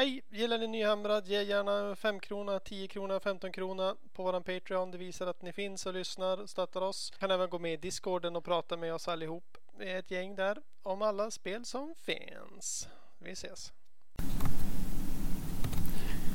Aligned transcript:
Hej! 0.00 0.22
Gillar 0.30 0.58
ni 0.58 0.66
Nyhamrad? 0.66 1.26
Ge 1.26 1.42
gärna 1.42 1.96
5 1.96 2.20
krona, 2.20 2.60
10 2.60 2.88
krona, 2.88 3.20
15 3.20 3.52
krona 3.52 3.96
på 4.12 4.22
våran 4.22 4.42
Patreon. 4.42 4.90
Det 4.90 4.98
visar 4.98 5.26
att 5.26 5.42
ni 5.42 5.52
finns 5.52 5.86
och 5.86 5.94
lyssnar 5.94 6.40
och 6.40 6.50
stöttar 6.50 6.80
oss. 6.80 7.10
Kan 7.18 7.30
även 7.30 7.50
gå 7.50 7.58
med 7.58 7.72
i 7.72 7.76
Discorden 7.76 8.36
och 8.36 8.44
prata 8.44 8.76
med 8.76 8.94
oss 8.94 9.08
allihop. 9.08 9.56
Vi 9.78 9.90
är 9.90 9.98
ett 9.98 10.10
gäng 10.10 10.36
där 10.36 10.58
om 10.82 11.02
alla 11.02 11.30
spel 11.30 11.64
som 11.64 11.94
finns. 11.94 12.88
Vi 13.18 13.30
ses! 13.30 13.72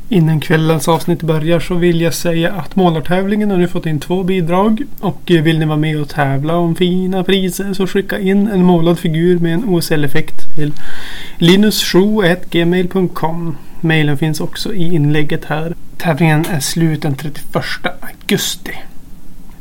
Innan 0.09 0.39
kvällens 0.39 0.87
avsnitt 0.87 1.21
börjar 1.21 1.59
så 1.59 1.75
vill 1.75 2.01
jag 2.01 2.13
säga 2.13 2.51
att 2.51 2.75
målartävlingen 2.75 3.51
har 3.51 3.57
nu 3.57 3.67
fått 3.67 3.85
in 3.85 3.99
två 3.99 4.23
bidrag. 4.23 4.83
Och 4.99 5.31
eh, 5.31 5.43
vill 5.43 5.59
ni 5.59 5.65
vara 5.65 5.77
med 5.77 6.01
och 6.01 6.09
tävla 6.09 6.57
om 6.57 6.75
fina 6.75 7.23
priser 7.23 7.73
så 7.73 7.87
skicka 7.87 8.19
in 8.19 8.47
en 8.47 8.63
målad 8.63 8.99
figur 8.99 9.39
med 9.39 9.53
en 9.53 9.65
OSL-effekt 9.65 10.55
till 10.55 10.73
linus7gmail.com. 11.37 13.57
Mailen 13.81 14.17
finns 14.17 14.39
också 14.39 14.73
i 14.73 14.95
inlägget 14.95 15.45
här. 15.45 15.75
Tävlingen 15.97 16.45
är 16.45 16.59
slut 16.59 17.01
den 17.01 17.15
31 17.15 17.55
augusti. 17.99 18.73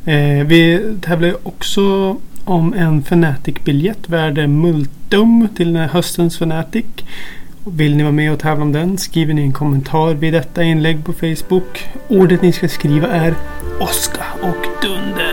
Eh, 0.04 0.46
vi 0.46 0.94
tävlar 1.00 1.28
ju 1.28 1.34
också 1.42 2.16
om 2.44 2.74
en 2.74 3.02
Fnatic-biljett 3.02 4.08
värd 4.08 4.48
multum 4.48 5.48
till 5.56 5.76
höstens 5.76 6.36
Fnatic. 6.36 6.84
Vill 7.66 7.96
ni 7.96 8.02
vara 8.02 8.12
med 8.12 8.32
och 8.32 8.38
tävla 8.38 8.62
om 8.62 8.72
den 8.72 8.98
skriver 8.98 9.34
ni 9.34 9.42
en 9.42 9.52
kommentar 9.52 10.14
vid 10.14 10.32
detta 10.32 10.62
inlägg 10.62 11.04
på 11.04 11.12
Facebook. 11.12 11.88
Ordet 12.08 12.42
ni 12.42 12.52
ska 12.52 12.68
skriva 12.68 13.08
är 13.08 13.34
Oskar 13.80 14.26
och 14.42 14.66
Dunder. 14.82 15.23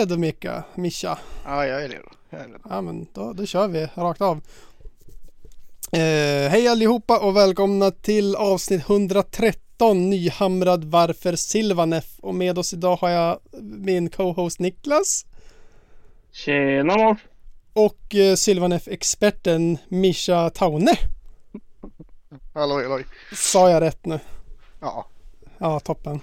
Redo 0.00 0.16
Mika? 0.16 0.64
Mischa? 0.74 1.18
Ja 1.44 1.66
jag 1.66 1.84
är 1.84 1.88
redo. 1.88 2.08
Jag 2.30 2.40
är 2.40 2.44
redo. 2.44 2.58
Ja 2.70 2.80
men 2.80 3.06
då, 3.12 3.32
då 3.32 3.46
kör 3.46 3.68
vi 3.68 3.88
rakt 3.94 4.20
av. 4.20 4.36
Uh, 4.36 4.42
hej 6.48 6.68
allihopa 6.68 7.18
och 7.18 7.36
välkomna 7.36 7.90
till 7.90 8.36
avsnitt 8.36 8.90
113 8.90 10.10
Nyhamrad 10.10 10.84
Varför 10.84 11.36
Silvanef 11.36 12.18
och 12.20 12.34
med 12.34 12.58
oss 12.58 12.72
idag 12.72 12.96
har 12.96 13.08
jag 13.08 13.38
min 13.60 14.10
co-host 14.10 14.58
Niklas. 14.58 15.26
Tjena 16.32 17.16
Och 17.72 18.14
uh, 18.14 18.34
Sylvanef-experten 18.34 19.78
Mischa 19.88 20.50
Taune. 20.50 20.98
Halloj 22.54 22.82
halloj. 22.82 23.06
Sa 23.32 23.70
jag 23.70 23.80
rätt 23.80 24.06
nu? 24.06 24.20
Ja. 24.80 25.06
Ja, 25.58 25.80
toppen. 25.80 26.20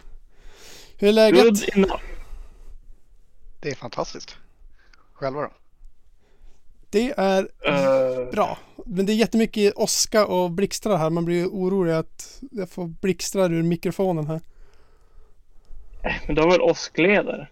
Hur 0.98 1.10
är 1.10 1.14
läget? 1.14 1.44
Good 1.44 1.64
enough. 1.74 2.17
Det 3.68 3.72
är 3.72 3.76
fantastiskt. 3.76 4.38
Själva 5.14 5.42
då? 5.42 5.52
Det 6.90 7.14
är 7.18 7.42
Uh, 7.42 8.32
bra. 8.32 8.58
Men 8.86 9.06
det 9.06 9.14
är 9.14 9.16
jättemycket 9.16 9.74
åska 9.76 10.26
och 10.26 10.52
blixtrar 10.52 10.98
här. 10.98 11.10
Man 11.10 11.26
blir 11.26 11.46
orolig 11.48 11.94
att 11.94 12.42
jag 12.52 12.70
får 12.70 12.88
blixtrar 12.88 13.54
ur 13.54 13.64
mikrofonen 13.64 14.28
här. 14.28 14.42
men 16.28 16.36
du 16.36 16.42
har 16.42 16.52
väl 16.52 16.62
åskledare? 16.62 17.48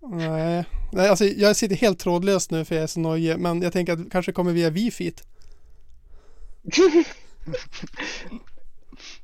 Nej, 0.00 0.64
Nej 0.92 1.08
alltså 1.08 1.24
jag 1.24 1.56
sitter 1.56 1.76
helt 1.76 1.98
trådlöst 1.98 2.50
nu 2.50 2.64
för 2.64 2.74
jag 2.74 2.82
är 2.82 2.86
så 2.86 3.00
nojig. 3.00 3.38
Men 3.38 3.62
jag 3.62 3.72
tänker 3.72 3.92
att 3.92 4.04
det 4.04 4.10
kanske 4.10 4.32
kommer 4.32 4.52
via 4.52 4.70
wifi. 4.70 5.12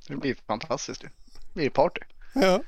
Det 0.09 0.17
blir 0.17 0.37
fantastiskt 0.47 1.01
det. 1.01 1.11
Det 1.53 1.55
blir 1.55 1.71
party. 1.71 2.01
Ja, 2.35 2.63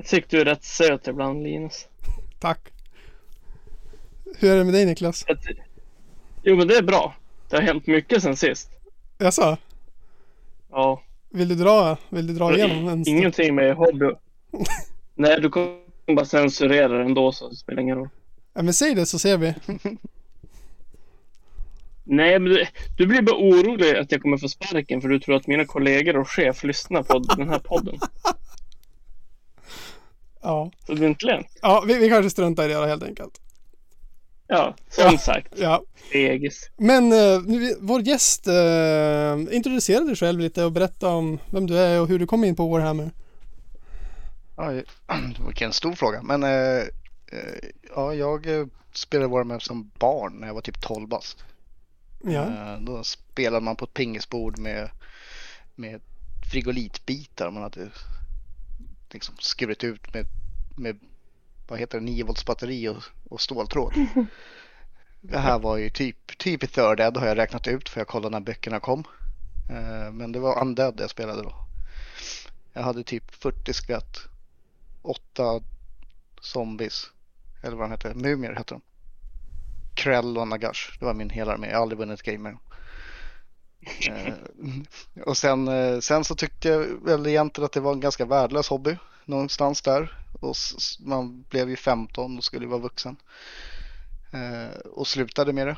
Jag 0.00 0.06
tycker 0.06 0.28
du 0.36 0.40
är 0.40 0.44
rätt 0.44 0.64
söt 0.64 1.08
ibland 1.08 1.42
Linus. 1.42 1.88
tack. 2.38 2.58
Hur 4.38 4.50
är 4.50 4.56
det 4.56 4.64
med 4.64 4.74
dig 4.74 4.86
Niklas? 4.86 5.24
Jo 6.42 6.56
men 6.56 6.68
det 6.68 6.76
är 6.76 6.82
bra. 6.82 7.14
Det 7.48 7.56
har 7.56 7.62
hänt 7.62 7.86
mycket 7.86 8.22
sen 8.22 8.36
sist. 8.36 8.70
Jaså? 9.18 9.56
Ja. 10.70 11.02
Vill 11.30 11.48
du 11.48 11.54
dra, 11.54 11.96
vill 12.08 12.26
du 12.26 12.32
dra 12.32 12.56
igenom 12.56 12.88
en? 12.88 13.08
Ingenting 13.08 13.54
med 13.54 13.76
hobby. 13.76 14.06
Nej 15.14 15.40
du 15.40 15.50
kommer 15.50 15.76
bara 16.16 16.26
censurera 16.26 16.88
det 16.98 17.04
ändå 17.04 17.32
så 17.32 17.48
det 17.48 17.56
spelar 17.56 17.82
ingen 17.82 17.96
roll. 17.96 18.08
Ja, 18.54 18.62
men 18.62 18.74
säg 18.74 18.94
det 18.94 19.06
så 19.06 19.18
ser 19.18 19.36
vi. 19.38 19.54
Nej 22.04 22.38
men 22.38 22.52
du, 22.52 22.66
du 22.96 23.06
blir 23.06 23.22
bara 23.22 23.36
orolig 23.36 23.96
att 23.96 24.12
jag 24.12 24.22
kommer 24.22 24.38
få 24.38 24.48
sparken 24.48 25.00
för 25.00 25.08
du 25.08 25.20
tror 25.20 25.36
att 25.36 25.46
mina 25.46 25.64
kollegor 25.64 26.16
och 26.16 26.28
chef 26.28 26.64
lyssnar 26.64 27.02
på 27.02 27.18
den 27.18 27.48
här 27.48 27.58
podden. 27.58 27.98
Ja, 30.42 30.70
Så 30.86 30.94
det 30.94 31.04
är 31.04 31.08
inte 31.08 31.26
lönt. 31.26 31.46
ja 31.62 31.84
vi, 31.86 31.94
vi 31.98 32.08
kanske 32.08 32.30
struntar 32.30 32.64
i 32.64 32.68
det 32.68 32.74
då, 32.74 32.86
helt 32.86 33.02
enkelt. 33.02 33.40
Ja, 34.46 34.74
som 34.88 35.04
Ja. 35.12 35.18
sagt. 35.18 35.54
Ja, 35.56 35.82
Fegis. 36.12 36.70
men 36.76 37.12
eh, 37.12 37.40
nu, 37.46 37.76
vår 37.80 38.00
gäst, 38.00 38.48
uh, 38.48 39.54
introducera 39.56 40.04
dig 40.04 40.16
själv 40.16 40.40
lite 40.40 40.64
och 40.64 40.72
berätta 40.72 41.08
om 41.08 41.38
vem 41.50 41.66
du 41.66 41.78
är 41.78 42.00
och 42.00 42.08
hur 42.08 42.18
du 42.18 42.26
kom 42.26 42.44
in 42.44 42.56
på 42.56 42.68
Warhammer. 42.68 43.10
Ja, 44.56 44.72
vilken 45.46 45.72
stor 45.72 45.92
fråga. 45.92 46.22
Men 46.22 46.42
eh, 46.42 46.78
eh, 47.32 47.68
ja, 47.94 48.14
jag 48.14 48.46
eh, 48.60 48.66
spelade 48.92 49.28
Warhammer 49.30 49.58
som 49.58 49.90
barn 49.98 50.32
när 50.40 50.46
jag 50.46 50.54
var 50.54 50.60
typ 50.60 50.80
12 50.80 51.08
bast. 51.08 51.44
Ja, 52.24 52.30
Eh, 52.42 52.80
då 52.80 53.02
spelade 53.04 53.64
man 53.64 53.76
på 53.76 53.84
ett 53.84 53.94
pingisbord 53.94 54.58
med, 54.58 54.90
med 55.74 56.00
frigolitbitar. 56.52 57.50
Man 57.50 57.62
hade 57.62 57.88
liksom 59.14 59.34
skurit 59.38 59.84
ut 59.84 60.14
med, 60.14 60.26
med 60.76 60.98
vad 61.68 61.78
heter 61.78 61.98
det, 61.98 62.04
9 62.04 62.24
volts 62.24 62.44
batteri 62.44 62.88
och, 62.88 63.02
och 63.28 63.40
ståltråd. 63.40 63.94
Det 65.22 65.38
här 65.38 65.58
var 65.58 65.76
ju 65.76 65.90
typ, 65.90 66.38
typ 66.38 66.64
i 66.64 66.66
third 66.66 67.00
ed 67.00 67.16
har 67.16 67.26
jag 67.26 67.38
räknat 67.38 67.66
ut 67.66 67.88
för 67.88 68.00
jag 68.00 68.08
kollade 68.08 68.30
när 68.30 68.40
böckerna 68.40 68.80
kom. 68.80 69.04
Eh, 69.70 70.12
Men 70.12 70.32
det 70.32 70.38
var 70.38 70.60
undead 70.62 71.00
jag 71.00 71.10
spelade 71.10 71.42
då. 71.42 71.54
Jag 72.72 72.82
hade 72.82 73.04
typ 73.04 73.34
40 73.34 73.72
skelett, 73.72 74.18
8 75.02 75.62
zombies, 76.40 77.10
eller 77.62 77.76
vad 77.76 77.84
de 77.84 77.90
hette, 77.90 78.14
mumier 78.14 78.52
hette 78.52 78.74
de. 78.74 78.80
Krell 79.94 80.38
och 80.38 80.48
Nagash, 80.48 80.98
det 80.98 81.04
var 81.04 81.14
min 81.14 81.30
hela 81.30 81.52
armé. 81.52 81.66
Jag 81.66 81.76
har 81.76 81.82
aldrig 81.82 81.98
vunnit 81.98 82.22
gamer. 82.22 82.50
Eh, 82.50 82.56
och 85.26 85.36
sen, 85.36 85.68
eh, 85.68 85.98
sen 85.98 86.24
så 86.24 86.34
tyckte 86.34 86.68
jag 86.68 87.04
väl 87.04 87.26
egentligen 87.26 87.66
att 87.66 87.72
det 87.72 87.80
var 87.80 87.92
en 87.92 88.00
ganska 88.00 88.24
värdelös 88.24 88.68
hobby 88.68 88.96
någonstans 89.24 89.82
där. 89.82 90.16
Och 90.40 90.54
man 91.00 91.42
blev 91.42 91.70
ju 91.70 91.76
15 91.76 92.38
och 92.38 92.44
skulle 92.44 92.66
vara 92.66 92.80
vuxen. 92.80 93.16
Eh, 94.32 94.78
och 94.78 95.06
slutade 95.06 95.52
med 95.52 95.66
det. 95.66 95.76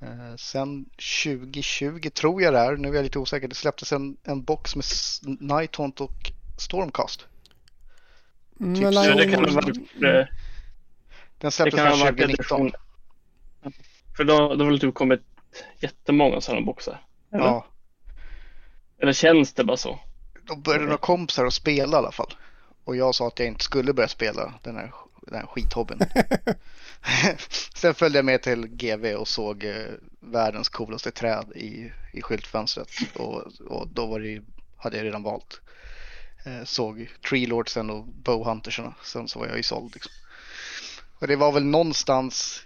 Eh, 0.00 0.36
sen 0.36 0.84
2020 1.24 2.10
tror 2.10 2.42
jag 2.42 2.52
det 2.52 2.58
är, 2.58 2.76
nu 2.76 2.88
är 2.88 2.94
jag 2.94 3.02
lite 3.02 3.18
osäker, 3.18 3.48
det 3.48 3.54
släpptes 3.54 3.92
en, 3.92 4.16
en 4.24 4.42
box 4.42 4.76
med 4.76 4.84
Nighthaunt 5.40 6.00
och 6.00 6.32
Stormcast. 6.58 7.26
Mm, 8.60 8.74
typ 8.74 8.84
men 8.84 8.92
så 8.92 9.02
Så 9.02 9.18
det 9.18 9.30
kan 9.30 9.44
ha 9.44 9.52
varit, 9.52 9.76
eh, 9.76 10.02
Den 10.02 10.28
det 11.38 11.50
släpptes 11.50 11.80
varit 11.80 11.98
2019. 11.98 12.30
edition. 12.30 12.72
För 14.16 14.24
då, 14.24 14.54
då 14.54 14.64
har 14.64 14.70
väl 14.70 14.80
typ 14.80 14.94
kommit 14.94 15.20
jättemånga 15.80 16.40
sådana 16.40 16.66
boxar. 16.66 17.00
Eller? 17.32 17.44
Ja, 17.44 17.66
Eller 19.02 19.12
känns 19.12 19.52
det 19.52 19.64
bara 19.64 19.76
så? 19.76 19.98
då 20.46 20.56
började 20.56 20.84
några 20.84 20.98
kompisar 20.98 21.44
att 21.46 21.54
spela 21.54 21.96
i 21.96 21.98
alla 21.98 22.12
fall. 22.12 22.34
Och 22.84 22.96
jag 22.96 23.14
sa 23.14 23.26
att 23.28 23.38
jag 23.38 23.48
inte 23.48 23.64
skulle 23.64 23.92
börja 23.92 24.08
spela 24.08 24.54
den 24.62 24.76
här, 24.76 24.92
den 25.26 25.34
här 25.34 25.46
skithobbyn. 25.46 25.98
Sen 27.76 27.94
följde 27.94 28.18
jag 28.18 28.24
med 28.24 28.42
till 28.42 28.66
GV 28.66 29.06
och 29.14 29.28
såg 29.28 29.64
eh, 29.64 29.86
världens 30.20 30.68
coolaste 30.68 31.10
träd 31.10 31.52
i, 31.56 31.92
i 32.12 32.22
skyltfönstret. 32.22 32.88
Och, 33.14 33.42
och 33.68 33.88
då 33.88 34.06
var 34.06 34.20
det, 34.20 34.28
ju- 34.28 34.44
hade 34.76 34.96
jag 34.96 35.04
redan 35.04 35.22
valt. 35.22 35.60
Eh, 36.46 36.64
såg 36.64 37.10
Tree 37.28 37.46
Lordsen 37.46 37.90
och 37.90 38.04
Bowhuntersarna. 38.06 38.94
Sen 39.04 39.28
så 39.28 39.38
var 39.38 39.46
jag 39.46 39.56
ju 39.56 39.62
såld. 39.62 39.94
Liksom. 39.94 40.12
Och 41.18 41.26
det 41.26 41.36
var 41.36 41.52
väl 41.52 41.64
någonstans 41.64 42.62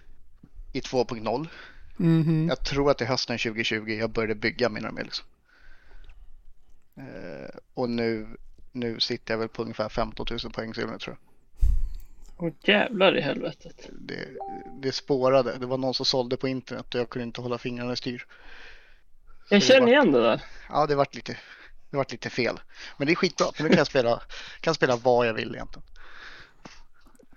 i 0.73 0.81
2.0. 0.81 1.47
Mhm. 1.96 2.48
Jag 2.48 2.64
tror 2.64 2.90
att 2.90 2.98
det 2.98 3.04
är 3.04 3.08
hösten 3.08 3.38
2020 3.38 3.88
jag 3.88 4.10
började 4.10 4.34
bygga 4.34 4.68
min 4.68 4.84
armé. 4.84 5.02
Liksom. 5.02 5.26
Eh, 6.96 7.56
och 7.74 7.90
nu, 7.90 8.26
nu 8.72 9.00
sitter 9.00 9.34
jag 9.34 9.38
väl 9.38 9.48
på 9.48 9.62
ungefär 9.62 9.88
15 9.88 10.26
000 10.30 10.52
poäng 10.52 10.74
silver 10.74 10.98
tror 10.98 11.16
jag. 11.20 11.28
Åh 12.36 12.52
jävlar 12.64 13.16
i 13.18 13.20
helvetet. 13.20 13.88
Det, 13.92 14.28
det 14.82 14.92
spårade. 14.92 15.58
Det 15.58 15.66
var 15.66 15.78
någon 15.78 15.94
som 15.94 16.06
sålde 16.06 16.36
på 16.36 16.48
internet 16.48 16.94
och 16.94 17.00
jag 17.00 17.08
kunde 17.10 17.24
inte 17.26 17.40
hålla 17.40 17.58
fingrarna 17.58 17.92
i 17.92 17.96
styr. 17.96 18.26
Jag 19.48 19.60
det 19.60 19.64
känner 19.64 19.80
var- 19.80 19.88
igen 19.88 20.12
det 20.12 20.22
där. 20.22 20.42
Ja, 20.68 20.86
det 20.86 20.94
vart 20.94 21.14
lite, 21.14 21.36
det 21.90 21.96
vart 21.96 22.12
lite 22.12 22.30
fel. 22.30 22.60
Men 22.96 23.06
det 23.06 23.12
är 23.12 23.16
skitbra 23.16 23.46
för 23.54 23.62
nu 23.62 23.68
kan 23.68 23.78
jag 23.78 23.86
spela, 23.86 24.22
kan 24.60 24.74
spela 24.74 24.96
vad 24.96 25.26
jag 25.26 25.34
vill 25.34 25.54
egentligen. 25.54 25.82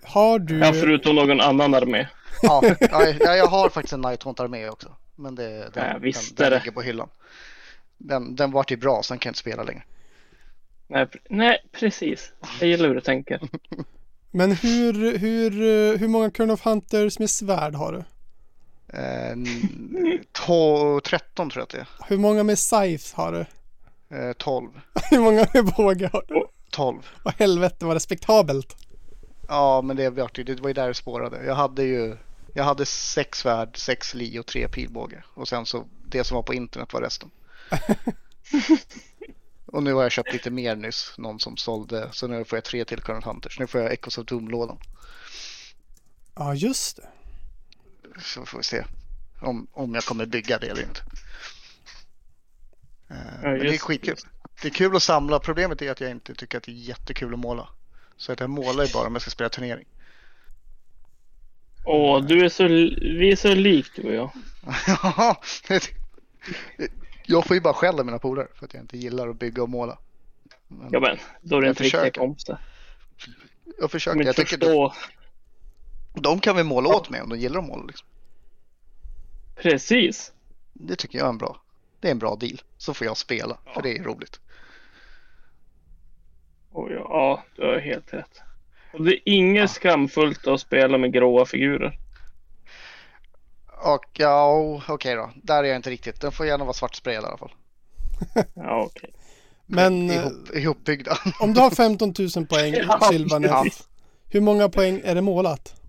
Har 0.02 0.38
du... 0.38 0.58
Ja, 0.58 0.72
förutom 0.72 1.14
någon 1.16 1.40
annan 1.40 1.74
armé. 1.74 2.08
Ja, 2.42 2.62
ja, 2.80 3.08
ja, 3.20 3.36
jag 3.36 3.46
har 3.46 3.68
faktiskt 3.68 3.92
en 3.92 4.00
Nighthaunt-armé 4.00 4.68
också. 4.68 4.92
Men 5.16 5.34
det, 5.34 5.70
den, 5.74 5.88
Ja, 5.88 5.98
visst 6.00 6.36
den, 6.36 6.46
är 6.46 6.50
den 6.50 6.58
ligger 6.60 6.72
på 6.72 6.82
hyllan. 6.82 7.08
Den, 7.98 8.36
den 8.36 8.50
vart 8.50 8.70
ju 8.70 8.76
bra, 8.76 9.02
sen 9.02 9.18
kan 9.18 9.28
jag 9.28 9.30
inte 9.30 9.38
spela 9.40 9.62
längre. 9.62 9.82
Nej, 10.88 11.06
nej, 11.30 11.58
precis. 11.72 12.32
Jag 12.60 12.68
gillar 12.68 12.88
hur 12.88 12.94
du 12.94 13.00
tänker. 13.00 13.40
Men 14.30 14.52
hur, 14.52 15.18
hur, 15.18 15.50
hur 15.98 16.08
många 16.08 16.30
Crown 16.30 16.50
of 16.50 16.64
Hunters 16.64 17.18
med 17.18 17.30
svärd 17.30 17.74
har 17.74 17.92
du? 17.92 17.98
Eh, 18.98 19.36
to- 20.32 21.00
13 21.00 21.50
tror 21.50 21.60
jag 21.60 21.62
att 21.64 21.70
det 21.88 22.06
Hur 22.08 22.18
många 22.18 22.42
med 22.42 22.58
scythe 22.58 23.16
har 23.16 23.32
du? 23.32 23.44
är. 24.16 24.28
Eh, 24.28 24.32
12. 24.32 24.70
Hur 25.10 25.18
många 25.20 25.46
med 25.54 25.64
båge 25.76 26.10
har 26.12 26.24
du? 26.28 26.44
12. 26.70 27.06
Vad 27.22 27.34
helvete 27.34 27.84
var 27.84 27.94
respektabelt. 27.94 28.76
Ja, 29.48 29.82
men 29.82 29.96
det, 29.96 30.10
det 30.10 30.60
var 30.60 30.68
ju 30.68 30.74
där 30.74 30.88
det 30.88 30.94
spårade. 30.94 31.44
Jag 31.44 31.54
hade 31.54 31.82
ju 31.82 32.16
jag 32.56 32.64
hade 32.64 32.86
sex 32.86 33.38
svärd, 33.38 33.76
sex 33.76 34.14
li 34.14 34.38
och 34.38 34.46
tre 34.46 34.68
pilbåge. 34.68 35.24
Och 35.34 35.48
sen 35.48 35.66
så 35.66 35.86
det 36.04 36.24
som 36.24 36.34
var 36.34 36.42
på 36.42 36.54
internet 36.54 36.92
var 36.92 37.00
resten. 37.00 37.30
och 39.66 39.82
nu 39.82 39.92
har 39.92 40.02
jag 40.02 40.12
köpt 40.12 40.32
lite 40.32 40.50
mer 40.50 40.76
nyss. 40.76 41.14
Någon 41.18 41.40
som 41.40 41.56
sålde. 41.56 42.08
Så 42.12 42.26
nu 42.26 42.44
får 42.44 42.56
jag 42.56 42.64
tre 42.64 42.84
till 42.84 43.00
Current 43.00 43.24
Hunters. 43.24 43.58
Nu 43.58 43.66
får 43.66 43.80
jag 43.80 43.92
Echoes 43.92 44.18
of 44.18 44.26
Doom-lådan. 44.26 44.78
Ja, 46.34 46.54
just 46.54 46.96
det. 46.96 47.08
Så 48.20 48.46
får 48.46 48.58
vi 48.58 48.64
se 48.64 48.84
om, 49.42 49.66
om 49.72 49.94
jag 49.94 50.04
kommer 50.04 50.26
bygga 50.26 50.58
det 50.58 50.66
eller 50.66 50.82
inte. 50.82 51.00
Eh, 53.08 53.16
men 53.42 53.58
det 53.58 53.66
är 53.68 53.72
just- 53.72 53.82
skitkul. 53.82 54.16
Det 54.62 54.68
är 54.68 54.72
kul 54.72 54.96
att 54.96 55.02
samla. 55.02 55.38
Problemet 55.38 55.82
är 55.82 55.90
att 55.90 56.00
jag 56.00 56.10
inte 56.10 56.34
tycker 56.34 56.58
att 56.58 56.64
det 56.64 56.72
är 56.72 56.74
jättekul 56.74 57.32
att 57.32 57.38
måla. 57.38 57.68
Så 58.16 58.32
att 58.32 58.40
jag 58.40 58.50
målar 58.50 58.84
ju 58.84 58.92
bara 58.92 59.06
om 59.06 59.14
jag 59.14 59.22
ska 59.22 59.30
spela 59.30 59.48
turnering. 59.48 59.86
Åh, 61.88 62.22
du 62.22 62.44
är 62.44 62.48
så, 62.48 62.68
vi 63.18 63.32
är 63.32 63.36
så 63.36 63.54
lik 63.54 63.86
du 63.96 64.02
och 64.02 64.14
jag. 64.14 64.30
Ja, 65.02 65.40
jag 67.26 67.46
får 67.46 67.56
ju 67.56 67.60
bara 67.60 67.74
skäll 67.74 67.98
av 68.00 68.06
mina 68.06 68.18
polare 68.18 68.48
för 68.54 68.66
att 68.66 68.74
jag 68.74 68.82
inte 68.82 68.98
gillar 68.98 69.28
att 69.28 69.38
bygga 69.38 69.62
och 69.62 69.68
måla. 69.68 69.98
Men 70.68 70.88
Ja 70.92 71.00
men, 71.00 71.18
då 71.40 71.56
är 71.56 71.60
det 71.60 71.68
inte 71.68 71.82
riktiga 71.82 72.10
kompisar. 72.10 72.58
jag 73.64 73.74
De 73.80 73.88
försöker. 73.88 74.24
Jag 74.24 74.36
tycker 74.36 74.58
de, 74.58 74.66
förstå. 74.66 74.92
de 76.14 76.40
kan 76.40 76.56
väl 76.56 76.64
måla 76.64 76.88
åt 76.88 77.10
mig 77.10 77.22
om 77.22 77.28
de 77.28 77.38
gillar 77.38 77.58
att 77.60 77.66
måla. 77.66 77.84
Liksom. 77.84 78.08
Precis. 79.56 80.32
Det 80.72 80.96
tycker 80.96 81.18
jag 81.18 81.24
är 81.24 81.30
en 81.30 81.38
bra. 81.38 81.60
Det 82.00 82.08
är 82.08 82.12
en 82.12 82.18
bra 82.18 82.36
deal. 82.36 82.60
Så 82.78 82.94
får 82.94 83.06
jag 83.06 83.16
spela, 83.16 83.58
för 83.74 83.82
det 83.82 83.98
är 83.98 84.02
roligt. 84.02 84.40
Ja, 86.74 86.88
ja, 86.90 87.44
du 87.56 87.62
har 87.62 87.78
helt 87.78 88.14
rätt. 88.14 88.40
Och 88.98 89.04
det 89.04 89.12
är 89.14 89.20
inget 89.24 89.70
skamfullt 89.70 90.46
att 90.46 90.60
spela 90.60 90.98
med 90.98 91.12
gråa 91.12 91.46
figurer. 91.46 91.98
Och 93.84 94.04
ja, 94.12 94.80
okej 94.88 95.14
då. 95.14 95.30
Där 95.34 95.64
är 95.64 95.68
jag 95.68 95.76
inte 95.76 95.90
riktigt. 95.90 96.20
Den 96.20 96.32
får 96.32 96.46
gärna 96.46 96.64
vara 96.64 96.72
svartsprayad 96.74 97.24
i 97.24 97.26
alla 97.26 97.38
fall. 97.38 97.52
Ja, 98.54 98.82
okej. 98.86 99.10
Men 99.66 100.10
eh, 100.10 100.16
Ihop, 100.16 100.54
ihopbyggda. 100.54 101.18
om 101.40 101.54
du 101.54 101.60
har 101.60 101.70
15 101.70 102.14
000 102.36 102.46
poäng 102.46 102.74
Ja, 102.74 103.00
Silvanet, 103.10 103.50
ja. 103.50 103.64
hur 104.28 104.40
många 104.40 104.68
poäng 104.68 105.00
är 105.04 105.14
det 105.14 105.22
målat? 105.22 105.80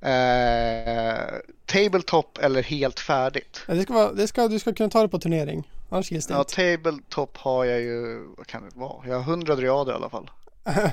eh, 0.00 1.38
tabletop 1.66 2.38
eller 2.38 2.62
helt 2.62 3.00
färdigt. 3.00 3.62
Ja, 3.68 3.74
Det 3.74 3.82
ska 3.82 3.92
vara, 3.94 4.12
det 4.12 4.28
ska, 4.28 4.48
du 4.48 4.58
ska 4.58 4.72
kunna 4.72 4.90
ta 4.90 5.02
det 5.02 5.08
på 5.08 5.18
turnering. 5.18 5.68
Annars 5.90 6.10
gills 6.12 6.26
det 6.26 6.34
Ja, 6.34 6.38
inte. 6.40 6.54
tabletop 6.76 7.36
har 7.36 7.64
jag 7.64 7.80
ju, 7.80 8.24
vad 8.36 8.46
kan 8.46 8.62
det 8.62 8.76
vara? 8.78 9.06
Jag 9.08 9.14
har 9.20 9.32
100 9.32 9.54
driader 9.56 9.92
i 9.92 9.96
alla 9.96 10.10
fall. 10.10 10.30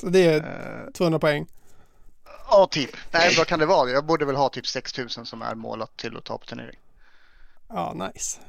Så 0.00 0.08
det 0.08 0.26
är 0.26 0.40
Eh, 0.86 0.92
200 0.92 1.18
poäng. 1.18 1.46
Ja, 2.50 2.68
typ. 2.70 2.90
Nej, 3.10 3.34
vad 3.36 3.46
kan 3.46 3.58
det 3.58 3.66
vara? 3.66 3.90
Jag 3.90 4.04
borde 4.04 4.24
väl 4.24 4.36
ha 4.36 4.48
typ 4.48 4.66
6000 4.66 5.26
som 5.26 5.42
är 5.42 5.54
målat 5.54 5.96
till 5.96 6.16
att 6.16 6.24
ta 6.24 6.38
på 6.38 6.46
turnering. 6.46 6.78
Ja, 7.68 8.10
nice. 8.14 8.40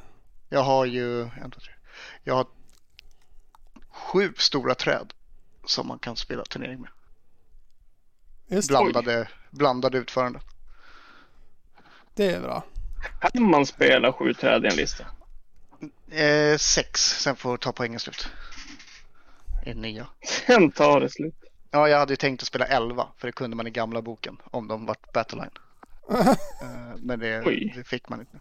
Jag 0.50 0.64
har 0.64 0.86
ju, 0.86 1.22
en, 1.22 1.52
två, 1.52 1.60
tre. 1.60 1.74
Jag 2.24 2.36
har 2.36 2.46
sju 3.90 4.34
stora 4.38 4.76
träd 4.76 5.14
som 5.66 5.88
man 5.88 6.00
kan 6.00 6.16
spela 6.16 6.44
turnering 6.44 6.82
med. 6.82 6.90
Just. 8.48 8.68
Blandade, 8.68 9.28
blandade 9.50 9.98
utföranden. 9.98 10.42
Det 12.14 12.32
är 12.32 12.42
bra. 12.42 12.64
Kan 13.22 13.44
man 13.44 13.66
spela 13.66 14.14
sju 14.14 14.34
träd 14.34 14.66
i 14.66 14.68
en 14.68 14.76
lista? 14.76 15.06
Eh, 16.12 16.58
sex, 16.58 17.02
sen 17.02 17.36
får 17.36 17.58
ta 17.58 17.72
poängen 17.72 18.00
slut. 18.00 18.30
I 19.66 19.74
nya. 19.74 20.08
Sen 20.48 20.72
tar 20.72 21.00
det 21.00 21.10
slut. 21.10 21.36
Ja, 21.72 21.90
jag 21.90 21.98
hade 22.00 22.14
ju 22.14 22.18
tänkt 22.18 22.42
att 22.42 22.48
spela 22.48 22.66
11 22.66 23.08
för 23.18 23.28
det 23.28 23.32
kunde 23.32 23.56
man 23.56 23.68
i 23.68 23.70
gamla 23.72 24.02
boken 24.02 24.38
om 24.44 24.68
de 24.68 24.86
vart 24.86 25.14
Battleline. 25.14 25.52
Eh, 26.62 26.96
men 26.98 27.20
det, 27.20 27.42
det 27.76 27.84
fick 27.88 28.10
man 28.10 28.20
inte. 28.20 28.40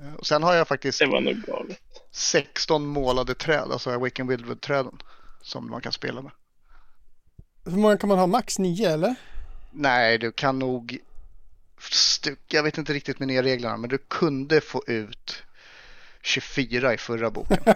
Eh, 0.00 0.14
Och 0.14 0.26
sen 0.26 0.42
har 0.42 0.54
jag 0.54 0.68
faktiskt 0.68 0.98
Det 0.98 1.06
var 1.06 1.20
nog 1.20 1.34
galet. 1.42 1.78
16 2.10 2.86
målade 2.86 3.34
träd, 3.34 3.68
alltså 3.72 3.90
Awaken 3.90 4.26
Wildwood-träden 4.26 4.98
som 5.42 5.70
man 5.70 5.80
kan 5.80 5.92
spela 5.92 6.22
med. 6.22 6.32
Hur 7.64 7.76
många 7.76 7.96
kan 7.96 8.08
man 8.08 8.18
ha? 8.18 8.26
Max 8.26 8.58
9 8.58 8.90
eller? 8.90 9.14
Nej, 9.70 10.18
du 10.18 10.32
kan 10.32 10.58
nog... 10.58 10.98
Jag 12.48 12.62
vet 12.62 12.78
inte 12.78 12.92
riktigt 12.92 13.18
med 13.18 13.28
nya 13.28 13.42
reglerna, 13.42 13.76
men 13.76 13.90
du 13.90 13.98
kunde 13.98 14.60
få 14.60 14.82
ut 14.86 15.42
24 16.22 16.94
i 16.94 16.98
förra 16.98 17.30
boken. 17.30 17.58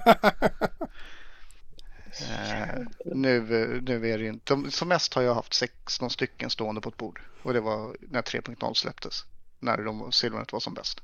Eh, 2.21 2.83
nu, 3.05 3.41
nu 3.87 4.11
är 4.11 4.19
det 4.19 4.27
inte... 4.27 4.55
de- 4.55 4.71
Som 4.71 4.89
mest 4.89 5.15
har 5.15 5.23
jag 5.23 5.35
haft 5.35 5.55
16 5.55 6.11
stycken 6.11 6.51
stående 6.51 6.81
på 6.81 6.89
ett 6.89 6.97
bord. 6.97 7.21
Och 7.43 7.53
det 7.53 7.61
var 7.61 7.97
när 8.01 8.23
3.0 8.23 8.75
släpptes. 8.75 9.25
När 9.61 9.77
de, 9.79 10.13
Silvernet 10.13 10.53
var 10.53 10.61
som 10.61 10.75
bäst. 10.75 11.01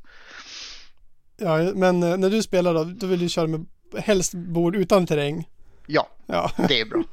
Ja, 1.36 1.56
men 1.74 2.02
eh, 2.02 2.16
när 2.16 2.30
du 2.30 2.42
spelar 2.42 2.74
då, 2.74 2.84
då 2.84 3.06
vill 3.06 3.20
du 3.20 3.28
köra 3.28 3.46
med 3.46 3.66
helst 3.98 4.34
bord 4.34 4.76
utan 4.76 5.06
terräng. 5.06 5.48
Ja, 5.86 6.08
Ja. 6.26 6.50
det 6.68 6.80
är 6.80 6.84
bra. 6.84 7.04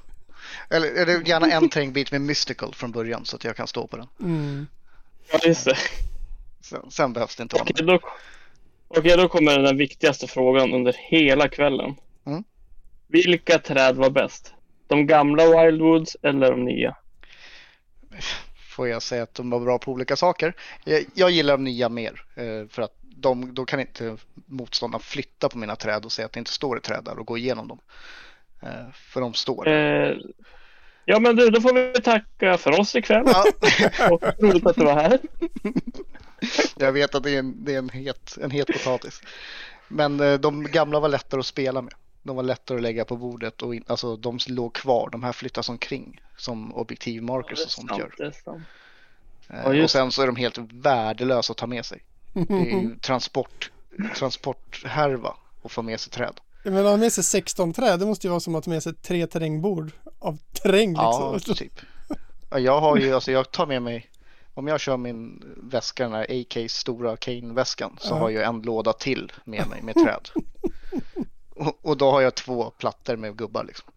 Eller, 0.70 0.88
eller 1.02 1.28
gärna 1.28 1.48
en 1.52 1.70
terrängbit 1.70 2.12
med 2.12 2.22
Mystical 2.22 2.74
från 2.74 2.92
början 2.92 3.26
så 3.26 3.36
att 3.36 3.44
jag 3.44 3.56
kan 3.56 3.68
stå 3.68 3.88
på 3.88 3.98
den. 3.98 4.08
Mm. 4.20 4.68
Ja, 5.32 5.40
just 5.46 5.66
det. 5.66 5.78
Sen, 6.62 6.92
sen 6.92 7.14
behövs 7.14 7.36
det 7.36 7.44
inte 7.44 7.56
vara 7.56 7.64
Okej, 7.70 7.86
då, 7.86 8.00
okej, 8.88 9.18
då 9.18 9.28
kommer 9.30 9.60
den 9.60 9.78
viktigaste 9.78 10.28
frågan 10.28 10.74
under 10.74 10.96
hela 10.98 11.48
kvällen. 11.50 11.96
Vilka 13.10 13.60
träd 13.60 13.96
var 13.96 14.10
bäst? 14.10 14.54
De 14.88 15.08
gamla 15.08 15.44
Wildwoods 15.46 16.18
eller 16.22 16.52
de 16.52 16.66
nya? 16.66 16.96
får 18.80 18.88
jag 18.88 19.02
säga 19.02 19.24
att 19.24 19.34
de 19.34 19.50
var 19.50 19.60
bra 19.60 19.80
på 19.80 19.92
olika 19.92 20.16
saker. 20.16 20.54
Jag, 20.84 21.06
jag 21.14 21.32
gillar 21.32 21.54
de 21.54 21.64
nya 21.64 21.90
mer 21.90 22.22
eh, 22.36 22.68
för 22.70 22.82
att 22.82 22.94
de, 23.02 23.54
då 23.54 23.66
kan 23.66 23.80
inte 23.80 24.18
motståndaren 24.46 25.02
flytta 25.02 25.50
på 25.50 25.58
mina 25.58 25.76
träd 25.76 26.06
och 26.06 26.12
säga 26.12 26.26
att 26.26 26.34
det 26.34 26.40
inte 26.40 26.52
står 26.52 26.78
ett 26.78 26.84
träd 26.84 27.04
där 27.04 27.20
och 27.20 27.26
gå 27.26 27.38
igenom 27.38 27.68
dem. 27.68 27.80
Eh, 28.62 28.92
För 28.94 29.22
de 29.22 29.34
står. 29.34 29.68
Eh, 29.68 30.18
ja, 31.06 31.20
men 31.20 31.36
du, 31.36 31.50
då 31.50 31.62
får 31.62 31.74
vi 31.74 32.02
tacka 32.02 32.58
för 32.58 32.80
oss 32.80 32.96
ikväll. 32.96 33.24
Ja, 33.26 33.46
Och 34.12 34.24
roligt 34.40 34.66
att 34.66 34.76
du 34.76 34.86
var 34.86 34.96
här. 34.96 35.20
jag 36.78 36.92
vet 36.92 37.16
att 37.16 37.24
det 37.24 37.32
är 37.32 37.40
en, 37.40 37.66
det 37.66 37.74
är 37.74 37.78
en, 37.78 37.90
het, 37.90 38.38
en 38.42 38.52
het 38.52 38.68
potatis. 38.68 39.22
Men 39.88 40.18
de 40.42 40.64
gamla 40.64 41.00
var 41.00 41.10
lättare 41.10 41.40
att 41.40 41.46
spela 41.46 41.82
med. 41.82 41.94
De 42.24 42.36
var 42.36 42.44
lättare 42.44 42.78
att 42.78 42.82
lägga 42.82 43.06
på 43.06 43.18
bordet 43.18 43.62
och 43.62 43.76
in, 43.76 43.84
alltså 43.88 44.16
de 44.16 44.40
låg 44.48 44.74
kvar. 44.74 45.10
De 45.12 45.24
här 45.24 45.32
flyttas 45.34 45.70
omkring 45.70 46.22
som 46.38 46.74
objektivmarkers 46.76 47.66
och 47.66 47.72
sånt 47.72 47.92
gör. 47.98 48.32
Sant. 48.46 48.64
Eh, 49.50 49.56
Ja, 49.64 49.74
just 49.74 49.84
och 49.84 49.90
sen 50.00 50.12
så 50.12 50.22
är 50.22 50.26
de 50.28 50.36
helt 50.36 50.58
värdelösa 50.58 51.52
att 51.52 51.58
ta 51.58 51.68
med 51.68 51.86
sig. 51.86 52.04
Det 52.34 52.54
är 52.54 52.82
ju 52.82 52.96
transport, 53.02 53.72
transporthärva 54.16 55.36
att 55.64 55.72
få 55.72 55.82
med 55.82 56.00
sig 56.00 56.12
träd. 56.12 56.40
Jag 56.64 56.74
menar, 56.74 56.90
ha 56.90 56.98
med 56.98 57.14
sig 57.14 57.24
16 57.24 57.74
träd, 57.74 58.00
det 58.00 58.06
måste 58.06 58.28
ju 58.28 58.30
vara 58.32 58.40
som 58.40 58.56
att 58.56 58.66
ha 58.66 58.74
med 58.74 58.84
sig 58.84 58.94
tre 58.94 59.28
terrängbord 59.28 59.92
av 60.20 60.38
terräng 60.54 60.94
Ja, 60.94 61.32
liksom. 61.34 61.56
typ. 61.56 61.80
Ja, 62.50 62.60
Jag 62.60 62.82
har 62.82 62.98
ju, 62.98 63.14
alltså 63.14 63.32
jag 63.32 63.52
tar 63.52 63.66
med 63.66 63.82
mig, 63.82 64.10
om 64.54 64.68
jag 64.68 64.80
kör 64.80 64.98
min 64.98 65.44
väska, 65.64 66.04
den 66.04 66.14
här 66.14 66.42
AK 66.42 66.72
stora 66.72 67.18
Kane-väskan, 67.18 67.98
så 68.00 68.14
Ja. 68.14 68.20
har 68.20 68.30
jag 68.30 68.44
en 68.44 68.62
låda 68.62 68.94
till 68.94 69.32
med 69.44 69.68
mig 69.70 69.82
med 69.82 69.94
träd. 70.06 70.30
Och, 71.60 71.80
och 71.86 71.98
då 71.98 72.12
har 72.12 72.22
jag 72.22 72.36
två 72.36 72.70
plattor 72.72 73.16
med 73.16 73.38
gubbar 73.38 73.64
liksom. 73.64 73.92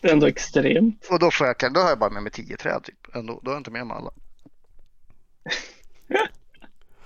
Det 0.00 0.08
är 0.08 0.12
ändå 0.12 0.26
extremt. 0.26 1.06
Och 1.10 1.18
då 1.18 1.30
får 1.30 1.46
jag, 1.46 1.72
då 1.74 1.80
har 1.80 1.88
jag 1.88 1.98
bara 1.98 2.10
med 2.10 2.22
mig 2.22 2.32
tio 2.32 2.56
träd 2.56 2.82
typ. 2.84 3.14
Ändå, 3.16 3.40
då 3.42 3.50
har 3.50 3.54
jag 3.54 3.60
inte 3.60 3.70
med 3.70 3.86
mig 3.86 3.96
alla. 3.96 4.10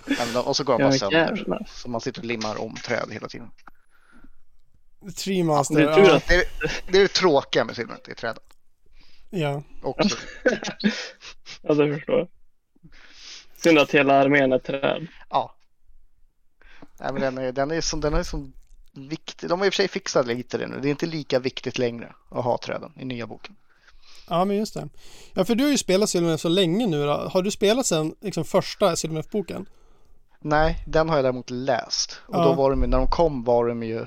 Men 0.07 0.33
de- 0.35 0.45
och 0.47 0.57
så 0.57 0.65
går 0.65 0.79
bara 0.79 0.93
Ja, 0.93 0.99
sönder. 0.99 1.19
jävlar. 1.19 1.67
Så 1.69 1.91
man 1.91 2.01
sitter 2.01 2.21
och 2.21 2.25
limmar 2.27 2.61
om 2.61 2.75
träd 2.75 3.09
hela 3.13 3.29
tiden. 3.29 3.51
Tree 5.17 5.45
Master, 5.45 5.75
Det 5.75 5.83
är 5.83 5.99
ja. 6.09 6.17
att 6.17 6.29
Det 6.29 6.35
är 6.35 6.45
det, 6.93 6.99
är 6.99 7.03
det 7.03 7.09
tråkiga 7.09 7.65
med 7.65 7.77
Silvernet, 7.77 8.05
det 8.05 8.11
är 8.11 8.15
träden. 8.17 8.43
ja. 9.31 9.63
Också. 9.83 10.17
Ja, 11.63 11.75
det 11.75 11.95
förstår 11.95 12.19
jag. 12.19 12.29
Synd 13.57 13.79
att 13.79 13.91
hela 13.91 14.15
armén 14.15 14.53
är 14.53 14.59
träd. 14.59 15.07
Ja. 15.31 15.54
Nej, 17.01 17.13
men 17.13 17.23
den 17.23 17.39
är, 17.39 17.53
den 17.53 17.71
är 17.71 17.81
som, 17.81 18.01
den 18.01 18.15
är 18.15 18.23
som 18.23 18.53
viktig. 18.93 19.49
De 19.49 19.59
har 19.61 19.67
i 19.67 19.69
och 19.69 19.73
för 19.75 19.77
sig 19.77 19.89
fixat 19.89 20.27
lite 20.27 20.59
det 20.59 20.67
nu. 20.67 20.81
Det 20.81 20.89
är 20.89 20.91
inte 20.91 21.07
lika 21.07 21.39
viktigt 21.39 21.79
längre 21.79 22.15
att 22.31 22.45
ha 22.45 22.59
träden 22.59 22.93
i 22.99 23.05
nya 23.05 23.27
boken. 23.27 23.57
Ja, 24.29 24.45
men 24.45 24.57
just 24.57 24.75
det. 24.75 24.89
Ja, 25.35 25.45
för 25.45 25.55
du 25.55 25.65
har 25.65 25.71
ju 25.71 25.79
spelat 25.79 26.11
Sylvanef 26.11 26.41
så 26.41 26.49
länge 26.49 26.87
nu 26.87 27.07
då. 27.07 27.13
Har 27.13 27.43
du 27.43 27.51
spelat 27.51 27.87
sen 27.87 28.15
liksom 28.21 28.45
första 28.45 28.97
Sylvanef-boken? 28.97 29.67
Nej, 30.41 30.85
den 30.87 31.09
har 31.09 31.17
jag 31.17 31.25
däremot 31.25 31.51
läst. 31.51 32.21
Och 32.27 32.35
Ja. 32.37 32.45
då 32.45 32.53
var 32.53 32.71
de 32.71 32.81
ju, 32.83 32.87
när 32.87 32.99
de 32.99 33.07
kom 33.07 33.45
var 33.45 33.67
de 33.69 33.83
ju 33.83 34.07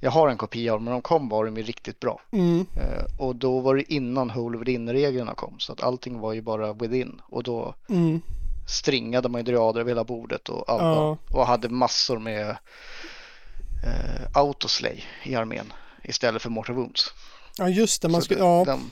jag 0.00 0.10
har 0.10 0.28
en 0.28 0.36
kopia 0.38 0.72
av 0.72 0.76
dem, 0.78 0.84
men 0.84 0.92
de 0.92 1.02
kom 1.02 1.28
var 1.28 1.44
de 1.44 1.56
ju 1.56 1.62
riktigt 1.62 2.00
bra. 2.00 2.20
Mm. 2.30 2.66
Eh, 2.76 3.04
och 3.20 3.36
då 3.36 3.60
var 3.60 3.74
det 3.76 3.92
innan 3.92 4.30
Hole 4.30 4.58
Within-reglerna 4.58 5.34
kom, 5.34 5.54
så 5.58 5.72
att 5.72 5.82
allting 5.82 6.20
var 6.20 6.32
ju 6.32 6.42
bara 6.42 6.72
within. 6.72 7.20
Och 7.24 7.42
då 7.42 7.74
Mm. 7.88 8.20
Stringade 8.68 9.28
man 9.28 9.40
ju 9.40 9.44
dryader 9.44 9.80
över 9.80 9.90
hela 9.90 10.04
bordet 10.04 10.48
och 10.48 10.70
allt. 10.70 10.82
Ja. 10.82 11.18
Och 11.30 11.46
hade 11.46 11.68
massor 11.68 12.18
med 12.18 12.48
eh, 13.84 14.26
autoslay 14.34 15.04
i 15.24 15.34
armén 15.34 15.72
istället 16.04 16.42
för 16.42 16.50
mortal 16.50 16.76
wounds. 16.76 17.12
Ja, 17.58 17.68
just 17.68 18.02
det. 18.02 18.08
Man 18.08 18.22
det- 18.28 18.34
ja, 18.38 18.62
den, 18.66 18.90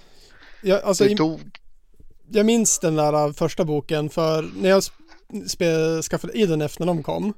ja, 0.62 0.80
alltså, 0.84 1.04
det 1.04 1.10
i, 1.10 1.14
dog, 1.14 1.40
jag 2.28 2.46
minns 2.46 2.78
den 2.78 2.96
där 2.96 3.26
äh, 3.26 3.32
första 3.32 3.64
boken 3.64 4.10
för 4.10 4.50
när 4.56 4.68
jag 4.68 4.82
spe, 5.48 6.02
skaffade 6.02 6.38
Idonef 6.38 6.78
när 6.78 6.86
de 6.86 7.02
kom. 7.02 7.34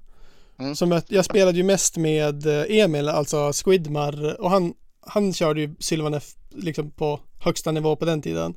Mm. 0.58 0.76
Så 0.76 1.00
jag, 1.08 1.24
spelade 1.24 1.56
ju 1.56 1.64
mest 1.64 1.96
med 1.96 2.46
eh, 2.46 2.78
Emil, 2.78 3.08
alltså 3.08 3.52
Squidmar 3.52 4.40
och 4.40 4.50
han, 4.50 4.74
han 5.00 5.32
körde 5.32 5.60
ju 5.60 5.74
Sylvanef 5.78 6.34
liksom 6.50 6.90
på 6.90 7.20
högsta 7.40 7.72
nivå 7.72 7.96
på 7.96 8.04
den 8.04 8.22
tiden. 8.22 8.54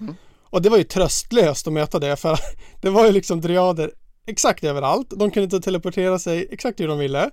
Mm. 0.00 0.14
Och 0.52 0.62
det 0.62 0.68
var 0.68 0.78
ju 0.78 0.84
tröstlöst 0.84 1.66
att 1.66 1.72
möta 1.72 1.98
det 1.98 2.16
för 2.16 2.38
det 2.80 2.90
var 2.90 3.06
ju 3.06 3.12
liksom 3.12 3.40
dryader 3.40 3.90
exakt 4.26 4.64
överallt. 4.64 5.10
De 5.10 5.30
kunde 5.30 5.44
inte 5.44 5.60
teleportera 5.60 6.18
sig 6.18 6.48
exakt 6.50 6.80
hur 6.80 6.88
de 6.88 6.98
ville. 6.98 7.30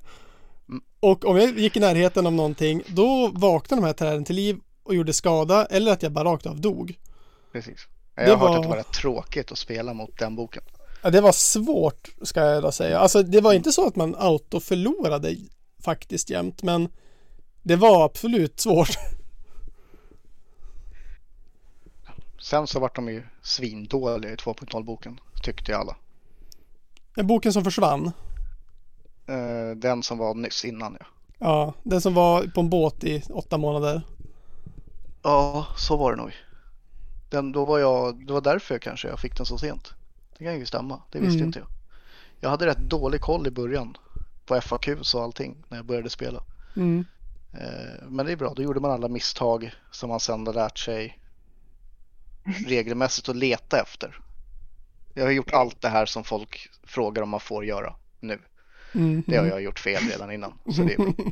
Mm. 0.69 0.81
Och 0.99 1.25
om 1.25 1.37
jag 1.37 1.59
gick 1.59 1.77
i 1.77 1.79
närheten 1.79 2.25
av 2.27 2.33
någonting 2.33 2.81
då 2.87 3.27
vaknade 3.33 3.81
de 3.81 3.85
här 3.85 3.93
träden 3.93 4.25
till 4.25 4.35
liv 4.35 4.57
och 4.83 4.95
gjorde 4.95 5.13
skada 5.13 5.65
eller 5.65 5.91
att 5.91 6.03
jag 6.03 6.11
bara 6.11 6.29
rakt 6.29 6.45
av 6.45 6.61
dog. 6.61 6.99
precis. 7.51 7.79
Det 8.15 8.23
Jag 8.23 8.37
har 8.37 8.37
hört 8.37 8.49
var- 8.49 8.55
att 8.57 8.63
det 8.63 8.69
var 8.69 8.75
rätt 8.77 8.93
tråkigt 8.93 9.51
att 9.51 9.57
spela 9.57 9.93
mot 9.93 10.17
den 10.19 10.35
boken. 10.35 10.63
Ja, 11.01 11.09
det 11.09 11.21
var 11.21 11.31
svårt 11.31 12.09
ska 12.21 12.39
jag 12.41 12.63
då 12.63 12.71
säga. 12.71 12.99
Alltså 12.99 13.23
det 13.23 13.41
var 13.41 13.53
inte 13.53 13.71
så 13.71 13.87
att 13.87 13.95
man 13.95 14.15
auto 14.15 14.59
förlorade 14.59 15.35
faktiskt 15.83 16.29
jämt 16.29 16.63
men 16.63 16.89
det 17.63 17.75
var 17.75 18.05
absolut 18.05 18.59
svårt. 18.59 18.89
Sen 22.41 22.67
så 22.67 22.79
vart 22.79 22.95
de 22.95 23.09
ju 23.09 23.23
svindåliga 23.41 24.31
i 24.31 24.35
2.0-boken, 24.35 25.19
tyckte 25.43 25.71
ju 25.71 25.77
alla. 25.77 25.95
Boken 27.23 27.53
som 27.53 27.63
försvann. 27.63 28.11
Eh, 29.27 29.75
den 29.75 30.03
som 30.03 30.17
var 30.17 30.33
nyss 30.35 30.65
innan 30.65 30.97
ja. 30.99 31.05
Ja, 31.39 31.73
den 31.83 32.01
som 32.01 32.13
var 32.13 32.43
på 32.47 32.61
en 32.61 32.69
båt 32.69 33.03
i 33.03 33.23
åtta 33.29 33.57
månader. 33.57 34.01
Ja, 35.23 35.67
så 35.77 35.97
var 35.97 36.11
det 36.11 36.17
nog. 36.17 36.33
Den, 37.29 37.51
då 37.51 37.65
var 37.65 37.79
jag, 37.79 38.25
det 38.27 38.33
var 38.33 38.41
därför 38.41 38.79
kanske 38.79 39.07
jag 39.07 39.19
fick 39.19 39.37
den 39.37 39.45
så 39.45 39.57
sent. 39.57 39.93
Det 40.37 40.43
kan 40.45 40.59
ju 40.59 40.65
stämma, 40.65 41.01
det 41.11 41.19
visste 41.19 41.35
Mm. 41.37 41.45
inte 41.47 41.59
jag. 41.59 41.67
Jag 42.39 42.49
hade 42.49 42.65
rätt 42.65 42.89
dålig 42.89 43.21
koll 43.21 43.47
i 43.47 43.51
början 43.51 43.97
på 44.45 44.61
FAQs 44.61 45.15
och 45.15 45.21
allting 45.23 45.57
när 45.69 45.77
jag 45.77 45.85
började 45.85 46.09
spela. 46.09 46.43
Mm. 46.75 47.05
Eh, 47.53 48.07
Men 48.07 48.25
det 48.25 48.31
är 48.31 48.35
bra, 48.35 48.53
då 48.55 48.61
gjorde 48.63 48.79
man 48.79 48.91
alla 48.91 49.07
misstag 49.07 49.71
som 49.91 50.09
man 50.09 50.19
sedan 50.19 50.47
har 50.47 50.53
lärt 50.53 50.79
sig 50.79 51.19
regelmässigt 52.67 53.29
att 53.29 53.35
leta 53.35 53.81
efter. 53.81 54.19
Jag 55.13 55.23
har 55.23 55.31
gjort 55.31 55.53
allt 55.53 55.81
det 55.81 55.89
här 55.89 56.05
som 56.05 56.23
folk 56.23 56.69
frågar 56.83 57.21
om 57.23 57.29
man 57.29 57.39
får 57.39 57.65
göra 57.65 57.95
nu. 58.19 58.39
Mm. 58.95 59.23
Det 59.27 59.37
har 59.37 59.45
jag 59.45 59.61
gjort 59.61 59.79
fel 59.79 60.01
redan 60.11 60.31
innan, 60.31 60.53
så 60.75 60.81
det 60.83 60.93
är 60.93 60.97
bra. 60.97 61.13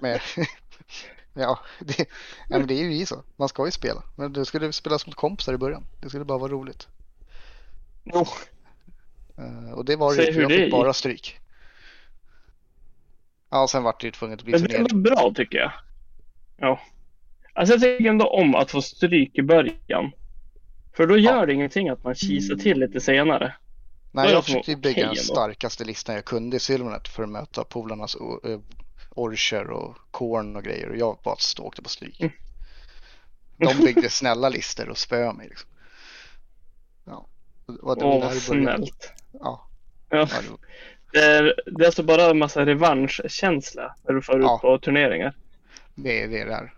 Men, 0.00 0.18
ja, 1.34 1.58
det, 1.80 1.98
ja, 2.48 2.58
men 2.58 2.66
det 2.66 2.74
är 2.74 2.84
ju 2.84 3.06
så. 3.06 3.22
Man 3.36 3.48
ska 3.48 3.64
ju 3.64 3.70
spela. 3.70 4.02
Men 4.16 4.32
du 4.32 4.44
skulle 4.44 4.72
spela 4.72 4.98
mot 5.06 5.14
kompisar 5.14 5.54
i 5.54 5.58
början. 5.58 5.86
Det 6.00 6.08
skulle 6.08 6.24
bara 6.24 6.38
vara 6.38 6.52
roligt. 6.52 6.88
Jo, 8.04 8.26
Eh, 9.38 9.70
Och 9.72 9.84
det 9.84 9.96
var 9.96 10.10
det 10.10 10.16
Säg 10.16 10.26
ju, 10.26 10.32
för 10.32 10.34
hur 10.34 10.42
jag 10.42 10.50
det 10.50 10.56
fick 10.56 10.64
gick. 10.64 10.72
bara 10.72 10.92
stryk. 10.92 11.40
Ja, 13.50 13.68
sen 13.68 13.82
vart 13.82 14.00
det 14.00 14.06
ju 14.06 14.10
tvunget 14.10 14.38
att 14.38 14.44
bli 14.44 14.52
men 14.52 14.62
det 14.62 14.76
ändå 14.76 14.96
bra 14.96 15.32
tycker 15.36 15.58
jag. 15.58 15.72
Ja. 16.56 16.80
Alltså 17.54 17.74
jag 17.74 17.80
tycker 17.82 18.10
ändå 18.10 18.26
om 18.26 18.54
att 18.54 18.70
få 18.70 18.82
stryk 18.82 19.38
i 19.38 19.42
början. 19.42 20.12
För 20.96 21.06
då 21.06 21.18
gör 21.18 21.46
det 21.46 21.52
ingenting 21.52 21.88
att 21.88 22.04
man 22.04 22.14
kisar 22.14 22.56
till 22.56 22.78
lite 22.78 23.00
senare. 23.00 23.54
Nej, 24.12 24.30
jag 24.32 24.44
försökte 24.44 24.76
bygga 24.76 25.06
den 25.06 25.16
starkaste 25.16 25.84
listan 25.84 26.14
jag 26.14 26.24
kunde 26.24 26.56
i 26.56 26.60
Silvernet 26.60 27.08
för 27.08 27.22
att 27.22 27.28
möta 27.28 27.64
polarnas 27.64 28.16
uh, 28.16 28.60
orcher 29.10 29.70
och 29.70 29.96
korn 30.10 30.56
och 30.56 30.64
grejer 30.64 30.88
och 30.88 30.96
jag 30.96 31.18
bara 31.24 31.36
åkte 31.58 31.82
på 31.82 31.88
stryk. 31.88 32.20
Mm. 32.20 32.32
De 33.56 33.74
byggde 33.84 34.10
snälla 34.10 34.48
listor 34.48 34.88
och 34.88 34.98
spöade 34.98 35.32
mig 35.32 35.48
liksom. 35.48 35.70
Ja. 37.04 37.26
Åh, 37.66 37.76
vad 37.82 37.98
började. 37.98 38.34
snällt. 38.40 39.12
Ja, 39.32 39.68
Ja. 40.10 40.28
ja, 40.30 40.40
det 41.12 41.18
är, 41.18 41.54
det 41.66 41.84
är 41.84 41.86
alltså 41.86 42.02
bara 42.02 42.30
en 42.30 42.38
massa 42.38 42.66
revanschkänsla 42.66 43.94
när 44.02 44.14
du 44.14 44.22
får 44.22 44.40
Ja. 44.40 44.54
ut 44.56 44.60
på 44.60 44.78
turneringar. 44.78 45.34
det 45.94 46.22
är 46.22 46.28
det 46.28 46.44
där. 46.44 46.72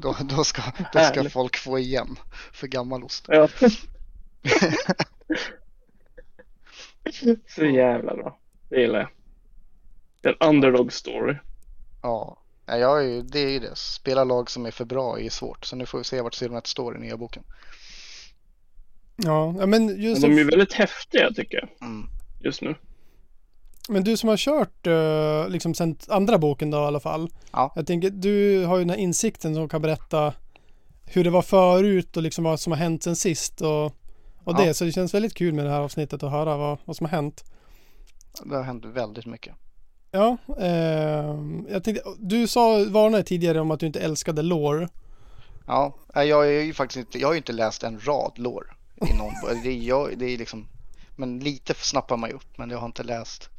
Då, 0.00 0.16
då, 0.24 0.44
ska, 0.44 0.62
då 0.92 0.98
ska 1.00 1.30
folk 1.30 1.56
få 1.56 1.78
igen 1.78 2.16
för 2.52 2.66
gammal 2.66 3.04
ost. 3.04 3.24
Ja. 3.28 3.48
Så 7.48 7.64
jävla 7.64 8.14
bra. 8.14 8.38
Det 8.68 8.80
gillar 8.80 8.98
jag. 9.00 9.08
En 10.32 10.48
underdog 10.48 10.92
story. 10.92 11.36
Ja, 12.02 12.38
jag 12.66 12.98
är, 13.04 13.08
ju- 13.08 13.22
det 13.22 13.38
är 13.38 13.50
ju 13.50 13.58
det. 13.58 13.76
Spela 13.76 14.24
lag 14.24 14.50
som 14.50 14.66
är 14.66 14.70
för 14.70 14.84
bra 14.84 15.20
är 15.20 15.30
svårt. 15.30 15.64
Så 15.64 15.76
nu 15.76 15.86
får 15.86 15.98
vi 15.98 16.04
se 16.04 16.20
vart 16.20 16.34
Silvernet 16.34 16.66
står 16.66 16.96
i 16.96 17.00
nya 17.00 17.16
boken. 17.16 17.42
Ja, 19.16 19.52
men 19.52 19.70
Men 19.70 20.00
just 20.02 20.22
de 20.22 20.32
är 20.32 20.36
ju 20.38 20.44
väldigt 20.44 20.72
häftiga 20.72 21.30
tycker 21.32 21.56
jag. 21.56 21.88
Mm. 21.88 22.08
Just 22.40 22.62
nu. 22.62 22.74
Men 23.88 24.04
du 24.04 24.16
som 24.16 24.28
har 24.28 24.36
kört 24.36 24.86
eh, 24.86 25.48
liksom 25.48 25.74
sen 25.74 25.96
andra 26.08 26.38
boken 26.38 26.70
då 26.70 26.78
i 26.78 26.80
alla 26.80 27.00
fall. 27.00 27.28
Ja. 27.52 27.72
Jag 27.76 27.86
tänker, 27.86 28.10
du 28.10 28.64
har 28.64 28.76
ju 28.76 28.82
den 28.82 28.90
här 28.90 28.96
insikten 28.96 29.54
som 29.54 29.68
kan 29.68 29.82
berätta 29.82 30.32
hur 31.04 31.24
det 31.24 31.30
var 31.30 31.42
förut 31.42 32.16
och 32.16 32.22
liksom 32.22 32.44
vad 32.44 32.60
som 32.60 32.72
har 32.72 32.78
hänt 32.78 33.02
sen 33.02 33.16
sist 33.16 33.60
och, 33.60 33.84
och 34.44 34.56
det. 34.56 34.66
Ja. 34.66 34.74
Så 34.74 34.84
det 34.84 34.92
känns 34.92 35.14
väldigt 35.14 35.34
kul 35.34 35.54
med 35.54 35.64
det 35.64 35.70
här 35.70 35.80
avsnittet 35.80 36.22
att 36.22 36.30
höra 36.30 36.56
vad, 36.56 36.78
vad 36.84 36.96
som 36.96 37.06
har 37.06 37.10
hänt. 37.10 37.44
Det 38.44 38.56
har 38.56 38.62
hänt 38.62 38.84
väldigt 38.84 39.26
mycket. 39.26 39.54
Ja, 40.10 40.36
eh, 40.58 41.36
jag 41.68 41.84
tänkte, 41.84 42.02
du 42.18 42.46
sa, 42.46 42.84
varnade 42.88 43.22
tidigare 43.22 43.60
om 43.60 43.70
att 43.70 43.80
du 43.80 43.86
inte 43.86 44.00
älskade 44.00 44.42
lore. 44.42 44.88
Ja, 45.66 45.94
jag 46.14 46.46
är 46.46 46.62
ju 46.62 46.74
faktiskt 46.74 46.98
inte, 46.98 47.18
jag 47.18 47.28
har 47.28 47.32
ju 47.32 47.38
inte 47.38 47.52
läst 47.52 47.82
en 47.82 48.00
rad 48.00 48.32
lore 48.36 48.66
i 48.96 49.14
någon 49.18 49.62
det 49.62 49.68
är, 49.68 49.76
jag, 49.76 50.18
det 50.18 50.26
är 50.26 50.38
liksom, 50.38 50.68
men 51.16 51.38
lite 51.38 51.74
snappar 51.74 52.16
man 52.16 52.30
ju 52.30 52.36
upp, 52.36 52.58
men 52.58 52.70
jag 52.70 52.78
har 52.78 52.86
inte 52.86 53.02
läst. 53.02 53.50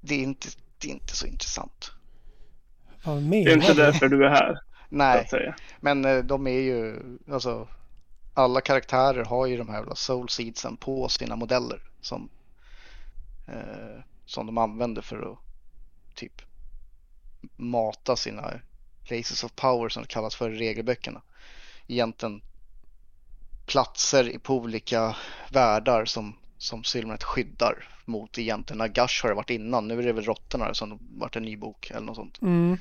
Det 0.00 0.14
är 0.14 0.22
inte, 0.22 0.48
det 0.78 0.88
är 0.88 0.92
inte 0.92 1.16
så 1.16 1.26
intressant. 1.26 1.92
Vad 3.04 3.16
Det 3.16 3.20
är 3.20 3.28
menar 3.28 3.52
inte 3.52 3.74
därför 3.74 4.08
du 4.08 4.24
är 4.24 4.30
här. 4.30 4.60
Nej, 4.88 5.28
men 5.80 6.04
eh, 6.04 6.18
de 6.18 6.46
är 6.46 6.60
ju, 6.60 7.00
alltså, 7.32 7.68
alla 8.34 8.60
karaktärer 8.60 9.24
har 9.24 9.46
ju 9.46 9.56
de 9.56 9.68
här 9.68 9.94
soul 9.94 10.28
seedsen 10.28 10.76
på 10.76 11.08
sina 11.08 11.36
modeller 11.36 11.82
som, 12.00 12.28
eh, 13.48 14.02
som 14.26 14.46
de 14.46 14.58
använder 14.58 15.02
för 15.02 15.32
att 15.32 15.38
typ 16.14 16.42
mata 17.56 18.16
sina 18.16 18.60
places 19.04 19.44
of 19.44 19.56
power 19.56 19.88
som 19.88 20.02
det 20.02 20.08
kallas 20.08 20.34
för 20.34 20.50
i 20.50 20.58
regelböckerna. 20.58 21.22
Egentligen 21.86 22.42
platser 23.66 24.38
på 24.38 24.54
olika 24.54 25.16
världar 25.50 26.04
som, 26.04 26.36
som 26.60 26.84
Silvernet 26.84 27.22
skyddar 27.24 27.88
mot 28.04 28.38
egentligen. 28.38 28.78
Nagash 28.78 29.22
har 29.22 29.28
det 29.28 29.34
varit 29.34 29.50
innan, 29.50 29.88
nu 29.88 29.98
är 29.98 30.02
det 30.02 30.12
väl 30.12 30.24
råttorna 30.24 30.74
som 30.74 30.98
varit 31.18 31.36
en 31.36 31.42
ny 31.42 31.56
bok 31.56 31.90
eller 31.90 32.00
något 32.00 32.16
sånt. 32.16 32.42
Mm. 32.42 32.78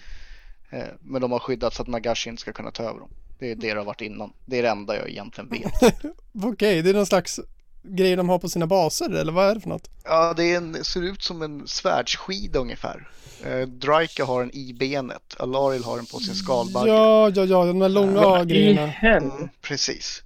Eh, 0.69 0.83
Men 1.01 1.21
de 1.21 1.31
har 1.31 1.39
skyddat 1.39 1.73
så 1.73 1.81
att 1.81 1.87
Nagash 1.87 2.27
inte 2.27 2.41
ska 2.41 2.53
kunna 2.53 2.71
ta 2.71 2.83
över 2.83 2.99
dem. 2.99 3.09
Det 3.39 3.51
är 3.51 3.55
det 3.55 3.73
det 3.73 3.79
har 3.79 3.85
varit 3.85 4.01
innan. 4.01 4.33
Det 4.45 4.57
är 4.59 4.63
det 4.63 4.69
enda 4.69 4.95
jag 4.95 5.09
egentligen 5.09 5.49
vet. 5.49 5.95
Okej, 6.43 6.81
det 6.81 6.89
är 6.89 6.93
någon 6.93 7.05
slags 7.05 7.39
grej 7.83 8.15
de 8.15 8.29
har 8.29 8.39
på 8.39 8.49
sina 8.49 8.67
baser 8.67 9.09
eller 9.15 9.31
vad 9.31 9.49
är 9.49 9.55
det 9.55 9.61
för 9.61 9.69
något? 9.69 9.89
Ja, 10.03 10.33
det 10.37 10.43
är 10.53 10.57
en, 10.57 10.83
ser 10.83 11.01
ut 11.01 11.21
som 11.23 11.41
en 11.41 11.67
svärdsskida 11.67 12.59
ungefär. 12.59 13.09
Eh, 13.45 13.61
Drika 13.67 14.25
har 14.25 14.43
en 14.43 14.55
i 14.55 14.73
benet, 14.73 15.35
Alaril 15.39 15.83
har 15.83 15.95
den 15.95 16.05
på 16.05 16.19
sin 16.19 16.35
skalbagge. 16.35 16.89
Ja, 16.91 17.29
ja, 17.35 17.45
ja, 17.45 17.65
de 17.65 17.79
där 17.79 17.89
långa 17.89 18.41
i 18.41 18.45
grejerna. 18.45 18.85
helvete. 18.85 19.35
Mm, 19.37 19.49
precis. 19.61 20.23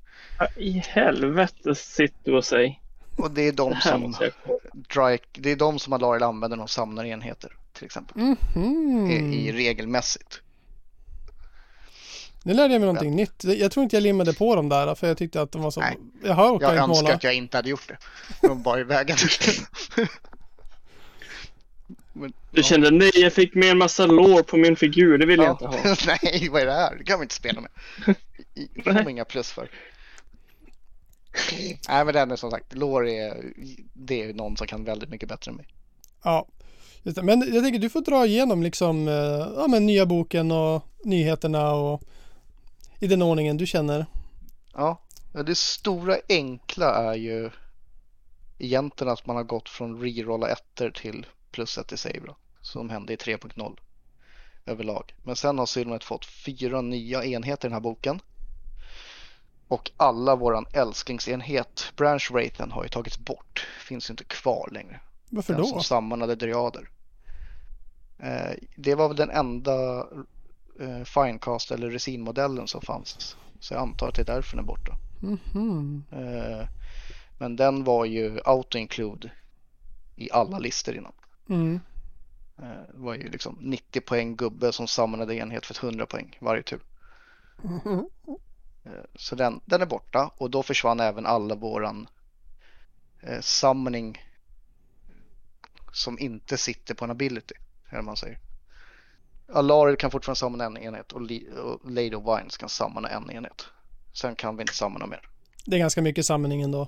I 0.58 0.72
helvete 0.72 1.76
sitter 1.76 2.32
du 2.32 2.38
och 2.38 2.46
säger. 2.46 2.80
Och 3.16 3.32
det 3.32 3.42
är 3.48 3.52
de 3.52 3.76
som 3.82 4.16
jag. 4.20 4.32
Drake, 4.94 5.24
det 5.32 5.52
är 5.52 5.56
de 5.56 5.80
som 5.80 5.94
Alariel 5.94 6.24
använder 6.24 6.58
när 6.58 6.64
de 6.64 6.68
samlar 6.68 7.06
enheter 7.06 7.52
till 7.74 7.86
exempel. 7.86 8.18
Mhm. 8.18 9.12
I, 9.12 9.48
I 9.48 9.52
regelmässigt. 9.52 10.42
Nu 12.44 12.54
lärde 12.54 12.74
jag 12.74 12.80
mig 12.82 12.88
någonting 12.88 13.16
nytt. 13.16 13.44
Jag 13.44 13.72
tror 13.72 13.84
inte 13.84 13.96
jag 13.96 14.04
limmade 14.04 14.34
på 14.34 14.56
dem 14.56 14.70
där 14.70 14.96
för 14.96 15.08
jag 15.08 15.18
tyckte 15.18 15.42
att 15.42 15.52
de 15.52 15.62
var 15.62 15.72
så... 15.72 15.80
Nej. 15.80 15.98
Jaha, 16.24 16.52
och 16.52 16.64
Jag 16.64 16.72
önskar 16.72 16.88
måla. 16.88 17.14
att 17.16 17.24
jag 17.24 17.34
inte 17.34 17.58
hade 17.58 17.70
gjort 17.70 17.88
det. 17.88 17.98
De 18.48 18.64
var 18.64 18.80
i 18.80 18.84
vägen. 18.84 19.18
Men, 22.14 22.34
Du 22.52 22.64
kände 22.64 22.92
nej, 22.92 23.12
jag 23.14 23.34
fick 23.34 23.56
med 23.56 23.70
en 23.72 23.78
massa 23.78 24.06
lår 24.06 24.44
på 24.44 24.58
min 24.58 24.76
figur. 24.76 25.18
Det 25.18 25.26
vill 25.26 25.40
jag 25.40 25.52
inte 25.52 25.66
ha. 25.68 25.76
Nej, 26.08 26.50
vad 26.52 26.62
är 26.62 26.66
det 26.66 26.74
här? 26.74 26.96
Det 26.96 27.04
kan 27.04 27.20
vi 27.20 27.24
inte 27.24 27.36
spela 27.36 27.62
med. 27.62 27.72
Det 28.76 28.84
får 29.04 29.10
inga 29.10 29.26
plus 29.26 29.52
för. 29.52 29.70
Nej, 31.90 32.06
men 32.06 32.14
den 32.14 32.32
är 32.32 32.36
som 32.36 32.52
sagt, 32.52 32.74
är, 32.74 33.54
det 33.94 34.24
är 34.24 34.34
någon 34.34 34.58
som 34.58 34.68
kan 34.68 34.84
väldigt 34.84 35.10
mycket 35.10 35.30
bättre 35.30 35.52
än 35.52 35.56
mig. 35.56 35.68
Ja. 36.24 36.48
Men 37.04 37.54
jag 37.54 37.64
tänker 37.64 37.80
du 37.80 37.90
får 37.90 38.02
dra 38.02 38.26
igenom 38.26 38.64
liksom 38.64 39.08
eh, 39.08 39.14
ja, 39.58 39.68
men 39.68 39.86
nya 39.86 40.06
boken 40.06 40.52
och 40.52 40.84
nyheterna 41.04 41.74
och 41.74 42.04
i 43.00 43.08
den 43.08 43.22
ordningen 43.22 43.58
du 43.58 43.66
känner. 43.66 44.06
Ja, 44.74 45.02
det 45.46 45.58
stora 45.58 46.18
enkla 46.30 47.12
är 47.12 47.16
ju 47.16 47.50
egentligen 48.60 49.14
att 49.14 49.26
man 49.26 49.36
har 49.36 49.44
gått 49.44 49.70
från 49.70 50.02
rerolla 50.02 50.50
ettor 50.50 50.90
till 50.90 51.26
plus 51.52 51.78
ett 51.78 51.92
i 51.92 51.98
save 51.98 52.22
då, 52.26 52.38
som 52.62 52.90
hände 52.90 53.14
i 53.14 53.16
3.0 53.16 53.78
överlag. 54.66 55.14
Men 55.24 55.36
sen 55.36 55.60
har 55.60 55.66
Sylvanet 55.66 56.04
fått 56.04 56.26
fyra 56.26 56.82
nya 56.82 57.26
enheter 57.26 57.68
i 57.68 57.70
den 57.70 57.74
här 57.74 57.80
boken. 57.80 58.20
Och 59.74 59.92
alla 59.98 60.36
våran 60.36 60.66
älsklingsenhet, 60.74 61.94
branch 61.96 62.32
raten, 62.34 62.72
har 62.72 62.84
ju 62.84 62.90
tagits 62.90 63.20
bort. 63.20 63.68
Finns 63.80 64.10
inte 64.10 64.24
kvar 64.24 64.70
längre. 64.72 65.00
Varför 65.30 65.54
Den 65.54 65.62
då? 65.62 65.68
som 65.68 65.84
sammanade 65.84 66.36
dryader. 66.36 66.90
Eh, 68.20 68.52
det 68.76 68.96
var 68.96 69.08
väl 69.08 69.18
den 69.18 69.30
enda 69.30 70.08
eh, 70.80 71.04
finecast 71.04 71.72
eller 71.72 71.90
resinmodellen 71.90 72.68
som 72.68 72.82
fanns. 72.82 73.38
Så 73.60 73.74
jag 73.74 73.82
antar 73.82 74.08
att 74.08 74.16
det 74.16 74.22
är 74.22 74.36
därför 74.36 74.58
den 74.58 74.66
är 74.66 74.68
borta. 74.68 74.98
Mhm. 75.22 76.04
Eh, 76.12 76.68
men 77.38 77.56
den 77.56 77.84
var 77.84 78.06
ju 78.06 78.40
auto-include 78.46 79.32
i 80.16 80.32
alla 80.32 80.60
listor 80.60 80.96
innan. 80.96 81.14
Mm. 81.50 81.80
Eh, 82.58 82.94
det 82.94 83.00
var 83.00 83.14
ju 83.16 83.30
liksom 83.30 83.58
90 83.62 84.02
poäng 84.02 84.36
gubbe 84.36 84.72
som 84.72 84.88
samlade 84.88 85.36
enhet 85.36 85.66
för 85.66 85.86
100 85.88 86.06
poäng 86.06 86.38
varje 86.42 86.64
tur. 86.64 86.82
Mhm. 87.64 88.08
Eh, 88.28 88.34
så 89.16 89.36
den, 89.36 89.62
den 89.66 89.82
är 89.82 89.86
borta 89.86 90.32
och 90.38 90.50
då 90.50 90.64
försvann 90.64 91.00
även 91.00 91.26
alla 91.26 91.56
våran 91.56 92.08
eh, 93.22 93.40
summoning 93.42 94.22
som 95.92 96.20
inte 96.20 96.58
sitter 96.58 96.94
på 96.94 97.06
en 97.06 97.12
ability. 97.12 97.56
Eller 97.90 98.02
man 98.02 98.18
säger. 98.18 98.40
Alaril 99.54 99.98
kan 99.98 100.12
fortfarande 100.12 100.40
summona 100.40 100.66
en 100.66 100.78
enhet 100.78 101.12
och, 101.12 101.22
och 101.22 101.92
Lady 101.92 102.16
of 102.16 102.40
Vines 102.40 102.58
kan 102.58 102.70
summona 102.70 103.10
en 103.10 103.32
enhet. 103.32 103.66
Sen 104.14 104.36
kan 104.36 104.58
vi 104.58 104.62
inte 104.62 104.74
summona 104.74 105.06
mer. 105.06 105.30
Det 105.66 105.76
är 105.76 105.80
ganska 105.80 106.02
mycket 106.02 106.26
samling 106.26 106.62
ändå. 106.62 106.88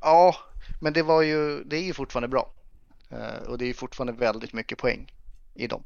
Ja, 0.00 0.36
men 0.80 0.92
det 0.92 1.02
var 1.02 1.22
ju, 1.22 1.64
det 1.64 1.76
är 1.76 1.82
ju 1.82 1.94
fortfarande 1.94 2.28
bra. 2.28 2.52
Eh, 3.10 3.48
och 3.48 3.58
det 3.58 3.64
är 3.64 3.66
ju 3.66 3.74
fortfarande 3.74 4.12
väldigt 4.12 4.52
mycket 4.52 4.78
poäng 4.78 5.12
i 5.54 5.66
dem. 5.66 5.84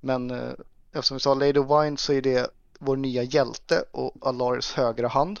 Men 0.00 0.30
eh, 0.30 0.52
eftersom 0.92 1.16
vi 1.16 1.20
sa 1.20 1.34
Lady 1.34 1.58
of 1.58 1.84
Wine 1.84 1.96
så 1.96 2.12
är 2.12 2.22
det 2.22 2.50
vår 2.78 2.96
nya 2.96 3.22
hjälte 3.22 3.84
och 3.90 4.26
Alaris 4.26 4.72
högra 4.72 5.08
hand. 5.08 5.40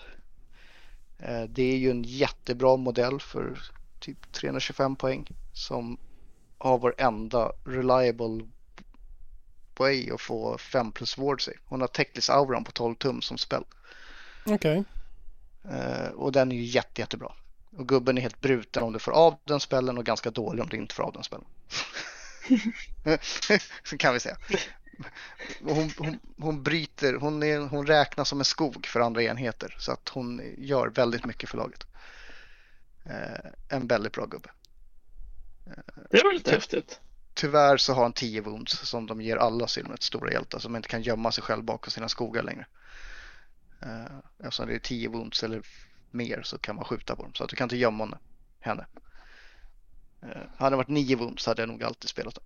Eh, 1.18 1.42
det 1.42 1.62
är 1.62 1.76
ju 1.76 1.90
en 1.90 2.02
jättebra 2.02 2.76
modell 2.76 3.20
för 3.20 3.58
typ 4.00 4.32
325 4.32 4.96
poäng 4.96 5.28
som 5.52 5.98
har 6.58 6.78
vår 6.78 6.94
enda 6.98 7.52
reliable 7.64 8.46
way 9.76 10.10
att 10.10 10.20
få 10.20 10.58
5 10.58 10.92
plus 10.92 11.18
ward 11.18 11.42
sig. 11.42 11.54
Hon 11.64 11.80
har 11.80 11.88
Techless 11.88 12.30
Auron 12.30 12.64
på 12.64 12.72
12 12.72 12.94
tum 12.94 13.22
som 13.22 13.38
spel. 13.38 13.64
Okej. 14.46 14.84
Eh, 15.70 16.08
och 16.08 16.32
den 16.32 16.52
är 16.52 16.56
ju 16.56 16.62
jätte, 16.62 17.00
jättebra. 17.00 17.32
Och 17.76 17.88
gubben 17.88 18.18
är 18.18 18.22
helt 18.22 18.40
bruten 18.40 18.82
om 18.82 18.92
du 18.92 18.98
får 18.98 19.12
av 19.12 19.34
den 19.44 19.60
spellen 19.60 19.98
och 19.98 20.04
ganska 20.04 20.30
dålig 20.30 20.62
om 20.62 20.68
du 20.68 20.76
inte 20.76 20.94
får 20.94 21.02
av 21.02 21.12
den 21.12 21.22
spellen. 21.22 21.46
Så 23.84 23.96
kan 23.98 24.14
vi 24.14 24.20
säga. 24.20 24.36
Hon, 25.62 25.90
hon, 25.98 26.18
hon 26.38 26.62
bryter, 26.62 27.14
hon, 27.14 27.42
är, 27.42 27.58
hon 27.58 27.86
räknas 27.86 28.28
som 28.28 28.38
en 28.38 28.44
skog 28.44 28.86
för 28.86 29.00
andra 29.00 29.22
enheter 29.22 29.76
så 29.78 29.92
att 29.92 30.08
hon 30.08 30.54
gör 30.58 30.88
väldigt 30.88 31.24
mycket 31.24 31.50
för 31.50 31.56
laget. 31.56 31.86
Eh, 33.04 33.50
en 33.68 33.86
väldigt 33.86 34.12
bra 34.12 34.26
gubbe. 34.26 34.50
Det 36.10 36.22
var 36.24 36.32
lite 36.32 36.50
häftigt. 36.50 37.00
Tyvärr 37.34 37.76
så 37.76 37.92
har 37.92 38.02
han 38.02 38.12
10 38.12 38.40
wounds 38.40 38.72
som 38.72 39.06
de 39.06 39.20
ger 39.20 39.36
alla 39.36 39.66
Sylvanet 39.66 40.02
stora 40.02 40.32
hjältar 40.32 40.58
som 40.58 40.76
inte 40.76 40.88
kan 40.88 41.02
gömma 41.02 41.32
sig 41.32 41.44
själv 41.44 41.64
bakom 41.64 41.90
sina 41.90 42.08
skogar 42.08 42.42
längre. 42.42 42.66
Uh, 43.82 44.18
eftersom 44.38 44.66
det 44.66 44.74
är 44.74 44.78
10 44.78 45.08
wounds 45.08 45.42
eller 45.42 45.62
mer 46.10 46.42
så 46.42 46.58
kan 46.58 46.76
man 46.76 46.84
skjuta 46.84 47.16
på 47.16 47.22
dem 47.22 47.34
så 47.34 47.44
att 47.44 47.50
du 47.50 47.56
kan 47.56 47.64
inte 47.64 47.76
gömma 47.76 48.18
henne. 48.60 48.86
Uh, 50.22 50.42
hade 50.56 50.72
det 50.72 50.76
varit 50.76 50.88
9 50.88 51.16
wounds 51.16 51.46
hade 51.46 51.62
jag 51.62 51.68
nog 51.68 51.84
alltid 51.84 52.10
spelat 52.10 52.34
den. 52.34 52.44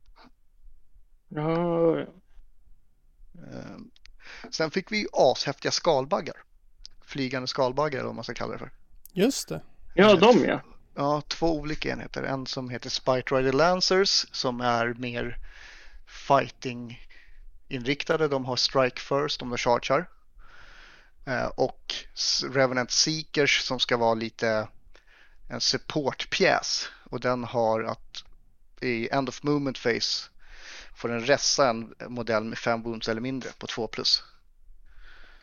Ja, 1.28 2.06
sen 4.50 4.70
fick 4.70 4.92
vi 4.92 4.98
ju 4.98 5.07
ashäftiga 5.12 5.72
skalbaggar. 5.72 6.37
Flygande 7.05 7.48
skalbaggar 7.48 7.98
eller 7.98 8.07
vad 8.07 8.14
man 8.14 8.24
ska 8.24 8.35
kalla 8.35 8.53
det 8.53 8.59
för. 8.59 8.70
Just 9.12 9.48
det. 9.48 9.62
ja 9.94 10.14
de 10.14 10.44
ja. 10.44 10.61
Ja, 10.94 11.22
två 11.29 11.59
olika 11.59 11.92
enheter. 11.92 12.22
En 12.22 12.46
som 12.46 12.70
heter 12.70 12.90
Spite 12.90 13.35
Rider 13.35 13.53
Lancers 13.53 14.26
som 14.33 14.61
är 14.61 14.94
mer 14.94 15.38
fighting 16.07 17.07
inriktade. 17.68 18.29
De 18.29 18.44
har 18.44 18.57
strike 18.57 19.00
first 19.00 19.42
om 19.42 19.48
de 19.48 19.59
chargear. 19.59 20.09
Eh, 21.26 21.46
och 21.46 21.94
Revenant 22.50 22.90
Seekers 22.90 23.61
som 23.61 23.81
ska 23.81 23.96
vara 23.96 24.14
lite 24.14 24.68
en 25.48 25.61
supportpjäs. 25.61 26.88
Och 27.05 27.20
den 27.20 27.44
har 27.44 27.83
att 27.83 28.24
i 28.81 29.09
End 29.09 29.29
of 29.29 29.42
Movement 29.42 29.83
Phase 29.83 30.31
får 31.00 31.08
den 31.08 31.20
ressa 31.20 31.70
en 31.70 31.94
modell 32.08 32.44
med 32.44 32.58
fem 32.58 32.82
wounds 32.82 33.08
eller 33.08 33.20
mindre 33.20 33.50
på 33.58 33.66
2 33.66 33.86
plus. 33.86 34.24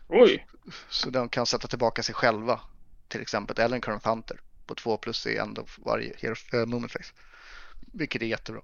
Oj. 0.08 0.48
Så 0.90 1.10
de 1.10 1.30
kan 1.30 1.46
sätta 1.46 1.68
tillbaka 1.68 2.04
sig 2.04 2.16
själva 2.16 2.60
till 3.08 3.22
exempel. 3.22 3.60
Eller 3.60 3.76
en 3.76 3.82
Current 3.82 4.06
Hunter 4.06 4.42
på 4.66 4.76
2 4.76 4.98
plus 4.98 5.28
i 5.28 5.38
End 5.38 5.60
of 5.60 5.80
varje 5.86 6.14
hero, 6.18 6.36
äh, 6.54 6.66
Movement 6.66 6.94
Phase. 6.94 7.14
Vilket 7.94 8.22
är 8.22 8.26
jättebra. 8.26 8.62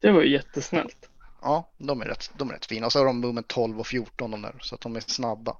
Det 0.00 0.10
var 0.10 0.22
ju 0.22 0.32
jättesnällt. 0.32 1.08
Ja, 1.42 1.70
de 1.78 2.00
är, 2.00 2.04
rätt, 2.04 2.30
de 2.36 2.50
är 2.50 2.54
rätt 2.54 2.66
fina. 2.66 2.86
Och 2.86 2.92
så 2.92 2.98
har 2.98 3.06
de 3.06 3.20
Movement 3.20 3.48
12 3.48 3.80
och 3.80 3.86
14 3.86 4.30
de 4.30 4.42
där. 4.42 4.58
Så 4.60 4.74
att 4.74 4.80
de 4.80 4.96
är 4.96 5.00
snabba. 5.00 5.56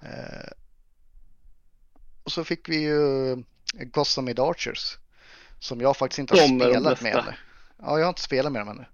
Eh, 0.00 0.52
och 2.22 2.32
så 2.32 2.44
fick 2.44 2.68
vi 2.68 2.76
ju 2.76 3.36
Gossamed 3.72 4.40
Archers. 4.40 4.98
Som 5.58 5.80
jag 5.80 5.96
faktiskt 5.96 6.18
inte 6.18 6.34
har 6.34 6.48
De 6.48 6.60
spelat 6.60 7.00
med 7.00 7.14
ännu. 7.14 7.34
Ja, 7.78 7.98
jag 7.98 8.04
har 8.04 8.08
inte 8.08 8.22
spelat 8.22 8.52
med 8.52 8.60
dem 8.60 8.68
ännu. 8.68 8.84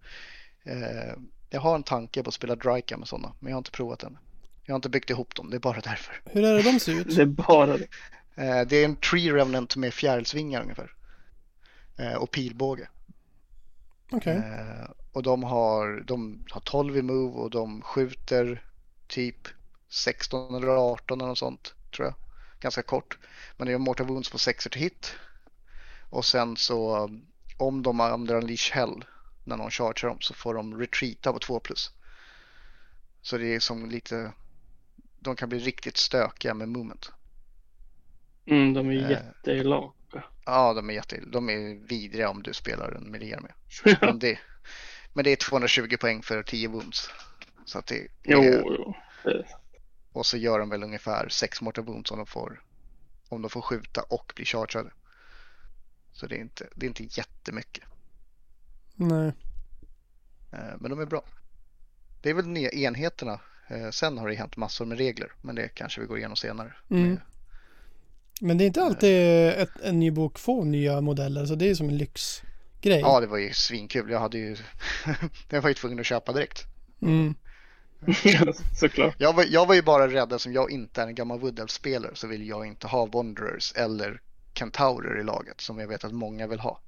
Eh, 0.64 1.14
jag 1.50 1.60
har 1.60 1.74
en 1.74 1.82
tanke 1.82 2.22
på 2.22 2.28
att 2.28 2.34
spela 2.34 2.56
Dryka 2.56 2.96
med 2.96 3.08
sådana. 3.08 3.32
Men 3.38 3.50
jag 3.50 3.56
har 3.56 3.60
inte 3.60 3.70
provat 3.70 4.02
än. 4.02 4.18
Jag 4.64 4.72
har 4.72 4.76
inte 4.78 4.88
byggt 4.88 5.10
ihop 5.10 5.34
dem. 5.34 5.50
Det 5.50 5.56
är 5.56 5.60
bara 5.60 5.80
därför. 5.80 6.22
Hur 6.24 6.44
är 6.44 6.54
det 6.54 6.62
de 6.62 6.80
ser 6.80 6.92
ut? 6.92 7.06
Det 7.16 7.22
är 7.22 7.26
bara 7.26 7.76
det. 7.76 7.86
Eh, 8.34 8.66
det 8.66 8.76
är 8.76 8.84
en 8.84 8.96
Tree 8.96 9.32
Revenant 9.32 9.76
med 9.76 9.94
fjärilsvingar 9.94 10.62
ungefär. 10.62 10.92
Eh, 11.98 12.14
och 12.14 12.30
pilbåge. 12.30 12.88
Okej. 14.10 14.36
Eh, 14.36 14.90
och 15.12 15.22
de 15.22 15.42
har, 15.42 16.04
de 16.06 16.44
har 16.50 16.60
12 16.60 16.96
i 16.96 17.02
move 17.02 17.38
och 17.38 17.50
de 17.50 17.82
skjuter 17.82 18.64
typ 19.06 19.48
16 19.88 20.54
eller 20.54 20.92
18 20.92 21.20
eller 21.20 21.28
något 21.28 21.38
sånt 21.38 21.74
tror 21.96 22.06
jag. 22.06 22.14
Ganska 22.60 22.82
kort. 22.82 23.18
Men 23.56 23.66
det 23.66 23.72
är 23.72 23.78
mortal 23.78 24.06
wounds 24.06 24.30
på 24.30 24.38
6 24.38 24.64
till 24.64 24.80
hit. 24.80 25.14
Och 26.10 26.24
sen 26.24 26.56
så 26.56 27.10
om 27.60 27.82
de 27.82 28.00
använder 28.00 28.34
unleash 28.34 28.72
hell 28.72 29.04
när 29.44 29.56
någon 29.56 29.70
chargear 29.70 30.08
dem 30.10 30.20
så 30.20 30.34
får 30.34 30.54
de 30.54 30.78
retreata 30.80 31.32
på 31.32 31.38
2 31.38 31.60
plus. 31.60 31.90
Så 33.22 33.38
det 33.38 33.54
är 33.54 33.60
som 33.60 33.90
lite, 33.90 34.32
de 35.20 35.36
kan 35.36 35.48
bli 35.48 35.58
riktigt 35.58 35.96
stökiga 35.96 36.54
med 36.54 36.68
movement. 36.68 37.12
Mm, 38.46 38.74
de 38.74 38.88
är 38.90 38.92
Eh. 39.04 39.10
jätteelaka. 39.10 40.24
Ja, 40.44 40.74
de 40.74 40.90
är 40.90 40.94
jätte, 40.94 41.20
de 41.26 41.50
är 41.50 41.86
vidriga 41.88 42.30
om 42.30 42.42
du 42.42 42.52
spelar 42.54 42.92
en 42.92 43.10
miljö 43.10 43.40
med. 43.40 43.52
Men 44.00 44.18
det, 44.18 44.38
men 45.12 45.24
det 45.24 45.30
är 45.30 45.36
220 45.36 45.96
poäng 46.00 46.22
för 46.22 46.42
10 46.42 46.68
wounds. 46.68 47.10
Så 47.64 47.78
att 47.78 47.86
det, 47.86 47.94
det 47.94 48.08
Jo, 48.22 48.42
är, 48.42 48.62
jo. 48.62 48.94
Och 50.12 50.26
så 50.26 50.36
gör 50.36 50.58
de 50.58 50.68
väl 50.68 50.82
ungefär 50.82 51.28
6 51.28 51.60
mortal 51.60 51.84
wounds 51.84 52.10
om 52.10 52.16
de 52.16 52.26
får, 52.26 52.62
om 53.28 53.42
de 53.42 53.50
får 53.50 53.60
skjuta 53.62 54.02
och 54.02 54.32
bli 54.36 54.44
chargeade. 54.44 54.90
Så 56.20 56.26
det 56.26 56.36
är 56.36 56.40
inte, 56.40 56.68
det 56.74 56.86
är 56.86 56.88
inte 56.88 57.08
jättemycket. 57.10 57.84
Nej. 58.94 59.32
Eh, 60.52 60.74
Men 60.80 60.90
de 60.90 61.00
är 61.00 61.06
bra. 61.06 61.24
Det 62.22 62.30
är 62.30 62.34
väl 62.34 62.46
nya 62.46 62.70
enheterna 62.70 63.40
Eh, 63.70 63.90
sen 63.90 64.18
har 64.18 64.28
det 64.28 64.34
hänt 64.34 64.56
massor 64.56 64.84
med 64.84 64.98
regler, 64.98 65.32
men 65.42 65.54
det 65.54 65.68
kanske 65.68 66.00
vi 66.00 66.06
går 66.06 66.18
igenom 66.18 66.36
senare. 66.36 66.72
Mm. 66.90 67.20
Men 68.40 68.58
det 68.58 68.64
är 68.64 68.66
inte 68.66 68.82
alltid 68.82 69.48
ett, 69.48 69.80
en 69.82 70.00
ny 70.00 70.10
bok 70.10 70.38
får 70.38 70.64
nya 70.64 71.00
modeller, 71.00 71.46
så 71.46 71.54
det 71.54 71.70
är 71.70 71.74
som 71.74 71.88
en 71.88 71.96
lyxgrej. 71.96 73.00
Ja, 73.00 73.20
det 73.20 73.26
var 73.26 73.38
ju 73.38 73.52
svinkul. 73.52 74.10
Jag 74.10 74.20
hade 74.20 74.38
ju, 74.38 74.56
jag 75.48 75.62
var 75.62 75.68
ju 75.68 75.74
tvungen 75.74 76.00
att 76.00 76.06
köpa 76.06 76.32
direkt. 76.32 76.64
Mm. 77.02 77.34
Såklart. 78.80 79.14
Jag 79.18 79.32
var, 79.32 79.44
jag 79.48 79.66
var 79.66 79.74
ju 79.74 79.82
bara 79.82 80.08
rädd 80.08 80.32
eftersom 80.32 80.52
jag 80.52 80.70
inte 80.70 81.02
är 81.02 81.06
en 81.06 81.14
gammal 81.14 81.40
Woodell-spelare 81.40 82.14
så 82.14 82.26
vill 82.26 82.48
jag 82.48 82.66
inte 82.66 82.86
ha 82.86 83.06
Wanderers 83.06 83.72
eller 83.76 84.20
Kentaurer 84.60 85.20
i 85.20 85.24
laget 85.24 85.60
som 85.60 85.78
jag 85.78 85.88
vet 85.88 86.04
att 86.04 86.12
många 86.12 86.46
vill 86.46 86.60
ha. 86.60 86.80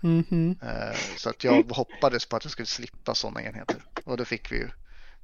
Mhm. 0.00 0.58
Eh, 0.62 0.96
Så 1.16 1.30
att 1.30 1.44
jag 1.44 1.62
hoppades 1.70 2.26
på 2.26 2.36
att 2.36 2.44
jag 2.44 2.52
skulle 2.52 2.66
slippa 2.66 3.14
sådana 3.14 3.42
enheter. 3.42 3.76
Och 4.04 4.16
då 4.16 4.24
fick 4.24 4.52
vi 4.52 4.56
ju 4.56 4.68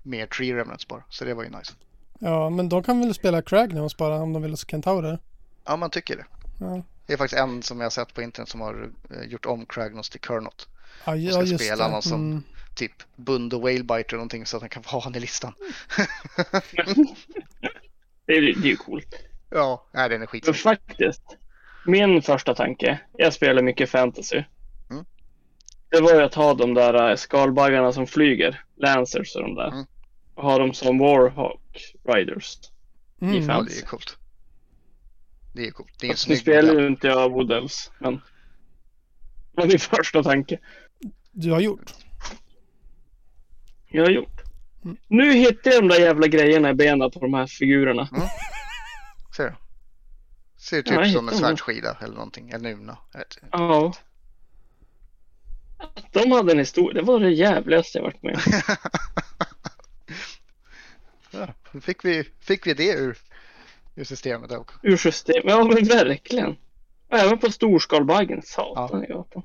mer 0.03 0.27
Tree 0.27 0.55
Remnants 0.55 0.89
bara. 0.89 1.03
Så 1.11 1.25
det 1.25 1.35
var 1.35 1.43
ju 1.45 1.51
nice. 1.51 1.73
Ja, 2.19 2.51
men 2.51 2.69
de 2.69 2.83
kan 2.83 3.01
väl 3.01 3.15
spela 3.15 3.43
Cragnos 3.43 3.97
bara 3.97 4.15
om 4.17 4.33
de 4.33 4.43
vill 4.43 4.51
ha 4.53 4.57
Kentaurer. 4.57 5.19
Ja, 5.65 5.77
man 5.77 5.91
tycker 5.91 6.17
det. 6.17 6.25
Ja, 6.61 6.83
Det 7.07 7.13
är 7.13 7.17
faktiskt 7.17 7.41
en 7.41 7.63
som 7.63 7.79
jag 7.81 7.85
har 7.85 7.91
sett 7.91 8.15
på 8.15 8.23
internet 8.23 8.49
som 8.49 8.61
har 8.61 8.91
eh, 9.11 9.23
gjort 9.23 9.47
om 9.47 9.67
Kragnos 9.67 10.11
till 10.11 10.21
Kernot. 10.21 10.69
ja, 11.07 11.17
ja 11.17 11.33
ska 11.33 11.43
just 11.43 11.65
spela 11.65 11.85
det. 11.87 11.91
någon 11.93 12.03
som- 12.03 12.31
Mm. 12.31 12.43
Typ 12.77 12.93
Bund 13.17 13.55
och 13.55 13.61
Whalebiter 13.61 14.09
eller 14.09 14.17
någonting 14.17 14.47
så 14.47 14.57
att 14.57 14.63
han 14.63 14.71
kan 14.71 14.83
få 14.83 14.91
ha 14.91 15.01
han 15.01 15.15
i 15.15 15.21
listan. 15.21 15.53
Det 18.27 18.33
är, 18.37 18.41
det 18.43 18.49
är 18.49 18.71
ju 18.71 18.77
coolt. 18.77 19.15
Ja, 19.51 19.87
nej, 19.93 20.09
den 20.09 20.23
är 20.23 20.27
skitsnygg. 20.27 20.57
faktiskt, 20.57 21.23
min 21.87 22.23
första 22.23 22.55
tanke, 22.55 23.01
jag 23.19 23.33
spelar 23.33 23.63
mycket 23.63 23.91
fantasy. 23.91 24.43
Mm. 24.91 25.05
Det 25.91 26.01
var 26.01 26.15
ju 26.15 26.23
att 26.23 26.35
ha 26.35 26.55
de 26.55 26.75
där 26.75 27.11
äh, 27.11 27.17
skalbaggarna 27.17 27.93
som 27.93 28.07
flyger, 28.07 28.63
Lancers 28.77 29.37
och 29.37 29.43
de 29.43 29.55
där. 29.55 29.69
Mm. 29.69 29.85
Och 30.35 30.43
ha 30.43 30.59
dem 30.59 30.75
som 30.75 30.99
Warhawk 30.99 31.95
Riders. 32.15 32.57
Mm. 33.21 33.35
i 33.35 33.39
Ja, 33.39 33.47
fan. 33.47 33.65
det 33.67 33.79
är 33.83 33.87
coolt. 33.87 34.17
Det 35.55 35.67
är 35.67 35.71
coolt. 35.71 35.93
Det 36.01 36.07
är 36.07 36.11
en 36.11 36.13
Nu 36.13 36.17
snygg 36.17 36.39
spelar 36.39 36.63
modell. 36.69 36.81
ju 36.83 36.87
inte 36.89 37.07
jag 37.07 37.31
Woodells, 37.33 37.91
men 37.99 38.15
det 38.15 38.21
var 39.63 39.67
min 39.67 39.79
första 39.79 40.23
tanke. 40.23 40.59
Du 41.33 41.51
har 41.51 41.61
gjort. 41.61 41.95
Jag 43.89 44.03
har 44.05 44.11
gjort. 44.11 44.41
Mm. 44.85 44.97
Nu 45.09 45.33
hittar 45.33 45.71
jag 45.71 45.83
de 45.83 45.89
där 45.89 46.01
jävla 46.01 46.27
grejerna 46.27 46.71
i 46.71 46.75
benen 46.75 47.11
på 47.11 47.21
de 47.21 47.35
här 47.35 47.47
figurerna. 47.47 48.09
Du? 48.13 48.21
Ser 50.65 50.83
typ 50.83 50.95
Ja, 50.95 51.05
som 51.05 51.29
en 51.29 51.35
svärdsskida 51.35 51.97
eller 52.01 52.15
någonting. 52.15 52.51
Eller 52.51 52.73
Una. 52.73 52.99
Jag 53.13 53.19
vet 53.19 53.37
inte. 53.43 53.49
Ja. 53.53 53.93
Att 55.79 56.13
de 56.13 56.33
hade 56.33 56.53
en 56.53 56.59
historia, 56.59 57.01
det 57.01 57.07
var 57.07 57.21
det 57.21 57.31
jävligaste 57.31 57.99
jag 57.99 58.03
varit 58.05 58.23
med 58.23 58.39
ja, 61.31 61.49
fick 61.81 62.05
vi, 62.05 62.25
fick 62.41 62.67
vi 62.67 62.75
det 62.75 62.93
ur, 62.93 63.19
ur 63.95 64.05
systemet 64.05 64.53
också. 64.53 64.79
ur 64.83 64.97
system. 64.97 65.43
Ja 65.45 65.65
men 65.65 65.85
verkligen. 65.85 66.57
Även 67.11 67.39
på 67.39 67.51
storskalbaggen. 67.51 68.43
Satan 68.45 69.05
i 69.05 69.07
gatan. 69.07 69.43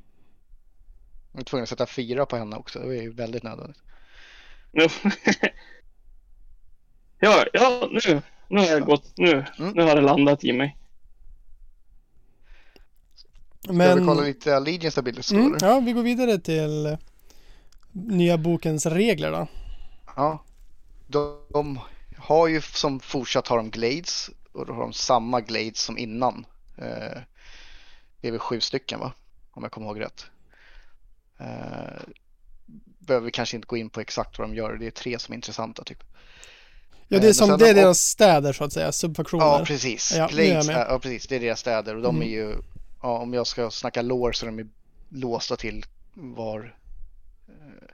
Jag 1.32 1.38
var 1.40 1.44
tvungen 1.44 1.64
att 1.64 1.70
sätta 1.70 1.86
fyra 1.86 2.26
på 2.26 2.36
henne 2.38 2.56
också. 2.56 2.80
Det 2.80 2.86
var 2.86 2.94
ju 2.94 3.12
väldigt 3.14 3.44
nödvändigt. 3.44 3.82
Ja, 7.22 7.46
ja 7.54 7.90
nu. 7.92 8.22
Nu 8.48 8.60
har 8.60 8.66
jag 8.68 8.86
gått. 8.86 9.14
Nu, 9.18 9.46
Mm. 9.60 9.72
nu 9.76 9.82
har 9.84 9.96
det 9.96 10.02
landat 10.02 10.44
i 10.44 10.54
mig. 10.54 10.78
Ska 13.64 13.74
Men... 13.74 14.00
vi 14.00 14.06
kolla 14.06 14.22
lite 14.22 14.56
Allegiance 14.56 15.00
abilities 15.00 15.32
Mm, 15.32 15.56
eller? 15.56 15.68
ja, 15.68 15.80
vi 15.80 15.92
går 15.94 16.04
vidare 16.04 16.40
till 16.40 16.86
eh, 16.86 16.98
nya 17.92 18.38
bokens 18.38 18.86
regler 18.86 19.32
då. 19.32 19.48
Ja. 20.16 20.44
De, 21.08 21.38
de 21.54 21.80
har 22.18 22.48
ju 22.48 22.62
som 22.62 23.00
fortsatt 23.00 23.48
har 23.48 23.58
de 23.58 23.70
Glades 23.70 24.30
och 24.52 24.66
då 24.66 24.74
har 24.74 24.82
de 24.82 24.94
samma 24.94 25.42
Glades 25.42 25.80
som 25.82 25.98
innan. 25.98 26.46
Eh, 26.78 27.22
det 28.22 28.28
är 28.28 28.32
väl 28.32 28.40
sju 28.40 28.60
stycken 28.62 29.00
va? 29.00 29.12
Om 29.52 29.64
jag 29.64 29.72
kommer 29.72 29.88
ihåg 29.88 30.00
rätt. 30.02 30.26
Eh, 31.40 32.02
behöver 33.00 33.26
vi 33.26 33.32
kanske 33.32 33.56
inte 33.56 33.66
gå 33.68 33.78
in 33.78 33.90
på 33.90 34.02
exakt 34.02 34.40
vad 34.40 34.50
de 34.50 34.56
gör. 34.56 34.74
Det 34.78 34.88
är 34.88 34.92
tre 34.92 35.20
som 35.20 35.32
är 35.32 35.36
intressanta 35.36 35.84
typ. 35.84 36.04
Ja, 37.08 37.18
Eh, 37.18 37.22
det 37.22 37.28
är 37.28 37.30
men 37.30 37.34
som 37.34 37.50
det 37.50 37.70
är 37.70 37.74
de- 37.74 37.82
deras 37.82 38.00
städer 38.00 38.54
så 38.54 38.64
att 38.64 38.74
säga, 38.74 38.92
subfaktioner. 38.92 39.46
Ja, 39.46 39.64
precis. 39.66 40.14
Ja, 40.18 40.28
Glades, 40.28 40.68
ja, 40.68 41.00
precis. 41.02 41.28
Det 41.28 41.36
är 41.36 41.40
deras 41.40 41.60
städer 41.60 41.96
och 41.96 42.02
de 42.02 42.16
Mm. 42.16 42.28
är 42.28 42.32
ju, 42.32 42.56
ja, 43.02 43.18
om 43.18 43.34
jag 43.34 43.48
ska 43.48 43.72
snacka 43.72 44.02
lore 44.02 44.34
så 44.34 44.46
är 44.46 44.52
de 44.52 44.60
är 44.60 44.68
låsta 45.10 45.56
till 45.56 45.86
var, 46.14 46.76
eh, 47.48 47.88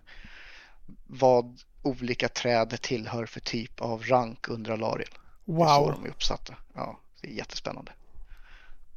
vad 1.08 1.62
olika 1.82 2.30
träd 2.30 2.82
tillhör 2.82 3.26
för 3.26 3.40
typ 3.40 3.82
av 3.82 4.04
rank 4.04 4.50
under 4.50 4.72
Alariel. 4.72 5.10
Det 5.46 5.52
är 5.52 5.56
så 5.56 5.82
wow. 5.82 5.92
de 5.92 6.06
är 6.06 6.10
uppsatta. 6.10 6.56
Ja, 6.74 7.00
det 7.22 7.28
är 7.28 7.32
jättespännande. 7.32 7.92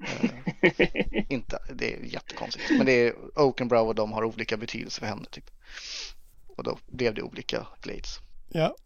Eh, 0.00 0.30
inte, 1.32 1.58
det 1.74 1.94
är 1.94 2.04
jättekonstigt. 2.04 2.70
Men 2.70 2.86
det 2.86 2.92
är 2.92 3.14
Oakenbrow 3.38 3.88
och 3.88 3.94
de 3.94 4.12
har 4.12 4.24
olika 4.24 4.56
betydelse 4.56 5.00
för 5.00 5.06
henne 5.06 5.24
typ. 5.30 5.50
Och 6.56 6.64
då 6.64 6.78
blev 6.86 7.14
det 7.14 7.22
olika 7.22 7.66
glades. 7.80 8.18
Ja. 8.48 8.76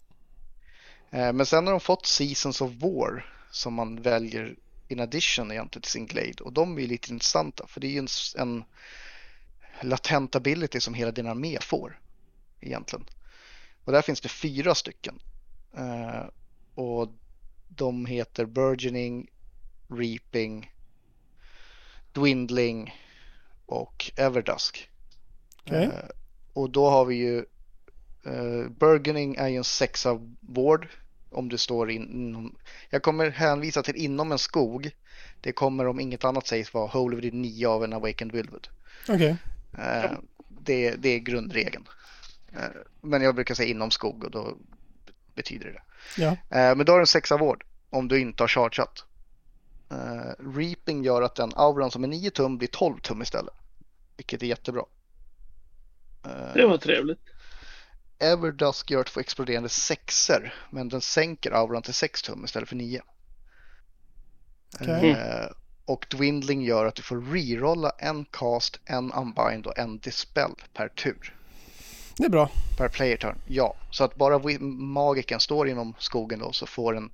Eh, 1.10 1.32
Men 1.32 1.46
sen 1.46 1.66
har 1.66 1.72
de 1.72 1.80
fått 1.80 2.06
Seasons 2.06 2.60
of 2.60 2.72
War 2.72 3.26
som 3.50 3.74
man 3.74 4.02
väljer 4.02 4.56
in 4.92 5.00
addition 5.00 5.52
egentligen 5.52 5.82
till 5.82 5.90
sin 5.90 6.06
Glade 6.06 6.42
och 6.42 6.52
de 6.52 6.76
är 6.76 6.80
ju 6.80 6.86
lite 6.86 7.12
intressanta 7.12 7.66
för 7.66 7.80
det 7.80 7.86
är 7.86 7.90
ju 7.90 7.98
en, 7.98 8.08
en 8.36 8.64
latent 9.82 10.36
ability 10.36 10.80
som 10.80 10.94
hela 10.94 11.10
din 11.10 11.26
armé 11.26 11.58
får 11.60 12.00
egentligen. 12.60 13.06
Och 13.84 13.92
där 13.92 14.02
finns 14.02 14.20
det 14.20 14.28
fyra 14.28 14.74
stycken. 14.74 15.20
Eh, 15.76 16.24
och 16.74 17.08
de 17.68 18.06
heter 18.06 18.44
Burgeoning, 18.46 19.30
Reaping, 19.88 20.72
Dwindling 22.12 22.94
och 23.66 24.10
Everdusk. 24.16 24.90
Okej. 25.66 25.84
Eh, 25.84 26.08
och 26.52 26.70
då 26.70 26.90
har 26.90 27.04
vi 27.04 27.14
ju 27.14 27.44
uh, 28.26 28.68
Burgeoning 28.68 29.34
är 29.36 29.48
ju 29.48 29.56
en 29.56 29.64
sexa 29.64 30.20
vård 30.40 30.88
om 31.32 31.48
du 31.48 31.58
står 31.58 31.90
in, 31.90 32.10
inom. 32.10 32.56
Jag 32.90 33.02
kommer 33.02 33.30
hänvisa 33.30 33.82
till 33.82 33.96
inom 33.96 34.32
en 34.32 34.38
skog. 34.38 34.90
Det 35.40 35.52
kommer 35.52 35.86
om 35.86 36.00
inget 36.00 36.24
annat 36.24 36.46
sägs 36.46 36.74
vara 36.74 37.20
the 37.20 37.30
9 37.30 37.68
av 37.68 37.84
en 37.84 37.92
Awakened 37.92 38.32
Wildwood. 38.32 38.68
Okej. 39.08 39.36
Eh, 39.78 40.10
det, 40.48 40.90
det 40.90 41.08
är 41.08 41.18
grundregeln. 41.18 41.88
Eh, 42.52 42.70
men 43.00 43.22
jag 43.22 43.34
brukar 43.34 43.54
säga 43.54 43.68
inom 43.68 43.90
skog 43.90 44.24
och 44.24 44.30
då 44.30 44.56
betyder 45.34 45.66
det. 45.66 45.82
Ja. 46.22 46.30
Eh, 46.30 46.76
men 46.76 46.86
då 46.86 46.92
har 46.92 46.98
du 46.98 47.02
en 47.02 47.06
sexa 47.06 47.36
vård 47.36 47.64
om 47.90 48.08
du 48.08 48.20
inte 48.20 48.42
har 48.42 48.48
chargeat. 48.48 49.04
Eh, 49.90 50.44
reaping 50.56 51.04
gör 51.04 51.22
att 51.22 51.34
den 51.34 51.52
auran 51.54 51.90
som 51.90 52.04
är 52.04 52.08
9 52.08 52.30
tum 52.30 52.58
blir 52.58 52.68
12 52.68 53.00
tum 53.00 53.22
istället. 53.22 53.54
Vilket 54.16 54.42
är 54.42 54.46
jättebra. 54.46 54.84
Det 56.54 56.66
var 56.66 56.78
trevligt. 56.78 57.20
Everdusk 58.22 58.90
gör 58.90 59.00
att 59.00 59.10
få 59.10 59.20
exploderande 59.20 59.68
sexer 59.68 60.54
men 60.70 60.88
den 60.88 61.00
sänker 61.00 61.50
auran 61.50 61.82
till 61.82 61.94
6 61.94 62.22
tum 62.22 62.44
istället 62.44 62.68
för 62.68 62.76
9. 62.76 63.02
Okej. 64.80 65.10
Eh, 65.10 65.46
och 65.84 66.06
Dwindling 66.10 66.62
gör 66.62 66.86
att 66.86 66.94
du 66.94 67.02
får 67.02 67.20
rerolla 67.20 67.92
en 67.98 68.24
cast, 68.24 68.80
en 68.84 69.12
unbind 69.12 69.66
och 69.66 69.78
en 69.78 69.98
dispel 69.98 70.50
per 70.74 70.88
tur. 70.88 71.36
Det 72.16 72.24
är 72.24 72.28
bra. 72.28 72.50
Per 72.78 72.88
player 72.88 73.16
turn, 73.16 73.38
ja. 73.46 73.76
Så 73.90 74.04
att 74.04 74.16
bara 74.16 74.58
magiken 74.58 75.40
står 75.40 75.68
inom 75.68 75.94
skogen 75.98 76.38
då 76.38 76.52
så 76.52 76.66
får 76.66 76.92
den 76.92 77.12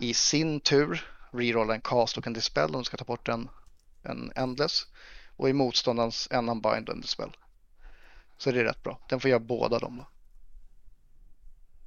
i 0.00 0.14
sin 0.14 0.60
tur 0.60 1.10
rerolla 1.30 1.74
en 1.74 1.80
cast 1.80 2.18
och 2.18 2.26
en 2.26 2.32
dispel 2.32 2.74
om 2.74 2.80
du 2.80 2.84
ska 2.84 2.96
ta 2.96 3.04
bort 3.04 3.28
en, 3.28 3.48
en 4.02 4.32
endless. 4.36 4.86
Och 5.36 5.48
i 5.48 5.52
motståndarens 5.52 6.28
en 6.30 6.48
unbind 6.48 6.88
och 6.88 6.94
en 6.94 7.00
dispel. 7.00 7.36
Så 8.38 8.50
det 8.50 8.60
är 8.60 8.64
rätt 8.64 8.82
bra. 8.82 8.98
Den 9.08 9.20
får 9.20 9.30
göra 9.30 9.40
båda 9.40 9.78
dem 9.78 9.96
då. 9.96 10.06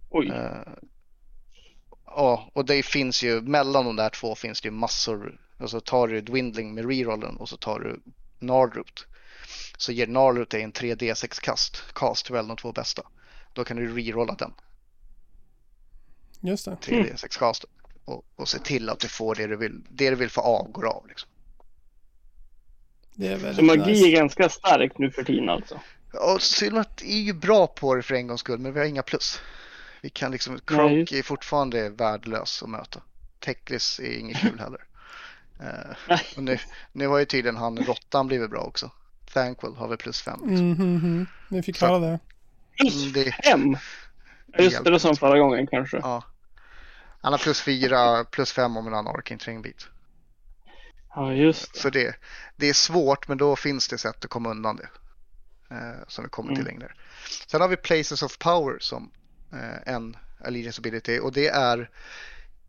Oj. 0.09 0.29
Eh, 0.29 0.73
Ja, 2.05 2.49
och 2.53 2.65
det 2.65 2.83
finns 2.83 3.23
ju 3.23 3.41
mellan 3.41 3.85
de 3.85 3.95
där 3.95 4.09
två 4.09 4.35
finns 4.35 4.61
det 4.61 4.67
ju 4.67 4.71
massor. 4.71 5.41
Alltså 5.57 5.81
tar 5.81 6.07
du 6.07 6.21
Dwindling 6.21 6.73
med 6.73 6.89
rerollen 6.89 7.37
och 7.37 7.49
så 7.49 7.57
tar 7.57 7.79
du 7.79 8.01
Nardroot. 8.39 9.05
Så 9.77 9.91
ger 9.91 10.07
Nardroot 10.07 10.49
dig 10.49 10.61
en 10.61 10.73
3D6 10.73 11.39
kast, 11.41 11.93
cast 11.93 12.25
till 12.25 12.33
väl 12.35 12.47
de 12.47 12.57
två 12.57 12.71
bästa. 12.71 13.01
Då 13.53 13.63
kan 13.63 13.77
du 13.77 13.95
rerolla 13.95 14.35
den 14.35 14.53
Just 16.41 16.65
det. 16.65 16.71
3D6 16.71 17.39
cast 17.39 17.65
och, 18.05 18.25
och 18.35 18.47
se 18.47 18.59
till 18.59 18.89
att 18.89 18.99
du 18.99 19.07
får 19.07 19.35
det 19.35 19.47
du 19.47 19.55
vill. 19.55 19.81
Det 19.89 20.09
du 20.09 20.15
vill 20.15 20.29
få 20.29 20.41
av 20.41 20.71
går 20.71 20.87
av 20.87 21.07
liksom. 21.07 21.29
Det 23.15 23.27
är 23.27 23.53
Så 23.53 23.63
magi 23.63 23.91
nice. 23.91 24.05
är 24.05 24.11
ganska 24.11 24.49
starkt 24.49 24.97
nu 24.97 25.11
för 25.11 25.23
tiden 25.23 25.49
alltså. 25.49 25.79
Och 26.13 26.41
Sylvat 26.41 27.01
är 27.01 27.19
ju 27.19 27.33
bra 27.33 27.67
på 27.67 27.95
det 27.95 28.03
för 28.03 28.15
en 28.15 28.27
gångs 28.27 28.39
skull, 28.39 28.59
men 28.59 28.73
vi 28.73 28.79
har 28.79 28.85
inga 28.85 29.03
plus. 29.03 29.39
Vi 30.01 30.09
kan 30.09 30.31
liksom, 30.31 30.53
just- 30.53 31.11
är 31.11 31.23
fortfarande 31.23 31.89
värdelös 31.89 32.63
att 32.63 32.69
möta. 32.69 33.01
Teklis 33.39 33.99
är 33.99 34.17
inget 34.19 34.37
kul 34.41 34.59
heller. 34.59 34.83
Eh, 35.59 36.17
och 36.37 36.43
nu, 36.43 36.57
nu 36.91 37.07
har 37.07 37.19
ju 37.19 37.25
tydligen 37.25 37.57
han 37.57 37.77
Råttan 37.77 38.27
blivit 38.27 38.49
bra 38.49 38.59
också. 38.61 38.91
Thankful 39.33 39.75
har 39.75 39.87
vi 39.87 39.97
plus 39.97 40.21
fem. 40.21 40.39
Liksom. 40.49 40.71
Mm, 40.71 40.81
mm, 40.81 40.95
mm. 40.95 41.27
Ni 41.49 41.63
fick 41.63 41.81
höra 41.81 41.99
det. 41.99 42.19
Plus 42.77 42.95
Mm, 43.03 43.13
det- 43.13 43.31
fem! 43.45 43.77
Just 44.59 44.83
det, 44.83 44.91
det 44.91 44.99
som 44.99 45.15
förra 45.15 45.39
gången 45.39 45.67
kanske. 45.67 45.97
Ja. 45.97 46.23
Han 47.21 47.33
har 47.33 47.37
plus 47.39 47.61
fyra, 47.61 48.23
plus 48.23 48.51
fem 48.51 48.77
om 48.77 48.87
en 48.87 48.93
annan 48.93 49.15
Arcane 49.15 49.39
terrängbit. 49.39 49.87
Ja, 51.15 51.33
just 51.33 51.73
det. 51.73 51.79
Så 51.79 51.89
det, 51.89 52.15
det 52.55 52.69
är 52.69 52.73
svårt 52.73 53.27
men 53.27 53.37
då 53.37 53.55
finns 53.55 53.87
det 53.87 53.97
sätt 53.97 54.23
att 54.25 54.29
komma 54.29 54.49
undan 54.49 54.75
det. 54.75 54.89
Eh, 55.75 56.07
som 56.07 56.23
vi 56.23 56.29
kommer 56.29 56.55
till 56.55 56.61
Mm. 56.67 56.73
längre. 56.79 56.91
Sen 57.47 57.61
har 57.61 57.67
vi 57.67 57.75
Places 57.77 58.23
of 58.23 58.37
Power 58.37 58.77
som 58.79 59.11
Eh, 59.53 59.93
en 59.93 60.17
Allegiance 60.39 60.81
Ability 60.81 61.19
och 61.19 61.31
det 61.31 61.47
är 61.47 61.89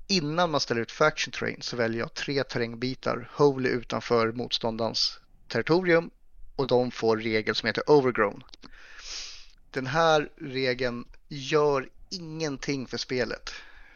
innan 0.06 0.50
man 0.50 0.60
ställer 0.60 0.80
ut 0.80 0.92
Faction 0.92 1.32
Terrain 1.32 1.62
så 1.62 1.76
väljer 1.76 2.00
jag 2.00 2.14
tre 2.14 2.44
terrängbitar 2.44 3.30
Holy 3.34 3.68
utanför 3.68 4.32
motståndarens 4.32 5.20
territorium 5.48 6.10
och 6.56 6.66
de 6.66 6.90
får 6.90 7.16
regel 7.16 7.54
som 7.54 7.66
heter 7.66 7.90
Overgrown. 7.90 8.44
Den 9.70 9.86
här 9.86 10.30
regeln 10.36 11.04
gör 11.28 11.88
ingenting 12.10 12.86
för 12.86 12.98
spelet 12.98 13.50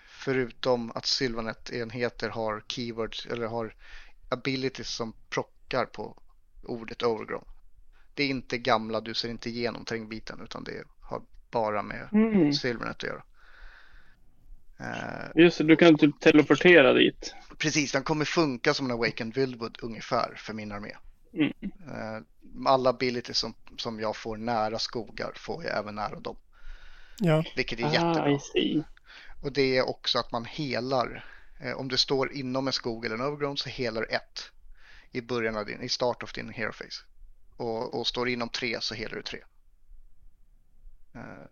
förutom 0.09 0.90
att 0.90 1.07
Sylvanet-enheter 1.07 2.29
har 2.29 2.64
keywords 2.68 3.27
eller 3.27 3.47
har 3.47 3.75
abilities 4.29 4.88
som 4.88 5.12
prockar 5.29 5.85
på 5.87 6.23
ordet 6.62 7.03
overgrown. 7.03 7.44
Det 8.14 8.25
är 8.25 8.29
inte 8.29 8.59
gamla, 8.59 9.01
du 9.01 9.14
ser 9.14 9.29
inte 9.29 9.51
igenom 9.51 9.85
terrängbiten 9.85 10.40
utan 10.40 10.64
det 10.64 10.73
är 10.73 10.85
bara 11.54 11.82
med 11.82 12.08
Mm. 12.12 12.52
Sylvanet 12.52 12.96
att 12.96 13.02
göra. 13.02 13.22
Eh, 14.80 15.30
Just 15.42 15.58
det, 15.58 15.64
du 15.64 15.76
kan 15.76 15.98
typ 15.98 16.20
teleportera 16.20 16.92
dit. 16.92 17.34
precis, 17.58 17.92
den 17.92 18.02
kommer 18.02 18.24
funka 18.24 18.74
som 18.74 18.86
en 18.86 18.92
Awakened 18.92 19.34
Wildwood 19.34 19.78
ungefär 19.82 20.34
för 20.36 20.52
min 20.52 20.72
armé. 20.72 20.92
Mm. 21.34 21.52
Eh, 21.88 22.22
alla 22.66 22.90
abilities 22.90 23.38
som, 23.38 23.54
som 23.78 24.00
jag 24.00 24.16
får 24.16 24.36
nära 24.36 24.78
skogar 24.78 25.32
får 25.36 25.64
jag 25.64 25.78
även 25.78 25.94
nära 25.94 26.20
dem. 26.20 26.36
Ja. 27.18 27.44
Vilket 27.56 27.80
är 27.80 27.84
Ah, 27.84 27.92
jättebra. 27.92 28.84
Och 29.42 29.52
det 29.52 29.76
är 29.76 29.88
också 29.88 30.18
att 30.18 30.32
man 30.32 30.44
helar. 30.44 31.24
Eh, 31.60 31.72
om 31.72 31.88
du 31.88 31.96
står 31.96 32.32
inom 32.32 32.66
en 32.66 32.72
skog 32.72 33.04
eller 33.06 33.14
en 33.14 33.22
overgrown 33.22 33.56
så 33.56 33.68
helar 33.68 34.00
du 34.00 34.06
ett 34.08 34.50
i 35.10 35.20
början 35.20 35.56
av 35.56 35.66
din, 35.66 35.82
i 35.82 35.88
start 35.88 36.22
of 36.22 36.32
din 36.32 36.48
hero 36.50 36.72
phase. 36.72 37.02
Och, 37.56 37.98
och 38.00 38.06
står 38.06 38.28
inom 38.28 38.48
tre 38.48 38.76
så 38.80 38.94
helar 38.94 39.16
du 39.16 39.22
tre. 39.22 39.38
Eh, 41.14 41.46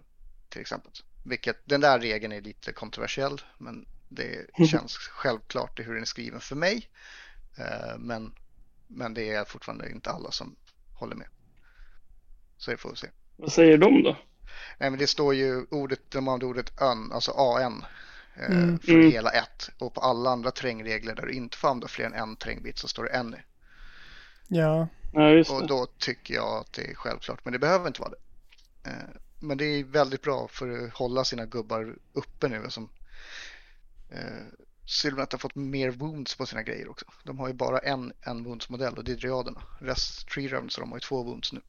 till 0.48 0.61
exempel. 0.61 0.92
Vilket, 1.25 1.57
den 1.64 1.81
där 1.81 1.98
regeln 2.01 2.33
är 2.33 2.40
lite 2.40 2.72
kontroversiell 2.72 3.40
men 3.59 3.87
det 4.09 4.46
känns 4.70 4.96
självklart 4.96 5.81
i 5.81 5.83
hur 5.83 5.92
den 5.94 6.03
är 6.03 6.07
skriven 6.07 6.40
för 6.40 6.57
mig. 6.57 6.88
Eh, 7.59 7.98
men, 7.98 8.33
men 8.87 9.14
det 9.14 9.31
är 9.31 9.44
fortfarande 9.44 9.90
inte 9.90 10.11
alla 10.11 10.31
som 10.31 10.57
håller 10.94 11.16
med. 11.16 11.29
Så 12.57 12.70
det 12.70 12.77
får 12.77 12.90
vi 12.90 12.96
se. 12.96 13.09
Vad 13.37 13.53
säger 13.53 13.79
de 13.79 14.03
då? 14.03 14.16
Nej 14.79 14.90
men 14.90 14.98
det 14.98 15.07
står 15.07 15.35
ju 15.35 15.66
ordet, 15.70 16.01
de 16.11 16.29
använder 16.29 16.46
ordet 16.46 16.81
ön, 16.83 17.12
alltså 17.12 17.31
AN. 17.33 17.85
eh, 18.37 18.46
Mm. 18.46 18.79
För 18.79 18.92
Mm. 18.92 19.11
hela 19.11 19.31
ett. 19.31 19.70
Och 19.79 19.94
på 19.94 20.01
alla 20.01 20.31
andra 20.31 20.51
terrängregler 20.51 21.14
där 21.14 21.27
du 21.27 21.33
inte 21.33 21.57
får 21.57 21.68
använda 21.68 21.88
fler 21.88 22.05
än 22.07 22.14
en 22.14 22.37
terrängbit 22.37 22.79
så 22.79 22.88
står 22.88 23.05
det 23.05 23.11
en. 23.11 23.37
Ja. 24.48 24.88
Ja, 25.12 25.31
just 25.31 25.51
Och 25.51 25.66
då 25.66 25.87
tycker 25.98 26.35
jag 26.35 26.61
att 26.61 26.72
det 26.72 26.90
är 26.90 26.94
självklart. 26.94 27.44
Men 27.44 27.53
det 27.53 27.59
behöver 27.59 27.87
inte 27.87 28.01
vara 28.01 28.11
det. 28.11 28.18
Men 29.42 29.59
det 29.59 29.64
är 29.64 29.85
väldigt 29.85 30.22
bra 30.22 30.48
för 30.48 30.85
att 30.85 30.92
hålla 30.92 31.24
sina 31.24 31.46
gubbar 31.46 31.96
uppe 32.12 32.48
nu. 32.48 32.70
Som, 32.70 32.88
eh, 34.11 34.46
Sylvanet 34.87 35.33
har 35.33 35.38
fått 35.38 35.55
mer 35.55 35.90
wounds 35.90 36.37
på 36.37 36.46
sina 36.46 36.62
grejer 36.62 36.88
också. 36.88 37.07
De 37.24 37.38
har 37.38 37.48
ju 37.48 37.55
bara 37.55 37.78
en, 37.78 38.12
en 38.20 38.44
wounds-modell 38.44 38.98
och 38.98 39.05
det 39.05 39.12
är 39.12 39.16
driaderna. 39.16 39.62
Rest, 39.81 40.28
Tree 40.28 40.48
Ravens, 40.48 40.72
så 40.72 40.81
de 40.81 40.90
har 40.90 40.96
ju 40.96 41.00
två 41.00 41.22
wounds 41.22 41.52
nu. 41.52 41.61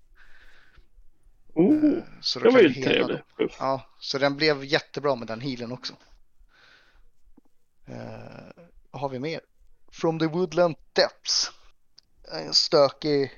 Oh, 1.54 2.04
Så 2.22 2.40
det 2.40 2.50
var 2.50 2.60
ju 2.60 2.74
trevligt. 2.74 3.22
Ja, 3.60 3.90
så 4.00 4.18
den 4.18 4.38
blev 4.38 4.64
jättebra 4.64 5.16
med 5.16 5.28
den 5.28 5.42
healen 5.42 5.72
också. 5.72 5.94
Eh, 7.86 8.64
vad 8.92 9.02
har 9.02 9.10
vi 9.10 9.20
mer? 9.20 9.42
From 9.92 10.20
the 10.20 10.28
Woodland 10.28 10.76
Depths. 10.94 11.52
En 12.32 12.54
stökig, 12.54 13.32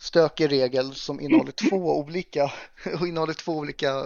stökig 0.00 0.52
regel 0.52 0.94
som 0.94 1.20
innehåller 1.20 1.52
två 1.52 1.98
olika, 1.98 2.52
och 3.00 3.08
innehåller 3.08 3.34
två 3.34 3.52
olika 3.56 4.04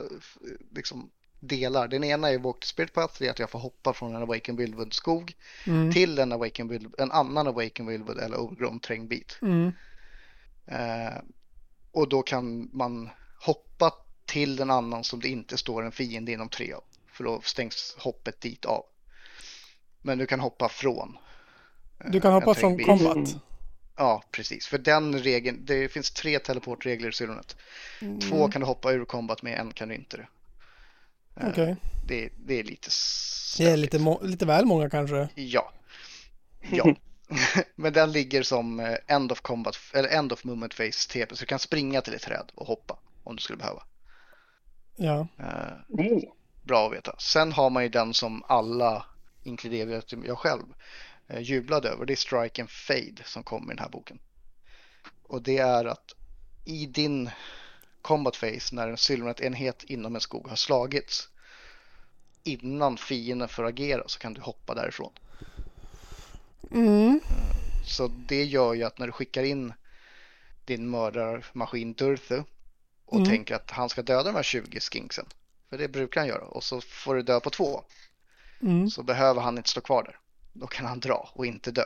liksom, 0.74 1.10
delar. 1.40 1.88
Den 1.88 2.04
ena 2.04 2.28
är 2.30 2.38
Walk 2.38 2.60
the 2.60 2.66
Spirit 2.66 2.92
Path, 2.92 3.14
det 3.18 3.26
är 3.26 3.30
att 3.30 3.38
jag 3.38 3.50
får 3.50 3.58
hoppa 3.58 3.92
från 3.92 4.14
en 4.16 4.22
Awaken 4.22 4.56
Wildwood 4.56 4.94
skog 4.94 5.34
Mm. 5.66 5.92
till 5.92 6.18
en, 6.18 6.32
Awaken 6.32 6.68
Wild, 6.68 6.94
en 6.98 7.10
annan 7.12 7.46
Awaken 7.48 7.86
Wildwood 7.86 8.18
eller 8.18 8.36
Overgrown 8.40 8.80
terrängbit. 8.80 9.38
Mm. 9.42 9.72
Eh, 10.66 11.18
och 11.92 12.08
då 12.08 12.22
kan 12.22 12.70
man 12.72 13.10
hoppa 13.40 13.92
till 14.26 14.60
en 14.60 14.70
annan 14.70 15.04
som 15.04 15.20
det 15.20 15.28
inte 15.28 15.56
står 15.56 15.82
en 15.82 15.92
fiende 15.92 16.32
inom 16.32 16.48
tre 16.48 16.72
av. 16.72 16.84
För 17.12 17.24
då 17.24 17.40
stängs 17.40 17.96
hoppet 17.98 18.40
dit 18.40 18.64
av. 18.64 18.84
Men 20.02 20.18
du 20.18 20.26
kan 20.26 20.40
hoppa 20.40 20.68
från. 20.68 21.18
eh, 22.04 22.10
Du 22.10 22.20
kan 22.20 22.30
en 22.30 22.34
hoppa 22.34 22.54
från 22.54 22.78
combat. 22.84 23.36
Ja, 23.96 24.22
precis. 24.30 24.66
För 24.66 24.78
den 24.78 25.18
regeln, 25.18 25.64
det 25.64 25.88
finns 25.88 26.10
tre 26.10 26.38
teleportregler 26.38 27.08
i 27.08 27.12
Sylonet. 27.12 27.56
Två 28.00 28.36
Mm. 28.36 28.50
kan 28.50 28.60
du 28.60 28.66
hoppa 28.66 28.92
ur 28.92 29.04
combat 29.04 29.42
med, 29.42 29.58
en 29.58 29.72
kan 29.72 29.88
du 29.88 29.94
inte 29.94 30.16
det. 30.16 30.26
Eh, 31.40 31.48
Okej. 31.48 31.76
det, 32.06 32.28
det 32.46 32.54
är 32.58 32.62
lite 32.64 32.86
Det 32.88 33.64
är 33.64 33.76
stökigt. 33.76 33.78
lite, 33.78 34.18
lite 34.26 34.46
väl 34.46 34.66
många 34.66 34.90
kanske. 34.90 35.28
Ja. 35.34 35.72
Ja. 36.70 36.94
Men 37.76 37.92
den 37.92 38.12
ligger 38.12 38.42
som 38.42 38.80
eh, 38.80 38.96
end 39.06 39.32
of 39.32 39.40
combat 39.40 39.76
eller 39.92 40.08
end 40.08 40.32
of 40.32 40.44
movement 40.44 40.76
phase 40.76 41.08
TP 41.10 41.36
så 41.36 41.40
du 41.42 41.46
kan 41.46 41.58
springa 41.58 42.00
till 42.00 42.14
ett 42.14 42.22
träd 42.22 42.52
och 42.54 42.66
hoppa 42.66 42.98
om 43.24 43.36
du 43.36 43.42
skulle 43.42 43.56
behöva. 43.56 43.82
Ja. 44.96 45.26
Oh. 45.88 46.22
bra 46.62 46.86
att 46.86 46.92
veta. 46.92 47.16
Sen 47.18 47.52
har 47.52 47.70
man 47.70 47.82
ju 47.82 47.88
den 47.88 48.14
som 48.14 48.42
alla, 48.48 49.06
inkluderat 49.42 50.12
jag 50.24 50.38
själv, 50.38 50.62
jublade 51.28 51.88
över. 51.88 52.06
Det 52.06 52.12
är 52.12 52.16
Strike 52.16 52.62
and 52.62 52.70
Fade 52.70 53.22
som 53.24 53.42
kommer 53.42 53.72
i 53.72 53.76
den 53.76 53.82
här 53.84 53.88
boken. 53.90 54.18
Och 55.22 55.42
det 55.42 55.58
är 55.58 55.84
att 55.84 56.14
i 56.64 56.86
din 56.86 57.30
combat 58.02 58.40
phase 58.40 58.74
när 58.74 58.88
en 58.88 58.96
Sylvanet-enhet 58.96 59.84
inom 59.84 60.14
en 60.14 60.20
skog 60.20 60.48
har 60.48 60.56
slagits 60.56 61.28
innan 62.42 62.96
fienden 62.96 63.48
får 63.48 63.64
agera 63.64 64.02
så 64.06 64.18
kan 64.18 64.34
du 64.34 64.40
hoppa 64.40 64.74
därifrån. 64.74 65.12
Mm. 66.70 67.20
Så 67.86 68.08
det 68.08 68.44
gör 68.44 68.74
ju 68.74 68.82
att 68.84 68.98
när 68.98 69.06
du 69.06 69.12
skickar 69.12 69.42
in 69.42 69.72
din 70.64 70.88
mördarmaskin 70.88 71.92
Durthu 71.92 72.42
och 73.04 73.16
Mm. 73.16 73.28
tänker 73.28 73.54
att 73.54 73.70
han 73.70 73.88
ska 73.88 74.02
döda 74.02 74.22
de 74.22 74.34
här 74.34 74.42
20 74.42 74.80
skinksen, 74.80 75.26
för 75.70 75.78
det 75.78 75.88
brukar 75.88 76.20
han 76.20 76.28
göra, 76.28 76.44
och 76.44 76.64
så 76.64 76.80
får 76.80 77.14
du 77.14 77.22
dö 77.22 77.40
på 77.40 77.50
två, 77.50 77.84
Mm. 78.62 78.90
så 78.90 79.02
behöver 79.02 79.40
han 79.40 79.56
inte 79.56 79.70
stå 79.70 79.80
kvar 79.80 80.02
där. 80.02 80.18
Då 80.54 80.66
kan 80.66 80.86
han 80.86 81.00
dra 81.00 81.30
och 81.32 81.46
inte 81.46 81.70
dö. 81.70 81.84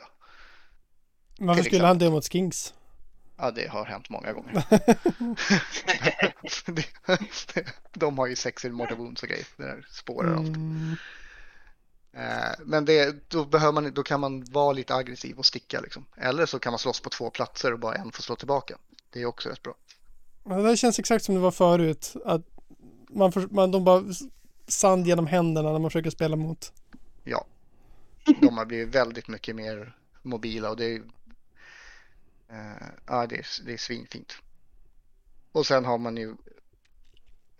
Varför 1.39 1.63
skulle 1.63 1.87
han 1.87 1.97
dö 1.97 2.09
mot 2.09 2.31
skinks? 2.31 2.73
Ja, 3.37 3.51
det 3.51 3.67
har 3.67 3.85
hänt 3.85 4.09
många 4.09 4.33
gånger. 4.33 4.63
de 7.99 8.17
har 8.17 8.27
ju 8.27 8.35
sex 8.35 8.65
mortal 8.65 8.97
wounds 8.97 9.23
och 9.23 9.29
grejer, 9.29 9.47
det 9.57 9.63
där 9.63 9.87
spårar 9.91 10.35
allt. 10.35 10.47
Mm. 10.47 10.95
Eh, 12.13 12.51
Men 12.65 12.85
det, 12.85 13.29
då, 13.29 13.45
behöver 13.45 13.73
man, 13.73 13.93
då 13.93 14.03
kan 14.03 14.19
man 14.19 14.43
vara 14.43 14.73
lite 14.73 14.95
aggressiv 14.95 15.37
och 15.37 15.45
sticka 15.45 15.81
liksom. 15.81 16.05
Eller 16.17 16.45
så 16.45 16.59
kan 16.59 16.71
man 16.71 16.79
slåss 16.79 16.99
på 17.01 17.09
två 17.09 17.29
platser 17.29 17.73
och 17.73 17.79
bara 17.79 17.95
en 17.95 18.11
får 18.11 18.23
slå 18.23 18.35
tillbaka. 18.35 18.77
Det 19.09 19.21
är 19.21 19.25
också 19.25 19.49
rätt 19.49 19.63
bra. 19.63 19.75
Ja, 20.43 20.55
Det 20.55 20.77
känns 20.77 20.99
exakt 20.99 21.25
som 21.25 21.35
det 21.35 21.41
var 21.41 21.51
förut. 21.51 22.15
Att 22.25 22.41
man, 23.09 23.31
för, 23.31 23.47
man 23.51 23.71
de 23.71 23.83
bara 23.83 24.03
sand 24.67 25.07
genom 25.07 25.27
händerna 25.27 25.71
när 25.71 25.79
man 25.79 25.91
försöker 25.91 26.09
spela 26.09 26.35
mot. 26.35 26.73
Ja, 27.23 27.45
de 28.25 28.57
har 28.57 28.65
blivit 28.65 28.95
väldigt 28.95 29.27
mycket 29.27 29.55
mer 29.55 29.97
mobila 30.21 30.69
och 30.69 30.77
det 30.77 30.85
är, 30.85 31.01
eh, 32.49 32.87
ja, 33.05 33.27
det 33.27 33.35
är, 33.35 33.65
det 33.65 33.73
är 33.73 33.77
svinfint. 33.77 34.37
Och 35.51 35.65
sen 35.65 35.85
har 35.85 35.97
man 35.97 36.17
ju 36.17 36.29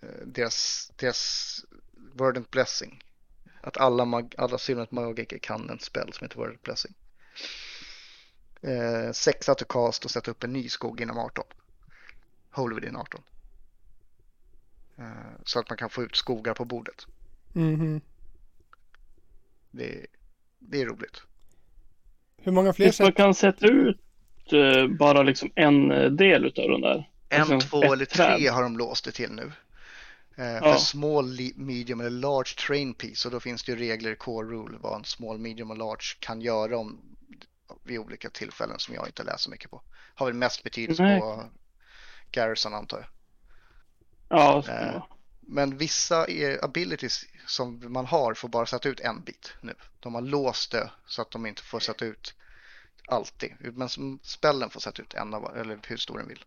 eh, 0.02 0.26
deras, 0.26 0.92
deras 0.96 1.66
Verdant 2.14 2.52
Blessing. 2.52 3.04
Att 3.62 3.78
alla, 3.78 4.06
mag, 4.06 4.36
alla 4.38 4.58
Silent 4.58 4.92
Magiker 4.92 5.38
kan 5.38 5.70
en 5.70 5.80
spel 5.80 6.14
som 6.14 6.26
heter 6.26 6.40
Verdant 6.40 6.64
Blessing. 6.64 6.94
Eh, 8.62 9.12
sexa 9.12 9.56
to 9.56 9.66
cast 9.66 10.06
och 10.06 10.12
sätta 10.12 10.32
upp 10.32 10.44
en 10.44 10.54
ny 10.54 10.70
skog 10.70 11.02
inom 11.02 11.18
18. 11.18 11.46
Holy 12.52 12.76
within 12.76 12.96
18. 12.96 13.22
Eh, 14.98 15.06
så 15.46 15.60
att 15.60 15.70
man 15.70 15.78
kan 15.78 15.90
få 15.90 16.04
ut 16.04 16.16
skogar 16.16 16.54
på 16.54 16.66
bordet. 16.66 17.08
Mhm. 17.54 18.02
Det, 19.72 20.08
det 20.60 20.82
är 20.82 20.86
roligt. 20.86 21.22
Hur 22.38 22.52
många 22.52 22.74
fler 22.74 22.86
Visst 22.86 23.00
man 23.00 23.08
sätt? 23.08 23.16
kan 23.18 23.36
sätta 23.36 23.68
ut 23.68 24.00
eh, 24.54 24.88
bara 24.88 25.22
liksom 25.24 25.52
en 25.56 25.92
eh, 25.92 26.10
del 26.12 26.46
utav 26.46 26.70
den 26.70 26.82
där? 26.82 27.10
En, 27.30 27.40
Liksom 27.40 27.60
två 27.60 27.94
eller 27.94 28.06
tre 28.06 28.26
träd. 28.38 28.52
har 28.52 28.64
de 28.64 28.78
låst 28.78 29.06
det 29.06 29.12
till 29.12 29.32
nu. 29.32 29.52
Eh, 30.38 30.46
Ja. 30.46 30.60
För 30.62 30.76
small, 30.76 31.32
li- 31.32 31.54
medium 31.56 32.00
eller 32.00 32.10
large 32.10 32.56
train 32.68 32.94
piece 32.94 33.28
och 33.28 33.32
då 33.32 33.40
finns 33.40 33.64
det 33.64 33.72
ju 33.72 33.78
regler 33.78 34.16
core 34.16 34.48
rule 34.48 34.78
vad 34.82 34.98
en 34.98 35.04
small, 35.04 35.38
medium 35.40 35.72
och 35.72 35.78
large 35.78 36.18
kan 36.20 36.42
göra 36.42 36.78
om, 36.78 37.02
vid 37.84 38.00
olika 38.00 38.30
tillfällen 38.30 38.80
som 38.80 38.96
jag 38.96 39.08
inte 39.08 39.24
läser 39.24 39.38
så 39.38 39.50
mycket 39.50 39.72
på. 39.72 39.82
Har 40.16 40.26
väl 40.26 40.36
mest 40.36 40.64
betydelse 40.64 41.04
Nej. 41.04 41.20
på 41.20 41.44
Garrison 42.32 42.74
antar 42.74 42.98
jag. 42.98 43.08
Ja, 44.40 44.62
så 44.62 44.72
Men 45.52 45.78
vissa 45.78 46.26
abilities 46.62 47.26
som 47.48 47.94
man 47.94 48.06
har 48.06 48.34
får 48.34 48.50
bara 48.50 48.66
sätta 48.66 48.90
ut 48.90 49.00
en 49.00 49.24
bit 49.24 49.54
nu. 49.62 49.74
De 50.00 50.16
har 50.16 50.22
låst 50.22 50.72
det 50.72 50.92
så 51.06 51.22
att 51.22 51.32
de 51.32 51.46
inte 51.46 51.62
får 51.62 51.80
sätta 51.80 52.06
ut 52.06 52.34
alltid. 53.08 53.52
Men 53.60 54.20
spellen 54.24 54.70
får 54.70 54.80
sätta 54.80 55.02
ut 55.02 55.14
en 55.14 55.34
av 55.34 55.58
eller 55.58 55.80
hur 55.88 55.98
stor 55.98 56.18
den 56.18 56.28
vill. 56.28 56.46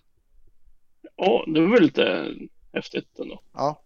Ja, 1.16 1.44
det 1.46 1.66
var 1.66 1.80
lite 1.80 2.34
häftigt 2.72 3.18
ändå. 3.18 3.42
Ja. 3.52 3.82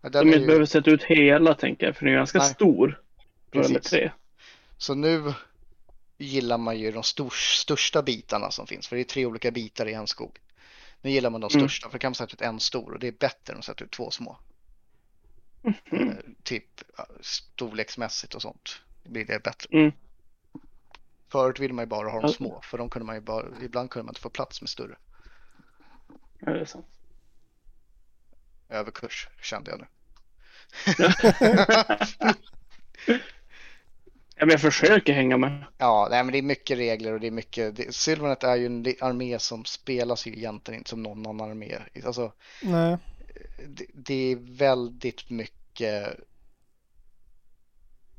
Ja, 0.00 0.08
De 0.08 0.18
Den 0.18 0.22
är 0.22 0.26
inte 0.26 0.40
ju, 0.40 0.46
behöver 0.46 0.66
sätta 0.66 0.90
ut 0.90 1.02
hela 1.02 1.54
tänker 1.54 1.86
jag, 1.86 1.96
för 1.96 2.04
den 2.04 2.14
är 2.14 2.18
ganska 2.18 2.38
Nej. 2.38 2.48
stor. 2.48 3.02
Precis. 3.50 3.90
tre. 3.90 4.12
Så 4.76 4.94
nu 4.94 5.32
gillar 6.18 6.58
man 6.58 6.78
ju 6.78 6.92
de 6.92 7.02
stor, 7.02 7.30
största 7.30 8.02
bitarna 8.02 8.50
som 8.50 8.66
finns. 8.66 8.88
För 8.88 8.96
det 8.96 9.02
är 9.02 9.04
tre 9.04 9.26
olika 9.26 9.50
bitar 9.50 9.86
i 9.86 9.92
en 9.92 10.06
skog. 10.06 10.38
Nu 11.02 11.10
gillar 11.10 11.30
man 11.30 11.40
de 11.40 11.50
Mm. 11.54 11.68
största 11.68 11.88
för 11.88 11.98
då 11.98 12.00
kan 12.00 12.08
man 12.08 12.14
sätta 12.14 12.32
ut 12.34 12.40
en 12.40 12.60
stor 12.60 12.92
och 12.92 12.98
det 12.98 13.08
är 13.08 13.12
bättre 13.12 13.52
än 13.52 13.58
att 13.58 13.64
sätta 13.64 13.84
ut 13.84 13.90
två 13.90 14.10
små. 14.10 14.38
Eh, 15.64 16.16
typ 16.42 16.80
storleksmässigt 17.20 18.34
och 18.34 18.42
sånt. 18.42 18.82
Blir 19.04 19.24
det 19.24 19.42
bättre. 19.42 19.78
Mm. 19.78 19.92
Förut 21.28 21.58
ville 21.58 21.74
man 21.74 21.82
ju 21.82 21.86
bara 21.86 22.10
ha 22.10 22.20
de 22.20 22.32
små 22.32 22.60
för 22.62 22.78
de 22.78 22.90
kunde 22.90 23.06
man 23.06 23.14
ju 23.14 23.20
bara, 23.20 23.46
ibland 23.62 23.90
kunde 23.90 24.04
man 24.04 24.10
inte 24.10 24.20
få 24.20 24.30
plats 24.30 24.60
med 24.62 24.68
större. 24.68 24.96
Ja, 26.38 26.52
det 26.52 26.60
är 26.60 26.64
sant. 26.64 26.86
Överkurs 28.68 29.28
kände 29.42 29.70
jag 29.70 29.80
nu. 29.80 29.86
Ja, 34.38 34.46
men 34.46 34.50
jag 34.50 34.60
försöker 34.60 35.12
hänga 35.12 35.36
med. 35.36 35.64
Ja, 35.78 36.08
nej, 36.10 36.24
men 36.24 36.32
det 36.32 36.38
är 36.38 36.42
mycket 36.42 36.78
regler 36.78 37.12
och 37.12 37.20
det 37.20 37.26
är 37.26 37.30
mycket. 37.30 37.76
Det, 37.76 37.94
Sylvanet 37.94 38.44
är 38.44 38.56
ju 38.56 38.66
en 38.66 38.86
armé 39.00 39.38
som 39.38 39.64
spelas 39.64 40.26
ju 40.26 40.32
egentligen 40.36 40.80
inte 40.80 40.90
som 40.90 41.02
någon 41.02 41.26
annan 41.26 41.50
armé. 41.50 41.78
Alltså, 42.04 42.32
Nej. 42.62 42.96
det, 43.68 43.86
det 43.94 44.32
är 44.32 44.36
väldigt 44.36 45.30
mycket 45.30 46.16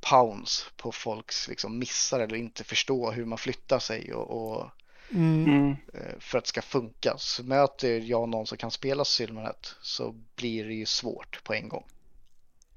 pounds 0.01 0.65
på 0.77 0.91
folks 0.91 1.47
liksom 1.47 1.79
missar 1.79 2.19
eller 2.19 2.36
inte 2.36 2.63
förstå 2.63 3.12
hur 3.12 3.25
man 3.25 3.38
flyttar 3.38 3.79
sig 3.79 4.13
och, 4.13 4.51
och 4.51 4.69
Mm. 5.12 5.45
Mm. 5.45 5.71
eh, 5.71 6.19
för 6.19 6.38
att 6.38 6.43
det 6.43 6.49
ska 6.49 6.62
funka. 6.62 7.13
Så 7.17 7.43
möter 7.43 7.99
jag 7.99 8.29
någon 8.29 8.47
som 8.47 8.58
kan 8.58 8.71
spela 8.71 9.05
Sylvanet 9.05 9.75
så 9.82 10.15
blir 10.36 10.65
det 10.65 10.73
ju 10.73 10.86
svårt 10.86 11.43
på 11.43 11.53
en 11.53 11.69
gång. 11.69 11.84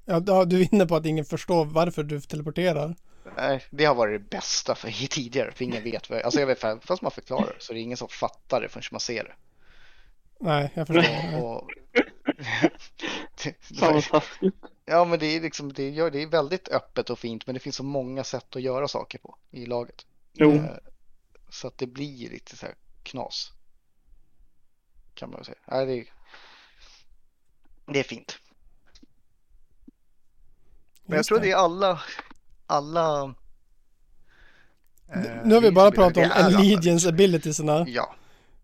Ja, 0.05 0.23
ja, 0.27 0.45
du 0.45 0.61
är 0.61 0.73
inne 0.73 0.85
på 0.85 0.95
att 0.95 1.05
ingen 1.05 1.25
förstår 1.25 1.65
varför 1.65 2.03
du 2.03 2.21
teleporterar. 2.21 2.95
Nej, 3.37 3.65
det 3.69 3.85
har 3.85 3.95
varit 3.95 4.21
det 4.21 4.29
bästa 4.29 4.75
för 4.75 4.87
tidigare, 5.09 5.51
för 5.51 5.65
ingen 5.65 5.83
vet 5.83 6.09
vad, 6.09 6.21
alltså 6.21 6.39
jag 6.39 6.47
vet 6.47 6.85
fast 6.85 7.01
man 7.01 7.11
förklarar 7.11 7.55
så 7.59 7.73
det 7.73 7.79
är 7.79 7.81
ingen 7.81 7.97
som 7.97 8.09
fattar 8.09 8.61
det 8.61 8.69
förrän 8.69 8.83
man 8.91 8.99
ser 8.99 9.23
det. 9.23 9.35
Nej, 10.39 10.71
jag 10.73 10.87
förstår. 10.87 11.43
Och... 11.43 11.69
ja, 14.85 15.05
men 15.05 15.19
det 15.19 15.25
är 15.25 15.41
liksom, 15.41 15.73
det, 15.73 15.89
gör, 15.89 16.11
det 16.11 16.21
är 16.21 16.27
väldigt 16.27 16.67
öppet 16.69 17.09
och 17.09 17.19
fint, 17.19 17.47
men 17.47 17.53
det 17.53 17.59
finns 17.59 17.75
så 17.75 17.83
många 17.83 18.23
sätt 18.23 18.55
att 18.55 18.61
göra 18.61 18.87
saker 18.87 19.19
på 19.19 19.37
i 19.51 19.65
laget. 19.65 20.05
Jo. 20.33 20.51
Eh, 20.51 20.77
Så 21.49 21.67
att 21.67 21.77
det 21.77 21.87
blir 21.87 22.29
lite 22.29 22.57
så 22.57 22.65
här 22.65 22.75
knas. 23.03 23.51
Kan 25.13 25.29
man 25.29 25.37
väl 25.37 25.45
säga. 25.45 25.57
Nej, 25.65 25.85
det, 25.85 25.93
är, 25.93 26.05
det 27.93 27.99
är 27.99 28.03
fint. 28.03 28.39
Men 31.05 31.15
jag 31.17 31.25
tror 31.25 31.39
det 31.39 31.51
är 31.51 31.55
alla, 31.55 32.01
alla. 32.73 33.25
Nu- 33.25 33.33
eh, 35.27 35.45
Nu 35.45 35.53
har 35.53 35.61
vi 35.61 35.71
bara 35.71 35.91
pratat 35.91 36.17
om. 36.25 36.31
Allegiance 36.33 37.09
abilitiesarna. 37.09 37.85
Ja, 37.87 38.15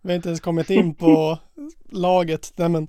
Vi 0.02 0.10
har 0.12 0.16
inte 0.16 0.30
ens 0.30 0.40
kommit 0.42 0.70
in 0.70 0.96
på 0.96 1.40
laget. 1.90 2.54
Nej, 2.56 2.70
men, 2.70 2.88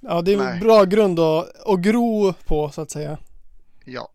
ja, 0.00 0.22
det 0.22 0.32
är 0.34 0.40
en 0.40 0.60
bra 0.60 0.84
grund 0.84 1.20
att, 1.20 1.66
att 1.66 1.78
gro 1.80 2.32
på 2.32 2.70
så 2.70 2.80
att 2.80 2.90
säga. 2.90 3.18
ja. 3.84 4.08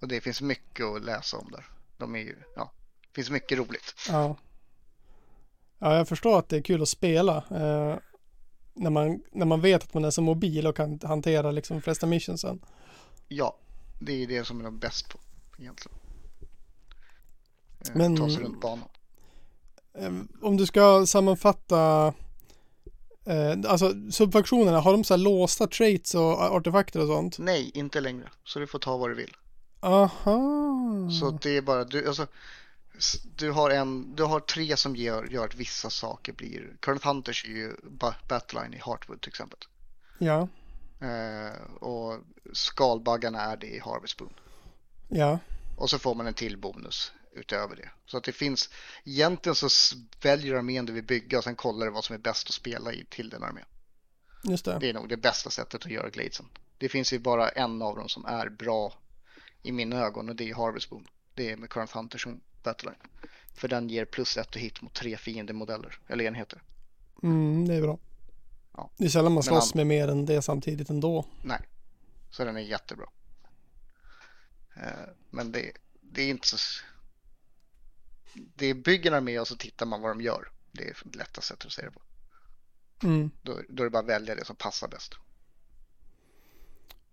Och 0.00 0.08
det 0.08 0.20
finns 0.20 0.40
mycket 0.42 0.86
att 0.86 1.04
läsa 1.04 1.36
om 1.36 1.50
där. 1.50 1.64
De 1.96 2.14
är 2.16 2.18
ju, 2.20 2.36
ja, 2.56 2.72
det 3.02 3.14
finns 3.14 3.30
mycket 3.30 3.58
roligt. 3.58 3.94
Ja. 4.08 4.36
Ja, 5.78 5.96
jag 5.96 6.08
förstår 6.08 6.38
att 6.38 6.48
det 6.48 6.56
är 6.56 6.62
kul 6.62 6.82
att 6.82 6.88
spela. 6.88 7.36
Eh, 7.36 7.96
när, 8.74 8.90
man, 8.90 9.20
när 9.32 9.46
man 9.46 9.60
vet 9.60 9.82
att 9.82 9.94
man 9.94 10.04
är 10.04 10.10
så 10.10 10.22
mobil 10.22 10.66
och 10.66 10.76
kan 10.76 11.00
hantera 11.02 11.50
liksom 11.50 11.82
flesta 11.82 12.06
missionsen. 12.06 12.60
Ja, 13.28 13.56
det 14.00 14.22
är 14.22 14.26
det 14.26 14.44
som 14.46 14.60
är 14.60 14.64
de 14.64 14.78
bäst 14.78 15.08
på 15.08 15.18
egentligen. 15.58 15.98
Eh, 17.88 17.90
Men- 17.96 18.16
Ta 18.16 18.30
sig 18.30 18.42
runt 18.42 18.60
banan. 18.60 18.88
Eh, 19.98 20.12
om 20.42 20.56
du 20.56 20.66
ska 20.66 21.06
sammanfatta 21.06 22.06
eh, 23.24 23.54
alltså 23.68 23.92
subfaktionerna, 24.10 24.80
har 24.80 24.92
de 24.92 25.04
så 25.04 25.14
här 25.14 25.18
låsta 25.18 25.66
traits 25.66 26.14
och 26.14 26.40
artefakter 26.42 27.00
och 27.00 27.06
sånt? 27.06 27.38
Nej, 27.38 27.70
inte 27.74 28.00
längre. 28.00 28.30
Så 28.44 28.58
du 28.58 28.66
får 28.66 28.78
ta 28.78 28.96
vad 28.96 29.10
du 29.10 29.14
vill. 29.14 29.36
Aha. 29.80 30.40
Så 31.20 31.30
det 31.42 31.56
är 31.56 31.62
bara 31.62 31.84
du, 31.84 32.08
alltså, 32.08 32.26
du 33.36 33.50
har 33.50 33.70
en, 33.70 34.14
du 34.16 34.22
har 34.24 34.40
tre 34.40 34.76
som 34.76 34.96
gör, 34.96 35.24
gör 35.30 35.44
att 35.44 35.54
vissa 35.54 35.90
saker 35.90 36.32
blir, 36.32 36.76
Current 36.80 37.04
Hunters 37.04 37.44
är 37.44 37.48
ju 37.48 37.76
ba- 37.82 38.14
Battleline 38.28 38.74
i 38.74 38.80
Heartwood 38.86 39.20
till 39.20 39.28
exempel. 39.28 39.58
Ja, 40.18 40.48
Eh, 41.00 41.82
och 41.82 42.18
skalbaggarna 42.52 43.40
är 43.40 43.56
det 43.56 43.66
i 43.66 43.78
Harvest 43.78 44.16
Boon. 44.16 44.32
Ja, 45.08 45.38
Och 45.76 45.90
så 45.90 45.98
får 45.98 46.14
man 46.14 46.26
en 46.26 46.34
till 46.34 46.58
bonus 46.58 47.12
utöver 47.32 47.76
det. 47.76 47.90
Så 48.06 48.16
att 48.16 48.24
det 48.24 48.32
finns, 48.32 48.70
egentligen 49.04 49.54
så 49.56 49.68
väljer 50.22 50.54
armén 50.54 50.86
du 50.86 50.92
vill 50.92 51.04
bygga 51.04 51.38
och 51.38 51.44
sen 51.44 51.56
kollar 51.56 51.86
du 51.86 51.92
vad 51.92 52.04
som 52.04 52.14
är 52.14 52.18
bäst 52.18 52.48
att 52.48 52.54
spela 52.54 52.92
i 52.92 53.04
till 53.10 53.28
den 53.30 53.42
armén. 53.42 53.64
just 54.44 54.64
det. 54.64 54.78
Det 54.80 54.88
är 54.90 54.94
nog 54.94 55.08
det 55.08 55.16
bästa 55.16 55.50
sättet 55.50 55.84
att 55.84 55.90
göra 55.90 56.10
Gladesen. 56.10 56.46
Det 56.78 56.88
finns 56.88 57.12
ju 57.12 57.18
bara 57.18 57.48
en 57.48 57.82
av 57.82 57.96
dem 57.96 58.08
som 58.08 58.24
är 58.26 58.48
bra 58.48 58.92
i 59.62 59.72
mina 59.72 59.96
ögon 59.96 60.28
och 60.28 60.36
det 60.36 60.50
är 60.50 60.54
Harvest 60.54 60.90
Boon. 60.90 61.06
Det 61.34 61.50
är 61.50 61.56
med 61.56 61.70
Current 61.70 61.90
Hunter 61.90 62.18
som 62.18 62.40
Battleline. 62.62 63.00
För 63.54 63.68
den 63.68 63.88
ger 63.88 64.04
plus 64.04 64.36
ett 64.36 64.54
och 64.54 64.60
hit 64.60 64.82
mot 64.82 64.94
tre 64.94 65.16
fiendemodeller, 65.16 65.98
eller 66.08 66.24
enheter. 66.24 66.62
Mm, 67.22 67.68
det 67.68 67.74
är 67.74 67.82
bra. 67.82 67.98
Ja. 68.76 68.90
Det 68.96 69.04
är 69.04 69.08
sällan 69.08 69.32
man 69.32 69.42
slåss 69.42 69.72
han- 69.72 69.78
med 69.78 69.86
mer 69.86 70.08
än 70.08 70.26
det 70.26 70.42
samtidigt 70.42 70.90
ändå. 70.90 71.24
Nej, 71.44 71.60
så 72.30 72.44
den 72.44 72.56
är 72.56 72.60
jättebra. 72.60 73.06
Eh, 74.76 75.08
Men 75.30 75.52
det, 75.52 75.72
det 76.00 76.22
är 76.22 76.28
inte 76.30 76.46
så... 76.48 76.56
Det 78.54 78.66
är 78.66 78.74
bygger 78.74 79.10
en 79.10 79.16
armé 79.16 79.38
och 79.38 79.48
så 79.48 79.56
tittar 79.56 79.86
man 79.86 80.00
vad 80.00 80.10
de 80.10 80.20
gör. 80.20 80.48
Det 80.72 80.84
är 80.84 80.96
det 81.04 81.18
lättaste 81.18 81.48
sättet 81.48 81.66
att 81.66 81.72
se 81.72 81.82
det 81.82 81.90
på. 81.90 82.00
Mm. 83.02 83.30
Då, 83.42 83.60
då 83.68 83.82
är 83.82 83.86
det 83.86 83.90
bara 83.90 84.02
att 84.02 84.08
välja 84.08 84.34
det 84.34 84.44
som 84.44 84.56
passar 84.56 84.88
bäst. 84.88 85.14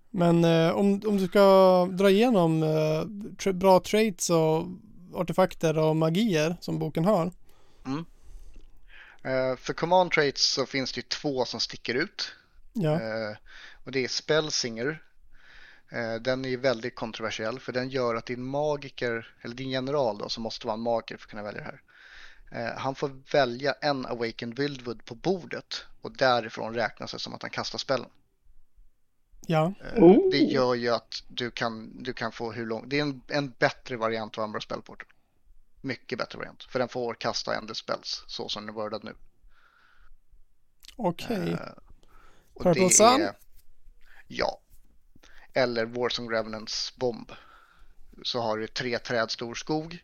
Men 0.10 0.44
eh, 0.46 0.72
om, 0.72 1.02
om 1.08 1.18
du 1.18 1.28
ska 1.28 1.86
dra 1.92 2.10
igenom 2.10 2.64
eh, 2.64 3.02
tra- 3.38 3.54
bra 3.54 3.80
traits 3.80 4.30
och 4.30 4.68
artefakter 5.14 5.78
och 5.78 5.96
magier 5.96 6.58
som 6.62 6.80
boken 6.80 7.06
har. 7.06 7.32
Eh, 9.24 9.56
För 9.58 9.74
command 9.74 10.12
traits 10.12 10.54
så 10.54 10.66
finns 10.66 10.92
det 10.94 10.98
ju 11.00 11.02
två 11.08 11.46
som 11.46 11.60
sticker 11.60 11.96
ut. 11.96 12.32
Ja, 12.74 12.94
Eh, 13.02 13.38
och 13.84 13.92
det 13.92 14.04
är 14.04 14.08
Spellsinger. 14.08 15.04
Eh, 15.94 16.16
den 16.16 16.46
är 16.46 16.50
ju 16.50 16.58
väldigt 16.58 16.96
kontroversiell 16.96 17.60
för 17.60 17.72
den 17.72 17.90
gör 17.90 18.16
att 18.16 18.26
din 18.26 18.44
magiker, 18.44 19.36
eller 19.42 19.56
din 19.56 19.70
general 19.70 20.18
då, 20.18 20.30
som 20.30 20.44
måste 20.44 20.68
vara 20.68 20.74
en 20.78 20.82
magiker 20.82 21.18
för 21.18 21.26
att 21.26 21.30
kunna 21.30 21.44
välja 21.44 21.62
det 21.62 21.66
här. 21.72 21.82
Eh, 22.52 22.78
han 22.80 22.96
får 22.96 23.12
välja 23.32 23.74
en 23.74 24.06
Awakened 24.06 24.60
Wildwood 24.60 25.06
på 25.06 25.16
bordet 25.16 25.86
och 26.02 26.18
därifrån 26.18 26.74
räknas 26.74 27.12
det 27.12 27.20
som 27.20 27.34
att 27.34 27.42
han 27.42 27.52
kastar 27.52 27.78
spellen. 27.78 28.10
ja, 29.48 29.74
Eh, 29.96 30.04
Oh. 30.04 30.32
Det 30.32 30.38
gör 30.38 30.76
ju 30.76 30.90
att 30.90 31.24
du 31.28 31.52
kan, 31.52 32.04
du 32.04 32.14
kan 32.14 32.32
få 32.32 32.52
hur 32.52 32.66
lång, 32.66 32.90
det 32.90 32.98
är 32.98 33.02
en, 33.02 33.22
en 33.28 33.50
bättre 33.60 33.98
variant 33.98 34.38
av 34.38 34.44
Umbra 34.44 34.62
Spellportal. 34.62 35.08
Mycket 35.82 36.18
bättre 36.18 36.38
variant, 36.38 36.64
för 36.64 36.80
den 36.80 36.88
får 36.90 37.14
kasta 37.14 37.56
Endless 37.56 37.78
Spells 37.78 38.24
så 38.28 38.50
som 38.50 38.66
den 38.66 38.70
är 38.76 38.80
wordad 38.82 39.04
nu. 39.04 39.16
okej. 40.96 41.52
Eh, 41.52 41.60
och 42.54 42.64
Purple 42.64 42.84
det 42.84 42.90
Sun? 42.90 43.22
är- 43.22 43.38
Ja. 44.28 44.60
Eller 45.54 45.86
Warsong 45.86 46.32
Revenants 46.32 46.96
bomb. 46.96 47.32
Så 48.24 48.42
har 48.42 48.58
du 48.58 48.68
tre 48.68 49.00
träd 49.00 49.32
stor 49.32 49.56
skog. 49.56 50.04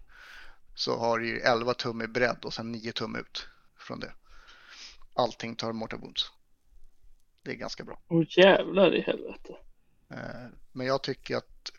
Så 0.76 0.98
har 0.98 1.20
du 1.20 1.42
11 1.42 1.74
tum 1.74 2.02
i 2.02 2.08
bredd 2.08 2.46
och 2.46 2.54
sen 2.54 2.72
9 2.72 2.92
tum 2.92 3.16
ut 3.16 3.48
från 3.78 4.00
det. 4.00 4.14
Allting 5.14 5.56
tar 5.56 5.72
Mortal 5.74 6.00
Wounds. 6.00 6.32
Det 7.44 7.52
är 7.52 7.56
ganska 7.56 7.84
bra. 7.84 8.02
Åh 8.08 8.24
jävlar 8.30 8.96
i 8.96 9.02
helvete. 9.02 9.54
Eh, 10.10 10.48
Men 10.72 10.88
jag 10.88 11.04
tycker 11.04 11.38
att 11.38 11.72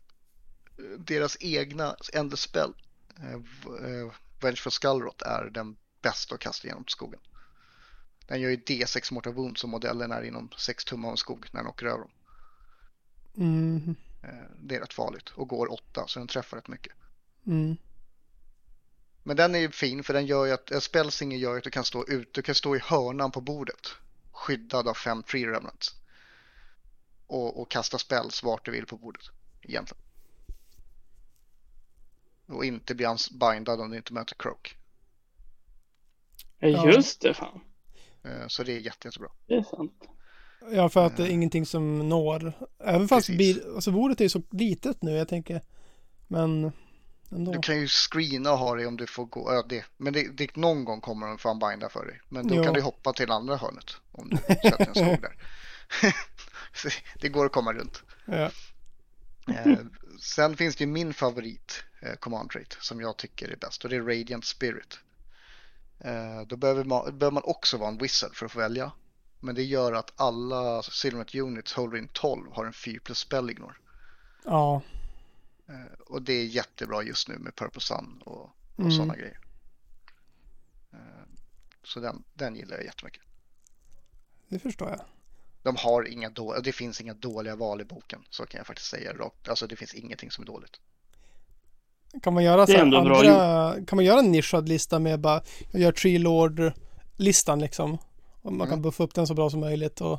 eh, 0.78 0.84
deras 0.98 1.36
egna 1.40 1.96
Endless 2.12 2.40
Spell, 2.40 2.72
eh, 3.18 3.38
v- 3.38 3.90
eh, 4.00 4.12
Vengeful 4.40 4.72
Skullrot, 4.72 5.22
är 5.22 5.44
den 5.50 5.76
bästa 6.02 6.34
att 6.34 6.40
kasta 6.40 6.68
genom 6.68 6.84
skogen. 6.86 7.20
Den 8.28 8.40
gör 8.40 8.50
ju 8.50 8.56
D6 8.56 9.14
Mortal 9.14 9.34
Wounds 9.34 9.64
och 9.64 9.70
modellen 9.70 10.12
är 10.12 10.22
inom 10.22 10.50
6 10.56 10.84
tum 10.84 11.04
av 11.04 11.10
en 11.10 11.16
skog 11.16 11.46
när 11.52 11.60
den 11.60 11.70
åker 11.70 11.86
över 11.86 11.98
dem. 11.98 12.10
Mm, 13.36 13.94
Eh, 14.22 14.44
Det 14.58 14.76
är 14.76 14.80
rätt 14.80 14.92
farligt 14.92 15.28
och 15.28 15.48
går 15.48 15.72
8 15.72 16.04
så 16.06 16.18
den 16.18 16.28
träffar 16.28 16.56
rätt 16.56 16.68
mycket. 16.68 16.92
mm, 17.46 17.76
Men 19.22 19.36
den 19.36 19.54
är 19.54 19.58
ju 19.58 19.70
fin 19.70 20.04
för 20.04 20.14
den 20.14 20.26
gör 20.26 20.46
ju 20.46 20.52
att, 20.52 20.82
Spellsinger 20.82 21.38
gör 21.38 21.52
ju 21.52 21.58
att 21.58 21.64
du 21.64 21.70
kan 21.70 21.84
stå 21.84 22.06
ut, 22.08 22.34
du 22.34 22.42
kan 22.42 22.54
stå 22.54 22.76
i 22.76 22.78
hörnan 22.78 23.30
på 23.30 23.40
bordet. 23.40 23.88
Skyddad 24.32 24.88
av 24.88 24.94
fem 24.94 25.22
free 25.22 25.46
remnants. 25.46 25.94
och, 27.26 27.60
och 27.60 27.70
kasta 27.70 27.98
spells 27.98 28.42
vart 28.42 28.64
du 28.64 28.70
vill 28.70 28.86
på 28.86 28.96
bordet. 28.96 29.22
Egentligen. 29.62 30.02
Och 32.46 32.64
inte 32.64 32.94
bli 32.94 33.06
bindad 33.40 33.80
om 33.80 33.90
du 33.90 33.96
inte 33.96 34.12
möter 34.12 34.34
Croak. 34.38 34.76
Just 36.60 37.20
det 37.20 37.34
fan. 37.34 37.60
Eh, 38.24 38.46
Så 38.48 38.62
det 38.62 38.72
är 38.72 38.80
jätte, 38.80 39.08
jättebra. 39.08 39.30
Det 39.46 39.54
är 39.54 39.62
sant. 39.62 40.02
Ja, 40.72 40.88
för 40.88 41.06
att 41.06 41.16
det 41.16 41.22
är 41.22 41.28
ingenting 41.30 41.66
som 41.66 42.08
når. 42.08 42.52
Även 42.84 43.08
fast 43.08 43.26
Precis. 43.26 43.38
bil, 43.38 43.62
alltså 43.74 43.90
bordet 43.92 44.20
är 44.20 44.24
ju 44.24 44.28
så 44.28 44.42
litet 44.50 45.02
nu, 45.02 45.10
jag 45.10 45.28
tänker. 45.28 45.62
Men 46.28 46.72
ändå. 47.30 47.52
Du 47.52 47.58
kan 47.58 47.80
ju 47.80 47.88
screena 47.88 48.52
och 48.52 48.58
ha 48.58 48.74
det 48.74 48.86
om 48.86 48.96
du 48.96 49.06
får 49.06 49.24
gå. 49.26 49.52
Ja, 49.54 49.64
det. 49.68 49.84
Men 49.96 50.12
det, 50.12 50.28
det, 50.36 50.56
någon 50.56 50.84
gång 50.84 51.00
kommer 51.00 51.26
de 51.26 51.38
fan 51.38 51.58
binda 51.58 51.88
för 51.88 52.06
dig. 52.06 52.20
Men 52.28 52.48
då 52.48 52.54
Ja. 52.54 52.64
kan 52.64 52.74
du 52.74 52.80
hoppa 52.80 53.12
till 53.12 53.30
andra 53.30 53.56
hörnet. 53.56 53.90
Om 54.12 54.28
du 54.30 54.36
sätter 54.36 54.86
en 54.88 54.94
skog 54.94 55.22
där. 55.22 55.36
Det 57.20 57.28
går 57.28 57.46
att 57.46 57.52
komma 57.52 57.72
runt. 57.72 58.02
Ja. 58.24 58.50
Eh, 59.54 59.78
sen 60.20 60.56
finns 60.56 60.76
det 60.76 60.84
ju 60.84 60.90
min 60.90 61.14
favorit 61.14 61.84
eh, 62.02 62.14
command 62.14 62.50
trait 62.50 62.76
som 62.80 63.00
jag 63.00 63.16
tycker 63.16 63.48
är 63.48 63.56
bäst 63.56 63.84
och 63.84 63.90
det 63.90 63.96
är 63.96 64.00
Radiant 64.02 64.44
Spirit. 64.44 64.98
Eh, 66.00 66.40
då 66.46 66.56
behöver 66.56 66.84
man, 66.84 67.18
behöver 67.18 67.34
man 67.34 67.42
också 67.46 67.76
vara 67.76 67.88
en 67.88 67.98
wizard 67.98 68.34
för 68.36 68.46
att 68.46 68.52
få 68.52 68.58
välja. 68.58 68.92
Men 69.40 69.54
det 69.54 69.62
gör 69.62 69.92
att 69.92 70.12
alla 70.16 70.82
Silvernet 70.82 71.34
Units 71.34 71.72
Holder 71.72 71.98
in 71.98 72.08
12 72.12 72.52
har 72.52 72.64
en 72.64 72.72
4 72.72 73.00
plus 73.04 73.18
spell 73.18 73.50
ignore. 73.50 73.74
ja. 74.44 74.82
Eh, 75.68 76.00
och 76.06 76.22
det 76.22 76.32
är 76.32 76.44
jättebra 76.44 77.02
just 77.02 77.28
nu 77.28 77.38
med 77.38 77.56
Purple 77.56 77.80
Sun 77.80 78.22
och, 78.24 78.40
och 78.42 78.50
Mm. 78.78 78.90
sådana 78.92 79.16
grejer. 79.16 79.38
Eh, 80.92 80.98
så 81.84 82.00
den, 82.00 82.24
den 82.34 82.56
gillar 82.56 82.76
jag 82.76 82.84
jättemycket. 82.84 83.22
Det 84.48 84.58
förstår 84.58 84.88
jag. 84.88 85.00
De 85.62 85.76
har 85.76 86.08
inga 86.08 86.30
då, 86.30 86.54
det 86.60 86.72
finns 86.72 87.00
inga 87.00 87.14
dåliga 87.14 87.56
val 87.56 87.80
i 87.80 87.84
boken, 87.84 88.24
så 88.30 88.46
kan 88.46 88.58
jag 88.58 88.66
faktiskt 88.66 88.88
säga 88.90 89.12
rakt. 89.12 89.48
Alltså 89.48 89.66
det 89.66 89.76
finns 89.76 89.94
ingenting 89.94 90.30
som 90.30 90.42
är 90.42 90.46
dåligt. 90.46 90.80
Kan 92.22 92.34
man 92.34 92.44
göra 92.44 92.66
så 92.66 92.72
bra 92.72 92.98
andra, 92.98 93.86
kan 93.86 93.96
man 93.96 94.04
göra 94.04 94.18
en 94.18 94.32
nischad 94.32 94.68
lista 94.68 94.98
med 94.98 95.20
bara, 95.20 95.42
jag 95.70 95.80
gör 95.82 95.92
Tree 95.92 96.18
Lord-listan 96.18 97.60
liksom. 97.60 97.98
Och 98.42 98.52
man 98.52 98.66
kan 98.66 98.72
Mm. 98.72 98.82
buffa 98.82 99.02
upp 99.04 99.14
den 99.14 99.26
så 99.26 99.34
bra 99.34 99.50
som 99.50 99.60
möjligt 99.60 100.00
och 100.00 100.18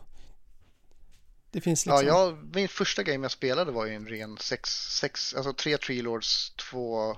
det 1.51 1.61
finns 1.61 1.85
Ja, 1.85 2.01
liksom. 2.01 2.07
jag, 2.17 2.55
min 2.55 2.67
första 2.67 3.03
game 3.03 3.23
jag 3.25 3.31
spelade 3.31 3.71
var 3.71 3.85
ju 3.85 3.93
en 3.95 4.07
ren 4.07 4.37
sex, 4.37 4.69
sex 4.99 5.33
alltså 5.33 5.53
tre 5.53 5.77
Tree 5.77 6.01
Lords, 6.01 6.53
två 6.55 7.17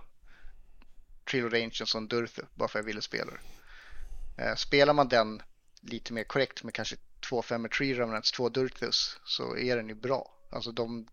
Tree 1.32 1.42
Lord 1.42 1.54
Ancients 1.54 1.96
och 1.96 2.02
en 2.02 2.08
Durthu, 2.08 2.42
bara 2.56 2.70
för 2.70 2.80
jag 2.80 2.84
ville 2.86 3.02
spela 3.02 3.32
det. 3.32 4.44
Eh, 4.44 4.56
spelar 4.56 4.94
man 4.94 5.08
den 5.08 5.42
lite 5.82 6.14
mer 6.14 6.24
korrekt 6.24 6.64
med 6.64 6.74
kanske 6.74 6.96
två 7.30 7.42
femmor 7.42 7.68
Tree 7.70 7.94
Remnants, 7.94 8.32
två 8.32 8.50
Durthus, 8.50 9.18
så 9.26 9.58
är 9.58 9.76
den 9.76 9.88
ju 9.90 9.96
bra. 9.96 10.34
Alltså 10.52 10.72
de, 10.72 11.08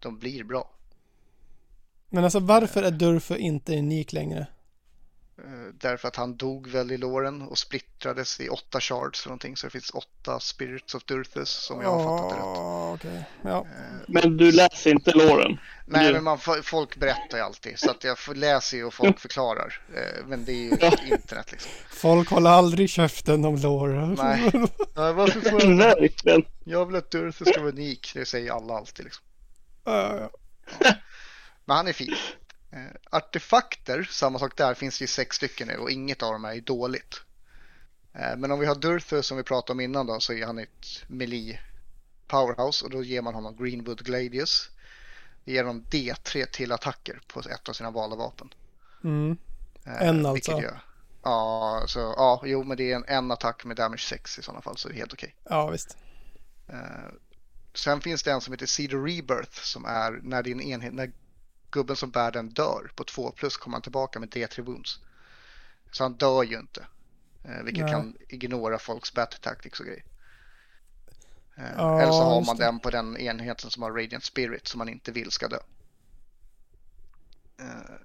de 0.00 0.18
blir 0.18 0.44
bra. 0.44 0.70
Men 2.08 2.24
alltså 2.24 2.40
varför 2.40 2.82
är 2.82 2.90
Durfö 2.90 3.36
inte 3.36 3.78
unik 3.78 4.12
längre? 4.12 4.46
Eh, 5.38 5.44
Därför 5.80 6.08
att 6.08 6.16
han 6.16 6.36
dog 6.36 6.66
väl 6.68 6.92
i 6.92 6.96
låren 6.96 7.42
och 7.42 7.58
splittrades 7.58 8.40
i 8.40 8.48
åtta 8.48 8.80
shards 8.80 9.22
eller 9.22 9.30
någonting. 9.30 9.56
Så 9.56 9.66
det 9.66 9.70
finns 9.70 9.90
åtta 9.90 10.40
spirits 10.40 10.94
of 10.94 11.04
Durthus 11.04 11.48
som 11.50 11.80
jag 11.82 11.90
har 11.90 12.04
fattat 12.18 12.30
det 12.30 12.36
rätt. 12.36 12.42
Ja, 12.56 12.92
okej. 12.94 13.24
Ja. 13.42 13.58
Eh, 13.60 14.02
Men 14.08 14.36
du 14.36 14.52
läser 14.52 14.90
inte 14.90 15.12
låren. 15.12 15.58
Nej, 15.86 16.06
Du- 16.06 16.12
men 16.14 16.24
man, 16.24 16.38
folk 16.62 16.96
berättar 16.96 17.38
ju 17.38 17.44
alltid. 17.44 17.78
Så 17.78 17.90
att 17.90 18.04
jag 18.04 18.18
läser 18.34 18.76
ju 18.76 18.84
och 18.84 18.94
folk 18.94 19.18
förklarar. 19.20 19.80
Eh, 19.96 20.26
Men 20.26 20.44
det 20.44 20.52
är 20.52 20.54
ju 21.06 21.12
internet 21.14 21.52
liksom. 21.52 21.70
Folk 21.90 22.28
håller 22.30 22.50
aldrig 22.50 22.90
käften 22.90 23.44
om 23.44 23.56
lore. 23.56 24.06
Nej. 24.06 24.50
Ja, 24.94 25.12
varför 25.12 25.40
får 25.40 25.62
jag... 25.64 25.76
Verkligen. 25.76 26.44
jag 26.64 26.86
vill 26.86 26.96
att 26.96 27.10
Durthus 27.10 27.48
ska 27.48 27.60
vara 27.60 27.72
unik. 27.72 28.10
Det 28.14 28.24
säger 28.26 28.52
alla 28.52 28.74
alltid 28.74 29.04
liksom. 29.04 29.24
Ja, 29.84 30.30
Men 31.64 31.76
han 31.76 31.88
är 31.88 31.92
fin. 31.92 32.14
Eh, 32.76 32.92
Artefakter, 33.10 34.02
samma 34.10 34.38
sak 34.38 34.56
där, 34.56 34.74
finns 34.74 34.98
det 34.98 35.02
ju 35.02 35.06
sex 35.08 35.36
stycken 35.36 35.68
nu 35.68 35.76
och 35.76 35.90
inget 35.90 36.22
av 36.22 36.32
dem 36.32 36.44
är 36.44 36.54
ju 36.54 36.60
dåligt. 36.60 37.22
Eh, 38.14 38.36
Men 38.36 38.50
om 38.50 38.58
vi 38.58 38.66
har 38.66 38.74
Durthus 38.74 39.26
som 39.26 39.36
vi 39.36 39.42
pratade 39.42 39.72
om 39.72 39.80
innan 39.80 40.06
då 40.06 40.20
så 40.20 40.32
är 40.32 40.46
han 40.46 40.58
ett 40.58 41.04
melee 41.06 41.58
powerhouse 42.26 42.84
och 42.84 42.90
då 42.90 43.02
ger 43.02 43.22
man 43.22 43.34
honom 43.34 43.56
Greenwood 43.56 44.04
Gladius. 44.04 44.70
Det 45.44 45.52
ger 45.52 45.64
honom 45.64 45.84
D3 45.90 46.46
till 46.46 46.72
attacker 46.72 47.20
på 47.26 47.40
ett 47.40 47.68
av 47.68 47.72
sina 47.72 47.90
valda 47.90 48.16
vapen. 48.16 48.54
mm. 49.04 49.36
Eh, 49.84 50.02
En 50.02 50.26
alltså? 50.26 50.52
Gör, 50.52 50.80
ja, 51.22 51.84
så, 51.86 51.98
ja, 52.16 52.42
jo 52.44 52.64
men 52.64 52.76
det 52.76 52.92
är 52.92 52.96
en, 52.96 53.04
en 53.08 53.30
attack 53.30 53.64
med 53.64 53.76
damage 53.76 54.08
6 54.08 54.38
i 54.38 54.42
sådana 54.42 54.62
fall 54.62 54.76
så 54.76 54.88
det 54.88 54.94
är 54.94 54.98
helt 54.98 55.12
okej. 55.12 55.34
ja, 55.44 55.70
visst. 55.70 55.96
Sen 57.74 58.00
finns 58.00 58.22
det 58.22 58.32
en 58.32 58.40
som 58.40 58.52
heter 58.52 58.66
Cedar 58.66 58.98
Rebirth 58.98 59.60
som 59.62 59.84
är 59.84 60.20
när 60.22 60.42
din 60.42 60.60
enhet, 60.60 60.94
när 60.94 61.12
gubben 61.76 61.96
som 61.96 62.10
bär 62.10 62.32
den 62.32 62.48
dör 62.48 62.90
på 62.94 63.04
2 63.04 63.30
plus 63.30 63.56
kommer 63.56 63.74
han 63.74 63.82
tillbaka 63.82 64.20
med 64.20 64.28
D3 64.28 64.60
wounds. 64.62 65.00
Så 65.90 66.04
han 66.04 66.14
dör 66.14 66.42
ju 66.42 66.58
inte. 66.58 66.86
Eh, 67.44 67.62
vilket 67.62 67.84
Nej. 67.84 67.92
kan 67.92 68.16
ignora 68.28 68.78
folks 68.78 69.12
battle 69.12 69.38
tactics 69.40 69.80
och 69.80 69.86
grejer. 69.86 70.04
Eh, 71.56 71.64
Ja, 71.76 72.00
eller 72.00 72.12
så 72.12 72.22
har 72.22 72.44
man 72.44 72.56
den 72.56 72.80
på 72.80 72.90
den 72.90 73.16
enheten 73.16 73.70
som 73.70 73.82
har 73.82 73.90
Radiant 73.92 74.24
Spirit 74.24 74.68
som 74.68 74.78
man 74.78 74.88
inte 74.88 75.12
vill 75.12 75.30
ska 75.30 75.48
dö. 75.48 75.58
Eh, 77.58 77.96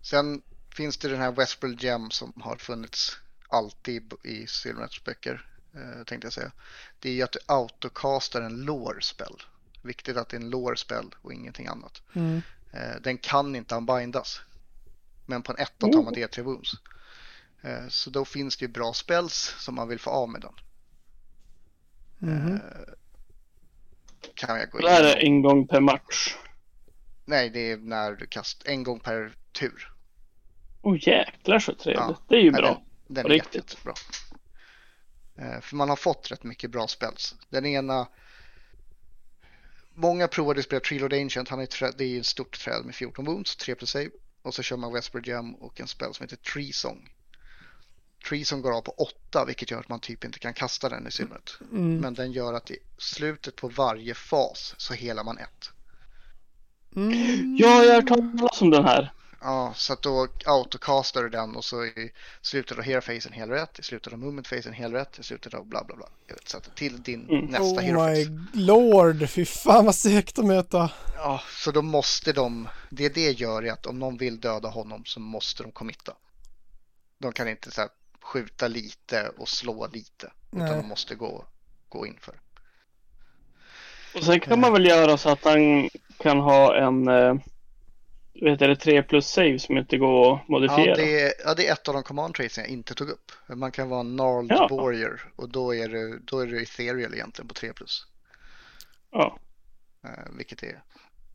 sen 0.00 0.42
finns 0.76 0.98
det 0.98 1.08
den 1.08 1.20
här 1.20 1.32
Westbrook 1.32 1.82
Gem 1.82 2.10
som 2.10 2.32
har 2.36 2.56
funnits 2.56 3.18
alltid 3.48 4.12
i 4.22 4.46
Silvernets 4.46 5.04
böcker. 5.04 5.46
Tänkte 6.06 6.26
jag 6.26 6.32
säga. 6.32 6.52
Det 6.98 7.08
är 7.08 7.12
ju 7.12 7.22
att 7.22 7.32
du 7.32 7.38
autocastar 7.46 8.42
en 8.42 8.64
lore 8.64 9.02
spell. 9.02 9.42
Viktigt 9.82 10.16
att 10.16 10.28
det 10.28 10.36
är 10.36 10.40
en 10.40 10.50
lore 10.50 10.76
spell 10.76 11.14
och 11.22 11.32
ingenting 11.32 11.66
annat. 11.66 12.02
Mm. 12.14 12.42
Eh, 12.76 13.00
den 13.02 13.18
kan 13.18 13.56
inte 13.56 13.74
unbindas. 13.74 14.40
Men 15.26 15.42
på 15.42 15.52
en 15.52 15.58
etta 15.58 15.86
tar 15.88 16.02
man 16.02 16.14
D3 16.14 16.42
wounds. 16.42 16.72
Eh, 17.62 17.88
så 17.88 18.10
då 18.10 18.24
finns 18.24 18.56
det 18.56 18.64
ju 18.64 18.68
bra 18.72 18.92
spells 18.92 19.54
som 19.58 19.74
man 19.74 19.88
vill 19.88 19.98
få 19.98 20.10
av 20.10 20.28
med 20.28 20.40
den. 20.40 20.54
Eh, 22.30 22.60
kan 24.34 24.58
jag 24.58 24.70
gå 24.70 24.78
Det 24.78 24.90
här 24.90 25.04
är 25.04 25.24
in 25.24 25.32
en 25.32 25.42
gång 25.42 25.68
per 25.68 25.80
match. 25.80 26.36
Nej, 27.24 27.50
det 27.50 27.70
är 27.70 27.76
när 27.76 28.12
du 28.12 28.26
kastar 28.26 28.70
en 28.70 28.82
gång 28.82 29.00
per 29.00 29.32
tur. 29.52 29.92
Åh 30.82 30.96
jäklar 31.00 31.58
så 31.58 31.74
trevligt. 31.74 32.00
Ja. 32.00 32.24
Det 32.28 32.34
är 32.36 32.40
ju 32.40 32.50
Nej, 32.50 32.60
bra. 32.62 32.82
Den, 33.06 33.14
den 33.14 33.24
är 33.26 33.28
riktigt. 33.28 33.54
jätte, 33.54 33.74
jättebra. 33.74 33.94
Eh, 35.36 35.60
För 35.60 35.76
man 35.76 35.88
har 35.88 35.96
fått 35.96 36.30
rätt 36.30 36.44
mycket 36.44 36.70
bra 36.70 36.88
spells. 36.88 37.34
Den 37.48 37.66
ena... 37.66 38.08
Många 39.94 40.28
provade 40.28 40.60
att 40.60 40.64
spela 40.64 40.80
Trilord 40.80 41.12
Ancient. 41.12 41.48
Han 41.48 41.60
är 41.60 41.66
trä... 41.66 41.90
Det 41.96 42.04
är 42.04 42.20
ett 42.20 42.26
stort 42.26 42.60
träd 42.60 42.84
med 42.84 42.94
14 42.94 43.24
wounds, 43.24 43.56
3 43.56 43.74
plus 43.74 43.90
save. 43.90 44.10
Och 44.42 44.54
så 44.54 44.62
kör 44.62 44.76
man 44.76 44.92
Westbrook 44.92 45.26
Gem 45.26 45.54
och 45.54 45.80
en 45.80 45.86
spel 45.86 46.14
som 46.14 46.24
heter 46.24 46.36
Tree 46.36 46.72
Song. 46.72 47.08
Tree 48.28 48.44
Song 48.44 48.62
går 48.62 48.76
av 48.76 48.80
på 48.80 48.90
8 48.92 49.44
vilket 49.44 49.70
gör 49.70 49.80
att 49.80 49.88
man 49.88 50.00
typ 50.00 50.24
inte 50.24 50.38
kan 50.38 50.54
kasta 50.54 50.88
den 50.88 51.06
i 51.06 51.10
synnerhet. 51.10 51.58
Mm. 51.72 51.96
Men 51.96 52.14
den 52.14 52.32
gör 52.32 52.52
att 52.52 52.70
i 52.70 52.78
slutet 52.98 53.56
på 53.56 53.68
varje 53.68 54.14
fas 54.14 54.74
så 54.78 54.94
helar 54.94 55.24
man 55.24 55.38
ett. 55.38 55.70
Mm. 56.96 57.56
Ja, 57.56 57.84
jag 57.84 57.94
har 57.94 57.94
hört 57.94 58.08
talas 58.08 58.62
om 58.62 58.70
den 58.70 58.84
här. 58.84 59.12
Ja, 59.46 59.72
så 59.76 59.92
att 59.92 60.02
då 60.02 60.28
autocastar 60.44 61.22
du 61.22 61.28
den 61.28 61.56
och 61.56 61.64
så 61.64 61.84
i 61.84 62.12
slutet 62.42 62.78
av 62.78 62.84
hero 62.84 63.00
phase 63.00 63.28
en 63.28 63.32
hel 63.32 63.50
rätt, 63.50 63.78
i 63.78 63.82
slutet 63.82 64.12
av 64.12 64.18
movement 64.18 64.48
phase 64.50 64.68
en 64.68 64.74
hel 64.74 64.92
rätt, 64.92 65.18
i 65.18 65.22
slutet 65.22 65.54
av 65.54 65.66
bla 65.66 65.84
bla 65.84 65.96
bla. 65.96 66.06
Så 66.44 66.56
att 66.56 66.76
till 66.76 67.02
din 67.02 67.28
Mm. 67.28 67.44
nästa 67.44 67.62
Oh 67.64 67.80
hero 67.80 68.06
my 68.06 68.24
phase. 68.24 68.48
lord, 68.52 69.30
fy 69.30 69.44
fan 69.44 69.84
vad 69.86 69.94
segt 69.94 70.38
att 70.38 70.44
möta. 70.44 70.90
Ja, 71.16 71.40
så 71.50 71.70
då 71.70 71.82
måste 71.82 72.32
de, 72.32 72.68
det 72.90 73.08
det 73.14 73.30
gör 73.40 73.62
är 73.62 73.72
att 73.72 73.86
om 73.86 73.98
någon 73.98 74.16
vill 74.16 74.40
döda 74.40 74.68
honom 74.68 75.04
så 75.04 75.20
måste 75.20 75.62
de 75.62 75.72
committa. 75.72 76.12
De 77.18 77.32
kan 77.32 77.48
inte 77.48 77.70
så 77.70 77.80
här 77.80 77.90
skjuta 78.22 78.68
lite 78.68 79.28
och 79.38 79.48
slå 79.48 79.86
lite, 79.92 80.32
utan 80.52 80.66
Nej. 80.68 80.76
de 80.76 80.88
måste 80.88 81.14
gå, 81.14 81.44
gå 81.88 82.06
in 82.06 82.16
för. 82.20 82.34
Och 84.14 84.24
sen 84.24 84.40
kan 84.40 84.60
man 84.60 84.72
väl 84.72 84.86
göra 84.86 85.16
så 85.16 85.28
att 85.30 85.44
han 85.44 85.88
kan 86.18 86.38
ha 86.40 86.76
en 86.76 87.08
eh, 87.08 87.34
vet 88.40 88.58
du, 88.58 88.66
det 88.66 88.76
3 88.76 89.02
plus 89.02 89.26
save 89.26 89.58
som 89.58 89.78
inte 89.78 89.96
går 89.98 90.34
att 90.34 90.48
modifiera. 90.48 90.86
Ja 90.88 90.94
det, 90.96 91.20
är, 91.22 91.32
ja, 91.44 91.54
det 91.54 91.68
är 91.68 91.72
ett 91.72 91.88
av 91.88 91.94
de 91.94 92.02
command 92.02 92.34
traits 92.34 92.58
jag 92.58 92.68
inte 92.68 92.94
tog 92.94 93.08
upp. 93.08 93.32
Man 93.48 93.72
kan 93.72 93.88
vara 93.88 94.00
en 94.00 94.12
gnarled 94.16 94.56
Ja. 94.58 94.68
warrior 94.70 95.32
och 95.36 95.48
då 95.48 95.74
är 95.74 95.88
det, 95.88 96.18
då 96.18 96.38
är 96.40 96.46
det 96.46 96.62
ethereal 96.62 97.14
egentligen 97.14 97.48
på 97.48 97.54
3 97.54 97.72
plus. 97.72 98.06
Ja. 99.10 99.38
Eh, 100.04 100.10
vilket 100.36 100.62
är, 100.62 100.82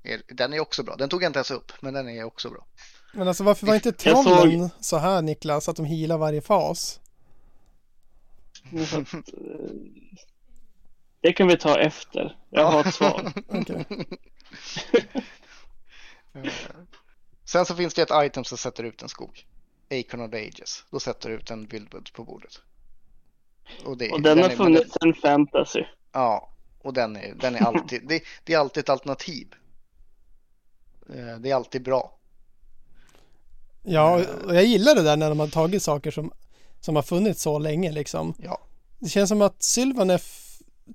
är, 0.04 0.22
den 0.28 0.54
är 0.54 0.60
också 0.60 0.84
bra. 0.84 0.96
Den 0.96 1.10
tog 1.10 1.24
jag 1.24 1.30
inte 1.30 1.40
ens 1.40 1.52
upp, 1.52 1.72
men 1.82 1.94
den 1.94 2.10
är 2.10 2.24
också 2.24 2.50
bra. 2.50 2.66
Men 3.14 3.28
alltså 3.28 3.44
varför 3.44 3.68
var 3.68 3.76
inte 3.76 3.92
trollen 3.92 4.70
så 4.80 4.98
här 4.98 5.22
Niklas, 5.22 5.70
att 5.70 5.76
de 5.76 5.86
healar 5.86 6.18
varje 6.18 6.42
fas? 6.42 7.00
Eh, 8.74 9.00
Det 11.22 11.34
kan 11.34 11.48
vi 11.48 11.58
ta 11.58 11.80
efter. 11.80 12.38
Jag 12.50 12.72
har 12.72 12.80
ett 12.80 12.94
svar. 12.94 13.32
Eh, 16.34 16.52
Sen 17.46 17.66
så 17.66 17.76
finns 17.76 17.94
det 17.94 18.02
ett 18.02 18.26
item 18.26 18.44
som 18.44 18.58
sätter 18.58 18.84
ut 18.84 19.02
en 19.02 19.10
skog. 19.10 19.46
Acorn 19.92 20.22
of 20.22 20.32
the 20.32 20.38
Ages. 20.48 20.84
Då 20.92 21.00
sätter 21.00 21.30
du 21.30 21.36
ut 21.36 21.52
en 21.52 21.66
Wildwood 21.68 22.14
på 22.14 22.24
bordet. 22.24 22.52
Och, 23.86 23.98
det, 23.98 24.10
Och 24.12 24.22
den 24.22 24.38
har 24.38 24.50
är- 24.50 24.56
funnits 24.56 24.94
sedan 24.94 25.14
fantasy. 25.14 25.84
Ja, 26.12 26.54
Och 26.82 26.94
den 26.94 27.16
är, 27.16 27.34
den 27.36 27.56
är 27.56 27.60
alltid, 27.62 28.08
det, 28.08 28.24
det 28.44 28.54
är 28.54 28.58
alltid 28.58 28.82
ett 28.84 28.90
alternativ. 28.90 29.48
Eh, 31.10 31.38
Det 31.40 31.52
är 31.52 31.56
alltid 31.56 31.84
bra. 31.84 32.16
Ja, 33.84 34.26
och 34.46 34.56
jag 34.56 34.66
gillar 34.66 34.96
det 34.96 35.04
där 35.04 35.18
när 35.18 35.30
de 35.30 35.40
har 35.40 35.48
tagit 35.48 35.84
saker 35.84 36.12
som, 36.12 36.32
som 36.80 36.96
har 36.96 37.04
funnits 37.04 37.42
så 37.42 37.60
länge 37.60 37.92
liksom. 37.92 38.34
Ja, 38.38 38.62
Det 39.00 39.10
känns 39.10 39.30
som 39.30 39.42
att 39.42 39.64
Sylvanef 39.64 40.46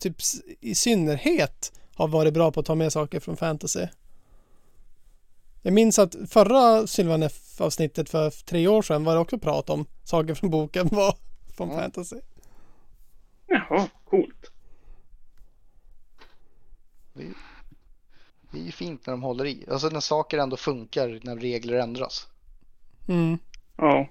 typ 0.01 0.20
s- 0.20 0.41
i 0.61 0.74
synnerhet 0.74 1.72
har 1.95 2.09
varit 2.09 2.35
bra 2.35 2.53
på 2.53 2.61
att 2.61 2.66
ta 2.66 2.74
med 2.74 2.93
saker 2.93 3.20
från 3.20 3.37
fantasy. 3.37 3.87
Jag 5.67 5.75
minns 5.75 5.99
att 5.99 6.17
förra 6.29 6.87
Sylvanef-avsnittet 6.87 8.11
för 8.11 8.31
tre 8.31 8.69
år 8.69 8.83
sedan 8.83 9.05
var 9.05 9.15
det 9.15 9.21
också 9.21 9.39
prat 9.39 9.71
om 9.71 9.87
saker 10.05 10.35
från 10.35 10.51
boken 10.51 10.89
var 10.89 11.17
från 11.57 11.71
Ja. 11.71 11.81
fantasy. 11.81 12.17
Jaha, 13.47 13.89
coolt. 14.05 14.51
det 18.51 18.59
är 18.59 18.62
ju 18.65 18.73
fint 18.73 19.07
när 19.07 19.12
de 19.12 19.23
håller 19.23 19.47
i. 19.47 19.67
Alltså 19.71 19.89
när 19.89 20.01
saker 20.01 20.39
ändå 20.39 20.57
funkar 20.57 21.21
när 21.23 21.37
regler 21.37 21.75
ändras. 21.75 22.27
Mm. 23.09 23.39
Ja. 23.77 24.09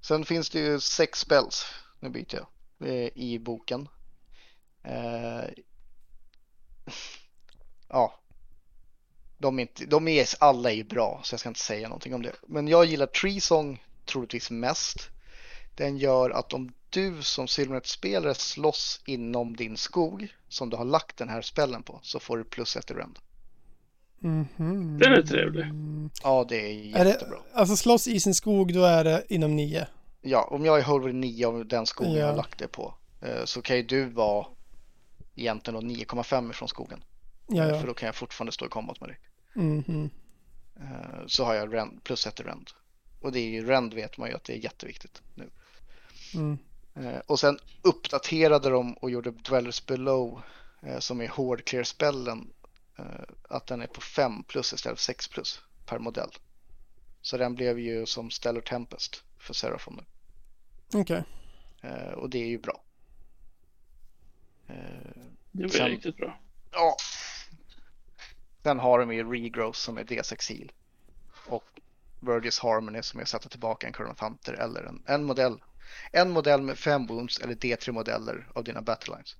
Sen 0.00 0.24
finns 0.24 0.50
det 0.50 0.58
ju 0.58 0.80
sex 0.80 1.18
spells, 1.18 1.64
nu 2.00 2.08
byter 2.10 2.34
jag, 2.34 2.46
eh, 2.88 3.08
i 3.14 3.38
boken. 3.38 3.88
Ja, 7.88 8.14
de 9.38 9.58
är, 9.58 9.62
inte, 9.62 9.86
de 9.86 10.08
är 10.08 10.26
alla 10.40 10.70
är 10.70 10.74
ju 10.74 10.84
bra 10.84 11.20
så 11.24 11.32
jag 11.34 11.40
ska 11.40 11.48
inte 11.48 11.60
säga 11.60 11.88
någonting 11.88 12.14
om 12.14 12.22
det. 12.22 12.32
Men 12.46 12.68
jag 12.68 12.84
gillar 12.84 13.06
Tree 13.06 13.40
Song 13.40 13.82
troligtvis 14.04 14.50
mest. 14.50 15.08
Den 15.74 15.96
gör 15.98 16.30
att 16.30 16.52
om 16.52 16.72
du 16.90 17.22
som 17.22 17.48
Silvernet-spelare 17.48 18.34
slåss 18.34 19.00
inom 19.06 19.56
din 19.56 19.76
skog 19.76 20.28
som 20.48 20.70
du 20.70 20.76
har 20.76 20.84
lagt 20.84 21.16
den 21.16 21.28
här 21.28 21.42
spellen 21.42 21.82
på 21.82 22.00
så 22.02 22.20
får 22.20 22.36
du 22.36 22.44
plus 22.44 22.76
ett 22.76 22.90
i 22.90 22.94
rend. 22.94 23.18
Mhm. 24.18 24.98
Den 24.98 25.12
är 25.12 25.22
trevlig. 25.22 25.64
Ja, 26.22 26.46
det 26.48 26.56
är 26.56 26.96
Är 27.00 27.04
jättebra. 27.04 27.36
det, 27.52 27.58
alltså 27.58 27.76
slåss 27.76 28.08
i 28.08 28.20
sin 28.20 28.34
skog 28.34 28.74
då 28.74 28.84
är 28.84 29.04
det 29.04 29.24
inom 29.28 29.56
nio. 29.56 29.86
Ja, 30.22 30.48
om 30.50 30.64
jag 30.64 30.78
är 30.78 30.82
Holver 30.82 31.12
9 31.12 31.46
av 31.46 31.66
den 31.66 31.86
skogen 31.86 32.12
jag 32.12 32.22
Ja. 32.22 32.26
har 32.26 32.36
lagt 32.36 32.58
det 32.58 32.68
på 32.68 32.94
eh, 33.22 33.44
så 33.44 33.62
kan 33.62 33.76
ju 33.76 33.82
du 33.82 34.04
vara 34.10 34.46
egentligen 35.34 35.80
då 35.80 35.94
9,5 35.94 36.50
ifrån 36.50 36.68
skogen. 36.68 37.04
Ja, 37.46 37.64
För 37.68 37.76
ja. 37.80 37.82
då 37.86 37.94
kan 37.94 38.06
jag 38.06 38.14
fortfarande 38.14 38.52
stå 38.52 38.66
i 38.66 38.68
combat 38.68 39.00
med 39.00 39.08
dig. 39.08 39.18
Mhm. 39.54 40.10
Eh, 40.80 41.26
Så 41.26 41.44
har 41.44 41.54
jag 41.54 41.74
rend, 41.74 42.04
plus 42.04 42.26
ett 42.26 42.40
i 42.40 42.42
rend. 42.42 42.70
Och 43.20 43.32
det 43.32 43.38
är 43.40 43.48
ju 43.48 43.66
rend 43.66 43.94
vet 43.94 44.18
man 44.18 44.28
ju 44.28 44.34
att 44.34 44.44
det 44.44 44.52
är 44.52 44.64
jätteviktigt 44.64 45.22
nu. 45.34 45.50
Mm. 46.34 46.58
Eh, 46.94 47.18
Och 47.26 47.40
sen 47.40 47.58
uppdaterade 47.82 48.70
de 48.70 48.94
och 48.94 49.10
gjorde 49.10 49.30
Dwellers 49.30 49.86
Below 49.86 50.42
eh, 50.82 50.98
som 50.98 51.20
är 51.20 51.28
hård 51.28 51.64
clear 51.64 51.84
spellen 51.84 52.52
att 53.48 53.66
den 53.66 53.82
är 53.82 53.86
på 53.86 54.00
5 54.00 54.42
plus 54.42 54.72
istället 54.72 54.98
för 54.98 55.04
6 55.04 55.28
plus 55.28 55.60
per 55.86 55.98
modell. 55.98 56.30
Så 57.22 57.36
den 57.36 57.54
blev 57.54 57.78
ju 57.78 58.06
som 58.06 58.30
Stellar 58.30 58.60
Tempest 58.60 59.22
för 59.38 59.54
Seraphon 59.54 59.94
nu. 59.96 60.04
Okej. 61.00 61.22
Eh, 61.82 62.12
Och 62.12 62.30
det 62.30 62.38
är 62.38 62.46
ju 62.48 62.58
bra. 62.58 62.82
Det 65.52 65.62
var 65.62 65.68
Sen- 65.68 65.88
riktigt 65.88 66.16
bra. 66.16 66.38
Ja. 66.72 66.96
Sen 68.66 68.78
har 68.78 68.98
de 68.98 69.12
ju 69.14 69.32
Regrowth 69.32 69.78
som 69.78 69.98
är 69.98 70.04
D6 70.04 70.52
heal. 70.52 70.72
Och 71.46 71.64
Virgis 72.20 72.58
Harmony 72.58 73.02
som 73.02 73.18
är 73.20 73.22
att 73.22 73.28
sätta 73.28 73.48
tillbaka 73.48 73.86
en 73.86 73.92
Current 73.92 74.12
of 74.12 74.20
Hunter 74.20 74.52
eller 74.52 74.82
en, 74.82 75.02
en 75.06 75.24
modell. 75.24 75.62
En 76.12 76.30
modell 76.30 76.62
med 76.62 76.78
fem 76.78 77.06
wounds 77.06 77.38
eller 77.40 77.54
D3 77.54 77.92
modeller 77.92 78.48
av 78.54 78.64
dina 78.64 78.82
battlelines. 78.82 79.36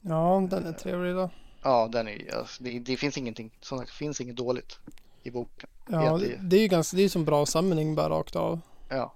Ja, 0.00 0.46
den 0.50 0.66
är 0.66 0.72
trevlig 0.72 1.14
då. 1.14 1.30
Ja, 1.62 1.88
den 1.92 2.08
är, 2.08 2.34
alltså, 2.34 2.62
det, 2.62 2.78
det 2.78 2.96
finns 2.96 3.18
ingenting, 3.18 3.50
som 3.60 3.78
sagt, 3.78 3.90
det 3.90 3.96
finns 3.96 4.20
inget 4.20 4.36
dåligt 4.36 4.78
i 5.22 5.30
boken. 5.30 5.68
Ja, 5.88 6.18
det- 6.18 6.36
det, 6.40 6.56
är 6.56 6.60
ju 6.60 6.68
ganska, 6.68 6.96
det 6.96 7.02
är 7.02 7.08
som 7.08 7.24
bra 7.24 7.46
samling 7.46 7.94
bara 7.94 8.08
rakt 8.08 8.36
av. 8.36 8.60
Ja, 8.88 9.14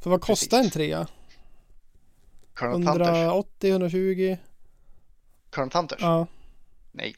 För 0.00 0.10
vad 0.10 0.20
kostar 0.20 0.58
Precis. 0.58 0.66
en 0.66 0.70
trea? 0.80 1.06
Current 2.54 2.88
Hunters. 2.88 3.08
180, 3.08 3.70
120? 3.70 4.36
Current 5.50 5.74
Hunters? 5.74 6.00
Ja, 6.02 6.26
Nej, 6.92 7.14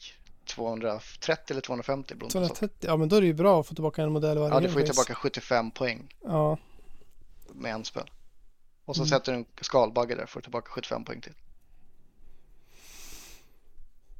230 0.55 1.43
eller 1.53 1.61
250 1.61 2.15
beroende 2.15 2.25
på 2.25 2.29
sak. 2.47 2.57
230. 2.57 2.87
Ja, 2.89 2.97
men 2.97 3.09
då 3.09 3.15
är 3.15 3.21
det 3.21 3.27
ju 3.27 3.33
bra 3.33 3.59
att 3.59 3.67
få 3.67 3.73
tillbaka 3.75 4.03
en 4.03 4.11
modell 4.11 4.37
varje 4.37 4.53
Ja, 4.53 4.59
du 4.59 4.69
får 4.69 4.81
ju 4.81 4.87
tillbaka 4.87 5.15
75 5.15 5.71
poäng 5.71 6.15
Ja, 6.23 6.57
med 7.53 7.73
en 7.73 7.85
spel. 7.85 8.11
Och 8.85 8.95
så 8.95 9.01
Mm. 9.01 9.09
sätter 9.09 9.31
du 9.31 9.37
en 9.37 9.45
skalbagge 9.61 10.15
där 10.15 10.25
får 10.25 10.39
du 10.39 10.43
tillbaka 10.43 10.69
75 10.71 11.05
poäng 11.05 11.21
till. 11.21 11.33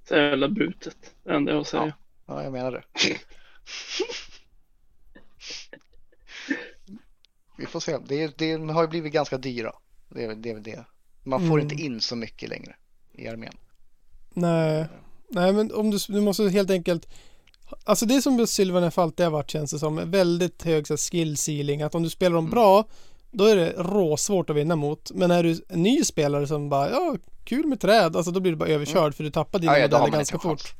Så 0.07 0.15
jävla 0.15 0.49
brutet. 0.49 0.97
Det 1.23 1.33
enda 1.33 1.51
jag 1.51 1.61
att 1.61 1.67
säga. 1.67 1.93
Ja, 2.25 2.43
jag 2.43 2.51
menar 2.53 2.71
det. 2.71 2.83
Vi 7.57 7.65
får 7.65 7.79
se. 7.79 7.97
Det, 8.05 8.37
det 8.37 8.51
har 8.71 8.81
ju 8.81 8.87
blivit 8.87 9.13
ganska 9.13 9.37
dyra. 9.37 9.73
Det 10.09 10.23
är, 10.23 10.27
väl- 10.27 10.41
det 10.41 10.49
är 10.49 10.53
väl 10.53 10.63
det. 10.63 10.85
Man 11.23 11.39
får 11.39 11.59
Mm. 11.59 11.61
inte 11.61 11.75
in 11.75 12.01
så 12.01 12.15
mycket 12.15 12.49
längre 12.49 12.75
i 13.11 13.27
armén. 13.27 13.57
nej. 14.33 14.87
Nej, 15.33 15.53
men 15.53 15.71
om 15.71 15.91
du, 15.91 15.97
du 16.07 16.21
måste 16.21 16.49
helt 16.49 16.69
enkelt 16.69 17.07
Alltså 17.83 18.05
det 18.05 18.15
är 18.15 18.21
som 18.21 18.47
Sylvanef 18.47 18.97
alltid 18.97 19.25
har 19.25 19.31
varit 19.31 19.51
känns 19.51 19.71
det 19.71 19.79
som. 19.79 20.11
Väldigt 20.11 20.63
hög 20.63 20.87
så 20.87 20.93
här, 20.93 20.97
skill 20.97 21.37
ceiling. 21.37 21.81
Att 21.81 21.95
om 21.95 22.03
du 22.03 22.09
spelar 22.09 22.35
dem 22.35 22.45
Mm. 22.45 22.51
bra 22.51 22.85
då 23.31 23.45
är 23.45 23.55
det 23.55 23.71
råsvårt 23.77 24.49
att 24.49 24.55
vinna 24.55 24.75
mot. 24.75 25.11
Men 25.11 25.31
är 25.31 25.43
du 25.43 25.61
en 25.69 25.83
ny 25.83 26.03
spelare 26.03 26.47
som 26.47 26.69
bara 26.69 26.89
ja, 26.89 27.15
kul 27.43 27.67
med 27.67 27.79
träd. 27.79 28.15
Alltså 28.15 28.31
då 28.31 28.39
blir 28.39 28.51
du 28.51 28.57
bara 28.57 28.69
överkörd 28.69 29.15
för 29.15 29.23
du 29.23 29.31
tappar 29.31 29.59
dina 29.59 29.71
Mm. 29.71 29.81
Ja, 29.81 29.87
ja, 29.91 29.99
modeller 29.99 30.17
ganska 30.17 30.39
fort. 30.39 30.75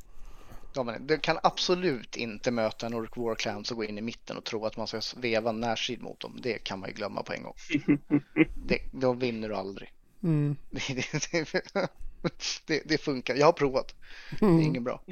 du 1.00 1.18
kan 1.18 1.38
absolut 1.42 2.16
inte 2.16 2.50
möta 2.50 2.86
en 2.86 2.94
Orc 2.94 3.10
War 3.16 3.34
Clans 3.34 3.70
och 3.70 3.76
gå 3.76 3.84
in 3.84 3.98
i 3.98 4.02
mitten 4.02 4.36
och 4.36 4.44
tro 4.44 4.66
att 4.66 4.76
man 4.76 4.86
ska 4.86 5.00
veva 5.16 5.52
närsid 5.52 6.02
mot 6.02 6.20
dem. 6.20 6.38
Det 6.42 6.58
kan 6.58 6.78
man 6.78 6.88
ju 6.88 6.94
glömma 6.94 7.22
på 7.22 7.32
en 7.32 7.42
gång. 7.42 7.54
Det, 8.66 8.78
då 8.92 9.12
vinner 9.12 9.48
du 9.48 9.54
aldrig. 9.54 9.92
Mm. 10.22 10.56
Det, 12.66 12.82
det, 12.84 12.98
funkar. 12.98 13.34
Jag 13.34 13.46
har 13.46 13.52
provat. 13.52 13.94
Det 14.40 14.46
är 14.46 14.48
Mm. 14.48 14.60
inget 14.62 14.82
bra. 14.82 15.00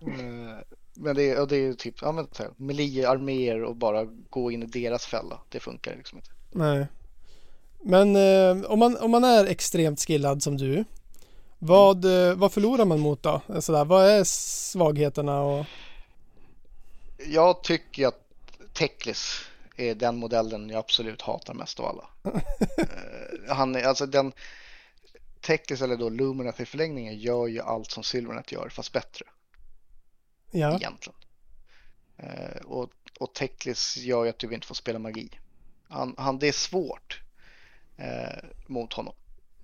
Eh, 0.00 0.58
Men 0.94 1.16
det 1.16 1.30
är, 1.30 1.40
och 1.40 1.48
det 1.48 1.56
är 1.56 1.72
typ 1.72 1.94
ja, 2.02 2.12
men, 2.12 2.26
så 2.32 2.42
här, 2.42 2.52
melee-arméer 2.56 3.62
och 3.64 3.76
bara 3.76 4.04
gå 4.30 4.50
in 4.50 4.62
i 4.62 4.66
deras 4.66 5.06
fälla. 5.06 5.40
Det 5.48 5.60
funkar 5.60 5.96
liksom 5.96 6.18
inte. 6.18 6.30
Nej. 6.52 6.86
Men 7.82 8.16
eh, 8.16 8.64
om, 8.70 8.78
man, 8.78 8.96
om 8.96 9.10
man 9.10 9.24
är 9.24 9.44
extremt 9.46 10.00
skillad 10.00 10.42
som 10.42 10.56
du. 10.56 10.84
Vad, 11.58 12.04
eh, 12.04 12.34
vad 12.34 12.52
förlorar 12.52 12.84
man 12.84 13.00
mot 13.00 13.22
då? 13.22 13.40
Sådär, 13.60 13.84
vad 13.84 14.06
är 14.06 14.24
svagheterna? 14.24 15.40
Och... 15.42 15.66
Jag 17.26 17.62
tycker 17.62 18.06
att 18.06 18.20
Teklis 18.72 19.40
är 19.76 19.94
den 19.94 20.16
modellen 20.16 20.70
jag 20.70 20.78
absolut 20.78 21.22
hatar 21.22 21.54
mest 21.54 21.80
av 21.80 21.86
alla. 21.86 22.04
Eh, 22.78 23.54
Han 23.56 23.74
är, 23.76 23.82
alltså 23.84 24.06
den 24.06 24.32
Teklis 25.46 25.82
eller 25.82 25.96
då 25.96 26.08
Lumineth 26.08 26.62
i 26.62 26.64
förlängningen 26.64 27.18
gör 27.18 27.46
ju 27.46 27.60
allt 27.60 27.90
som 27.90 28.02
Silvernet 28.04 28.52
gör 28.52 28.68
fast 28.68 28.92
bättre 28.92 29.24
Ja. 30.50 30.76
egentligen. 30.76 31.18
Eh, 32.16 32.60
och, 32.64 32.90
och 33.20 33.34
Teklis 33.34 33.96
gör 33.96 34.24
ju 34.24 34.30
att 34.30 34.38
du 34.38 34.54
inte 34.54 34.66
får 34.66 34.74
spela 34.74 34.98
magi. 34.98 35.30
Han, 35.88 36.14
han, 36.18 36.38
det 36.38 36.48
är 36.48 36.52
svårt 36.52 37.20
eh, 37.96 38.44
mot 38.66 38.92
honom. 38.92 39.14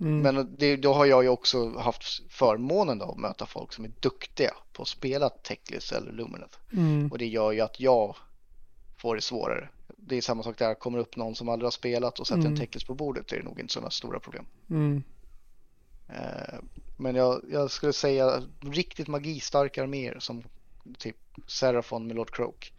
Mm. 0.00 0.20
Men 0.20 0.56
det, 0.58 0.76
då 0.76 0.92
har 0.94 1.06
jag 1.06 1.22
ju 1.22 1.28
också 1.28 1.78
haft 1.78 2.32
förmånen 2.32 2.98
då 2.98 3.10
att 3.12 3.18
möta 3.18 3.46
folk 3.46 3.72
som 3.72 3.84
är 3.84 3.92
duktiga 4.00 4.54
på 4.72 4.82
att 4.82 4.88
spela 4.88 5.28
Teklis 5.28 5.92
eller 5.92 6.12
Lumineth. 6.12 6.58
Mm. 6.72 7.12
Och 7.12 7.18
det 7.18 7.26
gör 7.26 7.52
ju 7.52 7.60
att 7.60 7.80
jag 7.80 8.16
får 8.96 9.14
det 9.14 9.22
svårare. 9.22 9.68
Det 9.96 10.16
är 10.16 10.20
samma 10.20 10.42
sak 10.42 10.58
där, 10.58 10.74
kommer 10.74 10.98
upp 10.98 11.16
någon 11.16 11.34
som 11.34 11.48
aldrig 11.48 11.66
har 11.66 11.70
spelat 11.70 12.20
och 12.20 12.26
sätter 12.26 12.40
Mm. 12.40 12.52
en 12.52 12.58
Teklis 12.58 12.84
på 12.84 12.94
bordet 12.94 13.32
är 13.32 13.36
det 13.36 13.42
nog 13.42 13.60
inte 13.60 13.72
sådana 13.72 13.90
stora 13.90 14.20
problem. 14.20 14.46
Mm. 14.70 15.02
Eh, 16.14 16.58
Men 16.96 17.14
jag, 17.14 17.42
jag 17.50 17.70
skulle 17.70 17.92
säga 17.92 18.42
riktigt 18.60 19.08
magistarka 19.08 19.82
arméer 19.82 20.18
som 20.18 20.42
typ 20.98 21.16
Seraphon 21.46 22.06
med 22.06 22.16
Lord 22.16 22.30
Croak 22.34 22.72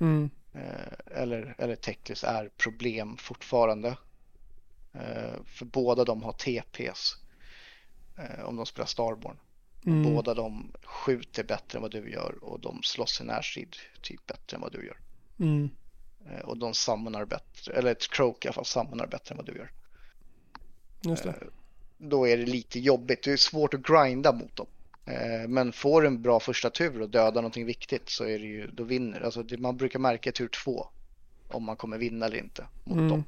Mm. 0.00 0.30
eh, 0.52 1.20
eller, 1.22 1.54
eller 1.58 1.76
Teklis 1.76 2.24
är 2.24 2.50
problem 2.56 3.16
fortfarande. 3.16 3.88
Eh, 4.92 5.42
För 5.44 5.64
båda 5.64 6.04
de 6.04 6.22
har 6.22 6.32
TPs 6.32 7.16
om 8.44 8.56
de 8.56 8.66
spelar 8.66 8.86
Starborn. 8.86 9.36
Mm. 9.86 10.14
Båda 10.14 10.34
de 10.34 10.72
skjuter 10.82 11.44
bättre 11.44 11.78
än 11.78 11.82
vad 11.82 11.90
du 11.90 12.10
gör 12.10 12.44
och 12.44 12.60
de 12.60 12.82
slåss 12.82 13.20
i 13.20 13.24
närstrid 13.24 13.76
typ 14.02 14.26
bättre 14.26 14.54
än 14.54 14.60
vad 14.60 14.72
du 14.72 14.86
gör. 14.86 14.98
Mm. 15.38 15.70
Och 16.44 16.58
de 16.58 16.74
sammanar 16.74 17.24
bättre, 17.24 17.72
eller 17.72 17.92
ett 17.92 18.10
Croak 18.10 18.44
i 18.44 18.48
alla 18.48 18.52
fall 18.54 18.64
sammanar 18.64 19.06
bättre 19.06 19.32
än 19.32 19.36
vad 19.36 19.46
du 19.46 19.52
gör. 19.56 19.70
Just 21.02 21.24
det. 21.24 21.34
Då 22.08 22.28
är 22.28 22.36
det 22.36 22.46
lite 22.46 22.78
jobbigt, 22.80 23.22
det 23.22 23.32
är 23.32 23.36
svårt 23.36 23.74
att 23.74 23.82
grinda 23.82 24.32
mot 24.32 24.56
dem. 24.56 24.66
Eh, 25.06 25.48
Men 25.48 25.72
får 25.72 26.06
en 26.06 26.22
bra 26.22 26.40
första 26.40 26.70
tur 26.70 27.00
och 27.02 27.10
dödar 27.10 27.42
någonting 27.42 27.66
viktigt 27.66 28.08
så 28.08 28.24
är 28.24 28.38
det 28.38 28.44
ju, 28.46 28.66
då 28.66 28.84
vinner 28.84 29.20
alltså 29.20 29.42
det, 29.42 29.58
Man 29.58 29.76
brukar 29.76 29.98
märka 29.98 30.32
tur 30.32 30.48
två 30.48 30.86
om 31.48 31.64
man 31.64 31.76
kommer 31.76 31.98
vinna 31.98 32.26
eller 32.26 32.38
inte 32.38 32.66
mot 32.84 32.98
Mm. 32.98 33.08
dem. 33.08 33.24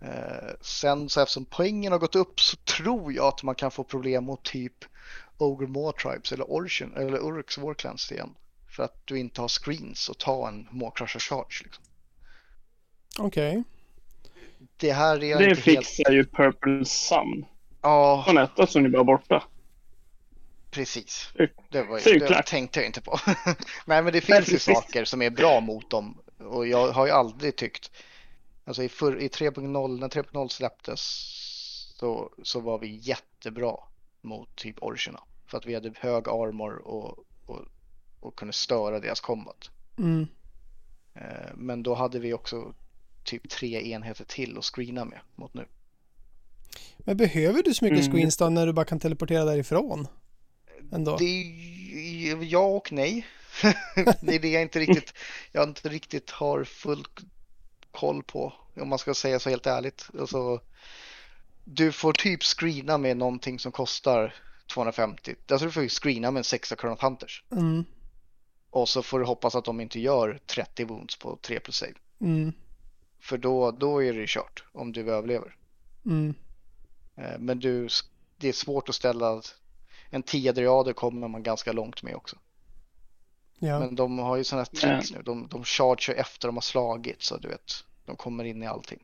Eh, 0.00 0.50
sen 0.60 1.08
så 1.08 1.20
eftersom 1.20 1.44
poängen 1.44 1.92
har 1.92 1.98
gått 1.98 2.16
upp 2.16 2.40
så 2.40 2.56
tror 2.56 3.12
jag 3.12 3.26
att 3.26 3.42
man 3.42 3.54
kan 3.54 3.70
få 3.70 3.84
problem 3.84 4.24
mot 4.24 4.44
typ 4.44 4.84
Ogre 5.38 5.66
More 5.66 5.92
Tribes 5.98 6.32
eller 6.32 6.50
Origin 6.50 6.92
eller 6.96 7.18
Urks 7.18 7.58
Warclans 7.58 8.12
igen. 8.12 8.34
För 8.76 8.82
att 8.82 9.06
du 9.06 9.18
inte 9.18 9.40
har 9.40 9.48
screens 9.48 10.08
och 10.08 10.18
ta 10.18 10.48
en 10.48 10.68
Maw-crusher 10.70 11.18
charge. 11.18 11.62
Liksom. 11.64 11.84
Okej. 13.18 13.62
Det 14.76 14.92
här 14.92 15.14
är 15.24 15.38
Det 15.38 15.48
inte 15.50 15.70
helt... 15.70 15.86
fixar 15.86 16.12
ju 16.12 16.24
Purple 16.24 16.84
Sun. 16.84 17.44
Ja, 17.82 18.24
På 18.26 18.32
nätet 18.32 18.70
som 18.70 18.82
ni 18.82 18.88
bara 18.88 19.04
borta. 19.04 19.42
precis. 20.70 21.28
Det- 21.70 21.82
var, 21.82 22.00
det 22.04 22.10
ju 22.10 22.18
det 22.18 22.42
tänkte 22.46 22.78
jag 22.80 22.86
inte 22.86 23.00
på. 23.00 23.18
Nej, 23.86 24.02
men 24.02 24.12
det 24.12 24.20
finns 24.20 24.48
ju 24.52 24.58
saker 24.58 25.04
som 25.04 25.22
är 25.22 25.30
bra 25.30 25.60
mot 25.60 25.90
dem. 25.90 26.18
Och 26.38 26.66
jag 26.66 26.92
har 26.92 27.06
ju 27.06 27.12
aldrig 27.12 27.56
tyckt, 27.56 27.90
alltså 28.64 28.82
i, 28.82 28.88
för, 28.88 29.20
i 29.20 29.28
3.0, 29.28 29.98
när 30.00 30.08
3.0 30.08 30.48
släpptes 30.48 31.00
så, 31.98 32.30
så 32.42 32.60
var 32.60 32.78
vi 32.78 32.96
jättebra 33.02 33.76
mot 34.20 34.56
typ 34.56 34.82
Origina. 34.82 35.20
För 35.46 35.58
att 35.58 35.66
vi 35.66 35.74
hade 35.74 35.92
hög 35.98 36.28
armor 36.28 36.76
och, 36.88 37.18
och, 37.46 37.60
och 38.20 38.36
kunde 38.36 38.52
störa 38.52 39.00
deras 39.00 39.20
combat. 39.20 39.70
Mm. 39.98 40.26
Eh, 41.14 41.50
Men 41.54 41.82
då 41.82 41.94
hade 41.94 42.18
vi 42.18 42.32
också 42.34 42.74
typ 43.24 43.48
tre 43.50 43.90
enheter 43.92 44.24
till 44.24 44.58
att 44.58 44.64
screena 44.64 45.04
med 45.04 45.20
mot 45.34 45.54
nu. 45.54 45.66
Men 46.98 47.16
behöver 47.16 47.62
du 47.62 47.74
så 47.74 47.84
mycket 47.84 47.98
Mm. 48.00 48.12
screens 48.12 48.36
då 48.36 48.48
när 48.48 48.66
du 48.66 48.72
bara 48.72 48.84
kan 48.84 49.00
teleportera 49.00 49.44
därifrån? 49.44 50.08
Ändå. 50.92 51.16
Det 51.16 51.24
är 51.24 51.44
ju 52.12 52.44
ja 52.44 52.64
och 52.64 52.92
nej. 52.92 53.26
det 54.20 54.34
är 54.34 54.38
det 54.38 54.48
jag 54.48 54.62
inte 54.62 54.78
riktigt, 54.78 55.14
jag 55.52 55.68
inte 55.68 55.88
riktigt 55.88 56.30
har 56.30 56.64
full 56.64 57.04
koll 57.90 58.22
på. 58.22 58.52
Om 58.76 58.88
man 58.88 58.98
ska 58.98 59.14
säga 59.14 59.38
så 59.38 59.50
helt 59.50 59.66
ärligt. 59.66 60.08
Alltså, 60.20 60.60
du 61.64 61.92
får 61.92 62.12
typ 62.12 62.42
screena 62.42 62.98
med 62.98 63.16
någonting 63.16 63.58
som 63.58 63.72
kostar 63.72 64.34
250. 64.74 65.34
Alltså 65.50 65.66
du 65.66 65.72
får 65.72 65.82
ju 65.82 65.88
screena 65.88 66.30
med 66.30 66.40
en 66.40 66.44
sexa 66.44 66.76
Chronoth 66.76 67.04
Hunters. 67.04 67.44
Mm. 67.52 67.84
Och 68.70 68.88
så 68.88 69.02
får 69.02 69.18
du 69.18 69.24
hoppas 69.24 69.54
att 69.54 69.64
de 69.64 69.80
inte 69.80 70.00
gör 70.00 70.40
30 70.46 70.84
wounds 70.84 71.16
på 71.16 71.38
3 71.42 71.60
plus 71.60 71.76
save. 71.76 71.94
Mm. 72.20 72.52
För 73.22 73.38
då, 73.38 73.70
då 73.70 74.02
är 74.02 74.12
det 74.12 74.28
kört 74.28 74.64
om 74.72 74.92
du 74.92 75.12
överlever. 75.12 75.56
Mm. 76.06 76.34
Eh, 77.16 77.38
Men 77.38 77.58
du, 77.58 77.88
det 78.36 78.48
är 78.48 78.52
svårt 78.52 78.88
att 78.88 78.94
ställa 78.94 79.42
en 80.10 80.22
10 80.22 80.52
driader 80.52 80.92
kommer 80.92 81.28
man 81.28 81.42
ganska 81.42 81.72
långt 81.72 82.02
med 82.02 82.14
också. 82.14 82.36
Ja. 83.58 83.78
Men 83.78 83.94
de 83.94 84.18
har 84.18 84.36
ju 84.36 84.44
sådana 84.44 84.66
här 84.72 84.80
tricks 84.80 85.12
nu. 85.12 85.22
De, 85.22 85.48
de 85.48 85.64
charger 85.64 86.14
efter 86.14 86.48
de 86.48 86.56
har 86.56 86.60
slagit 86.62 87.22
så 87.22 87.36
du 87.36 87.48
vet. 87.48 87.84
De 88.06 88.16
kommer 88.16 88.44
in 88.44 88.62
i 88.62 88.66
allting. 88.66 89.02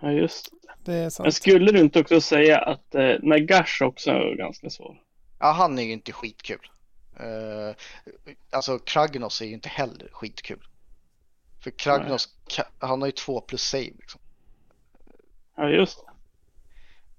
Ja, 0.00 0.12
just 0.12 0.50
det. 0.50 0.68
Det 0.84 0.94
är 0.94 1.02
Men 1.02 1.10
sant. 1.10 1.34
skulle 1.34 1.72
du 1.72 1.80
inte 1.80 2.00
också 2.00 2.20
säga 2.20 2.58
att 2.58 2.94
eh, 2.94 3.14
Nagash 3.22 3.82
också 3.82 4.10
är 4.10 4.36
ganska 4.36 4.70
svår? 4.70 5.02
Ja, 5.38 5.52
han 5.52 5.78
är 5.78 5.82
ju 5.82 5.92
inte 5.92 6.12
skitkul. 6.12 6.70
Uh, 7.20 7.74
alltså 8.50 8.78
Kragnos 8.78 9.40
är 9.40 9.46
ju 9.46 9.54
inte 9.54 9.68
heller 9.68 10.08
skitkul. 10.12 10.68
För 11.60 11.70
Kragnos, 11.70 12.28
han 12.78 13.00
har 13.00 13.08
ju 13.08 13.12
två 13.12 13.40
plus 13.40 13.62
save 13.62 13.84
liksom. 13.84 14.20
Ja, 15.56 15.68
just 15.68 15.98
det. 15.98 16.12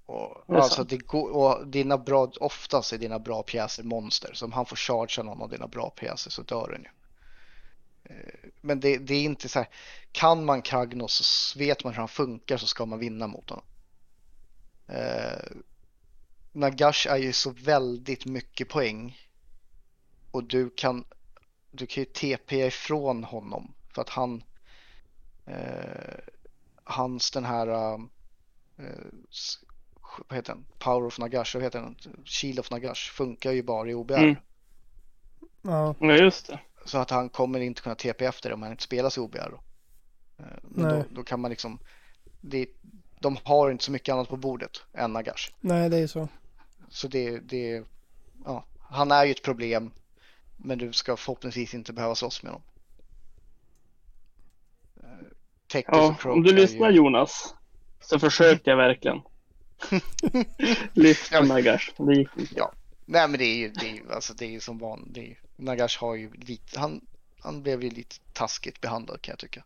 Och, 0.06 0.44
Det 0.48 0.56
alltså 0.56 0.76
sant. 0.76 0.90
det 0.90 0.98
går, 0.98 1.30
och 1.30 1.68
dina 1.68 1.98
bra, 1.98 2.32
oftast 2.40 2.94
är 2.94 2.98
dina 2.98 3.20
bra 3.20 3.44
pjäser 3.44 3.84
monster. 3.84 4.34
Så 4.34 4.46
om 4.46 4.52
han 4.52 4.66
får 4.66 4.76
chargea 4.76 5.24
någon 5.24 5.42
av 5.42 5.50
dina 5.50 5.68
bra 5.68 5.90
pjäser 5.90 6.32
så 6.32 6.42
dör 6.42 6.70
den 6.72 6.84
ju. 6.84 6.90
Eh, 8.04 8.50
Men 8.62 8.80
det, 8.80 8.98
det 8.98 9.14
är 9.14 9.24
inte 9.24 9.50
så 9.50 9.60
här, 9.60 9.70
kan 10.12 10.46
man 10.46 10.62
Kragnos 10.62 11.14
så 11.14 11.60
vet 11.60 11.84
man 11.84 11.94
hur 11.94 12.00
han 12.00 12.08
funkar 12.08 12.58
så 12.58 12.68
ska 12.68 12.86
man 12.86 13.00
vinna 13.00 13.28
mot 13.28 13.50
honom. 13.50 13.66
Eh, 14.88 15.58
Nagash 16.52 17.08
är 17.10 17.18
ju 17.18 17.34
så 17.34 17.50
väldigt 17.50 18.26
mycket 18.26 18.70
poäng. 18.70 19.18
Och 20.32 20.44
du 20.44 20.70
kan, 20.70 21.06
du 21.72 21.88
kan 21.88 22.04
ju 22.04 22.06
TP 22.06 22.66
ifrån 22.66 23.24
honom 23.24 23.74
för 23.94 24.02
att 24.02 24.10
han, 24.10 24.44
eh, 25.46 26.20
hans 26.84 27.32
den 27.32 27.46
här, 27.46 27.68
eh, 27.68 28.00
vad 30.28 30.36
heter 30.36 30.54
den? 30.54 30.66
Power 30.78 31.08
of 31.08 31.20
Nagash, 31.20 31.52
vad 31.54 31.64
heter 31.64 31.82
den? 31.82 31.96
Shield 32.26 32.60
of 32.60 32.72
Nagash 32.72 33.12
funkar 33.12 33.52
ju 33.52 33.64
bara 33.64 33.90
i 33.90 33.94
OBR. 33.94 34.18
Mm. 34.18 34.36
Ja. 35.62 35.96
Ja, 36.00 36.14
just 36.14 36.48
det. 36.48 36.60
Så 36.86 36.98
att 36.98 37.10
han 37.10 37.30
kommer 37.30 37.60
inte 37.60 37.82
kunna 37.82 37.96
TP 37.96 38.26
efter 38.26 38.50
det 38.50 38.54
om 38.56 38.62
han 38.62 38.72
inte 38.72 38.84
spelar 38.84 39.10
sig 39.10 39.22
OBR. 39.24 39.50
Då. 39.50 39.60
Eh, 40.44 40.46
Men 40.62 40.88
Nej. 40.88 41.04
då, 41.10 41.16
då 41.16 41.24
kan 41.24 41.40
man 41.40 41.50
liksom, 41.50 41.80
det, 42.42 42.68
de 43.20 43.38
har 43.44 43.72
inte 43.72 43.84
så 43.84 43.92
mycket 43.92 44.14
annat 44.14 44.30
på 44.30 44.38
bordet 44.38 44.72
än 44.94 45.14
Nagash. 45.14 45.52
Nej, 45.60 45.90
det 45.90 45.98
är 45.98 46.08
så. 46.08 46.28
Så 46.90 47.08
det, 47.08 47.40
det, 47.40 47.84
ja, 48.46 48.66
han 48.80 49.12
är 49.12 49.26
ju 49.26 49.32
ett 49.32 49.44
problem. 49.44 49.92
Men 50.58 50.78
du 50.78 50.94
ska 50.94 51.18
förhoppningsvis 51.18 51.74
inte 51.74 51.94
behöva 51.94 52.16
slåss 52.16 52.44
med 52.44 52.52
honom. 52.52 52.68
Eh, 55.76 55.82
Ja, 55.88 56.16
om 56.24 56.44
du 56.44 56.50
är 56.50 56.54
ju- 56.54 56.62
lyssnar 56.62 56.90
Jonas 56.92 57.56
så 58.02 58.20
försökte 58.20 58.70
jag 58.70 58.78
verkligen. 58.78 59.18
Lyfta 60.94 61.36
Ja, 61.36 61.42
Nagash. 61.44 61.92
Det 61.98 62.14
gick 62.16 62.30
inte. 62.38 62.62
Nej 63.06 63.28
men 63.28 63.40
det 63.40 63.46
är 63.46 63.56
ju, 63.58 63.70
det 63.70 63.86
är 63.90 63.94
ju, 63.94 64.12
alltså 64.14 64.34
det 64.34 64.46
är 64.46 64.50
ju 64.50 64.60
som 64.60 64.78
van, 64.78 65.08
det 65.12 65.20
är, 65.20 65.26
ju- 65.26 65.36
Nagash 65.58 66.00
har 66.00 66.16
ju 66.16 66.32
lite, 66.34 66.80
han, 66.80 67.02
han 67.40 67.64
blev 67.64 67.84
ju 67.84 67.90
lite 67.90 68.16
taskigt 68.34 68.82
behandlad 68.82 69.22
kan 69.22 69.32
jag 69.32 69.40
tycka. 69.40 69.64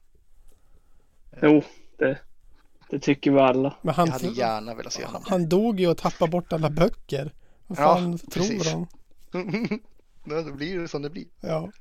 Jo, 1.41 1.63
det, 1.97 2.19
det 2.89 2.99
tycker 2.99 3.31
vi 3.31 3.39
alla. 3.39 3.75
Men 3.81 3.93
han, 3.95 4.05
Jag 4.07 4.13
hade 4.13 4.27
gärna 4.27 4.75
velat 4.75 4.93
se 4.93 5.05
honom. 5.05 5.23
han 5.27 5.49
dog 5.49 5.79
ju 5.79 5.87
och 5.87 5.97
tappade 5.97 6.31
bort 6.31 6.53
alla 6.53 6.69
böcker. 6.69 7.33
Vad 7.67 7.79
Ja, 7.79 7.95
fan 7.95 8.17
tror 8.17 8.29
precis. 8.43 8.71
de? 8.71 8.87
Då 10.25 10.53
blir 10.53 10.79
det 10.79 10.87
som 10.87 11.01
det 11.01 11.09
blir. 11.09 11.25
Ja. 11.41 11.71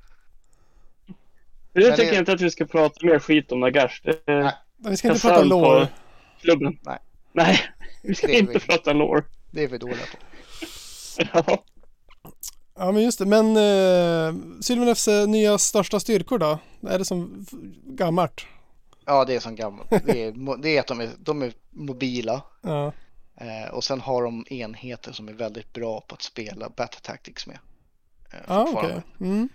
Jag 1.73 1.83
Men 1.87 1.97
tycker 1.97 2.11
det- 2.11 2.17
inte 2.17 2.31
att 2.33 2.41
vi 2.41 2.51
ska 2.51 2.65
prata 2.65 3.05
mer 3.05 3.19
skit 3.19 3.51
om 3.51 3.59
Nagash. 3.59 4.01
Det 4.03 4.19
Nej. 4.27 4.53
Vi 4.77 4.97
ska 4.97 5.07
inte 5.07 5.19
prata 5.21 5.37
på 5.39 5.43
lore. 5.45 5.87
klubben. 6.41 6.77
Nej. 6.81 6.97
Nej, 7.31 7.59
vi 8.03 8.15
ska 8.15 8.27
Det 8.27 8.35
är 8.35 8.39
inte 8.39 8.53
vi- 8.53 8.59
prata 8.59 8.93
lore. 8.93 9.23
Det 9.51 9.63
är 9.63 9.67
vi 9.67 9.77
dåliga 9.77 9.97
på. 10.11 10.17
Ja. 11.33 11.63
Ja, 12.77 12.91
men 12.91 13.03
just 13.03 13.19
det. 13.19 13.25
Men 13.25 13.57
uh, 13.57 15.13
eh, 15.21 15.27
nya 15.27 15.57
största 15.57 15.99
styrkor 15.99 16.37
då? 16.39 16.59
Är 16.89 16.99
det 16.99 17.05
som 17.05 17.45
gammalt? 17.85 18.45
Ja, 19.05 19.25
det 19.25 19.35
är 19.35 19.39
som 19.39 19.55
gammalt. 19.55 19.89
Det 19.89 20.23
är, 20.23 20.61
det 20.61 20.69
är 20.77 20.79
att 20.79 20.87
de 20.87 21.01
är, 21.01 21.09
de 21.17 21.41
är 21.41 21.53
mobila. 21.69 22.41
Ja. 22.61 22.91
Eh, 23.37 23.73
och 23.73 23.83
sen 23.83 24.01
har 24.01 24.23
de 24.23 24.45
enheter 24.49 25.11
som 25.11 25.27
är 25.27 25.33
väldigt 25.33 25.73
bra 25.73 26.01
på 26.01 26.15
att 26.15 26.21
spela 26.21 26.69
Battle 26.69 26.99
Tactics 27.01 27.47
med. 27.47 27.57
Eh, 28.33 28.39
Ja, 28.47 28.61
okej. 28.61 28.73
fortfarande. 28.73 29.01
Mm. 29.19 29.49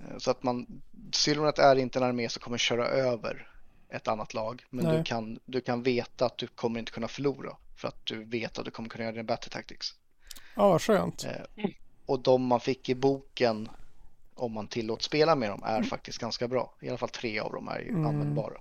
Eh, 0.00 0.18
Så 0.18 0.30
att 0.30 0.42
man, 0.42 0.66
Sylvanet 1.12 1.58
är 1.58 1.76
inte 1.76 1.98
en 1.98 2.02
armé 2.02 2.28
som 2.28 2.40
kommer 2.40 2.58
köra 2.58 2.86
över 2.88 3.48
ett 3.90 4.08
annat 4.08 4.34
lag. 4.34 4.64
Men 4.70 4.84
Nej. 4.84 4.96
du 4.98 5.04
kan, 5.04 5.38
du 5.44 5.60
kan 5.60 5.82
veta 5.82 6.26
att 6.26 6.38
du 6.38 6.46
kommer 6.46 6.80
inte 6.80 6.92
kunna 6.92 7.08
förlora. 7.08 7.56
För 7.76 7.88
att 7.88 8.06
du 8.06 8.24
vet 8.24 8.58
att 8.58 8.64
du 8.64 8.70
kommer 8.70 8.88
kunna 8.88 9.04
göra 9.04 9.14
din 9.14 9.26
Battle 9.26 9.50
Tactics. 9.50 9.94
Ja, 10.56 10.68
vad 10.68 10.82
skönt. 10.82 11.24
Eh, 11.24 11.64
och 12.06 12.20
de 12.22 12.42
man 12.42 12.60
fick 12.60 12.88
i 12.88 12.94
boken, 12.94 13.68
om 14.34 14.52
man 14.52 14.68
tillåts 14.68 15.04
spela 15.06 15.34
med 15.36 15.50
dem, 15.50 15.62
är 15.64 15.82
faktiskt 15.82 16.18
ganska 16.18 16.48
bra. 16.48 16.74
I 16.80 16.88
alla 16.88 16.98
fall 16.98 17.08
tre 17.08 17.38
av 17.40 17.52
dem 17.52 17.68
är 17.68 17.78
ju 17.80 17.88
Mm. 17.88 18.06
användbara. 18.06 18.60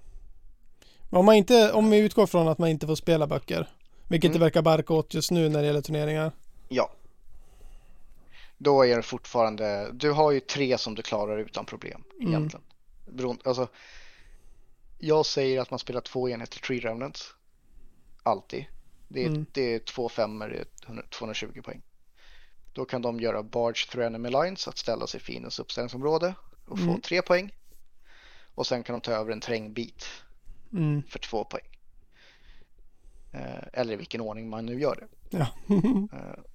Men 1.09 1.19
Om, 1.19 1.25
man 1.25 1.35
inte, 1.35 1.71
om 1.71 1.89
vi 1.89 1.97
utgår 1.99 2.27
från 2.27 2.47
att 2.47 2.57
man 2.57 2.69
inte 2.69 2.87
får 2.87 2.95
spela 2.95 3.27
böcker, 3.27 3.69
vilket 4.07 4.29
Mm. 4.29 4.39
det 4.39 4.45
verkar 4.45 4.61
barka 4.61 4.93
åt 4.93 5.13
just 5.13 5.31
nu 5.31 5.49
när 5.49 5.59
det 5.61 5.65
gäller 5.67 5.81
turneringar. 5.81 6.31
Ja. 6.69 6.91
Då 8.57 8.85
är 8.85 8.95
det 8.95 9.03
fortfarande, 9.03 9.91
du 9.93 10.11
har 10.11 10.31
ju 10.31 10.39
tre 10.39 10.77
som 10.77 10.95
du 10.95 11.01
klarar 11.01 11.37
utan 11.37 11.65
problem 11.65 12.03
Mm. 12.19 12.27
egentligen. 12.27 12.63
Beroende, 13.07 13.41
alltså, 13.45 13.67
jag 14.97 15.25
säger 15.25 15.61
att 15.61 15.69
man 15.71 15.79
spelar 15.79 16.01
två 16.01 16.29
enheter 16.29 16.59
Tree 16.59 16.79
Remnants. 16.79 17.33
Alltid. 18.23 18.65
Det 19.07 19.23
är, 19.23 19.27
Mm. 19.27 19.45
det 19.51 19.73
är 19.75 19.79
två 19.79 20.09
femmor, 20.09 20.47
det 20.47 20.57
är 20.57 20.65
100 20.85 21.03
220 21.09 21.61
poäng. 21.61 21.81
Då 22.73 22.85
kan 22.85 23.01
de 23.01 23.19
göra 23.19 23.43
Barge 23.43 23.87
through 23.91 24.07
enemy 24.07 24.29
lines, 24.29 24.67
att 24.67 24.77
ställa 24.77 25.07
sig 25.07 25.19
fiendens 25.19 25.59
uppställningsområde 25.59 26.33
och 26.65 26.79
få 26.79 26.83
Mm. 26.89 27.01
tre 27.01 27.21
poäng. 27.21 27.55
Och 28.55 28.67
sen 28.67 28.83
kan 28.83 28.93
de 28.93 29.01
ta 29.01 29.11
över 29.11 29.31
en 29.31 29.39
terrängbit 29.39 30.05
Mm. 30.71 31.03
för 31.03 31.19
två 31.19 31.43
poäng. 31.43 31.65
Eh, 33.33 33.63
eller 33.73 33.93
i 33.93 33.95
vilken 33.95 34.21
ordning 34.21 34.49
man 34.49 34.65
nu 34.65 34.79
gör 34.81 34.95
det. 34.95 35.37
Ja. 35.37 35.47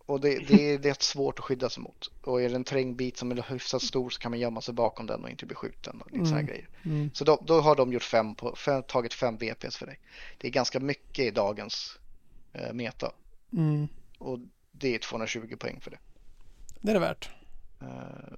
Och 0.06 0.20
det, 0.20 0.38
det, 0.38 0.72
är, 0.74 0.86
är 0.86 0.96
svårt 1.02 1.38
att 1.38 1.44
skydda 1.44 1.70
sig 1.70 1.82
mot. 1.82 2.10
Och 2.22 2.42
är 2.42 2.48
det 2.48 2.54
en 2.54 2.64
terrängbit 2.64 3.16
som 3.16 3.30
är 3.30 3.44
hyfsat 3.48 3.82
stor 3.82 4.10
så 4.10 4.20
kan 4.20 4.30
man 4.30 4.40
gömma 4.40 4.60
sig 4.60 4.74
bakom 4.74 5.06
den 5.06 5.24
och 5.24 5.30
inte 5.30 5.46
bli 5.46 5.54
skjuten 5.56 6.00
och 6.00 6.12
lite 6.12 6.24
såna 6.24 6.36
här 6.36 6.42
Mm. 6.42 6.46
grejer. 6.54 6.68
Mm. 6.84 7.10
Så 7.14 7.24
då, 7.24 7.42
då 7.46 7.60
har 7.60 7.76
de 7.76 7.92
gjort 7.92 8.02
fem 8.02 8.34
på, 8.34 8.56
fem, 8.56 8.82
tagit 8.82 9.14
fem 9.14 9.36
VPS 9.36 9.76
för 9.76 9.86
dig. 9.86 9.98
Det 10.38 10.46
är 10.48 10.52
ganska 10.52 10.80
mycket 10.80 11.24
i 11.24 11.30
dagens 11.30 11.98
eh, 12.52 12.72
meta. 12.72 13.12
Mm. 13.52 13.88
Och 14.18 14.38
det 14.72 14.94
är 14.94 14.98
220 14.98 15.56
poäng 15.58 15.80
för 15.80 15.90
det. 15.90 15.98
Det 16.80 16.90
är 16.90 16.94
det 16.94 17.00
värt. 17.00 17.30
Eh, 17.80 18.34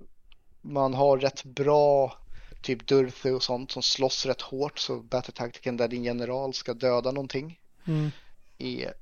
man 0.61 0.95
har 0.95 1.19
rätt 1.19 1.45
bra 1.45 2.19
typ 2.63 2.87
Durthu 2.87 3.33
och 3.33 3.43
sånt 3.43 3.71
som 3.71 3.83
slåss 3.83 4.27
rätt 4.27 4.41
hårt 4.41 4.79
så 4.79 4.97
battle-taktiken 5.01 5.77
där 5.77 5.89
din 5.89 6.05
general 6.05 6.55
ska 6.55 6.75
döda 6.75 7.11
någonting 7.11 7.61
Mm. 7.87 8.11
är, 8.59 8.95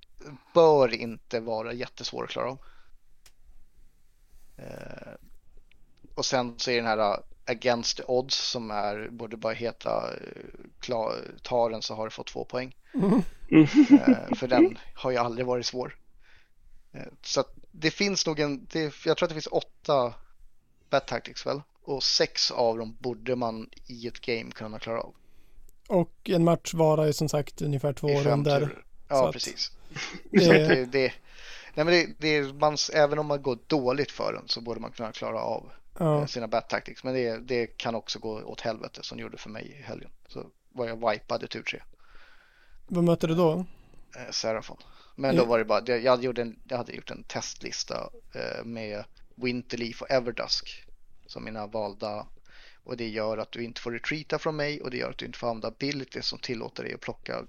bör 0.55 0.95
inte 0.95 1.41
vara 1.41 1.73
jättesvår 1.73 2.25
att 2.25 2.31
klara 2.31 2.51
av. 2.51 2.59
Eh, 4.57 5.13
och 6.15 6.25
sen 6.25 6.55
så 6.59 6.71
är 6.71 6.77
den 6.77 6.87
här 6.87 6.99
uh, 6.99 7.19
Against 7.47 7.97
the 7.97 8.03
Odds 8.07 8.51
som 8.51 8.71
är, 8.71 9.09
borde 9.11 9.37
bara 9.37 9.53
heta 9.53 10.11
klar, 10.81 11.17
ta 11.43 11.69
den 11.69 11.83
så 11.83 11.95
har 11.95 12.05
du 12.05 12.11
fått 12.11 12.27
två 12.27 12.45
poäng. 12.45 12.77
Mm. 12.95 13.23
Eh, 13.51 14.37
för 14.37 14.49
den 14.49 14.79
har 14.95 15.11
ju 15.11 15.17
aldrig 15.17 15.47
varit 15.47 15.67
svår. 15.67 15.97
Eh, 16.93 17.13
så 17.23 17.41
att 17.41 17.55
det 17.71 17.91
finns 17.91 18.27
nog 18.27 18.41
en, 18.41 18.67
det, 18.73 18.95
jag 19.05 19.17
tror 19.17 19.27
att 19.27 19.31
det 19.31 19.35
finns 19.35 19.49
åtta 19.51 20.15
Bat 20.91 21.07
Tactics 21.07 21.47
väl? 21.47 21.63
Och 21.83 22.03
sex 22.03 22.51
av 22.51 22.79
dem 22.79 22.97
borde 23.01 23.37
man 23.37 23.69
i 23.87 24.07
ett 24.07 24.21
game 24.21 24.51
kunna 24.51 24.79
klara 24.79 25.01
av. 25.01 25.15
Och 25.89 26.31
en 26.31 26.45
match 26.45 26.75
varar 26.75 27.07
ju 27.07 27.13
som 27.13 27.29
sagt 27.29 27.63
ungefär 27.63 27.93
två 27.93 28.09
runder. 28.09 28.85
Ja, 29.17 29.27
att- 29.29 29.33
precis. 29.33 29.73
Det- 30.31 30.41
Så 30.45 30.51
att 30.51 30.57
det, 30.69 30.85
det, 30.85 31.13
nej 31.75 31.85
men 31.85 31.87
det, 31.87 32.15
det, 32.19 32.53
man, 32.55 32.77
även 32.93 33.19
om 33.19 33.27
man 33.27 33.43
går 33.43 33.59
dåligt 33.67 34.11
för 34.11 34.33
den 34.33 34.49
så 34.49 34.61
borde 34.61 34.81
man 34.81 34.93
kunna 34.93 35.13
klara 35.13 35.41
av 35.41 35.73
Ja. 35.99 36.21
eh, 36.21 36.27
sina 36.27 36.49
bat 36.49 36.69
tactics. 36.69 37.05
Men 37.05 37.15
det, 37.15 37.37
det 37.39 37.67
kan 37.67 37.95
också 37.95 38.19
gå 38.19 38.43
åt 38.43 38.61
helvete 38.61 39.01
som 39.03 39.19
gjorde 39.19 39.37
för 39.39 39.51
mig 39.51 39.77
i 39.79 39.83
helgen. 39.83 40.11
Så 40.29 40.47
var 40.73 40.87
jag 40.89 41.11
wipad 41.11 41.43
i 41.43 41.47
tur 41.47 41.63
tre, 41.63 41.83
Vad 42.87 43.05
möter 43.05 43.29
du 43.29 43.35
då? 43.35 43.65
eh, 44.17 44.31
Serafon. 44.31 44.77
Men 45.17 45.37
då 45.37 45.43
Ja. 45.43 45.47
var 45.47 45.59
det 45.59 45.65
bara, 45.65 45.99
jag, 45.99 46.25
gjorde 46.25 46.43
en, 46.43 46.59
jag 46.69 46.77
hade 46.77 46.93
gjort 46.93 47.11
en 47.11 47.23
testlista 47.25 48.11
eh, 48.35 48.65
med 48.65 49.05
Winterleaf 49.35 50.03
och 50.03 50.11
Everdusk 50.11 50.85
som 51.27 51.45
mina 51.45 51.67
valda 51.67 52.27
och 52.85 52.97
det 52.97 53.09
gör 53.09 53.39
att 53.39 53.53
du 53.53 53.65
inte 53.65 53.81
får 53.81 53.93
retreata 53.93 54.39
från 54.39 54.57
mig 54.57 54.81
och 54.81 54.91
det 54.91 54.97
gör 54.97 55.11
att 55.11 55.19
du 55.19 55.27
inte 55.27 55.39
får 55.39 55.47
använda 55.49 55.69
abilities 55.69 56.27
som 56.27 56.39
tillåter 56.39 56.83
dig 56.85 56.95
att 56.95 57.01
plocka 57.01 57.43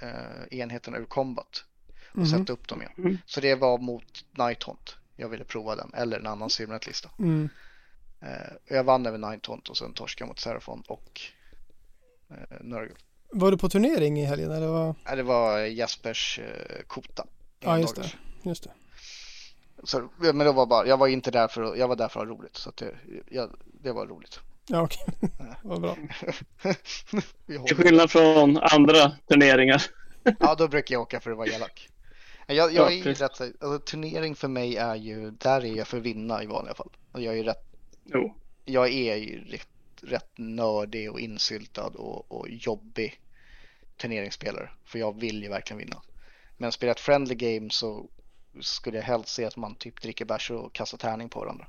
eh, 0.00 0.58
enheterna 0.58 0.96
ur 0.98 1.04
combat 1.04 1.64
och 2.12 2.18
Mhm. 2.18 2.26
sätta 2.26 2.52
upp 2.52 2.68
dem 2.68 2.80
igen. 2.82 2.92
Mm. 2.98 3.18
Så 3.26 3.40
det 3.40 3.54
var 3.54 3.78
mot 3.78 4.24
Nighthaunt. 4.38 4.96
Jag 5.16 5.28
ville 5.28 5.44
prova 5.44 5.76
den 5.76 5.94
eller 5.94 6.18
en 6.18 6.26
annan 6.26 6.50
Sylvanet-lista. 6.50 7.10
Mm. 7.18 7.48
Eh, 8.20 8.52
jag 8.76 8.84
vann 8.84 9.06
över 9.06 9.18
Nighthaunt 9.18 9.68
och 9.68 9.76
sen 9.76 9.92
torskade 9.92 10.28
mot 10.28 10.38
Serafon 10.38 10.82
och 10.88 11.20
eh, 12.30 12.56
Nurgle. 12.60 12.94
Var 13.32 13.50
du 13.50 13.58
på 13.58 13.68
turnering 13.68 14.20
i 14.20 14.24
helgen 14.24 14.50
eller 14.50 14.66
vad? 14.68 14.88
Eh, 15.08 15.16
det 15.16 15.22
var 15.22 15.58
Jespers 15.60 16.38
eh, 16.38 16.82
Kota. 16.86 17.26
Ja, 17.60 17.78
just 17.78 17.96
det. 17.96 18.12
Just 18.42 18.62
det. 18.64 18.70
Så, 19.84 20.08
men 20.18 20.38
det 20.38 20.52
var 20.52 20.66
bara, 20.66 20.86
jag 20.86 20.96
var 20.96 21.06
inte 21.08 21.30
där 21.30 21.48
för 21.48 21.62
att, 21.62 21.78
jag 21.78 21.88
var 21.88 21.96
där 21.96 22.08
för 22.08 22.20
att 22.20 22.26
ha 22.28 22.34
roligt. 22.34 22.56
Så 22.56 22.70
det, 22.76 22.94
jag, 23.30 23.50
det 23.64 23.92
var 23.92 24.06
roligt. 24.06 24.40
Ja, 24.68 24.82
okej. 24.82 25.04
Vad 25.62 25.80
bra. 25.80 25.96
Till 27.66 27.76
skillnad 27.76 28.10
från 28.10 28.56
andra 28.58 29.10
turneringar. 29.28 29.82
Ja, 30.40 30.54
då 30.54 30.68
brukar 30.68 30.94
jag 30.94 31.02
åka 31.02 31.20
för 31.20 31.30
att 31.30 31.36
vara 31.36 31.48
elak. 31.48 31.88
Jag, 32.46 32.72
jag 32.74 32.92
är 32.92 32.96
ju 32.96 33.02
rätt, 33.02 33.22
alltså, 33.22 33.78
turnering 33.78 34.34
för 34.34 34.48
mig 34.48 34.76
är 34.76 34.94
ju, 34.94 35.30
där 35.30 35.64
är 35.64 35.76
jag 35.76 35.86
för 35.88 35.96
att 35.96 36.02
vinna 36.02 36.42
i 36.42 36.46
vanliga 36.46 36.74
fall. 36.74 36.90
Och 37.12 37.22
jag 37.22 37.32
är 37.34 37.36
ju 37.38 37.42
rätt, 37.42 37.64
Jo. 38.04 38.34
jag 38.64 38.92
är 38.92 39.16
ju 39.16 39.44
rätt, 39.44 39.68
rätt 40.02 40.30
nördig 40.38 41.10
och 41.12 41.20
insyltad 41.20 41.86
och, 41.86 42.32
och 42.32 42.48
jobbig 42.50 43.20
turneringsspelare. 43.96 44.70
För 44.84 44.98
jag 44.98 45.20
vill 45.20 45.42
ju 45.42 45.48
verkligen 45.48 45.78
vinna. 45.78 46.02
Men 46.56 46.72
spela 46.72 46.92
ett 46.92 47.00
friendly 47.00 47.34
game 47.34 47.70
så 47.70 48.08
skulle 48.60 48.96
jag 48.96 49.04
helst 49.04 49.28
se 49.28 49.44
att 49.44 49.56
man 49.56 49.74
typ 49.74 50.02
dricker 50.02 50.24
bärs 50.24 50.50
och 50.50 50.72
kastar 50.72 50.98
tärning 50.98 51.28
på 51.28 51.40
varandra. 51.40 51.66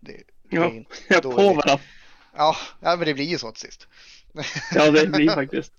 Det, 0.00 0.12
det 0.12 0.22
Ja. 0.56 0.64
är 0.64 0.70
inte, 0.74 0.90
på 1.08 1.14
är 1.14 1.20
det- 1.22 1.28
varandra. 1.28 1.78
Ja, 2.36 2.56
ja, 2.80 2.96
men 2.96 3.06
det 3.06 3.14
blir 3.14 3.24
ju 3.24 3.38
så 3.38 3.52
till 3.52 3.60
sist. 3.60 3.88
Ja, 4.74 4.90
det 4.90 5.06
blir 5.06 5.30
faktiskt. 5.30 5.72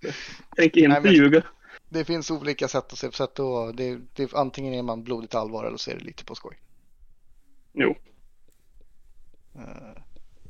Tänker 0.55 0.81
inte 0.81 0.99
Nej, 0.99 1.13
ljuga. 1.13 1.43
Det 1.89 2.05
finns 2.05 2.31
olika 2.31 2.67
sätt 2.67 2.93
att 2.93 2.99
se 2.99 3.07
på. 3.07 3.13
Sätt 3.13 3.35
då, 3.35 3.71
det, 3.71 3.99
det, 4.13 4.33
antingen 4.33 4.73
är 4.73 4.83
man 4.83 5.03
blodigt 5.03 5.35
allvar 5.35 5.65
eller 5.65 5.77
så 5.77 5.91
är 5.91 5.95
det 5.95 6.03
lite 6.03 6.25
på 6.25 6.35
skoj. 6.35 6.59
Jo. 7.73 7.95
Eh, 9.55 10.01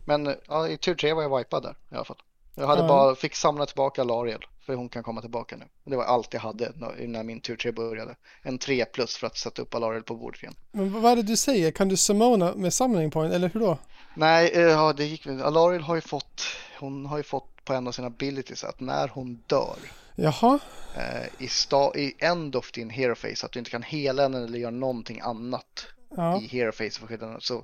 Men 0.05 0.35
ja, 0.47 0.67
i 0.69 0.77
tur 0.77 0.95
tre 0.95 1.13
var 1.13 1.21
jag 1.21 1.37
wipad 1.37 1.63
där 1.63 1.75
i 1.91 1.95
alla 1.95 2.05
fall. 2.05 2.21
Jag 2.55 2.67
hade 2.67 2.81
Ja. 2.81 2.87
bara, 2.87 3.15
fick 3.15 3.35
samla 3.35 3.65
tillbaka 3.65 4.03
Lariel 4.03 4.45
för 4.65 4.73
hon 4.75 4.89
kan 4.89 5.03
komma 5.03 5.21
tillbaka 5.21 5.57
nu. 5.57 5.65
Det 5.83 5.95
var 5.95 6.03
allt 6.03 6.33
jag 6.33 6.41
hade 6.41 6.71
när 7.07 7.23
min 7.23 7.41
tur 7.41 7.55
tre 7.55 7.71
började. 7.71 8.15
En 8.41 8.57
3 8.57 8.85
plus 8.85 9.17
för 9.17 9.27
att 9.27 9.37
sätta 9.37 9.61
upp 9.61 9.73
Lariel 9.73 10.03
på 10.03 10.15
bordet 10.15 10.43
igen. 10.43 10.55
Men 10.71 11.01
vad 11.01 11.11
är 11.11 11.15
det 11.15 11.23
du 11.23 11.37
säger? 11.37 11.71
Kan 11.71 11.87
du 11.87 11.97
summona 11.97 12.53
med 12.55 12.73
summoning 12.73 13.11
point 13.11 13.33
eller 13.33 13.49
hur 13.49 13.59
då? 13.59 13.77
Nej, 14.15 14.51
eh, 14.53 14.61
ja, 14.61 14.93
det 14.93 15.05
gick 15.05 15.27
väl. 15.27 15.41
Alariel 15.41 15.81
har 15.81 15.95
ju 15.95 16.01
fått, 16.01 16.41
hon 16.79 17.05
har 17.05 17.17
ju 17.17 17.23
fått 17.23 17.65
på 17.65 17.73
en 17.73 17.87
av 17.87 17.91
sina 17.91 18.07
abilities 18.07 18.63
att 18.63 18.79
när 18.79 19.07
hon 19.07 19.43
dör 19.47 19.75
Jaha. 20.15 20.59
eh, 20.97 21.43
i, 21.45 21.47
sta, 21.47 21.95
i 21.95 22.15
end 22.19 22.55
of 22.55 22.71
din 22.71 22.89
hero 22.89 23.15
face, 23.15 23.45
att 23.45 23.51
du 23.51 23.59
inte 23.59 23.71
kan 23.71 23.83
hela 23.83 24.21
henne 24.21 24.37
eller 24.43 24.59
göra 24.59 24.71
någonting 24.71 25.19
annat 25.21 25.85
Ja. 26.17 26.41
i 26.41 26.45
hero 26.47 26.71
face. 26.71 27.39
Så 27.39 27.63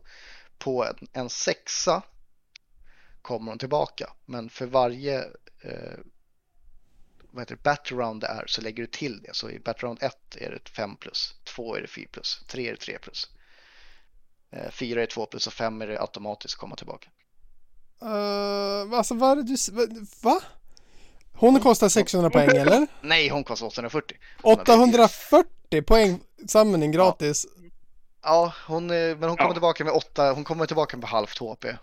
på 0.60 0.86
en, 0.86 1.08
en 1.14 1.30
sexa 1.30 2.02
kommer 3.22 3.52
hon 3.52 3.60
tillbaka. 3.60 4.14
Men 4.26 4.50
för 4.50 4.66
varje 4.66 5.20
eh, 5.62 6.00
vad 7.32 7.42
heter 7.42 7.56
det, 7.56 7.64
battle 7.64 7.98
round 7.98 8.22
det 8.22 8.28
är 8.28 8.44
så 8.48 8.62
lägger 8.62 8.84
du 8.84 8.88
till 8.88 9.22
det. 9.22 9.36
Så 9.36 9.50
i 9.50 9.60
battle 9.60 9.88
round 9.88 10.04
1 10.04 10.16
är 10.36 10.52
det 10.52 10.70
5 10.70 10.96
plus, 10.96 11.36
2 11.44 11.76
är 11.76 11.82
det 11.82 11.88
4 11.88 12.08
plus, 12.12 12.44
3 12.48 12.68
är 12.68 12.72
det 12.72 12.78
3 12.78 12.98
plus. 12.98 13.30
4 14.72 15.02
är 15.02 15.06
2 15.06 15.26
plus 15.26 15.48
och 15.48 15.54
5 15.54 15.82
är 15.82 15.88
det 15.88 16.02
automatiskt 16.02 16.56
komma 16.56 16.76
tillbaka. 16.76 17.10
Uh, 18.04 18.94
alltså 18.94 19.16
vad 19.16 19.32
är 19.32 19.36
det 19.36 19.44
du... 19.44 20.06
Va? 20.22 20.42
Hon 21.34 21.60
kostar 21.60 21.90
600 21.90 22.30
poäng 22.30 22.50
eller? 22.50 22.88
Nej, 23.02 23.30
hon 23.30 23.44
kostar 23.44 23.68
840. 23.68 24.18
840 24.42 25.82
poäng 25.82 26.20
summoning 26.48 26.92
gratis. 26.92 27.46
Ja, 27.56 27.70
hon, 28.68 28.90
är- 28.90 29.16
men 29.16 29.30
hon 29.30 29.38
kommer 29.38 29.50
Ja. 29.50 29.54
tillbaka 29.54 29.84
med 29.84 29.94
8, 29.94 30.32
hon 30.32 30.44
kommer 30.44 30.66
tillbaka 30.66 30.98
med 30.98 31.10
halvt 31.10 31.38
HP. 31.38 31.66
Eh, 31.66 31.78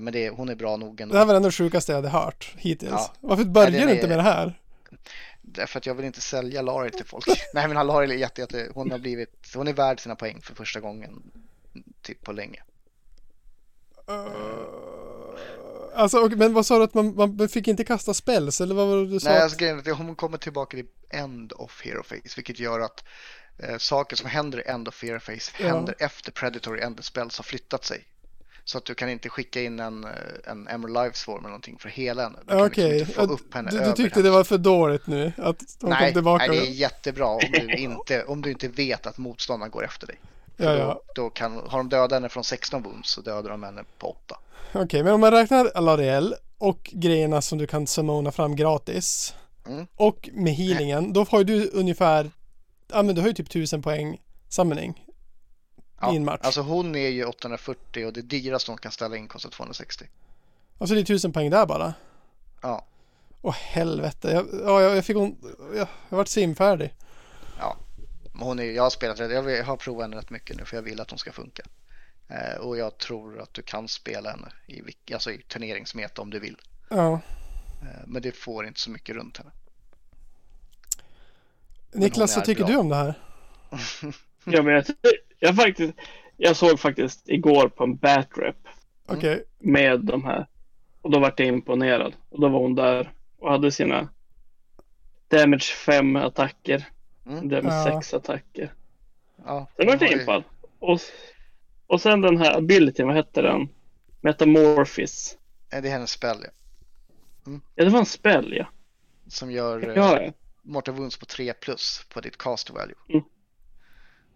men 0.00 0.12
det, 0.12 0.28
hon 0.30 0.48
är 0.48 0.54
bra 0.54 0.76
nog 0.76 1.00
ändå. 1.00 1.12
Det 1.12 1.18
här 1.18 1.26
var 1.26 1.34
ändå 1.34 1.48
det 1.48 1.52
sjukaste 1.52 1.92
jag 1.92 1.96
hade 1.96 2.08
hört 2.08 2.54
hittills. 2.56 2.90
Ja. 2.92 3.12
Varför 3.20 3.44
börjar 3.44 3.70
Nej, 3.70 3.80
det 3.80 3.86
du 3.86 3.92
inte 3.94 4.08
med 4.08 4.18
det 4.18 4.22
här? 4.22 4.60
Därför 5.42 5.78
att 5.78 5.86
jag 5.86 5.94
vill 5.94 6.04
inte 6.06 6.20
sälja 6.20 6.62
Lari 6.62 6.90
till 6.90 7.04
folk. 7.06 7.26
Nej 7.54 7.68
men 7.68 7.86
Lari 7.86 8.10
är 8.10 8.18
jätte, 8.18 8.40
jätte, 8.40 8.70
hon 8.74 8.90
har 8.90 8.98
blivit, 8.98 9.50
hon 9.54 9.68
är 9.68 9.72
värd 9.72 10.00
sina 10.00 10.16
poäng 10.16 10.40
för 10.42 10.54
första 10.54 10.80
gången 10.80 11.22
typ 12.02 12.22
på 12.24 12.32
länge. 12.32 12.62
Alltså, 15.94 16.18
och, 16.18 16.32
men 16.32 16.54
vad 16.54 16.66
sa 16.66 16.78
du 16.78 16.84
att 16.84 16.94
man, 16.94 17.16
man 17.36 17.48
fick 17.48 17.68
inte 17.68 17.84
kasta 17.84 18.14
spells 18.14 18.60
eller 18.60 18.74
vad 18.74 18.88
var 18.88 18.96
det 18.96 19.06
du 19.06 19.20
sa? 19.20 19.28
Nej 19.28 19.36
att- 19.36 19.42
alltså 19.42 19.58
grejen 19.58 19.78
är 19.78 19.90
att 19.90 19.98
hon 19.98 20.14
kommer 20.14 20.38
tillbaka 20.38 20.76
i 20.76 20.84
end 21.10 21.52
of 21.52 21.80
hero 21.84 22.02
face 22.02 22.32
vilket 22.36 22.58
gör 22.60 22.80
att 22.80 23.04
eh, 23.58 23.78
saker 23.78 24.16
som 24.16 24.26
händer 24.30 24.58
i 24.58 24.70
end 24.70 24.88
of 24.88 25.02
hero 25.02 25.20
face 25.20 25.52
Ja. 25.58 25.66
händer 25.68 25.94
efter 25.98 26.32
predatory 26.32 26.80
end 26.80 27.04
spells 27.04 27.36
har 27.38 27.42
flyttat 27.44 27.84
sig. 27.84 28.04
Så 28.64 28.78
att 28.78 28.84
du 28.84 28.94
kan 28.94 29.08
inte 29.10 29.28
skicka 29.28 29.62
in 29.62 29.80
en, 29.80 30.04
eh, 30.04 30.10
en 30.44 30.68
Emerald 30.68 30.94
Life 31.06 31.16
Swarm 31.18 31.38
eller 31.38 31.48
någonting 31.48 31.78
för 31.78 31.88
hela 31.88 32.22
henne. 32.22 32.38
Du 32.42 32.48
kan 32.48 32.60
Okej, 32.66 32.98
liksom 32.98 33.00
inte 33.00 33.14
få 33.14 33.22
upp 33.34 33.54
henne 33.54 33.70
du, 33.70 33.78
du 33.78 33.92
tyckte 33.92 34.18
henne. 34.20 34.28
det 34.28 34.30
var 34.34 34.44
för 34.44 34.58
dåligt 34.58 35.06
nu 35.06 35.32
att 35.36 35.56
hon 35.80 35.90
Nej, 35.90 36.04
kom 36.08 36.12
tillbaka? 36.12 36.46
nej, 36.46 36.60
det 36.60 36.66
är 36.66 36.70
jättebra 36.70 37.26
om 37.26 37.40
du 37.52 37.74
inte, 37.76 38.24
om 38.24 38.42
du 38.42 38.50
inte 38.50 38.68
vet 38.68 39.06
att 39.06 39.18
motståndaren 39.18 39.70
går 39.70 39.84
efter 39.84 40.06
dig. 40.06 40.20
Ja, 40.56 40.76
ja. 40.76 41.00
Då, 41.14 41.30
kan, 41.30 41.52
har 41.68 41.78
de 41.78 41.88
dödat 41.88 42.12
henne 42.12 42.28
från 42.28 42.44
16 42.44 42.82
wounds 42.82 43.10
så 43.10 43.20
dödar 43.20 43.50
de 43.50 43.62
henne 43.62 43.84
på 43.98 44.06
8. 44.10 44.36
Okej, 44.72 45.02
men 45.02 45.12
om 45.12 45.20
man 45.20 45.30
räknar 45.30 45.70
Alariel 45.74 46.34
och 46.58 46.90
grejerna 46.92 47.42
som 47.42 47.58
du 47.58 47.66
kan 47.66 47.86
summona 47.86 48.32
fram 48.32 48.56
gratis 48.56 49.34
Mm. 49.68 49.86
och 49.96 50.28
med 50.32 50.52
healingen, 50.54 51.12
då 51.12 51.24
har 51.30 51.44
du 51.44 51.70
ungefär, 51.72 52.30
ja 52.88 53.02
men 53.02 53.14
du 53.14 53.20
har 53.20 53.28
ju 53.28 53.34
typ 53.34 53.46
1000 53.46 53.82
poäng 53.82 54.22
summoning 54.48 55.04
i 56.12 56.16
en 56.16 56.24
match. 56.24 56.40
Alltså 56.42 56.60
hon 56.60 56.94
är 56.96 57.08
ju 57.08 57.24
840 57.24 58.06
och 58.06 58.12
det 58.12 58.22
dyraste 58.22 58.70
hon 58.70 58.78
kan 58.78 58.92
ställa 58.92 59.16
in 59.16 59.28
kostar 59.28 59.50
260. 59.50 60.04
Alltså 60.78 60.94
det 60.94 61.00
är 61.00 61.02
1000 61.02 61.32
poäng 61.32 61.50
där 61.50 61.66
bara. 61.66 61.94
Ja, 62.62 62.86
Åh 63.42 63.54
helvete, 63.54 64.30
jag, 64.30 64.46
ja, 64.64 64.82
jag, 64.82 64.96
jag 64.96 65.04
fick 65.04 65.16
hon, 65.16 65.36
jag, 65.74 65.88
jag 66.08 66.16
vart 66.16 66.28
simfärdig. 66.28 66.94
ja. 67.58 67.76
Men 68.32 68.42
hon 68.42 68.58
är, 68.58 68.64
jag 68.64 68.82
har 68.82 68.90
spelat 68.90 69.18
jag 69.18 69.64
har 69.64 69.76
provat 69.76 70.04
henne 70.04 70.16
rätt 70.16 70.30
mycket 70.30 70.56
nu 70.56 70.64
för 70.64 70.76
jag 70.76 70.82
vill 70.82 71.00
att 71.00 71.10
hon 71.10 71.18
ska 71.18 71.32
funka. 71.32 71.62
Eh, 72.28 72.56
och 72.60 72.78
jag 72.78 72.98
tror 72.98 73.40
att 73.40 73.54
du 73.54 73.62
kan 73.62 73.88
spela 73.88 74.30
henne 74.30 74.48
i, 74.66 74.82
alltså 75.14 75.30
i 75.30 75.38
turneringsmeta 75.38 76.22
om 76.22 76.30
du 76.30 76.38
vill. 76.38 76.56
Ja. 76.88 77.12
Eh, 77.82 78.06
men 78.06 78.22
det 78.22 78.32
får 78.32 78.66
inte 78.66 78.80
så 78.80 78.90
mycket 78.90 79.16
runt 79.16 79.36
henne. 79.36 79.50
Niklas, 81.92 82.36
vad 82.36 82.44
tycker 82.44 82.64
bra. 82.64 82.72
du 82.72 82.76
om 82.78 82.88
det 82.88 82.96
här? 82.96 83.14
Ja, 84.48 84.62
men 84.62 84.74
jag, 84.74 84.84
jag, 85.38 85.56
faktiskt, 85.56 85.94
jag 86.36 86.56
såg 86.56 86.80
faktiskt 86.80 87.28
igår 87.28 87.68
på 87.68 87.84
en 87.84 87.96
batrep 87.96 88.56
Mm. 89.08 89.18
Okej, 89.18 89.44
med 89.58 90.00
de 90.04 90.24
här. 90.24 90.46
Och 91.02 91.10
då 91.10 91.18
vart 91.18 91.40
jag 91.40 91.48
imponerad. 91.48 92.14
Och 92.30 92.40
då 92.40 92.48
var 92.48 92.60
hon 92.60 92.74
där 92.74 93.12
och 93.38 93.50
hade 93.50 93.70
sina 93.72 94.08
Damage 95.28 95.64
5 95.86 96.16
attacker. 96.16 96.88
Mm. 97.26 97.48
Damage 97.48 97.74
Ja. 97.74 98.00
6 98.00 98.14
attacker. 98.14 98.72
Ja, 99.44 99.68
Sen 99.76 99.86
vart 99.86 100.00
jag 100.00 100.12
impad. 100.12 100.44
Och, 100.78 101.00
och 101.86 102.00
sen 102.00 102.20
den 102.20 102.38
här 102.38 102.56
abilityn, 102.56 103.06
vad 103.06 103.16
hette 103.16 103.42
den? 103.42 103.68
Metamorphis. 104.20 105.38
eh, 105.72 105.82
Det 105.82 105.88
är 105.88 105.92
hennes 105.92 106.10
spel 106.10 106.36
ja. 106.44 106.50
Ja, 107.74 107.84
det 107.84 107.90
var 107.90 107.98
en 107.98 108.06
spell 108.06 108.54
ja. 108.56 108.66
som 109.28 109.50
gör 109.50 109.88
eh, 109.88 109.94
Ja, 109.96 110.22
ja. 110.22 110.32
Mortal 110.66 110.94
Wounds 110.94 111.16
på 111.16 111.26
3 111.26 111.52
plus 111.52 112.06
på 112.08 112.20
ditt 112.20 112.38
cast 112.38 112.70
value. 112.70 112.96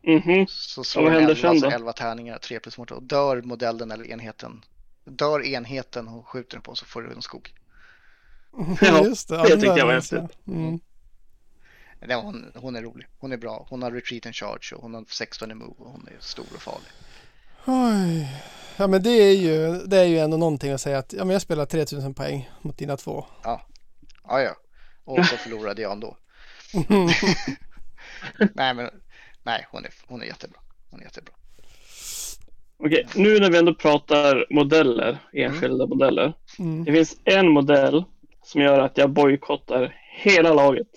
Mhm. 0.03 0.47
Så 0.49 0.81
vad 0.81 0.87
slår 0.87 1.03
den 1.03 1.13
händer 1.13 1.31
11, 1.31 1.41
sen 1.41 1.51
alltså 1.51 1.67
då? 1.67 1.73
11 1.73 1.93
tärningar, 1.93 2.39
3 2.39 2.61
plus 2.61 2.79
mortal. 2.79 2.97
Och 2.97 3.03
dör 3.03 3.43
modellen 3.43 3.91
eller 3.91 4.07
enheten. 4.07 4.65
Dör 5.05 5.45
enheten 5.45 6.09
och 6.09 6.29
skjuter 6.29 6.57
den 6.57 6.63
på 6.63 6.75
så 6.75 6.85
får 6.85 7.03
du 7.03 7.13
en 7.13 7.23
skog. 7.23 7.55
Ja, 8.81 9.05
Just 9.05 9.29
det. 9.29 9.37
det 9.43 9.49
den 9.49 9.61
tyckte 9.61 9.79
jag 9.79 9.87
var 9.87 9.95
häftigt. 9.95 10.39
Mm. 10.47 10.81
Nej, 12.01 12.17
hon, 12.17 12.53
hon 12.55 12.77
är 12.77 12.83
rolig. 12.83 13.07
Hon 13.19 13.33
är 13.33 13.37
bra. 13.37 13.67
Hon 13.71 13.83
har 13.83 13.91
retreat 13.91 14.27
and 14.27 14.35
charge 14.35 14.75
och 14.75 14.83
hon 14.83 14.95
har 14.95 15.05
16 15.09 15.51
i 15.51 15.55
move 15.55 15.75
och 15.79 15.91
hon 15.91 16.09
är 16.09 16.21
stor 16.21 16.47
och 16.55 16.63
farlig. 16.63 16.91
Oj. 17.67 18.43
Ja 18.77 18.87
men 18.87 19.03
det 19.03 19.11
är 19.11 19.37
ju, 19.37 19.87
det 19.87 19.99
är 19.99 20.05
ju 20.05 20.19
ändå 20.19 20.37
någonting 20.37 20.73
att 20.73 20.81
säga 20.81 20.99
att 20.99 21.13
ja, 21.13 21.25
men 21.25 21.33
jag 21.33 21.43
spelar 21.43 21.67
3000 21.67 22.15
poäng 22.15 22.51
mot 22.63 22.79
dina 22.79 22.97
två. 22.97 23.25
Ja, 23.43 23.67
ja. 24.25 24.57
Och 25.19 25.27
så 25.27 25.37
förlorade 25.37 25.83
jag 25.83 25.93
ändå. 25.93 26.17
nej, 28.55 28.75
men 28.75 28.91
nej, 29.43 29.67
hon 29.71 29.85
är, 29.85 29.91
hon 30.07 30.23
är 30.23 30.27
jättebra. 30.27 30.61
Hon 30.91 31.01
är 31.01 31.05
jättebra. 31.05 31.35
Okej, 32.77 33.07
nu 33.15 33.41
när 33.41 33.51
vi 33.51 33.59
ändå 33.59 33.75
pratar 33.75 34.47
modeller, 34.51 35.19
enskilda 35.33 35.87
modeller. 35.87 36.33
Mm. 36.59 36.85
Det 36.85 36.93
finns 36.93 37.17
en 37.25 37.49
modell 37.49 38.05
som 38.43 38.61
gör 38.61 38.81
att 38.81 38.99
jag 38.99 39.11
bojkottar 39.11 39.97
hela 40.13 40.55
laget. 40.55 40.89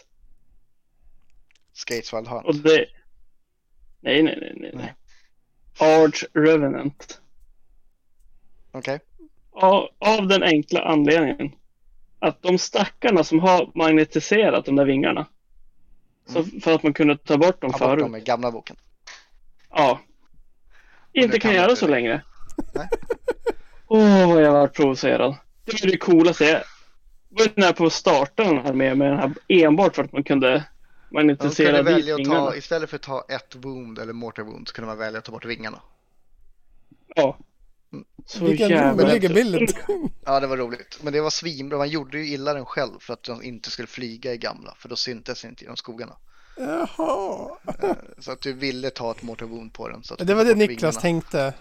Skates 1.74 2.14
Wild 2.14 2.28
Hunt. 2.28 2.45
Och 2.45 2.55
det... 2.55 2.86
Nej, 3.99 4.24
nej, 4.24 4.38
nej, 4.41 4.53
nej. 4.55 4.72
nej. 4.74 4.93
Arch 5.80 6.24
Revenant. 6.34 7.22
Okej. 8.72 8.99
Av, 9.51 9.89
av 9.99 10.28
den 10.28 10.43
enkla 10.43 10.82
anledningen 10.82 11.51
att 12.24 12.41
de 12.41 12.57
stackarna 12.57 13.24
som 13.24 13.39
har 13.39 13.71
magnetiserat 13.76 14.65
de 14.65 14.76
där 14.76 14.86
vingarna. 14.86 15.26
Så 16.26 16.43
för 16.43 16.76
att 16.76 16.84
man 16.84 16.93
kunde 16.93 17.17
ta 17.17 17.38
bort 17.38 17.61
dem 17.61 17.71
Ta 17.71 17.78
bort 17.78 17.88
förut. 17.88 17.99
dem 18.03 18.15
i 18.15 18.19
gamla 18.19 18.51
boken. 18.51 18.76
Ja. 19.69 19.99
Inte 21.13 21.39
kan 21.39 21.51
kan 21.51 21.55
göra 21.61 21.67
så 21.67 21.71
inte 21.71 21.86
det. 21.86 21.91
längre. 21.91 22.21
Åh, 23.88 24.34
vad 24.34 24.41
jag 24.43 24.51
varit 24.51 24.74
provocerad. 24.74 25.36
Det 25.65 25.84
är 25.84 25.91
det 25.91 25.97
coolaste. 25.97 26.45
Jag 26.49 26.63
var 27.30 27.51
nära 27.55 27.74
på 27.74 27.86
att 27.86 27.93
starta 27.93 28.43
den 28.43 28.57
här 28.57 28.74
med, 28.74 28.97
med 28.97 29.11
den 29.11 29.19
här 29.19 29.34
enbart 29.47 29.95
för 29.95 30.03
att 30.03 30.11
man 30.11 30.24
kunde 30.24 30.63
magnetisera 31.11 31.84
dit 31.84 31.86
välja 31.95 32.15
att 32.15 32.24
ta, 32.26 32.55
istället 32.55 32.89
för 32.89 32.95
att 32.95 33.01
ta 33.03 33.26
ett 33.30 33.55
wound 33.55 33.99
eller 33.99 34.13
mortar 34.13 34.43
wound 34.43 34.67
så 34.67 34.74
kunde 34.74 34.88
man 34.88 34.97
välja 34.97 35.17
att 35.19 35.26
ta 35.26 35.32
bort 35.32 35.45
vingarna. 35.45 35.82
Ja. 37.15 37.38
Så 38.25 38.45
Vilken 38.45 38.69
jävla... 38.69 39.13
rolig 39.13 39.33
bild. 39.33 39.73
Ja, 40.25 40.39
det 40.39 40.47
var 40.47 40.57
roligt. 40.57 40.99
Men 41.01 41.13
det 41.13 41.21
var 41.21 41.29
svinbra. 41.29 41.77
Man 41.77 41.89
gjorde 41.89 42.17
ju 42.17 42.27
illa 42.33 42.53
den 42.53 42.65
själv 42.65 42.99
för 42.99 43.13
att 43.13 43.23
de 43.23 43.43
inte 43.43 43.71
skulle 43.71 43.87
flyga 43.87 44.33
i 44.33 44.37
gamla. 44.37 44.75
För 44.79 44.89
då 44.89 44.95
syntes 44.95 45.45
inte 45.45 45.63
i 45.63 45.67
de 45.67 45.77
skogarna. 45.77 46.15
Jaha. 46.57 47.49
Så 48.19 48.31
att 48.31 48.41
du 48.41 48.53
ville 48.53 48.89
ta 48.89 49.11
ett 49.11 49.23
wound 49.23 49.73
på 49.73 49.89
den. 49.89 50.03
Så 50.03 50.13
att 50.13 50.27
Det 50.27 50.33
var 50.33 50.45
det 50.45 50.55
Niklas 50.55 50.81
vingarna. 50.81 51.01
tänkte. 51.01 51.53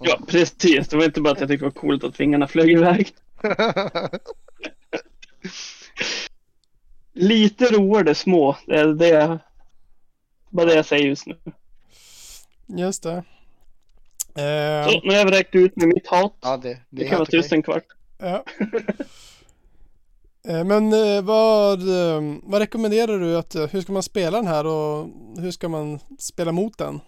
Ja, 0.00 0.18
precis. 0.26 0.88
Det 0.88 0.96
var 0.96 1.04
inte 1.04 1.20
bara 1.20 1.32
att 1.32 1.40
jag 1.40 1.48
tyckte 1.48 1.64
det 1.64 1.70
var 1.74 1.80
coolt 1.80 2.04
att 2.04 2.20
vingarna 2.20 2.48
flög 2.48 2.70
iväg. 2.70 3.14
Lite 7.12 7.64
roade 7.64 8.14
små. 8.14 8.56
Det 8.66 8.80
är 8.80 8.86
det, 8.86 9.38
bara 10.50 10.66
det 10.66 10.74
jag 10.74 10.86
säger 10.86 11.06
just 11.06 11.26
nu. 11.26 11.38
Just 12.66 13.02
det. 13.02 13.24
Så, 14.36 14.40
Eh, 14.42 15.00
nu 15.04 15.10
har 15.10 15.18
jag 15.18 15.32
räckt 15.32 15.54
ut 15.54 15.76
med 15.76 15.88
mitt 15.88 16.06
hat. 16.06 16.36
Ja, 16.40 16.56
det, 16.56 16.68
det 16.68 16.80
Det 16.90 17.04
är 17.04 17.08
kan 17.08 17.18
vara 17.18 17.26
tusen 17.30 17.62
kvart. 17.62 17.84
ja. 18.18 18.44
Eh, 20.48 20.64
Men 20.64 20.92
eh, 20.92 21.22
vad, 21.22 21.82
vad 22.42 22.60
rekommenderar 22.60 23.18
du 23.18 23.36
att, 23.36 23.54
hur 23.54 23.80
ska 23.80 23.92
man 23.92 24.02
spela 24.02 24.36
den 24.38 24.46
här 24.46 24.66
och 24.66 25.08
hur 25.38 25.50
ska 25.50 25.68
man 25.68 25.98
spela 26.18 26.52
mot 26.52 26.78
den? 26.78 27.00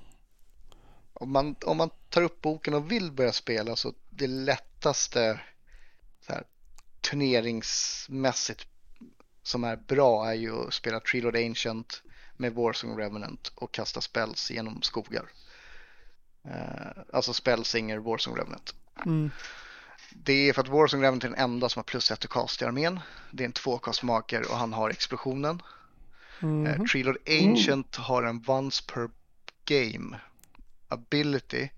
Om 1.12 1.32
man, 1.32 1.56
om 1.64 1.76
man 1.76 1.90
tar 2.08 2.22
upp 2.22 2.40
boken 2.40 2.74
och 2.74 2.92
vill 2.92 3.12
börja 3.12 3.32
spela 3.32 3.76
så 3.76 3.92
det 4.10 4.26
lättaste 4.26 5.40
så 6.26 6.32
här, 6.32 6.42
turneringsmässigt 7.10 8.66
som 9.42 9.64
är 9.64 9.76
bra 9.76 10.26
är 10.30 10.34
ju 10.34 10.66
att 10.66 10.74
spela 10.74 11.00
Trilord 11.00 11.36
Ancient 11.36 12.02
med 12.36 12.52
Warsong 12.54 12.98
Revenant 12.98 13.52
och 13.54 13.72
kasta 13.72 14.00
spells 14.00 14.50
genom 14.50 14.82
skogar. 14.82 15.24
Eh, 16.50 17.02
alltså 17.12 17.32
Spellsinger 17.32 17.98
Warsong 17.98 18.36
Revenant. 18.36 18.74
Mm. 19.06 19.30
Det 20.10 20.48
är 20.48 20.52
för 20.52 20.62
att 20.62 20.68
Warsong 20.68 21.02
Revenant 21.02 21.24
är 21.24 21.28
den 21.28 21.38
enda 21.38 21.68
som 21.68 21.80
har 21.80 21.84
plus 21.84 22.10
ett 22.10 22.20
till 22.20 22.28
cast 22.28 22.62
i 22.62 22.64
armén. 22.64 23.00
Det 23.30 23.42
är 23.42 23.46
en 23.46 23.52
tvåkastmaker 23.52 24.50
och 24.50 24.56
han 24.56 24.72
har 24.72 24.90
explosionen. 24.90 25.62
Mhm. 26.40 26.66
Eh, 26.66 26.82
Treelord 26.82 27.18
Ancient 27.28 27.96
har 27.96 28.22
en 28.22 28.44
once 28.46 28.82
per 28.92 29.10
game 29.64 30.20
ability 30.88 31.68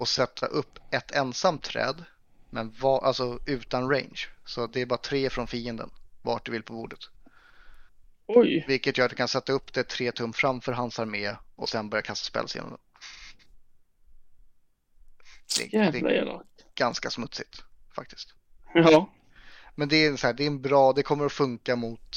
att 0.00 0.08
sätta 0.08 0.46
upp 0.46 0.78
ett 0.90 1.10
ensamt 1.10 1.62
träd 1.62 2.04
men 2.50 2.70
va, 2.70 3.00
alltså 3.04 3.38
utan 3.46 3.90
range. 3.90 4.28
Så 4.44 4.66
det 4.66 4.80
är 4.80 4.86
bara 4.86 4.98
tre 4.98 5.30
från 5.30 5.46
fienden 5.46 5.90
vart 6.22 6.46
du 6.46 6.52
vill 6.52 6.62
på 6.62 6.72
bordet. 6.72 7.00
Oj. 8.26 8.64
Vilket 8.68 8.98
gör 8.98 9.04
att 9.04 9.10
du 9.10 9.16
kan 9.16 9.28
sätta 9.28 9.52
upp 9.52 9.72
det 9.72 9.84
tre 9.84 10.12
tum 10.12 10.32
framför 10.32 10.72
hans 10.72 10.98
armé 10.98 11.36
och 11.56 11.68
sen 11.68 11.90
börja 11.90 12.02
kasta 12.02 12.26
spells 12.26 12.54
genom 12.54 12.70
den. 12.70 12.78
Det, 15.58 15.66
det 15.70 15.76
Jävla 15.76 16.10
är 16.10 16.14
elakt. 16.14 16.48
ganska 16.74 17.10
smutsigt 17.10 17.64
faktiskt. 17.94 18.34
Ja. 18.74 19.12
Men 19.74 19.88
det 19.88 19.96
är, 19.96 20.16
så 20.16 20.26
här, 20.26 20.34
det 20.34 20.42
är 20.42 20.46
en 20.46 20.62
bra, 20.62 20.92
det 20.92 21.02
kommer 21.02 21.26
att 21.26 21.32
funka 21.32 21.76
mot 21.76 22.16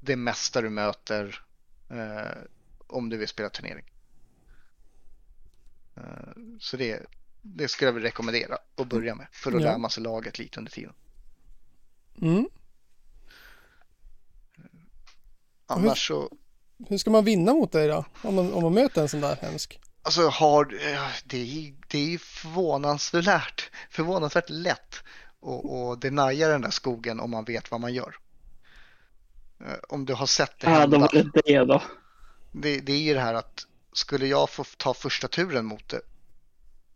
det 0.00 0.16
mesta 0.16 0.60
du 0.60 0.70
möter 0.70 1.44
eh, 1.90 2.38
om 2.86 3.08
du 3.10 3.16
vill 3.16 3.28
spela 3.28 3.48
turnering. 3.50 3.84
Eh, 5.96 6.02
så 6.60 6.76
det, 6.76 7.00
det 7.42 7.68
skulle 7.68 7.88
jag 7.88 7.92
vilja 7.92 8.08
rekommendera 8.08 8.58
att 8.76 8.86
börja 8.88 9.14
med 9.14 9.26
för 9.32 9.52
att 9.52 9.62
Ja. 9.62 9.68
lära 9.68 9.78
man 9.78 9.90
sig 9.90 10.02
laget 10.02 10.38
lite 10.38 10.58
under 10.60 10.72
tiden. 10.72 10.92
Mm. 12.22 12.48
Annars 15.66 16.08
så, 16.08 16.30
Hur 16.88 16.98
ska 16.98 17.10
man 17.10 17.24
vinna 17.24 17.52
mot 17.52 17.72
dig 17.72 17.88
då? 17.88 18.04
Om 18.22 18.34
man, 18.34 18.52
om 18.52 18.62
man 18.62 18.74
möter 18.74 19.02
en 19.02 19.08
sån 19.08 19.20
där 19.20 19.36
hemsk? 19.36 19.80
Alltså 20.04 20.28
har, 20.28 20.74
eh, 20.74 21.08
det 21.24 21.38
är, 21.38 21.74
det 21.88 21.98
är 21.98 22.08
ju 22.10 22.18
förvånansvärt, 22.18 23.70
förvånansvärt 23.90 24.50
lätt 24.50 25.02
att, 25.42 25.70
att 25.70 26.00
denia 26.00 26.48
den 26.48 26.60
där 26.60 26.70
skogen 26.70 27.20
om 27.20 27.30
man 27.30 27.44
vet 27.44 27.70
vad 27.70 27.80
man 27.80 27.94
gör. 27.94 28.16
Eh, 29.60 29.76
Om 29.88 30.04
du 30.06 30.14
har 30.14 30.26
sett 30.26 30.58
det 30.60 30.66
Ja, 30.70 30.78
hända. 30.78 30.96
då 30.96 31.00
var 31.00 31.12
det 31.12 31.42
det 31.44 31.64
då. 31.64 31.82
Det, 32.52 32.80
det 32.80 32.92
är 32.92 33.00
ju 33.00 33.14
det 33.14 33.20
här 33.20 33.34
att 33.34 33.66
skulle 33.92 34.26
jag 34.26 34.50
få 34.50 34.64
ta 34.76 34.94
första 34.94 35.28
turen 35.28 35.64
mot 35.64 35.88
det 35.88 36.00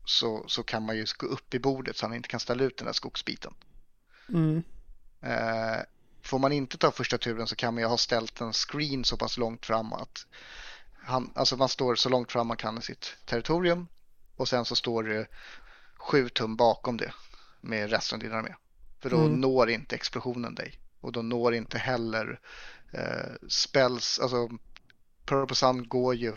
så, 0.05 0.45
så 0.49 0.63
kan 0.63 0.87
man 0.87 0.97
ju 0.97 1.07
gå 1.19 1.27
upp 1.27 1.55
i 1.55 1.59
bordet 1.59 1.97
så 1.97 2.07
han 2.07 2.15
inte 2.17 2.29
kan 2.29 2.41
ställa 2.41 2.65
ut 2.65 2.77
den 2.77 2.87
där 2.87 2.93
skogsbiten. 2.93 3.55
Mm. 4.29 4.63
Eh, 5.23 5.83
får 6.23 6.39
man 6.39 6.53
inte 6.53 6.79
ta 6.79 6.91
första 6.91 7.19
turen 7.19 7.47
så 7.47 7.57
kan 7.57 7.75
man 7.75 7.83
ju 7.83 7.89
ha 7.89 7.97
ställt 7.97 8.41
en 8.41 8.53
screen 8.53 9.05
så 9.05 9.17
pass 9.17 9.39
långt 9.39 9.67
fram 9.67 9.93
att 9.93 10.27
han, 11.09 11.33
alltså 11.35 11.57
man 11.57 11.69
står 11.69 11.95
så 11.95 12.09
långt 12.09 12.33
fram 12.33 12.47
man 12.47 12.57
kan 12.57 12.79
i 12.79 12.83
sitt 12.83 13.17
territorium 13.27 13.87
och 14.37 14.49
sen 14.49 14.65
så 14.65 14.77
står 14.77 15.03
det 15.03 15.27
sju 15.97 16.29
tum 16.29 16.57
bakom 16.57 16.97
det 16.97 17.13
med 17.61 17.91
resten 17.91 18.17
av 18.17 18.21
din 18.21 18.33
armé. 18.33 18.55
För 19.01 19.11
då 19.11 19.17
Mm. 19.19 19.41
når 19.41 19.71
inte 19.71 19.95
explosionen 19.95 20.55
dig 20.55 20.79
och 21.01 21.13
då 21.13 21.23
når 21.23 21.55
inte 21.55 21.79
heller 21.79 22.41
eh, 22.93 23.49
spells, 23.49 24.19
alltså 24.19 24.49
Purple 25.25 25.57
Sun 25.57 25.89
går 25.89 26.15
ju, 26.15 26.29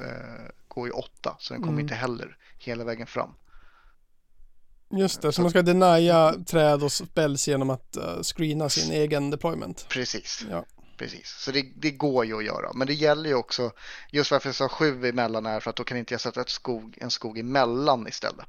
eh, 0.00 0.46
går 0.68 0.86
ju 0.86 0.92
åtta 0.92 1.36
så 1.40 1.54
den 1.54 1.60
kommer 1.62 1.72
Mm. 1.72 1.82
inte 1.84 1.94
heller 1.94 2.36
hela 2.58 2.84
vägen 2.84 3.06
fram. 3.06 3.30
Just 4.90 5.22
det, 5.22 5.32
så 5.32 5.42
man 5.42 5.50
ska 5.50 5.62
denia 5.62 6.34
träd 6.46 6.82
och 6.82 6.92
spells 6.92 7.48
genom 7.48 7.70
att 7.70 7.96
uh, 7.96 8.22
screena 8.22 8.68
sin 8.68 8.92
egen 8.92 9.30
deployment. 9.30 9.86
Precis. 9.88 10.44
Ja. 10.50 10.64
Precis, 10.96 11.28
så 11.28 11.50
det, 11.52 11.62
det 11.76 11.90
går 11.90 12.24
ju 12.24 12.38
att 12.38 12.44
göra. 12.44 12.72
Men 12.72 12.86
det 12.86 12.94
gäller 12.94 13.28
ju 13.28 13.34
också, 13.34 13.72
just 14.10 14.30
varför 14.30 14.48
jag 14.48 14.54
sa 14.54 14.68
sju 14.68 15.06
emellan 15.06 15.46
är 15.46 15.60
för 15.60 15.70
att 15.70 15.76
då 15.76 15.84
kan 15.84 15.98
inte 15.98 16.14
jag 16.14 16.20
sätta 16.20 16.40
ett 16.40 16.48
skog, 16.48 16.98
en 17.00 17.10
skog 17.10 17.38
emellan 17.38 18.08
istället. 18.08 18.46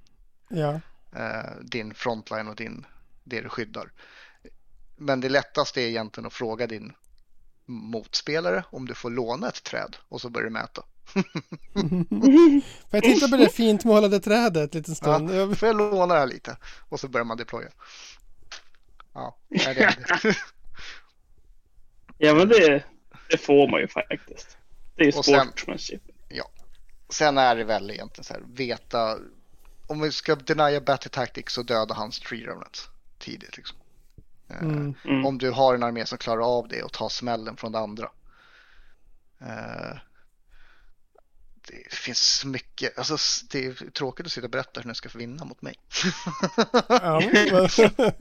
Ja. 0.50 0.80
Eh, 1.16 1.52
din 1.62 1.94
frontline 1.94 2.48
och 2.48 2.56
din, 2.56 2.86
det 3.24 3.42
du 3.42 3.50
skyddar. 3.50 3.92
Men 4.96 5.22
det 5.22 5.30
lättaste 5.30 5.82
är 5.82 5.88
egentligen 5.88 6.28
att 6.28 6.34
fråga 6.34 6.68
din 6.68 6.94
motspelare 7.66 8.64
om 8.70 8.88
du 8.88 8.94
får 8.94 9.10
låna 9.10 9.48
ett 9.48 9.64
träd 9.64 9.96
och 10.10 10.22
så 10.22 10.30
börjar 10.30 10.46
du 10.46 10.54
mäta. 10.54 10.84
Får 12.90 12.92
jag 12.92 13.04
titta 13.04 13.28
på 13.28 13.38
det 13.38 13.50
fint 13.50 13.84
målade 13.84 14.20
trädet 14.20 14.76
en 14.76 14.80
liten 14.80 14.96
stund? 14.96 15.32
Ja, 15.32 15.56
får 15.56 15.68
jag 15.68 15.78
låna 15.78 16.14
det 16.14 16.20
här 16.20 16.28
lite? 16.28 16.58
Och 16.90 17.00
så 17.00 17.08
börjar 17.08 17.26
man 17.26 17.38
deploya. 17.38 17.70
Ja, 19.14 19.38
det 19.50 19.66
är 19.66 19.76
det. 19.76 20.36
Ja, 22.18 22.34
men 22.34 22.48
det, 22.50 22.84
det 23.30 23.38
får 23.38 23.68
man 23.68 23.80
ju 23.82 23.88
faktiskt. 23.88 24.58
Det 24.96 25.02
är 25.04 25.12
ju 25.12 25.18
Och 25.18 25.26
sen- 25.26 25.48
sportsmanship. 25.48 26.02
Sen 27.10 27.38
är 27.38 27.56
det 27.56 27.64
väl 27.64 27.92
egentligen 27.92 28.24
så 28.24 28.34
här, 28.34 28.42
veta 28.48 29.18
om 29.88 30.02
vi 30.02 30.12
ska 30.12 30.36
denia 30.36 30.82
battle 30.82 31.10
tactics 31.10 31.54
så 31.54 31.64
döda 31.64 31.94
hans 31.94 32.20
tree 32.20 32.46
remnants 32.48 32.90
tidigt 33.20 33.58
liksom. 33.58 33.78
Eh, 34.50 34.58
Mm. 34.62 34.94
Mm. 35.06 35.26
Om 35.26 35.38
du 35.38 35.52
har 35.52 35.76
en 35.76 35.84
armé 35.84 36.06
som 36.06 36.18
klarar 36.18 36.58
av 36.58 36.68
det 36.68 36.84
och 36.84 36.94
tar 36.94 37.10
smällen 37.10 37.58
från 37.58 37.72
det 37.72 37.80
andra. 37.80 38.10
Eh, 39.42 39.98
det 41.68 41.94
finns 41.96 42.46
mycket, 42.46 42.98
alltså 42.98 43.18
det 43.52 43.66
är 43.66 43.90
tråkigt 43.92 44.26
att 44.26 44.32
sitta 44.32 44.46
och 44.48 44.52
berätta 44.52 44.82
hur 44.82 44.88
ni 44.88 44.96
ska 44.96 45.10
vinna 45.16 45.46
mot 45.46 45.62
mig. 45.62 45.76
Ja, 46.90 47.22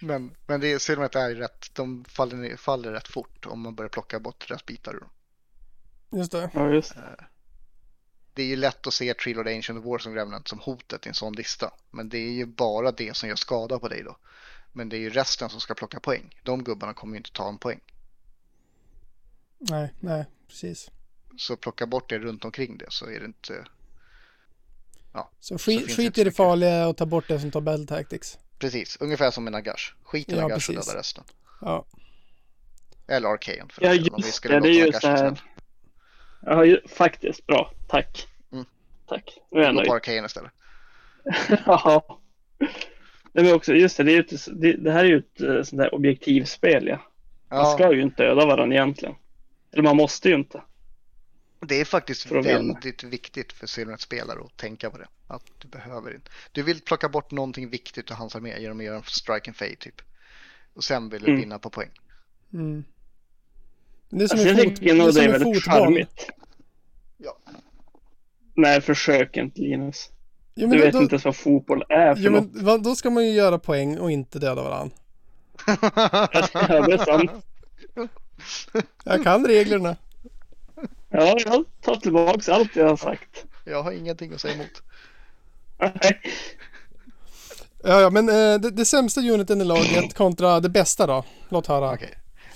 men, 0.00 0.36
men, 0.46 0.60
det 0.60 0.72
är, 0.72 0.78
Silvernet 0.78 1.14
är 1.14 1.34
rätt, 1.34 1.74
de 1.74 2.04
faller, 2.04 2.36
ner- 2.36 2.56
faller 2.56 2.92
rätt 2.92 3.08
fort 3.08 3.46
om 3.46 3.60
man 3.60 3.74
börjar 3.74 3.88
plocka 3.88 4.20
bort 4.20 4.50
rätt 4.50 4.66
bitar 4.66 4.94
ur 4.94 5.00
dem. 5.00 5.10
just 6.10 6.32
det. 6.32 6.50
Ja, 6.54 6.70
just 6.70 6.94
Det 8.34 8.42
är 8.42 8.46
ju 8.46 8.56
lätt 8.56 8.86
att 8.86 8.94
se 8.94 9.14
Tree 9.14 9.34
Lord 9.34 9.48
Ancient 9.48 9.78
of 9.78 9.84
War 9.84 9.98
som 9.98 10.14
Remnant 10.14 10.48
som 10.48 10.58
hotet 10.58 11.06
i 11.06 11.08
en 11.08 11.14
sån 11.14 11.32
lista. 11.32 11.72
Men 11.90 12.08
det 12.08 12.18
är 12.18 12.32
ju 12.32 12.46
bara 12.46 12.92
det 12.92 13.16
som 13.16 13.28
gör 13.28 13.36
skada 13.36 13.78
på 13.78 13.88
dig 13.88 14.02
då. 14.02 14.16
Men 14.72 14.88
det 14.88 14.96
är 14.96 15.00
ju 15.00 15.10
resten 15.10 15.50
som 15.50 15.60
ska 15.60 15.74
plocka 15.74 16.00
poäng. 16.00 16.40
De 16.42 16.64
gubbarna 16.64 16.94
kommer 16.94 17.14
ju 17.14 17.16
inte 17.16 17.32
ta 17.32 17.48
en 17.48 17.58
poäng. 17.58 17.80
Nej, 19.58 19.94
nej, 20.00 20.24
precis. 20.48 20.90
Så 21.36 21.56
plocka 21.56 21.86
bort 21.86 22.08
det 22.08 22.18
runt 22.18 22.44
omkring 22.44 22.78
det 22.78 22.86
så 22.88 23.06
är 23.06 23.20
det 23.20 23.26
inte... 23.26 23.64
Så 25.40 25.58
finns 25.58 25.82
skit, 25.82 25.88
det 25.88 25.94
skit 25.94 26.18
i 26.18 26.24
det 26.24 26.30
så 26.30 26.36
farliga 26.36 26.88
och 26.88 26.96
ta 26.96 27.06
bort 27.06 27.28
det 27.28 27.40
som 27.40 27.50
tar 27.50 27.60
Battle 27.60 27.86
Tactics. 27.86 28.38
Precis, 28.60 28.96
ungefär 29.00 29.30
som 29.30 29.46
en 29.46 29.52
Nagash. 29.52 29.92
Skit 30.04 30.28
i 30.28 30.34
Ja, 30.36 30.40
Nagash 30.42 30.54
och 30.70 30.74
precis. 30.74 30.86
döda 30.86 30.98
resten. 30.98 31.24
Ja, 31.60 31.84
Eller 33.08 33.28
Arcane 33.28 33.68
för 33.72 33.84
Ja, 33.84 33.88
delen, 33.90 34.08
om 34.14 34.16
vi 34.16 34.22
just 34.26 34.34
skulle 34.34 34.54
det. 34.54 34.60
Det 34.60 34.68
är 34.80 34.86
ju 34.86 34.92
så 34.92 35.08
här. 35.08 35.40
Ja, 36.42 36.64
ju, 36.64 36.80
faktiskt. 36.88 37.46
Bra. 37.46 37.72
Tack. 37.88 38.28
Mm. 38.52 38.64
Tack. 39.08 39.38
Nu 39.50 39.60
är 39.60 39.64
jag 39.64 39.74
nöjd. 39.74 39.88
på 39.88 39.94
Arcane 39.94 40.26
istället. 40.26 40.50
Ja. 41.66 42.18
Nej, 43.32 43.44
men 43.44 43.54
också, 43.54 43.74
just 43.74 43.96
det, 43.96 44.02
det, 44.02 44.12
är 44.12 44.14
ju 44.14 44.20
ett, 44.20 44.46
det, 44.60 44.72
det 44.72 44.92
här 44.92 45.04
är 45.04 45.08
ju 45.08 45.18
ett 45.18 45.40
eh, 45.40 45.62
sånt 45.62 45.78
där 45.82 45.94
objektivspel. 45.94 46.86
Ja. 46.88 46.96
Man 47.50 47.58
Ja, 47.58 47.64
ska 47.64 47.92
ju 47.94 48.02
inte 48.02 48.22
döda 48.22 48.46
varandra 48.46 48.76
egentligen. 48.76 49.14
Eller 49.72 49.82
man 49.82 49.96
måste 49.96 50.28
ju 50.28 50.34
inte. 50.34 50.62
Det 51.60 51.80
är 51.80 51.84
faktiskt 51.84 52.22
för 52.22 52.42
väldigt 52.42 53.02
viktigt 53.02 53.52
för 53.52 53.66
Silvernet-spelare 53.66 54.38
att 54.44 54.56
tänka 54.56 54.90
på 54.90 54.98
det. 54.98 55.08
Att 55.26 55.42
du 55.58 55.68
behöver 55.68 56.14
inte. 56.14 56.30
Du 56.52 56.62
vill 56.62 56.80
plocka 56.80 57.08
bort 57.08 57.30
någonting 57.30 57.70
viktigt 57.70 58.10
ur 58.10 58.14
hans 58.14 58.36
armé 58.36 58.60
genom 58.60 58.78
att 58.78 58.84
göra 58.84 58.96
en 58.96 59.02
strike 59.02 59.50
and 59.50 59.56
fade 59.56 59.76
typ. 59.76 60.02
Och 60.74 60.84
sen 60.84 61.08
vill 61.08 61.22
du 61.22 61.28
Mm. 61.28 61.40
vinna 61.40 61.58
på 61.58 61.70
poäng. 61.70 61.90
mm. 62.52 62.84
Det 64.12 64.24
är 64.24 64.28
som 64.28 64.38
Alltså, 64.38 64.48
en, 64.48 64.56
jag 64.56 64.64
fot, 64.66 64.76
tycker 64.76 64.94
det 64.94 65.00
är 65.02 65.12
det 65.12 65.20
är 65.20 65.24
en 65.24 65.32
väldigt 65.32 65.64
charmigt. 65.64 66.30
Ja. 67.16 67.36
Nej, 68.54 68.80
försök 68.80 69.36
inte 69.36 69.60
Linus. 69.60 70.10
Jo, 70.54 70.68
Du 70.68 70.78
vet 70.80 70.92
då, 70.92 71.02
inte 71.02 71.14
ens 71.14 71.24
vad 71.24 71.36
fotboll 71.36 71.84
är 71.88 72.14
för 72.14 72.22
jo, 72.22 72.30
något. 72.30 72.52
men 72.52 72.82
då 72.82 72.94
ska 72.94 73.10
man 73.10 73.24
ju 73.26 73.30
göra 73.32 73.58
poäng 73.58 73.98
och 73.98 74.10
inte 74.10 74.38
döda 74.38 74.62
varandra. 74.62 74.96
Ja, 75.66 76.86
det 76.86 76.92
är 76.94 77.04
sant. 77.04 77.30
Jag 79.04 79.24
kan 79.24 79.46
reglerna. 79.46 79.96
Ja, 81.10 81.36
jag 81.46 81.64
tar 81.80 81.96
tillbaks 81.96 82.48
allt 82.48 82.76
jag 82.76 82.88
har 82.88 82.96
sagt. 82.96 83.44
Jag 83.64 83.82
har 83.82 83.92
ingenting 83.92 84.32
att 84.32 84.40
säga 84.40 84.54
emot. 84.54 84.82
Nej. 85.78 86.20
Ja, 87.82 88.00
ja, 88.00 88.10
men 88.10 88.28
eh, 88.28 88.60
det, 88.60 88.70
det 88.70 88.84
sämsta 88.84 89.20
uniten 89.20 89.60
i 89.60 89.64
laget 89.64 90.14
kontra 90.14 90.60
det 90.60 90.68
bästa 90.68 91.06
då? 91.06 91.24
Låt 91.48 91.66
höra. 91.66 91.98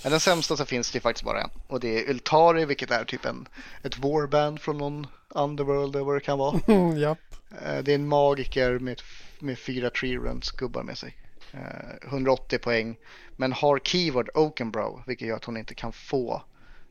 Men 0.03 0.11
den 0.11 0.19
sämsta 0.19 0.57
så 0.57 0.65
finns 0.65 0.91
det 0.91 0.99
faktiskt 0.99 1.25
bara 1.25 1.41
en. 1.41 1.49
Och 1.67 1.79
det 1.79 1.99
är 1.99 2.09
Ultari, 2.09 2.65
vilket 2.65 2.91
är 2.91 3.05
typ 3.05 3.25
en, 3.25 3.47
ett 3.83 3.97
warband 3.97 4.61
från 4.61 4.77
någon 4.77 5.07
underworld 5.29 5.95
eller 5.95 6.05
vad 6.05 6.15
det 6.15 6.19
kan 6.21 6.37
vara. 6.37 6.59
Mm. 6.67 6.97
Eh, 7.01 7.83
Det 7.83 7.91
är 7.91 7.95
en 7.95 8.07
magiker 8.07 8.79
med, 8.79 9.01
med 9.39 9.59
fyra 9.59 9.89
tree 9.89 10.17
runs 10.17 10.51
gubbar 10.51 10.83
med 10.83 10.97
sig. 10.97 11.15
Eh, 11.51 12.07
180 12.09 12.59
poäng. 12.59 12.95
Men 13.35 13.53
har 13.53 13.79
keyword 13.79 14.29
Oakenbrow, 14.33 15.03
vilket 15.07 15.27
gör 15.27 15.35
att 15.35 15.45
hon 15.45 15.57
inte 15.57 15.75
kan 15.75 15.91
få 15.93 16.43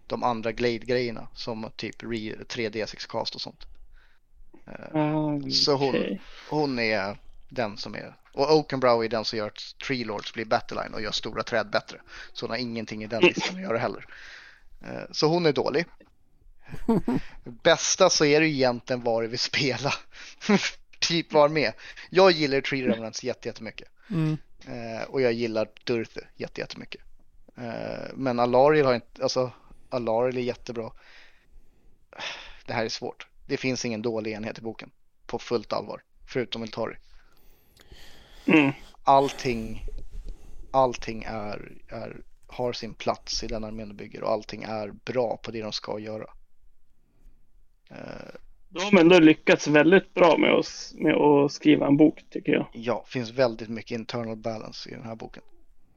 de 0.06 0.22
andra 0.22 0.52
Glade-grejerna. 0.52 1.28
Som 1.34 1.70
typ 1.76 2.02
re- 2.02 2.46
3D6 2.46 3.06
cast 3.08 3.34
och 3.34 3.40
sånt. 3.40 3.64
Ah, 4.92 5.40
Så 5.50 5.74
hon-. 5.76 6.18
Hon 6.50 6.78
är 6.78 7.16
den 7.48 7.76
som 7.76 7.94
är... 7.94 8.14
Och 8.32 8.54
Oakenbrow 8.56 9.04
är 9.04 9.08
den 9.08 9.24
som 9.24 9.38
gör 9.38 9.46
att 9.46 9.74
Tree 9.86 10.04
Lords 10.04 10.32
blir 10.34 10.44
Battleline 10.44 10.94
och 10.94 11.02
gör 11.02 11.10
stora 11.12 11.42
träd 11.42 11.70
bättre. 11.70 12.00
Så 12.32 12.44
hon 12.46 12.50
har 12.50 12.56
ingenting 12.56 13.02
i 13.04 13.06
den 13.06 13.22
listan 13.22 13.56
att 13.56 13.62
göra 13.62 13.78
heller. 13.78 14.06
Eh, 14.84 15.02
Så 15.12 15.26
hon 15.26 15.46
är 15.46 15.52
dålig. 15.52 15.84
Bästa 17.62 18.10
så 18.10 18.24
är 18.24 18.40
det 18.40 18.46
ju 18.46 18.54
egentligen 18.54 19.02
vad 19.02 19.22
du 19.22 19.28
vill 19.28 19.38
spela. 19.38 19.92
typ 20.98 21.32
var 21.32 21.48
med. 21.48 21.72
Jag 22.10 22.30
gillar 22.30 22.60
Tree 22.60 22.86
Remnants 22.88 23.24
jätte- 23.24 23.48
jättemycket. 23.48 23.88
Mm. 24.10 24.36
Eh, 24.66 25.02
och 25.08 25.20
jag 25.20 25.32
gillar 25.32 25.68
Durthe 25.84 26.20
jätte- 26.36 26.60
jättemycket. 26.60 27.00
Eh, 27.56 28.08
men 28.14 28.38
Alariel 28.40 28.86
har 28.86 28.94
inte, 28.94 29.22
alltså 29.22 29.52
Alariel 29.94 30.36
är 30.36 30.40
jättebra. 30.42 30.92
Det 32.66 32.72
här 32.72 32.84
är 32.84 32.88
svårt. 32.88 33.26
Det 33.46 33.56
finns 33.56 33.84
ingen 33.84 34.02
dålig 34.02 34.32
enhet 34.32 34.58
i 34.58 34.62
boken. 34.62 34.90
På 35.26 35.38
fullt 35.38 35.72
allvar. 35.72 36.02
Förutom 36.26 36.62
Eltari. 36.62 36.96
Mm. 38.46 38.72
Allting, 39.04 39.86
allting 40.70 41.24
är, 41.26 41.72
är, 41.88 42.22
har 42.46 42.72
sin 42.72 42.94
plats 42.94 43.44
i 43.44 43.46
den 43.46 43.64
armén 43.64 43.88
du 43.88 43.94
bygger 43.94 44.22
och 44.22 44.30
allting 44.30 44.62
är 44.62 44.92
bra 45.04 45.36
på 45.36 45.50
det 45.50 45.62
de 45.62 45.72
ska 45.72 45.98
göra. 45.98 46.30
Eh, 47.90 48.34
De 48.68 48.80
har 48.82 49.00
ändå 49.00 49.18
lyckats 49.18 49.68
väldigt 49.68 50.14
bra 50.14 50.36
med 50.38 50.54
att, 50.54 50.92
med 50.94 51.14
att 51.14 51.52
skriva 51.52 51.86
en 51.86 51.96
bok 51.96 52.24
tycker 52.30 52.52
jag. 52.52 52.66
Ja, 52.72 53.04
finns 53.08 53.30
väldigt 53.30 53.68
mycket 53.68 53.98
internal 53.98 54.36
balance 54.36 54.90
i 54.90 54.92
den 54.92 55.04
här 55.04 55.14
boken. 55.14 55.42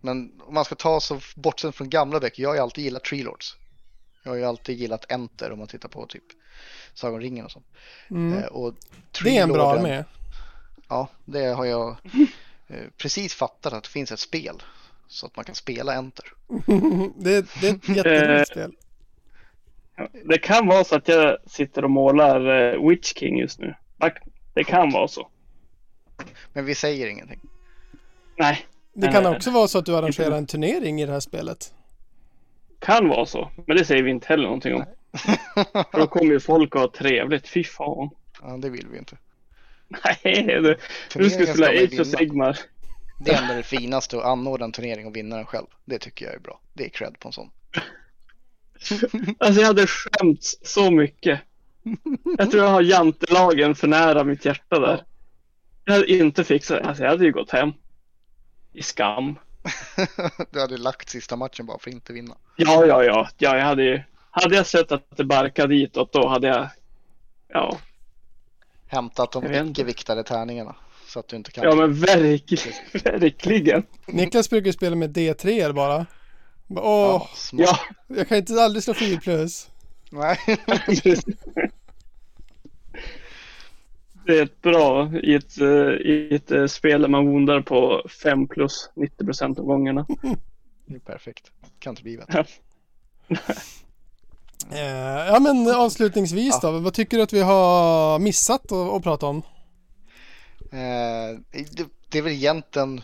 Men 0.02 0.42
om 0.42 0.54
man 0.54 0.66
ska 0.66 0.76
ta 0.76 1.00
så 1.00 1.20
bortsett 1.36 1.76
från 1.76 1.90
gamla 1.90 2.20
böcker, 2.20 2.44
jag 2.44 2.50
har 2.50 2.56
ju 2.56 2.62
alltid 2.62 2.84
gillat 2.84 3.04
Tree 3.04 3.24
Lords. 3.24 3.58
Jag 4.28 4.32
har 4.32 4.38
ju 4.38 4.46
alltid 4.46 4.78
gillat 4.78 5.12
Enter 5.12 5.52
om 5.52 5.60
man 5.60 5.68
tittar 5.68 5.90
på 5.90 6.06
typ 6.06 6.24
Sagan 6.94 7.16
om 7.16 7.22
ringen 7.22 7.46
och 7.46 7.52
sånt. 7.52 7.66
Mm. 8.10 8.38
Eh, 8.38 8.46
och 8.46 8.74
Det 9.24 9.38
är 9.38 9.44
en 9.44 9.54
bra 9.54 9.72
armé. 9.72 10.04
Ja, 10.88 11.08
det 11.26 11.46
har 11.46 11.66
jag 11.66 11.90
eh, 12.68 12.84
precis 12.98 13.34
fattat 13.34 13.74
att 13.74 13.84
det 13.84 13.90
finns 13.90 14.12
ett 14.12 14.20
spel 14.20 14.64
så 15.08 15.26
att 15.26 15.36
man 15.36 15.46
kan 15.46 15.56
spela 15.56 15.94
Enter. 15.94 16.26
det, 17.18 17.62
det 17.62 17.68
är 17.68 17.74
ett 17.74 17.90
jätteroligt 17.90 18.52
spel. 18.52 18.76
Det 20.26 20.38
kan 20.38 20.68
vara 20.68 20.84
så 20.84 20.96
att 20.96 21.08
jag 21.08 21.38
sitter 21.46 21.84
och 21.84 21.92
målar 21.92 22.74
eh, 22.74 22.90
Witch 22.90 23.14
King 23.14 23.38
just 23.38 23.60
nu. 23.60 23.76
Det 24.54 24.64
kan 24.64 24.90
vara 24.92 25.08
så. 25.08 25.30
Men 26.54 26.66
vi 26.66 26.76
säger 26.76 27.08
ingenting. 27.08 27.40
Nej, 28.38 28.66
Det 28.94 29.08
kan 29.08 29.26
Eh, 29.26 29.32
också 29.32 29.52
vara 29.52 29.68
så 29.68 29.78
att 29.78 29.86
du 29.86 29.98
arrangerar 29.98 30.38
en 30.38 30.48
turnering 30.48 31.02
i 31.02 31.06
det 31.06 31.12
här 31.12 31.20
spelet. 31.20 31.74
Kan 32.80 33.08
vara 33.08 33.26
så. 33.26 33.52
Men 33.68 33.78
det 33.78 33.86
säger 33.86 34.04
vi 34.04 34.12
inte 34.12 34.28
heller 34.28 34.44
någonting 34.44 34.76
om. 34.76 34.86
För 35.92 36.00
då 36.00 36.08
kommer 36.08 36.32
ju 36.32 36.40
folk 36.54 36.76
att 36.76 36.82
ha 36.82 36.92
trevligt. 36.92 37.48
Fy 37.48 37.64
fan. 37.64 38.10
Ja, 38.42 38.58
det 38.58 38.70
vill 38.70 38.88
vi 38.92 38.98
inte. 38.98 39.18
Nej, 39.88 40.46
du, 40.46 40.78
du 41.14 41.30
ska 41.30 41.46
Turneringen 41.46 41.54
spela 41.54 41.68
Age 41.68 42.00
of. 42.00 42.08
Sigmar. 42.08 42.60
Det 43.20 43.32
är 43.32 43.42
ändå 43.42 43.54
det 43.54 43.64
finaste 43.64 44.18
att 44.18 44.26
anordna 44.26 44.66
en 44.66 44.72
turnering 44.72 45.08
och 45.08 45.16
vinna 45.16 45.36
den 45.36 45.46
själv. 45.46 45.66
Det 45.86 46.00
tycker 46.00 46.26
jag 46.26 46.36
är 46.36 46.40
bra. 46.40 46.60
Det 46.74 46.86
är 46.86 46.90
cred 46.90 47.20
på 47.20 47.28
en 47.28 47.34
sån. 47.34 47.50
Alltså 49.40 49.62
jag 49.62 49.68
hade 49.68 49.88
skämts 49.88 50.56
så 50.62 50.92
mycket. 50.92 51.40
Jag 52.38 52.52
tror 52.52 52.64
jag 52.64 52.72
har 52.72 52.82
jantelagen 52.82 53.76
för 53.76 53.88
nära 53.88 54.24
mitt 54.24 54.46
hjärta 54.46 54.80
där. 54.80 55.04
Jag 55.86 55.94
hade 55.94 56.08
inte 56.08 56.44
fixat 56.44 56.78
det. 56.78 56.90
Alltså 56.90 57.04
jag 57.04 57.10
hade 57.10 57.26
ju 57.26 57.32
gått 57.32 57.52
hem. 57.52 57.74
I 58.74 58.82
skam. 58.82 59.36
du 60.52 60.60
hade 60.60 60.78
lagt 60.78 61.10
sista 61.10 61.36
matchen 61.36 61.66
bara 61.66 61.80
för 61.80 61.90
att 61.90 61.94
inte 61.94 62.14
vinna. 62.14 62.36
Ja, 62.56 62.86
ja, 62.86 63.04
ja. 63.04 63.30
ja 63.38 63.58
jag 63.58 63.66
hade 63.66 63.84
ju... 63.84 64.02
Hade 64.32 64.56
jag 64.56 64.66
sett 64.66 64.92
att 64.92 65.18
det 65.18 65.24
barkade 65.24 65.76
ditåt 65.76 66.14
då 66.14 66.28
hade 66.28 66.48
jag... 66.48 66.70
Ja, 67.48 67.78
Hämtat 68.88 69.32
de 69.32 69.46
icke-viktade 69.46 70.24
tärningarna. 70.24 70.76
Så 71.08 71.20
att 71.20 71.28
du 71.28 71.36
inte 71.36 71.52
kan. 71.52 71.64
ja 71.64 71.76
men 71.76 71.94
verkligen. 71.94 72.74
verkligen. 73.20 73.84
Niklas 74.06 74.50
brukar 74.50 74.72
spela 74.72 74.96
med 74.96 75.18
D3 75.18 75.74
bara. 75.74 76.06
Åh, 76.70 76.78
Ja, 76.78 77.30
smart. 77.36 77.62
Ja. 77.68 78.16
jag 78.16 78.28
kan 78.28 78.38
inte 78.38 78.64
aldrig 78.64 78.84
slå 78.84 78.94
4 78.94 79.20
plus. 79.20 79.70
Nej. 80.10 80.38
Det 84.28 84.40
är 84.40 84.44
ett 84.44 84.62
bra 84.62 85.12
i 85.24 85.36
ett, 85.36 85.62
eh, 85.62 85.68
i 85.68 86.36
ett 86.36 86.52
eh, 86.52 86.66
spel 86.66 87.02
där 87.02 87.10
man 87.10 87.28
wondar 87.28 87.62
på 87.62 88.08
5 88.24 88.48
plus 88.48 88.90
90 88.96 89.26
procent 89.26 89.60
av 89.60 89.66
gångerna. 89.66 90.06
det 90.86 90.96
är 90.96 91.00
perfekt. 91.00 91.52
Kan 91.80 91.92
inte 91.92 92.04
bli 92.04 92.18
bättre. 92.18 92.46
Eh, 94.72 95.28
ja 95.28 95.40
men 95.40 95.76
avslutningsvis 95.76 96.60
då, 96.62 96.72
vad 96.72 96.94
tycker 96.94 97.18
du 97.18 97.24
att 97.24 97.34
vi 97.34 97.42
har 97.42 98.20
missat 98.20 98.72
att, 98.72 98.94
att 98.94 99.04
prata 99.04 99.26
om? 99.26 99.42
Eh, 100.72 101.40
det, 102.10 102.18
är 102.18 102.22
väl 102.22 102.34
egentligen 102.34 103.02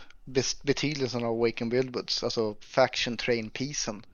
betydelsen 0.63 1.24
av 1.24 1.38
Wake 1.38 1.63
and 1.63 1.71
Buildwoods, 1.71 2.24
alltså 2.24 2.55
faction 2.59 3.17
train 3.17 3.49
peacen 3.49 4.05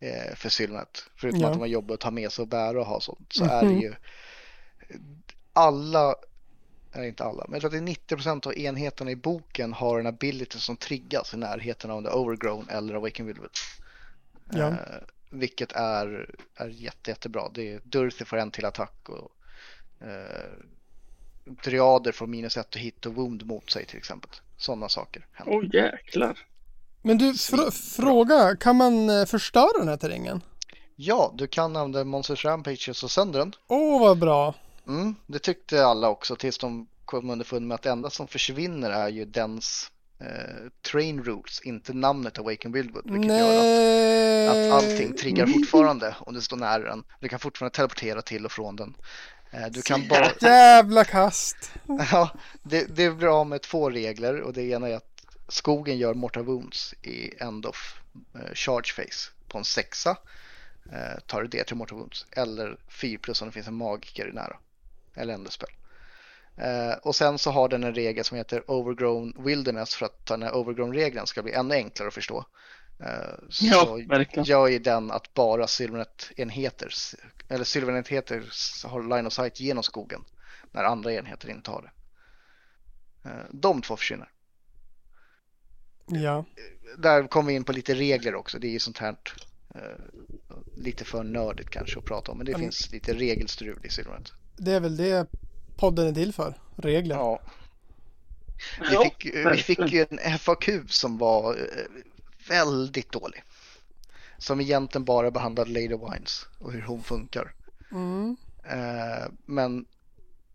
eh, 0.00 0.34
för 0.36 0.48
Sylnet. 0.48 1.04
Förutom 1.16 1.40
Ja. 1.40 1.46
att 1.46 1.52
de 1.52 1.60
har 1.60 1.66
jobb 1.66 1.90
att 1.90 2.00
ta 2.00 2.10
med 2.10 2.32
sig 2.32 2.42
och 2.42 2.48
bära 2.48 2.80
och 2.80 2.86
ha 2.86 3.00
sånt 3.00 3.32
så 3.32 3.44
är 3.44 3.64
det 3.64 3.80
ju 3.80 3.94
alla 5.52 6.14
eller 6.92 7.04
inte 7.04 7.24
alla, 7.24 7.44
men 7.48 7.52
jag 7.52 7.60
tror 7.60 7.68
att 7.78 7.86
det 7.86 7.92
är 7.92 8.16
90% 8.16 8.46
av 8.46 8.58
enheterna 8.58 9.10
i 9.10 9.16
boken 9.16 9.72
har 9.72 10.00
en 10.00 10.06
ability 10.06 10.58
som 10.58 10.76
triggas 10.76 11.34
i 11.34 11.36
närheten 11.36 11.90
av 11.90 12.02
The 12.02 12.08
Overgrown 12.08 12.68
eller 12.68 12.94
Awaken 12.94 13.26
Wildwood. 13.26 13.50
Ja. 14.52 14.68
Eh, 14.68 14.76
vilket 15.30 15.72
är, 15.72 16.34
är 16.54 16.68
jätte, 16.68 17.10
jättebra. 17.10 17.42
Det 17.54 17.72
är 17.72 17.80
Durthy 17.84 18.24
får 18.24 18.36
en 18.36 18.50
till 18.50 18.64
attack 18.64 19.08
och 19.08 19.30
eh, 20.06 20.50
Dryader 21.64 22.12
får 22.12 22.26
minus 22.26 22.56
ett 22.56 22.74
och 22.74 22.80
hit 22.80 23.06
och 23.06 23.14
wound 23.14 23.46
mot 23.46 23.70
sig 23.70 23.86
till 23.86 23.98
exempel. 23.98 24.30
Sådana 24.56 24.88
saker 24.88 25.26
händer. 25.32 25.54
Åh 25.56 25.64
jäklar. 25.74 26.38
Men 27.02 27.18
du, 27.18 27.32
fr- 27.32 27.70
fråga, 27.96 28.56
kan 28.56 28.76
man 28.76 29.10
eh, 29.10 29.24
förstöra 29.26 29.78
den 29.78 29.88
här 29.88 29.96
terrängen? 29.96 30.40
Ja, 30.96 31.34
du 31.34 31.46
kan 31.46 31.76
använda 31.76 32.04
Monsters 32.04 32.44
Rampages 32.44 33.02
och 33.02 33.10
sönder 33.10 33.38
den. 33.38 33.52
Åh, 33.66 34.00
vad 34.00 34.18
bra. 34.18 34.54
Mm, 34.88 35.14
det 35.26 35.38
tyckte 35.38 35.84
alla 35.84 36.08
också 36.08 36.36
tills 36.36 36.58
de 36.58 36.88
kom 37.04 37.30
underfund 37.30 37.66
med 37.66 37.74
att 37.74 37.82
det 37.82 37.90
enda 37.90 38.10
som 38.10 38.28
försvinner 38.28 38.90
är 38.90 39.08
ju 39.08 39.24
dens 39.24 39.90
eh, 40.20 40.70
train 40.90 41.24
rules, 41.24 41.60
inte 41.60 41.92
namnet 41.92 42.38
Awaken 42.38 42.72
Wildwood. 42.72 43.10
Vilket 43.10 43.38
gör 43.38 43.56
att, 43.56 43.64
Nej. 43.64 44.48
att 44.48 44.72
allting 44.72 45.16
triggar 45.16 45.46
fortfarande 45.46 46.16
om 46.20 46.34
du 46.34 46.40
står 46.40 46.56
nära 46.56 46.82
den. 46.82 47.04
Du 47.20 47.28
kan 47.28 47.38
fortfarande 47.38 47.76
teleportera 47.76 48.22
till 48.22 48.44
och 48.44 48.52
från 48.52 48.76
den. 48.76 48.94
Eh, 49.50 49.66
du 49.70 49.82
kan 49.82 50.08
bara... 50.08 50.26
Jävla 50.40 51.04
kast. 51.04 51.72
Ja, 52.12 52.30
det, 52.62 52.96
det 52.96 53.04
är 53.04 53.12
bra 53.12 53.44
med 53.44 53.62
två 53.62 53.90
regler 53.90 54.40
och 54.40 54.52
det 54.52 54.62
ena 54.62 54.88
är 54.88 54.96
att 54.96 55.26
skogen 55.48 55.98
gör 55.98 56.14
Mortal 56.14 56.44
Wounds 56.44 56.94
i 57.02 57.42
End 57.42 57.66
of 57.66 58.00
eh, 58.34 58.54
Charge 58.54 58.94
Phase 58.96 59.30
på 59.48 59.58
en 59.58 59.64
sexa. 59.64 60.16
Eh, 60.92 61.20
tar 61.26 61.42
du 61.42 61.48
det 61.48 61.64
till 61.64 61.76
Mortal 61.76 61.98
Wounds 61.98 62.26
eller 62.30 62.78
4 62.88 63.18
plus 63.22 63.42
om 63.42 63.48
det 63.48 63.52
finns 63.52 63.66
en 63.66 63.74
magiker 63.74 64.32
nära. 64.32 64.56
Eller 65.14 65.34
ändespel. 65.34 65.68
Eh, 66.56 66.92
och 67.02 67.16
sen 67.16 67.38
så 67.38 67.50
har 67.50 67.68
den 67.68 67.84
en 67.84 67.94
regel 67.94 68.24
som 68.24 68.36
heter 68.36 68.70
Overgrown 68.70 69.44
Wilderness 69.44 69.94
för 69.94 70.06
att 70.06 70.26
den 70.26 70.42
här 70.42 70.52
Overgrown-regeln 70.54 71.26
ska 71.26 71.42
bli 71.42 71.52
ännu 71.52 71.74
enklare 71.74 72.08
att 72.08 72.14
förstå. 72.14 72.44
Eh, 73.00 73.34
Ja, 73.60 73.84
så 73.84 73.96
verkligen. 74.08 74.44
gör 74.44 74.68
ju 74.68 74.78
den 74.78 75.10
att 75.10 75.34
bara 75.34 75.66
Sylvanet-enheter 75.66 76.92
eller 77.48 77.64
Sylvanet-enheter 77.64 78.44
har 78.88 79.02
line 79.16 79.26
of 79.26 79.32
sight 79.32 79.60
genom 79.60 79.82
skogen 79.82 80.24
när 80.72 80.84
andra 80.84 81.12
enheter 81.12 81.50
inte 81.50 81.70
har 81.70 81.82
det. 81.82 81.90
Eh, 83.30 83.44
De 83.50 83.82
två 83.82 83.96
försvinner. 83.96 84.28
Ja. 86.06 86.44
Där 86.98 87.28
kommer 87.28 87.48
vi 87.48 87.54
in 87.54 87.64
på 87.64 87.72
lite 87.72 87.94
regler 87.94 88.34
också. 88.34 88.58
Det 88.58 88.66
är 88.66 88.72
ju 88.72 88.78
sånt 88.78 88.98
här 88.98 89.16
eh, 89.74 89.80
lite 90.76 91.04
för 91.04 91.22
nördigt 91.24 91.70
kanske 91.70 91.98
att 91.98 92.04
prata 92.04 92.32
om. 92.32 92.38
Men 92.38 92.46
det 92.46 92.52
Mm. 92.52 92.60
finns 92.60 92.92
lite 92.92 93.14
regelstrul 93.14 93.80
i 93.84 93.88
Sylvanet. 93.88 94.32
Det 94.62 94.72
är 94.72 94.80
väl 94.80 94.96
det 94.96 95.26
podden 95.76 96.06
är 96.06 96.12
till 96.12 96.32
för. 96.32 96.54
Regler. 96.76 97.16
Ja. 97.16 97.40
Vi 98.80 98.96
fick, 98.96 99.34
vi 99.34 99.56
fick 99.56 99.92
ju 99.92 100.06
en 100.10 100.38
FAQ 100.38 100.68
som 100.88 101.18
var 101.18 101.54
eh, 101.54 102.02
väldigt 102.48 103.12
dålig. 103.12 103.42
Som 104.38 104.60
egentligen 104.60 105.04
bara 105.04 105.30
behandlade 105.30 105.70
Lady 105.70 105.88
Wines 105.88 106.46
och 106.58 106.72
hur 106.72 106.82
hon 106.82 107.02
funkar. 107.02 107.52
Mm. 107.92 108.36
Eh, 108.64 109.28
Men 109.46 109.86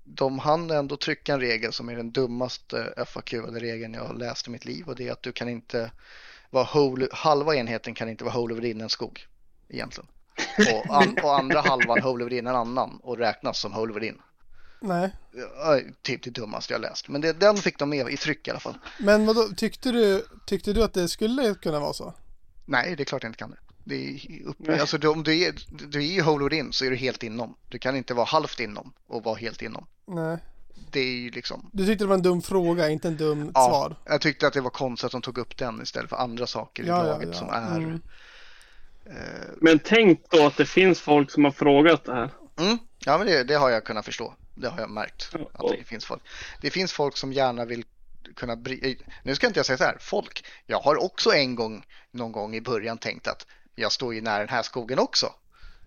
de 0.03 0.39
hann 0.39 0.71
ändå 0.71 0.97
trycka 0.97 1.33
en 1.33 1.39
regel 1.39 1.73
som 1.73 1.89
är 1.89 1.95
den 1.95 2.11
dummaste 2.11 3.05
FAQ-ade 3.07 3.59
regeln 3.59 3.93
jag 3.93 4.05
har 4.05 4.13
läst 4.13 4.47
i 4.47 4.49
mitt 4.49 4.65
liv 4.65 4.87
och 4.87 4.95
det 4.95 5.07
är 5.07 5.11
att 5.11 5.23
du 5.23 5.31
kan 5.31 5.49
inte 5.49 5.91
vara 6.49 6.67
whole, 6.73 7.07
halva 7.11 7.55
enheten 7.55 7.93
kan 7.93 8.09
inte 8.09 8.23
vara 8.23 8.35
whole 8.35 8.53
over 8.53 8.65
in 8.65 8.81
en 8.81 8.89
skog 8.89 9.27
egentligen. 9.69 10.07
Och, 10.73 10.95
an, 10.95 11.17
och 11.23 11.39
andra 11.39 11.61
halvan 11.61 12.01
whole 12.03 12.23
over 12.23 12.33
in 12.37 12.47
en 12.47 12.55
annan 12.55 12.99
och 13.03 13.17
räknas 13.17 13.59
som 13.59 13.71
whole 13.71 13.91
over 13.91 14.03
in. 14.03 14.21
Nej. 14.81 15.11
Ja, 15.57 15.79
Typ 16.01 16.23
det 16.23 16.29
dummaste 16.29 16.73
jag 16.73 16.81
läst. 16.81 17.07
Men 17.07 17.21
det, 17.21 17.33
den 17.33 17.57
fick 17.57 17.79
de 17.79 17.89
med 17.89 18.09
i 18.09 18.17
tryck 18.17 18.47
i 18.47 18.51
alla 18.51 18.59
fall. 18.59 18.77
Men 18.99 19.25
vadå, 19.25 19.47
tyckte 19.57 19.91
du, 19.91 20.25
tyckte 20.45 20.73
du 20.73 20.83
att 20.83 20.93
det 20.93 21.09
skulle 21.09 21.53
kunna 21.55 21.79
vara 21.79 21.93
så? 21.93 22.13
Nej, 22.65 22.95
det 22.95 23.03
är 23.03 23.05
klart 23.05 23.23
jag 23.23 23.29
inte 23.29 23.39
kan 23.39 23.49
det. 23.51 23.57
det 23.83 23.95
är 23.95 24.45
upp, 24.45 24.55
Nej. 24.59 24.79
alltså, 24.79 24.97
du, 24.97 25.07
om 25.07 25.23
du 25.23 25.41
är, 25.43 25.53
du 25.89 26.15
är 26.15 26.29
over 26.29 26.53
in 26.53 26.73
så 26.73 26.85
är 26.85 26.89
du 26.89 26.95
helt 26.95 27.23
inom. 27.23 27.55
Du 27.69 27.79
kan 27.79 27.95
inte 27.95 28.13
vara 28.13 28.25
halvt 28.25 28.59
inom 28.59 28.93
och 29.07 29.23
vara 29.23 29.35
helt 29.35 29.61
inom. 29.61 29.87
Nej. 30.07 30.37
Det 30.91 30.99
är 30.99 31.15
ju 31.17 31.29
liksom 31.31 31.69
Du 31.73 31.85
tyckte 31.85 32.03
det 32.03 32.07
var 32.07 32.15
en 32.15 32.21
dum 32.21 32.41
fråga, 32.41 32.89
inte 32.89 33.07
en 33.07 33.17
dum 33.17 33.51
Ja, 33.53 33.67
svar. 33.69 33.95
jag 34.05 34.21
tyckte 34.21 34.47
att 34.47 34.53
det 34.53 34.61
var 34.61 34.69
konstigt 34.69 35.05
att 35.05 35.11
de 35.11 35.21
tog 35.21 35.37
upp 35.37 35.57
den 35.57 35.81
istället 35.81 36.09
för 36.09 36.17
andra 36.17 36.47
saker 36.47 36.83
i 36.83 36.87
Ja, 36.87 36.97
ja, 36.97 37.03
laget 37.03 37.29
ja. 37.31 37.39
som 37.39 37.49
är... 37.49 37.77
Mm. 37.77 38.01
Eh, 39.05 39.49
Men 39.61 39.79
tänk 39.79 40.29
då 40.29 40.45
att 40.45 40.57
det 40.57 40.65
finns 40.65 41.01
folk 41.01 41.31
som 41.31 41.43
har 41.45 41.51
frågat 41.51 42.03
det 42.05 42.13
här. 42.13 42.29
mm, 42.59 42.77
ja, 42.99 43.17
men 43.17 43.27
det, 43.27 43.43
det 43.43 43.55
har 43.55 43.69
jag 43.69 43.83
kunnat 43.83 44.05
förstå. 44.05 44.33
Det 44.55 44.67
har 44.69 44.79
jag 44.79 44.89
märkt. 44.89 45.29
Att 45.53 45.71
det 45.77 45.83
finns 45.83 46.05
folk. 46.05 46.21
Det 46.61 46.69
finns 46.69 46.93
folk 46.93 47.17
som 47.17 47.33
gärna 47.33 47.65
vill 47.65 47.83
kunna... 48.35 48.55
Bry- 48.55 48.85
eh, 48.85 49.07
nu 49.23 49.35
ska 49.35 49.47
inte 49.47 49.59
jag 49.59 49.65
säga 49.65 49.77
så 49.77 49.83
här, 49.83 49.97
folk. 49.99 50.45
Jag 50.65 50.79
har 50.79 51.03
också 51.03 51.33
en 51.33 51.55
gång, 51.55 51.85
någon 52.11 52.31
gång 52.31 52.55
i 52.55 52.61
början 52.61 52.97
tänkt 52.97 53.27
att 53.27 53.45
jag 53.75 53.91
står 53.91 54.13
ju 54.13 54.21
nära 54.21 54.39
den 54.39 54.49
här 54.49 54.61
skogen 54.61 54.99
också. 54.99 55.33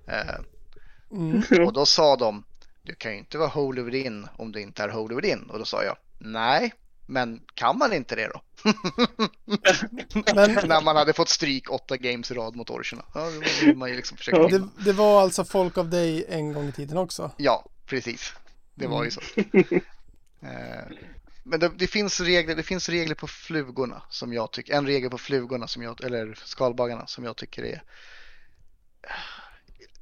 Eh, 0.08 0.34
Mm. 1.10 1.42
och 1.66 1.72
då 1.72 1.86
sa 1.86 2.16
de, 2.16 2.44
du 2.82 2.94
kan 2.94 3.12
ju 3.12 3.18
inte 3.18 3.38
vara 3.38 3.60
over 3.60 3.94
in 3.94 4.28
om 4.36 4.52
du 4.52 4.60
inte 4.60 4.82
är 4.82 4.96
over 4.96 5.24
in. 5.24 5.42
Och 5.50 5.58
då 5.58 5.64
sa 5.64 5.84
jag, 5.84 5.96
nej, 6.18 6.72
men 7.08 7.40
kan 7.54 7.78
man 7.78 7.92
inte 7.92 8.16
det 8.16 8.28
då? 8.28 8.42
Men 10.34 10.52
När 10.68 10.80
man 10.80 10.96
hade 10.96 11.12
fått 11.12 11.28
stryk 11.28 11.70
åtta 11.70 11.96
games 11.96 12.30
i 12.30 12.34
rad 12.34 12.56
mot 12.56 12.70
orcherna. 12.70 13.04
Ja, 13.14 13.30
då 13.30 13.66
vill 13.66 13.76
man 13.76 13.88
ju 13.90 13.96
liksom 13.96 14.16
försöka 14.16 14.38
det, 14.58 14.68
det 14.84 14.92
var 14.92 15.22
alltså 15.22 15.44
folk 15.44 15.78
av 15.78 15.90
dig 15.90 16.24
en 16.28 16.52
gång 16.52 16.68
i 16.68 16.72
tiden 16.72 16.96
också? 16.96 17.30
Ja, 17.36 17.64
precis. 17.86 18.32
Det 18.74 18.86
var 18.86 19.04
ju 19.04 19.10
så. 19.10 19.20
Eh, 20.40 20.84
Men 21.42 21.60
det, 21.60 21.68
det, 21.76 21.86
finns 21.86 22.20
regler, 22.20 22.56
det 22.56 22.62
finns 22.62 22.88
regler 22.88 23.14
på 23.14 23.26
flugorna 23.26 24.02
som 24.10 24.32
jag 24.32 24.50
tycker, 24.52 24.74
en 24.74 24.86
regel 24.86 25.10
på 25.10 25.18
flugorna 25.18 25.68
som 25.68 25.82
jag, 25.82 26.04
eller 26.04 26.38
skalbaggarna 26.44 27.06
som 27.06 27.24
jag 27.24 27.36
tycker 27.36 27.62
är 27.64 27.82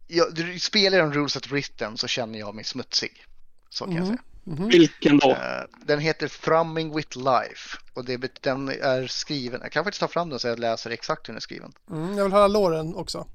jag, 0.07 0.61
spelar 0.61 0.99
jag 0.99 1.07
en 1.07 1.13
Rules 1.13 1.37
at 1.37 1.51
Written 1.53 1.97
så 1.97 2.07
känner 2.07 2.39
jag 2.39 2.55
mig 2.55 2.65
smutsig. 2.65 3.25
Så 3.71 3.85
kan 3.85 3.95
jag 3.95 4.01
Mhm. 4.05 4.07
säga. 4.17 4.23
Mhm. 4.47 4.69
Vilken 4.69 5.19
då? 5.19 5.31
Eh, 5.31 5.63
Den 5.87 5.99
heter 5.99 6.29
Thrumming 6.29 6.97
with 6.97 7.19
Life 7.19 7.79
och 7.95 8.05
det, 8.05 8.43
den 8.43 8.69
är 8.69 9.07
skriven, 9.07 9.61
jag 9.63 9.73
kan 9.73 9.85
faktiskt 9.85 10.01
ta 10.01 10.09
fram 10.09 10.31
den 10.31 10.39
så 10.39 10.49
jag 10.49 10.59
läser 10.59 10.91
exakt 10.91 11.29
hur 11.29 11.33
den 11.33 11.37
är 11.37 11.41
skriven. 11.41 11.73
Mm, 11.91 12.17
jag 12.19 12.25
vill 12.25 12.33
höra 12.33 12.49
låren 12.49 12.95
också. 12.95 13.27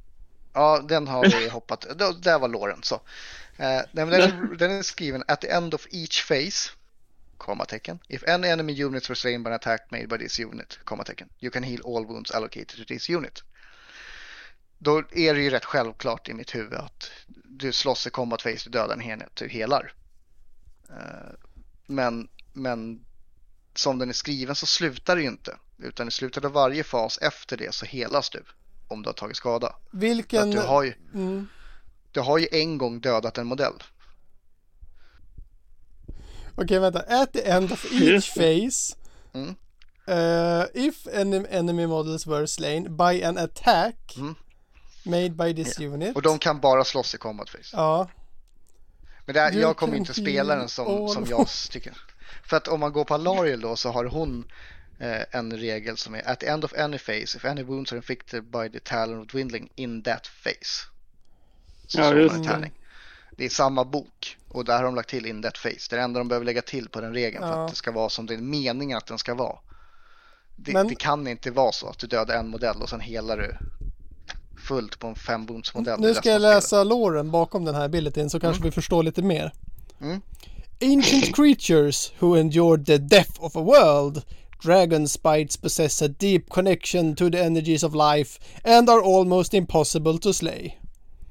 Ja, 0.54 0.82
den 0.88 1.08
har 1.08 1.24
vi 1.40 1.50
hoppat. 1.50 1.86
Där 2.22 2.40
var 2.40 2.48
Loren 2.48 2.84
så. 2.84 2.96
Eh, 3.58 3.82
den, 3.92 4.14
är, 4.14 4.56
den 4.58 4.72
är 4.72 4.82
skriven 4.82 5.24
at 5.28 5.42
the 5.42 5.48
end 5.50 5.74
of 5.74 5.88
each 5.92 6.28
phase, 6.28 6.70
kommatecken. 7.38 8.00
If 8.08 8.24
any 8.28 8.48
enemy 8.48 8.84
units 8.84 9.10
were 9.10 9.16
slain 9.16 9.44
by 9.44 9.50
an 9.50 9.56
attack 9.56 9.92
made 9.92 10.08
by 10.08 10.18
this 10.18 10.40
unit, 10.40 10.80
kommatecken. 10.84 11.30
You 11.40 11.52
can 11.52 11.64
heal 11.64 11.82
all 11.86 12.06
wounds 12.06 12.32
allocated 12.32 12.78
to 12.78 12.84
this 12.88 13.10
unit. 13.10 13.44
Då 14.78 15.04
är 15.12 15.34
det 15.34 15.42
ju 15.42 15.50
rätt 15.50 15.66
självklart 15.66 16.30
i 16.30 16.34
mitt 16.34 16.56
huvud 16.56 16.74
att 16.74 17.12
du 17.46 17.72
slåss 17.72 18.08
i 18.08 18.10
combat 18.10 18.44
phase, 18.44 18.58
du 18.64 18.70
dödar 18.70 18.94
en 18.94 19.02
enhet, 19.02 19.36
du 19.36 19.48
helar. 19.48 19.94
Eh, 20.92 21.34
men, 21.88 22.28
men 22.54 23.06
som 23.76 24.00
den 24.00 24.10
är 24.10 24.14
skriven 24.14 24.56
så 24.56 24.66
slutar 24.66 25.16
det 25.16 25.22
ju 25.22 25.28
inte. 25.28 25.58
Utan 25.78 26.08
i 26.08 26.12
slutet 26.12 26.46
av 26.46 26.52
varje 26.52 26.84
fas 26.84 27.18
efter 27.18 27.58
det 27.58 27.74
så 27.74 27.86
helas 27.86 28.30
du 28.30 28.44
om 28.88 29.02
du 29.02 29.10
har 29.10 29.14
tagit 29.14 29.38
skada. 29.38 29.76
Vilken... 29.92 30.52
du, 30.52 30.60
har 30.60 30.84
ju, 30.84 30.94
Mm. 31.14 31.48
du 32.12 32.20
har 32.20 32.38
ju 32.38 32.48
en 32.52 32.78
gång 32.78 33.00
dödat 33.02 33.38
en 33.38 33.48
modell. 33.48 33.84
Okej, 36.56 36.80
vänta. 36.80 37.00
At 37.00 37.34
the 37.34 37.42
end 37.50 37.72
of 37.72 37.86
each 37.92 38.34
phase. 38.34 38.96
Mm. 39.34 39.56
Uh, 40.10 40.66
if 40.74 41.08
any 41.08 41.46
enemy 41.50 41.88
models 41.88 42.28
were 42.28 42.48
slain 42.48 42.98
by 42.98 43.24
an 43.24 43.38
attack 43.38 43.96
Mm. 44.18 44.36
made 45.06 45.30
by 45.30 45.64
this 45.64 45.80
unit. 45.80 46.16
Och 46.16 46.22
de 46.22 46.40
kan 46.40 46.60
bara 46.60 46.84
slåss 46.84 47.16
i 47.16 47.18
combat 47.18 47.50
phase. 47.50 47.70
Ja. 47.74 48.10
Men 49.34 49.44
det 49.52 49.58
här, 49.58 49.62
jag 49.62 49.78
kommer 49.78 49.98
inte 49.98 50.14
spela 50.14 50.56
den 50.56 50.70
som, 50.70 51.08
som 51.08 51.26
jag 51.30 51.48
tycker. 51.72 51.94
För 52.44 52.58
att 52.58 52.68
om 52.68 52.80
man 52.80 52.92
går 52.94 53.04
på 53.06 53.14
Alariel 53.14 53.62
då 53.62 53.76
så 53.76 53.90
har 53.92 54.06
hon 54.06 54.46
eh, 55.00 55.22
en 55.32 55.58
regel 55.58 55.98
som 55.98 56.16
är 56.16 56.30
at 56.30 56.40
the 56.40 56.48
end 56.48 56.66
of 56.66 56.74
any 56.78 56.98
phase 56.98 57.38
if 57.38 57.46
any 57.46 57.64
wounds 57.64 57.92
are 57.92 57.98
inflicted 57.98 58.44
by 58.44 58.70
the 58.70 58.80
talon 58.80 59.22
of 59.22 59.28
dwindling 59.28 59.70
in 59.76 60.04
that 60.04 60.30
phase. 60.44 60.88
Så 61.88 62.00
Ja, 62.00 62.10
slår 62.10 62.22
just 62.22 62.36
det. 62.36 62.44
tärning. 62.50 62.72
Det 63.38 63.46
är 63.46 63.50
samma 63.50 63.86
bok 63.86 64.38
och 64.48 64.66
där 64.66 64.78
har 64.78 64.84
de 64.84 64.96
lagt 64.96 65.10
till 65.10 65.26
in 65.26 65.42
that 65.42 65.54
phase. 65.64 65.88
Det 65.90 65.96
är 65.96 65.98
det 65.98 66.04
enda 66.04 66.20
de 66.20 66.28
behöver 66.28 66.46
lägga 66.46 66.62
till 66.62 66.90
på 66.90 67.02
den 67.02 67.14
regeln 67.14 67.44
för 67.44 67.50
Ja. 67.52 67.64
att 67.66 67.70
det 67.72 67.76
ska 67.78 67.92
vara 67.92 68.10
som 68.10 68.26
det 68.26 68.34
är 68.34 68.38
meningen 68.38 68.98
att 68.98 69.06
den 69.08 69.18
ska 69.18 69.34
vara. 69.34 69.58
Det, 70.56 70.74
Men- 70.74 70.88
det 70.88 70.96
kan 70.96 71.28
inte 71.28 71.52
vara 71.52 71.72
så 71.72 71.88
att 71.90 71.98
du 72.00 72.08
dödar 72.08 72.36
en 72.40 72.48
modell 72.48 72.82
och 72.82 72.90
sen 72.90 73.00
helar 73.00 73.38
du 73.38 73.58
fullt 74.62 75.00
på 75.00 75.08
en 75.08 75.16
fem 75.16 75.46
wounds 75.46 75.74
modell. 75.74 76.00
Nu 76.00 76.14
ska 76.14 76.30
jag 76.30 76.42
läsa 76.42 76.84
låren 76.84 77.32
bakom 77.32 77.66
den 77.66 77.76
här 77.76 77.86
abilityn 77.86 78.30
så 78.30 78.40
kanske 78.40 78.64
vi 78.64 78.72
förstår 78.72 79.04
lite 79.04 79.22
mer. 79.22 79.52
Mm. 80.02 80.22
Ancient 80.82 81.36
creatures 81.36 82.12
who 82.20 82.36
endured 82.38 82.86
the 82.86 82.98
death 82.98 83.32
of 83.44 83.56
a 83.56 83.62
world. 83.62 84.22
Dragon 84.64 85.08
spites 85.08 85.58
possess 85.58 86.02
a 86.02 86.08
deep 86.08 86.50
connection 86.50 87.16
to 87.16 87.30
the 87.30 87.40
energies 87.44 87.84
of 87.84 87.94
life 87.96 88.40
and 88.64 88.90
are 88.90 89.02
almost 89.20 89.54
impossible 89.54 90.18
to 90.20 90.34
slay. 90.34 90.78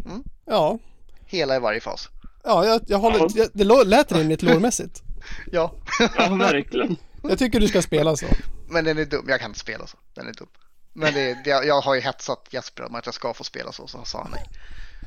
Mm. 0.07 0.25
Ja, 0.47 0.79
Hela 1.27 1.57
i 1.57 1.59
varje 1.59 1.81
fas. 1.81 2.09
ja 2.45 2.67
jag, 2.67 2.81
jag 2.87 2.99
håller, 2.99 3.27
Ja. 3.35 3.47
det, 3.53 3.65
lät 3.85 4.13
rimligt 4.13 4.43
lårmässigt. 4.43 5.03
Ja, 5.53 5.75
Ja, 6.17 6.29
verkligen. 6.35 6.97
Jag 7.23 7.39
tycker 7.39 7.61
du 7.61 7.69
ska 7.69 7.83
spela 7.83 8.17
så. 8.17 8.27
men 8.71 8.85
den 8.85 8.99
är 8.99 9.05
dum. 9.05 9.25
Jag 9.29 9.41
kan 9.41 9.51
inte 9.51 9.61
spela 9.61 9.87
så. 9.87 9.97
Den 10.15 10.29
är 10.29 10.33
dum. 10.33 10.47
Men 10.93 11.15
det, 11.15 11.45
det, 11.45 11.51
jag 11.51 11.81
har 11.81 11.95
ju 11.95 12.01
hetsat 12.01 12.49
Jesper 12.51 12.85
om 12.85 12.95
att 12.95 13.07
jag 13.07 13.15
ska 13.15 13.35
få 13.35 13.45
spela 13.45 13.73
så, 13.73 13.87
så 13.87 14.05
sa 14.05 14.23
han 14.23 14.31
nej. 14.31 14.47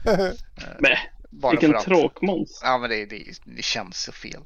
Men, 0.80 0.92
Bara 1.30 1.52
vilken 1.52 1.82
tråkmåns. 1.82 2.60
Ja, 2.64 2.78
men 2.78 2.90
det, 2.90 3.06
det, 3.06 3.24
det 3.44 3.62
känns 3.64 4.02
så 4.02 4.12
fel. 4.12 4.42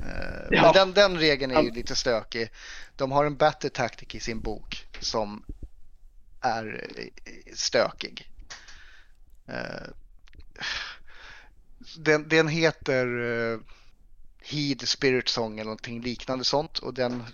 Eh, 0.00 0.46
Ja. 0.50 0.62
Men 0.62 0.72
den, 0.72 0.92
den 0.92 1.18
regeln 1.18 1.52
är 1.52 1.62
ju 1.62 1.70
lite 1.70 1.94
stökig. 1.94 2.50
De 2.96 3.12
har 3.12 3.24
en 3.24 3.36
battle 3.36 3.70
tactic 3.70 4.14
i 4.14 4.20
sin 4.20 4.40
bok 4.40 4.86
som 5.00 5.44
är 6.40 6.88
eh, 6.96 7.54
stökig. 7.54 8.30
Eh, 9.48 9.88
Den, 11.96 12.28
den 12.28 12.48
heter 12.48 13.06
Heed 14.42 14.88
Spirit 14.88 15.28
Song 15.28 15.54
eller 15.54 15.64
någonting 15.64 16.00
liknande 16.02 16.44
sånt 16.44 16.78
och 16.78 16.94
den 16.94 17.24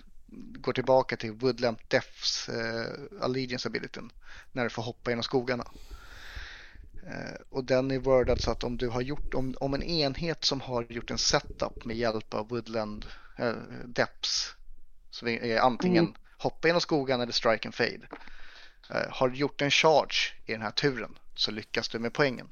går 0.61 0.73
tillbaka 0.73 1.17
till 1.17 1.31
Woodlamp 1.31 1.89
Deaths 1.89 2.49
uh, 2.49 3.21
Allegiance 3.21 3.67
abilityn 3.69 4.11
när 4.51 4.63
du 4.63 4.69
får 4.69 4.83
hoppa 4.83 5.11
genom 5.11 5.23
skogarna. 5.23 5.71
Eh, 7.03 7.35
Och 7.49 7.63
den 7.63 7.91
är 7.91 7.99
wordad 7.99 8.41
så 8.41 8.51
att 8.51 8.63
om 8.63 8.77
du 8.77 8.87
har 8.89 9.01
gjort, 9.01 9.33
om, 9.33 9.55
om 9.59 9.73
en 9.73 9.83
enhet 9.83 10.45
som 10.45 10.61
har 10.61 10.83
gjort 10.89 11.11
en 11.11 11.17
setup 11.17 11.85
med 11.85 11.97
hjälp 11.97 12.33
av 12.33 12.47
Woodland 12.49 13.05
äh, 13.37 13.53
Depths, 13.85 14.55
så 15.09 15.27
är 15.27 15.59
antingen 15.59 16.05
Mm. 16.05 16.15
hoppa 16.37 16.67
genom 16.67 16.81
skogen 16.81 17.21
eller 17.21 17.31
strike 17.33 17.67
and 17.67 17.75
fade, 17.75 18.07
eh, 18.89 19.07
har 19.11 19.29
gjort 19.29 19.61
en 19.61 19.71
charge 19.71 20.33
i 20.45 20.51
den 20.51 20.61
här 20.61 20.71
turen 20.71 21.17
så 21.35 21.51
lyckas 21.51 21.89
du 21.89 21.99
med 21.99 22.13
poängen. 22.13 22.51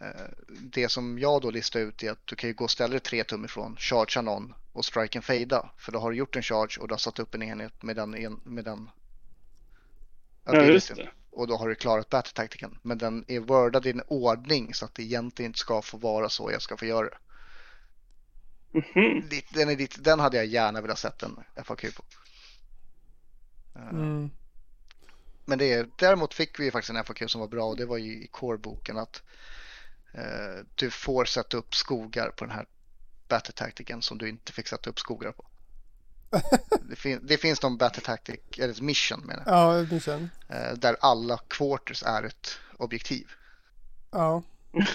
Eh, 0.00 0.26
Det 0.48 0.88
som 0.88 1.18
jag 1.18 1.42
då 1.42 1.50
listar 1.50 1.80
ut 1.80 2.02
är 2.02 2.10
att 2.10 2.26
du 2.26 2.36
kan 2.36 2.50
ju 2.50 2.54
gå 2.54 2.64
och 2.64 2.70
ställa 2.70 2.90
dig 2.90 3.00
tre 3.00 3.24
tum 3.24 3.44
ifrån, 3.44 3.76
chargea 3.78 4.22
någon 4.22 4.54
och 4.72 4.84
strike 4.84 5.18
and 5.18 5.24
fada. 5.24 5.70
För 5.76 5.92
då 5.92 5.98
har 5.98 6.10
du 6.10 6.16
gjort 6.16 6.36
en 6.36 6.42
charge 6.42 6.78
och 6.80 6.88
du 6.88 6.92
har 6.94 6.98
satt 6.98 7.18
upp 7.18 7.34
en 7.34 7.42
enhet 7.42 7.82
med 7.82 7.96
den, 7.96 8.14
en, 8.14 8.40
med 8.44 8.64
den 8.64 8.90
Ja, 10.44 10.62
just 10.62 10.90
abilityn 10.90 10.96
det. 11.30 11.36
och 11.38 11.46
då 11.48 11.56
har 11.56 11.68
du 11.68 11.74
klarat 11.74 12.08
battle-taktiken. 12.10 12.78
Men 12.82 12.98
den 12.98 13.24
är 13.28 13.40
wordad 13.40 13.86
i 13.86 13.90
en 13.90 14.02
ordning 14.08 14.74
så 14.74 14.84
att 14.84 14.94
det 14.94 15.02
egentligen 15.02 15.48
inte 15.48 15.58
ska 15.58 15.82
få 15.82 15.96
vara 15.96 16.28
så 16.28 16.50
jag 16.52 16.62
ska 16.62 16.76
få 16.76 16.84
göra 16.86 17.08
det. 17.08 17.18
Mhm. 18.72 19.28
Lite- 19.30 19.54
Den, 19.58 19.68
är 19.68 19.76
lite, 19.76 20.00
den 20.00 20.20
hade 20.20 20.36
jag 20.36 20.46
gärna 20.46 20.80
velat 20.80 20.98
sett 20.98 21.22
en 21.22 21.40
FAQ 21.64 21.80
på. 21.96 22.04
Eh, 23.76 23.88
Mm. 23.90 24.30
Men 25.48 25.58
det 25.58 25.72
är, 25.72 25.88
däremot 25.98 26.34
fick 26.34 26.60
vi 26.60 26.64
ju 26.64 26.70
faktiskt 26.70 26.90
en 26.90 27.04
FAQ 27.04 27.22
som 27.30 27.40
var 27.40 27.48
bra 27.48 27.64
och 27.64 27.76
det 27.76 27.86
var 27.86 27.96
ju 27.96 28.12
i 28.22 28.26
core-boken 28.32 28.98
att 28.98 29.22
du 30.74 30.90
får 30.90 31.24
sätta 31.24 31.56
upp 31.56 31.74
skogar 31.74 32.30
på 32.30 32.44
den 32.44 32.54
här 32.54 32.66
battle-taktiken 33.28 34.02
som 34.02 34.18
du 34.18 34.28
inte 34.28 34.52
fick 34.52 34.68
sätta 34.68 34.90
upp 34.90 34.98
skogar 34.98 35.32
på. 35.32 35.44
det, 36.82 36.96
fin, 36.96 37.20
det 37.22 37.38
finns 37.38 37.62
någon 37.62 37.78
battle-taktik, 37.78 38.58
eller 38.58 38.72
ett 38.72 38.80
mission 38.80 39.20
menar 39.20 39.42
jag, 39.46 39.54
Ja, 39.54 39.82
det 39.82 40.00
sen. 40.00 40.30
eh, 40.48 40.72
där 40.72 40.96
alla 41.00 41.38
quarters 41.48 42.02
är 42.02 42.22
ett 42.22 42.58
objektiv. 42.78 43.30
Ja. 44.10 44.42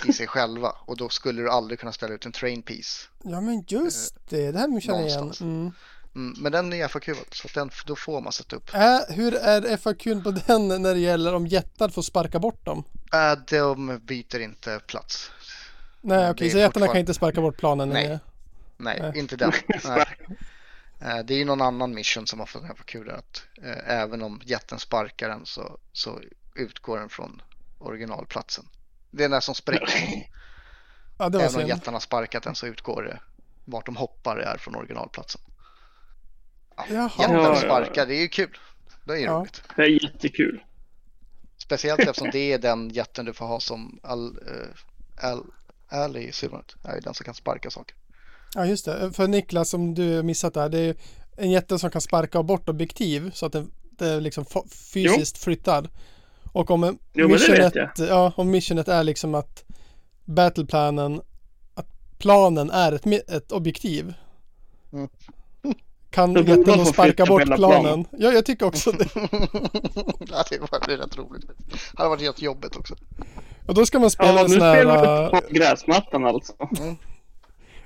i 0.08 0.14
sig 0.14 0.28
själva 0.28 0.76
och 0.86 0.98
då 0.98 1.10
skulle 1.10 1.42
du 1.42 1.50
aldrig 1.50 1.80
kunna 1.80 1.94
ställa 1.94 2.14
ut 2.14 2.26
en 2.26 2.32
train 2.32 2.62
piece. 2.62 3.08
Ja, 3.24 3.42
men 3.42 3.64
just 3.68 4.16
det. 4.30 4.52
Det 4.52 4.60
här 4.60 4.80
känner 4.82 5.00
jag 5.00 5.08
igen. 5.08 5.34
Mm. 5.42 5.72
Mm, 6.16 6.34
men 6.44 6.52
den 6.52 6.74
är 6.74 6.88
FAQ 6.88 7.10
så 7.32 7.48
den, 7.54 7.70
då 7.86 7.96
får 7.96 8.22
man 8.22 8.32
sätta 8.34 8.56
upp. 8.56 8.74
Äh, 8.74 9.00
hur 9.10 9.36
är 9.36 9.78
FAQn 9.78 10.24
på 10.24 10.32
den 10.32 10.68
när 10.82 10.94
det 10.94 11.00
gäller 11.00 11.34
om 11.34 11.48
jättar 11.48 11.90
får 11.90 12.02
sparka 12.02 12.40
bort 12.40 12.66
dem? 12.66 12.84
Äh, 13.14 13.40
de 13.50 14.00
byter 14.04 14.40
inte 14.40 14.80
plats. 14.88 15.32
Nej, 16.02 16.30
okej, 16.32 16.48
är 16.48 16.52
så 16.52 16.58
jättarna 16.58 16.68
fortfarande- 16.74 16.94
kan 16.94 17.00
inte 17.00 17.14
sparka 17.14 17.42
bort 17.42 17.58
planen 17.58 17.90
Nej. 17.90 18.20
Nej, 18.78 19.00
Nej. 19.02 19.20
inte 19.20 19.36
den. 19.36 19.52
Nej. 19.86 20.06
Eh, 21.00 21.18
Det 21.26 21.34
är 21.34 21.38
ju 21.38 21.46
någon 21.46 21.62
annan 21.62 21.94
mission 21.94 22.28
som 22.28 22.40
har 22.40 22.46
fått 22.46 22.62
en 22.64 22.76
FAQ 22.76 22.94
där 22.94 23.14
att 23.14 23.44
eh, 23.64 23.96
även 24.02 24.22
om 24.22 24.42
jätten 24.46 24.80
sparkar 24.80 25.30
den 25.30 25.46
så, 25.46 25.78
så 25.94 26.20
utgår 26.56 27.00
den 27.00 27.10
från 27.10 27.42
originalplatsen. 27.80 28.66
Det 29.12 29.24
är 29.24 29.26
den 29.26 29.32
där 29.32 29.40
som 29.40 29.56
spräcker. 29.56 30.28
Ja, 31.18 31.26
Även 31.28 31.42
om 31.44 31.50
synd. 31.50 31.68
jättarna 31.70 32.00
sparkat 32.00 32.44
den 32.44 32.56
så 32.56 32.68
utgår 32.68 33.04
det 33.04 33.20
vart 33.66 33.86
de 33.86 33.96
hoppar 33.96 34.38
är 34.38 34.58
från 34.58 34.76
originalplatsen. 34.76 35.42
Ja. 36.90 37.10
sparkar, 37.56 38.06
det 38.06 38.16
är 38.16 38.22
ju 38.22 38.28
kul. 38.28 38.58
Det 39.06 39.14
är 39.14 39.18
ju 39.18 39.24
Ja. 39.24 39.32
roligt. 39.34 39.62
Det 39.76 39.82
är 39.82 40.04
jättekul. 40.04 40.64
Speciellt 41.58 42.00
eftersom 42.00 42.30
det 42.34 42.54
är 42.54 42.60
den 42.60 42.90
jätten 42.90 43.26
du 43.26 43.34
får 43.34 43.46
ha 43.46 43.60
som 43.60 44.00
all, 44.04 44.28
uh, 44.28 45.28
all, 45.30 45.44
ally 45.90 46.20
i 46.20 46.32
Silvernet. 46.32 46.76
är 46.84 47.02
den 47.02 47.14
som 47.14 47.24
kan 47.24 47.34
sparka 47.34 47.70
saker. 47.70 47.96
Ja, 48.56 48.66
just 48.66 48.86
det. 48.86 49.12
För 49.14 49.28
Niklas, 49.28 49.70
som 49.70 49.94
du 49.94 50.24
missat 50.24 50.54
där, 50.54 50.70
det 50.70 50.80
är 50.80 50.96
en 51.38 51.52
jätte 51.52 51.80
som 51.80 51.92
kan 51.92 52.02
sparka 52.02 52.44
bort 52.44 52.70
objektiv 52.70 53.32
så 53.34 53.46
att 53.46 53.52
det, 53.52 53.66
det 53.98 54.08
är 54.08 54.22
liksom 54.22 54.46
fysiskt 54.94 55.38
flyttar. 55.38 55.90
Och 56.52 56.72
om 56.72 56.98
Jo, 57.14 57.28
missionet, 57.28 57.74
ja, 57.98 58.34
om 58.36 58.52
missionet 58.52 58.88
är 58.88 59.04
liksom 59.04 59.36
att 59.36 59.64
battleplanen, 60.26 61.22
att 61.74 61.88
planen 62.18 62.70
är 62.70 62.92
ett, 62.92 63.30
ett 63.30 63.52
objektiv. 63.52 64.14
Mm. 64.94 65.10
Kan 66.12 66.34
jätten 66.34 66.64
då 66.78 66.86
sparka 66.86 67.26
bort 67.26 67.56
planen? 67.56 68.06
Ja, 68.12 68.32
jag 68.32 68.46
tycker 68.46 68.66
också 68.66 68.92
det. 68.92 69.08
ja, 70.30 70.44
det 70.50 70.60
var 70.60 70.98
rätt 70.98 71.18
roligt. 71.18 71.48
Det 71.48 71.98
hade 71.98 72.10
varit 72.10 72.22
helt 72.22 72.42
jobbigt 72.42 72.76
också. 72.76 72.96
Och 73.68 73.74
då 73.74 73.86
ska 73.86 74.00
man 74.00 74.12
spela 74.12 74.34
Ja, 74.42 74.44
nu 74.48 74.50
sån 74.50 74.62
här... 74.62 74.76
spelar 74.76 75.32
vi 75.32 75.42
på 75.42 75.48
gräsmattan 75.54 76.26
alltså. 76.26 76.54
Mm. 76.80 76.96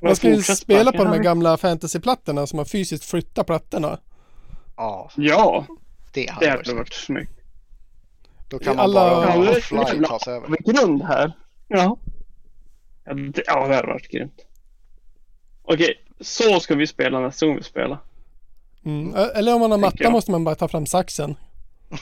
Man 0.01 0.15
ska 0.15 0.29
ju 0.29 0.41
spela 0.41 0.91
på 0.91 1.03
de 1.03 1.07
här 1.07 1.19
gamla 1.23 1.57
fantasyplattorna 1.57 2.47
som 2.47 2.57
man 2.57 2.65
fysiskt 2.65 3.05
flyttar 3.05 3.43
plattorna. 3.43 3.99
Ja, 4.77 5.11
Ja, 5.15 5.65
det 6.13 6.29
hade 6.31 6.45
det 6.45 6.51
varit 6.55 6.67
hade 6.67 6.77
varit 6.77 6.93
snyggt. 6.93 7.31
Då 8.49 8.59
kan 8.59 8.75
man 8.75 8.83
alla- 8.83 9.25
bara 9.25 9.49
offline 9.51 9.87
jävla- 9.87 10.07
ta 10.07 10.19
sig 10.19 10.33
över. 10.33 10.47
Med 10.47 10.59
grund 10.65 11.03
här. 11.03 11.33
Ja. 11.67 11.97
Ja, 13.05 13.13
det, 13.13 13.43
ja, 13.47 13.67
det 13.67 13.75
hade 13.75 13.87
varit 13.87 14.07
grymt. 14.11 14.45
Okej, 15.63 15.93
så 16.19 16.59
ska 16.59 16.75
vi 16.75 16.87
spela 16.87 17.19
nästa 17.19 17.45
gång 17.45 17.55
vi 17.55 17.63
spelar. 17.63 17.99
Mm. 18.85 19.15
Eller 19.35 19.53
om 19.53 19.59
man 19.59 19.71
har 19.71 19.77
matta 19.77 20.09
måste 20.09 20.31
man 20.31 20.43
bara 20.43 20.55
ta 20.55 20.67
fram 20.67 20.85
saxen. 20.85 21.35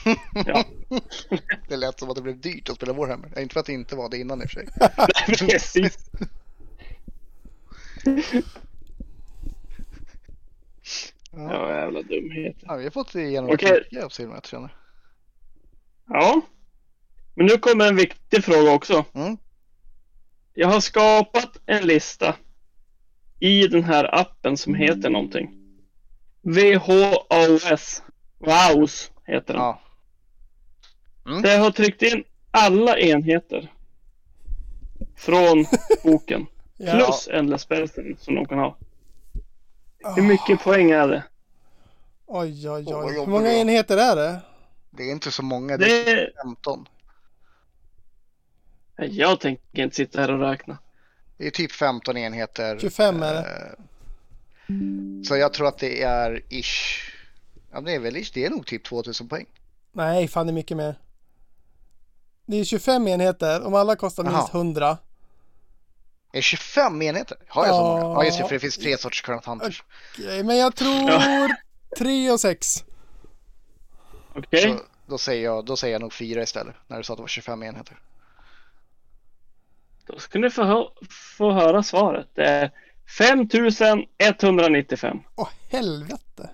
Ja, 0.46 0.64
Det 1.68 1.76
lät 1.76 1.98
som 1.98 2.10
att 2.10 2.16
det 2.16 2.22
blev 2.22 2.40
dyrt 2.40 2.68
att 2.68 2.76
spela 2.76 2.92
Warhammer. 2.92 3.40
Inte 3.40 3.52
för 3.52 3.60
att 3.60 3.66
det 3.66 3.72
inte 3.72 3.96
var 3.96 4.08
det 4.10 4.18
innan 4.18 4.42
i 4.42 4.44
och 4.44 4.50
för 4.50 4.60
sig. 4.60 4.68
precis. 5.48 6.10
Ja. 11.30 11.52
Ja, 11.52 11.70
jävla 11.70 12.02
dumheter. 12.02 12.66
Ja, 12.66 12.76
vi 12.76 12.84
har 12.84 12.90
fått 12.90 13.14
igenom 13.14 13.50
rätt 13.50 13.62
mycket 13.62 14.04
av 14.04 14.08
Silvernet 14.08 14.46
känner 14.46 14.74
Ja. 16.08 16.40
Men 17.34 17.46
nu 17.46 17.58
kommer 17.58 17.88
en 17.88 17.96
viktig 17.96 18.44
fråga 18.44 18.72
också. 18.72 19.04
Mm. 19.14 19.36
Jag 20.54 20.68
har 20.68 20.80
skapat 20.80 21.56
en 21.66 21.86
lista 21.86 22.36
i 23.40 23.66
den 23.66 23.84
här 23.84 24.14
appen 24.20 24.56
som 24.56 24.74
heter 24.74 25.10
någonting. 25.10 25.63
VHOS. 26.44 28.02
WOWS 28.38 29.10
heter 29.24 29.54
den. 29.54 29.62
Ja. 29.62 29.80
Där 31.42 31.52
jag 31.52 31.60
har 31.60 31.70
tryckt 31.70 32.02
in 32.02 32.24
alla 32.50 32.98
enheter 32.98 33.72
från 35.16 35.66
boken. 36.04 36.46
Ja. 36.76 36.92
Plus 36.92 37.28
Endless 37.28 37.62
Spelsen 37.62 38.16
som 38.20 38.34
de 38.34 38.46
kan 38.46 38.58
ha. 38.58 38.76
Hur 40.16 40.22
mycket 40.22 40.60
poäng 40.60 40.90
är 40.90 41.08
det? 41.08 41.22
Oj, 42.26 42.70
oj, 42.70 42.84
oj. 42.86 43.14
Hur 43.14 43.26
många 43.26 43.48
det 43.48 43.54
enheter 43.56 43.96
är 43.96 44.16
det? 44.16 44.40
Det 44.90 45.02
är 45.02 45.12
inte 45.12 45.30
så 45.30 45.42
många, 45.42 45.76
det 45.76 45.84
är 45.84 46.04
Det 46.04 46.22
är... 46.22 46.32
15. 46.42 46.88
Jag 48.96 49.40
tänker 49.40 49.82
inte 49.82 49.96
sitta 49.96 50.20
här 50.20 50.30
och 50.30 50.40
räkna. 50.40 50.78
Det 51.36 51.46
är 51.46 51.50
typ 51.50 51.72
15 51.72 52.16
enheter. 52.16 52.78
25 52.78 53.22
är 53.22 53.34
det. 53.34 53.74
Eh, 54.68 54.74
Så 55.28 55.36
jag 55.36 55.52
tror 55.52 55.68
att 55.68 55.78
det 55.78 56.02
är 56.02 56.42
ish. 56.48 57.10
Ja, 57.72 57.80
det 57.80 57.92
är 57.94 57.98
väl 57.98 58.16
ish. 58.16 58.30
Det 58.34 58.44
är 58.44 58.50
nog 58.50 58.66
typ 58.66 58.84
2000 58.84 59.28
poäng. 59.28 59.46
Nej, 59.92 60.28
fan 60.28 60.46
det 60.46 60.50
är 60.50 60.54
mycket 60.54 60.76
mer. 60.76 60.98
Det 62.46 62.56
är 62.56 62.64
25 62.64 63.08
enheter. 63.08 63.66
Om 63.66 63.74
alla 63.74 63.96
kostar 63.96 64.22
minst 64.22 64.38
Jaha. 64.38 64.60
100. 64.60 64.88
Är 64.88 66.38
det 66.38 66.42
25 66.42 67.02
enheter? 67.02 67.36
Har 67.48 67.66
jag 67.66 67.74
så 67.74 67.82
många? 67.82 68.00
Ja, 68.02 68.24
just 68.24 68.38
det, 68.38 68.44
för 68.44 68.54
det 68.54 68.60
finns 68.60 68.78
tre 68.78 68.98
sorters 68.98 69.22
Current 69.22 69.44
Hunters. 69.46 69.82
Okej, 70.12 70.42
Men 70.44 70.56
jag 70.56 70.76
tror 70.76 71.10
Ja. 71.10 71.48
3 71.98 72.30
och 72.30 72.40
6. 72.40 72.84
Okej? 74.34 74.62
Så 74.62 74.78
då 75.06 75.18
säger, 75.18 75.44
jag, 75.44 75.64
då 75.64 75.76
säger 75.76 75.92
jag 75.94 76.00
nog 76.02 76.12
fyra 76.12 76.42
istället. 76.42 76.74
När 76.86 76.96
du 76.96 77.02
sa 77.02 77.12
att 77.12 77.16
det 77.18 77.22
var 77.22 77.28
25 77.28 77.62
enheter. 77.62 77.96
Då 80.06 80.18
ska 80.18 80.38
ni 80.38 80.50
få, 80.50 80.64
hö- 80.64 81.06
få 81.38 81.52
höra 81.52 81.82
svaret. 81.82 82.28
Det 82.34 82.44
är 82.44 82.70
5195. 83.06 85.18
Åh 85.36 85.48
helvete. 85.70 86.50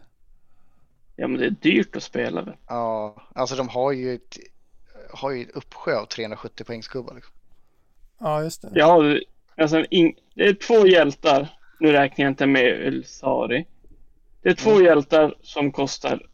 Ja 1.17 1.29
men 1.29 1.41
det 1.41 1.47
är 1.47 1.51
dyrt 1.51 1.97
att 1.97 2.03
spela 2.03 2.43
väl? 2.43 2.57
Ja, 2.67 3.17
alltså 3.35 3.57
de 3.57 3.69
har 3.69 3.93
ju 3.93 4.15
ett, 4.15 4.37
har 5.13 5.31
ju 5.31 5.43
ett 5.43 5.51
uppsjö 5.51 5.97
av 5.99 6.07
370 6.07 6.65
poängsgubbar. 6.65 7.15
Liksom. 7.15 7.35
Ja, 8.19 8.43
just 8.43 8.63
det. 8.63 8.71
Ja, 8.75 9.03
det- 9.03 9.23
alltså 9.57 9.85
in, 9.91 10.15
det 10.35 10.45
är 10.47 10.55
två 10.55 10.87
hjältar 10.87 11.49
nu 11.81 11.93
räknar 11.93 12.25
jag 12.25 12.31
inte 12.33 12.47
med 12.47 12.87
Ulsari. 12.87 13.67
Det 14.43 14.49
är 14.49 14.55
två 14.55 14.71
Mm. 14.71 14.85
hjältar 14.85 15.35
som 15.43 15.73
kostar 15.73 16.27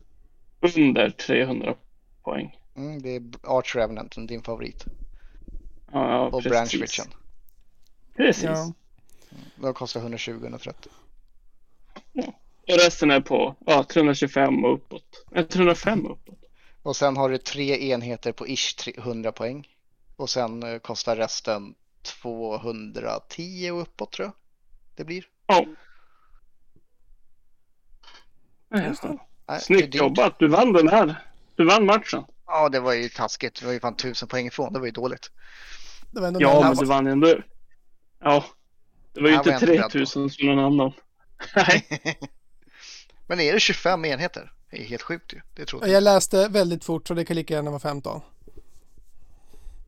under 0.77 1.11
300 1.11 1.75
poäng. 2.23 2.57
Mm, 2.77 3.03
det 3.03 3.17
är 3.17 3.23
Arch 3.43 3.77
Revenant, 3.77 4.15
din 4.29 4.43
favorit. 4.43 4.85
Ja, 5.93 6.11
ja 6.11 6.27
Och 6.27 6.33
precis. 6.43 6.51
Branch 6.53 6.75
Witchen. 6.83 7.07
Precis. 8.17 8.45
Ja. 8.45 8.73
De 9.57 9.75
kostar 9.75 10.01
120-130. 10.01 10.73
Och 12.69 12.79
resten 12.79 13.11
är 13.11 13.21
på 13.21 13.57
ja, 13.67 13.85
325 13.85 14.65
och 14.65 14.75
uppåt. 14.75 15.25
Eh, 15.35 15.47
305 15.47 16.07
och 16.07 16.13
uppåt. 16.13 16.39
Och 16.83 16.97
sen 16.97 17.17
har 17.17 17.31
du 17.31 17.39
tre 17.39 17.91
enheter 17.91 18.33
på 18.33 18.47
ish 18.49 18.77
300 18.77 19.33
poäng. 19.33 19.69
Och 20.17 20.31
sen 20.31 20.63
eh, 20.63 20.79
kostar 20.79 21.17
resten 21.17 21.75
210 22.23 23.71
och 23.71 23.83
uppåt 23.83 24.13
tror 24.13 24.27
jag. 24.27 24.33
Det 24.95 25.05
blir. 25.05 25.25
Ja. 25.47 25.65
Just 28.87 29.03
det. 29.03 29.09
Nej, 29.09 29.19
det 29.47 29.61
Snyggt 29.61 29.93
dyrt. 29.93 29.95
jobbat. 29.95 30.39
Du 30.39 30.49
vann 30.49 30.73
den 30.73 30.89
här. 30.89 31.23
Du 31.57 31.65
vann 31.65 31.87
matchen. 31.87 32.25
Ja, 32.47 32.69
det 32.69 32.81
var 32.81 32.93
ju 32.93 33.09
taskigt. 33.09 33.61
Det 33.61 33.67
var 33.67 33.73
ju 33.73 33.81
fan 33.81 33.95
1000 33.95 34.29
poäng 34.29 34.47
ifrån. 34.47 34.73
Det 34.73 34.79
var 34.79 34.87
ju 34.87 34.93
dåligt. 34.93 35.31
Det 36.11 36.21
var 36.21 36.29
ändå 36.29 36.41
Ja, 36.43 36.61
men 36.61 36.77
du 36.77 36.87
vann 36.87 37.07
ändå. 37.07 37.35
Ja. 38.19 38.45
Det 39.17 39.23
var 39.23 39.29
ju 39.29 39.35
Ja, 39.35 39.41
inte 39.41 39.51
jag 39.51 39.57
inte 39.57 39.67
beredd 39.67 39.91
3000 39.91 40.31
som 40.31 40.47
någon 40.47 40.59
annan. 40.59 40.93
Nej. 41.57 41.87
Men 43.27 43.41
är 43.41 43.53
det 43.53 43.61
25 43.61 44.05
enheter? 44.05 44.53
Det 44.71 44.77
är 44.81 44.85
helt 44.85 45.03
sjukt 45.03 45.33
ju. 45.33 45.41
Det 45.55 45.73
jag. 45.73 45.89
Jag 45.89 46.03
läste 46.03 46.49
väldigt 46.49 46.85
fort 46.85 47.09
så 47.09 47.15
det 47.15 47.25
kan 47.25 47.37
lika 47.37 47.55
gärna 47.55 47.71
vara 47.71 47.81
15. 47.81 48.21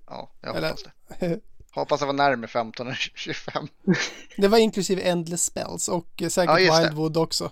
Ja, 0.06 0.30
jag 0.40 0.56
Eller- 0.56 0.68
hoppas 0.68 0.82
det. 1.18 1.40
Hoppas 1.70 2.00
det 2.00 2.06
var 2.06 2.12
närmare 2.12 2.48
15 2.48 2.88
än 2.88 2.94
25. 2.94 3.68
Det 4.36 4.48
var 4.48 4.58
inklusive 4.58 5.02
Endless 5.02 5.44
Spells 5.44 5.88
och 5.88 6.22
eh, 6.22 6.28
säkert 6.28 6.50
Ja, 6.54 6.60
just 6.60 6.76
det. 6.76 6.82
Wildwood 6.88 7.16
också. 7.16 7.50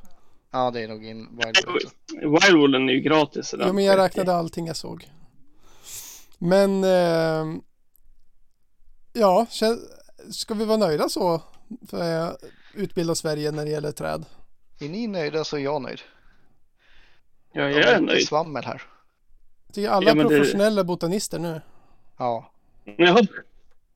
Ja, 0.51 0.71
det 0.71 0.81
är 0.83 0.89
nog 0.89 1.05
in 1.05 1.19
Wildwood 1.31 1.75
också. 1.77 1.89
Wildwoolen 2.11 2.89
är 2.89 2.93
ju 2.93 3.01
gratis. 3.01 3.51
den- 3.51 3.75
men 3.75 3.85
jag 3.85 3.99
räknade 3.99 4.35
allting 4.35 4.67
jag 4.67 4.77
såg. 4.77 5.11
Men 6.39 6.85
eh, 6.85 7.61
ja, 9.13 9.47
ska 10.31 10.55
vi 10.55 10.65
vara 10.65 10.77
nöjda 10.77 11.09
så 11.09 11.43
för 11.89 12.21
att 12.21 12.45
utbilda 12.75 13.15
Sverige 13.15 13.51
när 13.51 13.65
det 13.65 13.71
gäller 13.71 13.93
träd? 13.93 14.25
Är 14.81 14.89
ni 14.89 15.07
nöjda 15.07 15.45
så 15.45 15.57
är 15.57 15.61
jag 15.61 15.83
nöjd. 15.83 16.01
Ja, 17.53 17.63
Jag 17.63 17.71
är 17.73 17.77
lite 17.77 18.01
nöjd. 18.01 18.27
svammel 18.29 18.65
här. 18.65 18.83
Tycker 19.73 19.89
alla 19.91 20.07
Ja, 20.07 20.11
är 20.13 20.17
men 20.17 20.29
det- 20.29 20.39
professionella 20.39 20.85
botanister 20.85 21.39
nu. 21.39 21.61
Ja, 22.17 22.53
Ja, 22.85 23.15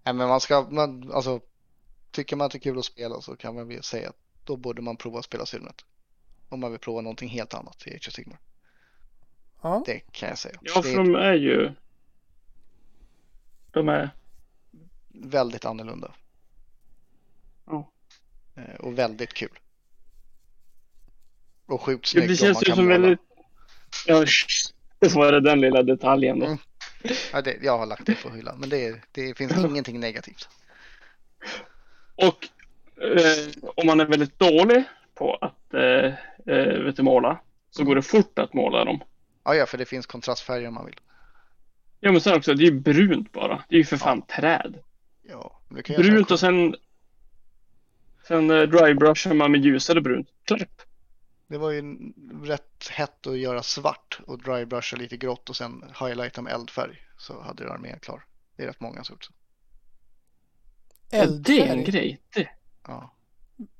Nej, 0.04 0.14
men 0.14 0.28
man 0.28 0.40
ska, 0.40 0.66
man, 0.70 1.12
alltså, 1.12 1.40
tycker 2.10 2.36
man 2.36 2.44
att 2.46 2.52
det 2.52 2.58
är 2.58 2.60
kul 2.60 2.78
att 2.78 2.84
spela 2.84 3.20
så 3.20 3.36
kan 3.36 3.54
man 3.54 3.68
väl 3.68 3.82
säga 3.82 4.08
att 4.08 4.16
då 4.44 4.56
borde 4.56 4.82
man 4.82 4.96
prova 4.96 5.18
att 5.18 5.24
spela 5.24 5.46
Sylvanet. 5.46 5.84
Om 6.48 6.60
man 6.60 6.70
vill 6.70 6.80
prova 6.80 7.00
någonting 7.00 7.28
helt 7.28 7.54
annat 7.54 7.86
i 7.86 7.94
Age 7.94 8.08
of 8.08 8.14
Sigmar. 8.14 8.38
Ja, 9.62 9.82
Det 9.86 10.00
kan 10.12 10.28
jag 10.28 10.38
säga. 10.38 10.58
ja 10.62 10.82
för 10.82 10.90
är 10.90 10.96
de 10.96 11.14
är 11.14 11.32
ju... 11.34 11.72
De 13.70 13.88
är... 13.88 14.10
väldigt 15.08 15.64
annorlunda. 15.64 16.14
Eh, 18.56 18.74
Och 18.80 18.98
väldigt 18.98 19.34
kul. 19.34 19.58
Och 21.66 21.82
sjukt 21.82 22.06
snyggt 22.06 22.28
det 22.28 22.36
känns 22.36 22.68
ju 22.68 22.74
som 22.74 22.84
måla. 22.84 22.98
väldigt... 22.98 23.20
Ja, 24.06 24.24
det 24.98 25.14
var 25.14 25.32
det 25.32 25.40
den 25.40 25.60
lilla 25.60 25.82
detaljen. 25.82 26.42
Mm. 26.42 26.58
Ja, 27.32 27.42
det, 27.42 27.56
jag 27.62 27.78
har 27.78 27.86
lagt 27.86 28.06
det 28.06 28.22
på 28.22 28.30
hyllan, 28.30 28.60
men 28.60 28.68
det, 28.68 29.00
det 29.12 29.38
finns 29.38 29.64
ingenting 29.64 30.00
negativt. 30.00 30.48
Och 32.14 32.48
eh, 33.02 33.70
om 33.76 33.86
man 33.86 34.00
är 34.00 34.06
väldigt 34.06 34.38
dålig 34.38 34.84
på 35.14 35.34
att 35.34 35.74
eh, 35.74 36.14
eh, 36.56 36.82
vet 36.84 36.96
du, 36.96 37.02
måla 37.02 37.40
så 37.70 37.84
går 37.84 37.94
det 37.94 38.02
fort 38.02 38.38
att 38.38 38.54
måla 38.54 38.84
dem. 38.84 39.02
Ja, 39.44 39.54
ja, 39.54 39.66
för 39.66 39.78
det 39.78 39.84
finns 39.84 40.06
kontrastfärger 40.06 40.68
om 40.68 40.74
man 40.74 40.86
vill. 40.86 41.00
Ja, 42.00 42.12
men 42.12 42.20
sen 42.20 42.36
också, 42.36 42.54
det 42.54 42.62
är 42.62 42.70
ju 42.70 42.80
brunt 42.80 43.32
bara. 43.32 43.64
Det 43.68 43.74
är 43.74 43.78
ju 43.78 43.84
för 43.84 43.96
fan 43.96 44.22
träd. 44.22 44.74
Ja, 45.22 45.60
Brunt 45.86 46.30
och 46.30 46.40
sen... 46.40 46.76
Sen 48.30 48.50
eh, 48.50 48.62
drybrushar 48.62 49.34
man 49.34 49.52
med 49.52 49.60
ljusare 49.64 50.00
brunt. 50.00 50.28
Klapp. 50.44 50.82
Det 51.48 51.58
var 51.58 51.70
ju 51.70 51.78
en- 51.78 52.14
rätt 52.44 52.88
hett 52.90 53.26
att 53.26 53.38
göra 53.38 53.62
svart 53.62 54.20
och 54.26 54.42
drybrusha 54.42 54.96
lite 54.96 55.16
grått 55.16 55.50
och 55.50 55.56
sen 55.56 55.84
highlighta 56.00 56.42
med 56.42 56.52
eldfärg. 56.52 56.98
Så 57.18 57.42
hade 57.42 57.64
du 57.64 57.70
armén 57.70 57.98
klar. 58.02 58.24
Det 58.56 58.62
är 58.62 58.66
rätt 58.66 58.80
många 58.80 59.04
som 59.04 59.14
gjort 59.14 59.24
så. 59.24 59.32
Ja, 61.10 61.26
det 61.26 61.60
är 61.60 61.66
en 61.66 61.78
eldfärg. 61.78 61.92
grej. 61.92 62.20
Det. 62.34 62.48
Ja. 62.86 63.14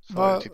Va- 0.09 0.41
typ, 0.41 0.53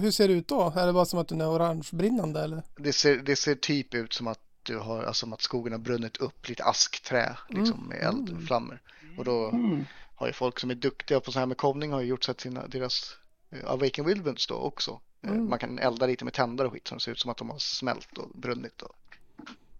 Hur 0.00 0.10
ser 0.10 0.28
det 0.28 0.34
ut 0.34 0.48
då? 0.48 0.72
Är 0.76 0.86
det 0.86 0.92
bara 0.92 1.04
som 1.04 1.18
att 1.18 1.28
den 1.28 1.40
är 1.40 1.48
orangebrinnande 1.50 2.40
eller? 2.44 2.62
det, 2.76 2.92
ser, 2.92 3.16
det 3.16 3.36
ser 3.36 3.54
typ 3.54 3.94
ut 3.94 4.12
som 4.12 4.26
att 4.26 4.40
du 4.62 4.78
har, 4.78 5.02
alltså 5.02 5.32
att 5.32 5.42
skogen 5.42 5.72
har 5.72 5.80
brunnit 5.80 6.16
upp 6.16 6.48
lite 6.48 6.64
askträ 6.64 7.36
liksom 7.48 7.88
med 7.88 7.98
eldflammor. 7.98 8.80
Och 9.18 9.24
då 9.24 9.48
Mm. 9.50 9.84
Har 10.18 10.26
ju 10.26 10.32
folk 10.32 10.58
som 10.60 10.70
är 10.70 10.74
duktiga 10.74 11.20
på 11.20 11.32
så 11.32 11.38
här 11.38 11.46
med 11.46 11.56
kovning 11.56 11.92
har 11.92 12.00
ju 12.00 12.06
gjort 12.06 12.24
så 12.24 12.30
att 12.30 12.40
sina, 12.40 12.66
deras 12.66 13.16
eh, 13.50 13.70
Awaken 13.70 14.06
Wildwoods 14.06 14.46
då 14.46 14.54
också. 14.54 14.90
Eh, 14.90 15.30
Mm. 15.30 15.48
Man 15.50 15.58
kan 15.58 15.78
elda 15.78 16.06
lite 16.06 16.24
med 16.24 16.34
tändare 16.34 16.66
och 16.68 16.72
skit 16.74 16.88
som 16.88 17.00
ser 17.00 17.12
ut 17.12 17.18
som 17.20 17.30
att 17.30 17.36
de 17.36 17.50
har 17.50 17.58
smält 17.58 18.18
och 18.18 18.28
brunnit. 18.34 18.82
Och... 18.82 18.96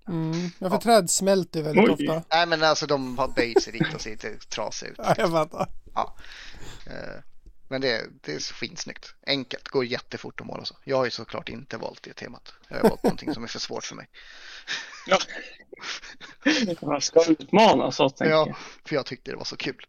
Mm. 0.09 0.33
Ja, 0.59 0.69
för 0.69 0.77
Ja. 0.77 0.81
träd 0.81 1.11
smälter 1.11 1.63
väldigt 1.63 1.85
Oj. 1.85 1.91
ofta. 2.09 2.23
Nej 2.37 2.47
men 2.47 2.63
alltså 2.63 2.87
de 2.87 3.19
har 3.19 3.29
böjt 3.29 3.63
sig 3.63 3.73
dit 3.73 3.95
och 3.95 4.01
ser 4.01 4.11
lite 4.11 4.39
trasiga 4.39 4.91
ut. 4.91 4.97
Ja, 5.03 5.15
jag 5.19 5.31
fattar. 5.31 5.69
Eh, 6.87 7.23
Men 7.69 7.81
det, 7.81 8.07
det 8.21 8.33
är 8.35 8.39
skinsnyggt. 8.41 9.15
Enkelt, 9.27 9.69
går 9.69 9.85
jättefort 9.85 10.41
att 10.41 10.47
måla 10.47 10.65
så. 10.65 10.77
Jag 10.85 10.97
har 10.97 11.05
ju 11.05 11.11
såklart 11.11 11.49
inte 11.49 11.77
valt 11.77 12.03
det 12.03 12.13
temat. 12.13 12.53
Jag 12.69 12.77
har 12.77 12.89
valt 12.89 13.03
någonting 13.03 13.35
som 13.35 13.43
är 13.45 13.49
för 13.49 13.59
svårt 13.59 13.85
för 13.85 13.95
mig. 13.97 14.09
Ja. 15.07 15.19
Man 16.83 17.01
ska 17.01 17.25
utmana 17.31 17.93
så 17.93 18.11
tänker 18.11 18.31
Ja, 18.35 18.57
för 18.85 18.95
jag 18.95 19.07
tyckte 19.07 19.31
det 19.31 19.37
var 19.37 19.45
så 19.45 19.57
kul. 19.57 19.87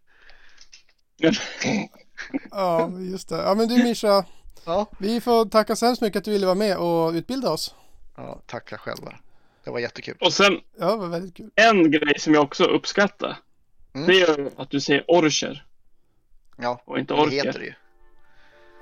Ja, 2.52 2.90
just 3.00 3.30
det. 3.30 3.36
Ja, 3.36 3.54
men 3.56 3.68
du 3.68 3.84
Mischa, 3.84 4.26
Ja, 4.66 4.86
vi 5.00 5.22
får 5.22 5.46
tacka 5.46 5.76
så 5.76 5.86
hemskt 5.86 6.02
mycket 6.02 6.18
att 6.18 6.24
du 6.24 6.32
ville 6.32 6.46
vara 6.46 6.56
med 6.56 6.78
och 6.78 7.12
utbilda 7.14 7.50
oss. 7.52 7.76
ja 8.18 8.42
tacka 8.46 8.78
själva. 8.78 9.14
Det 9.64 9.72
var 9.72 9.80
jättekul. 9.80 10.18
Och 10.22 10.34
sen 10.34 10.60
Ja, 10.80 10.92
det 10.92 10.98
var 10.98 11.08
väldigt 11.08 11.36
kul. 11.38 11.50
en 11.56 11.92
grej 11.92 12.20
som 12.20 12.34
jag 12.34 12.44
också 12.44 12.64
uppskattar. 12.64 13.38
Mm. 13.96 14.08
Det 14.08 14.22
är 14.22 14.50
att 14.58 14.70
du 14.70 14.80
säger 14.82 15.04
orcher 15.08 15.66
Ja, 16.58 16.82
och 16.86 17.00
inte 17.00 17.14
det 17.14 17.22
orker. 17.22 17.32
heter 17.46 17.60
det 17.60 17.66
ju. 17.66 17.74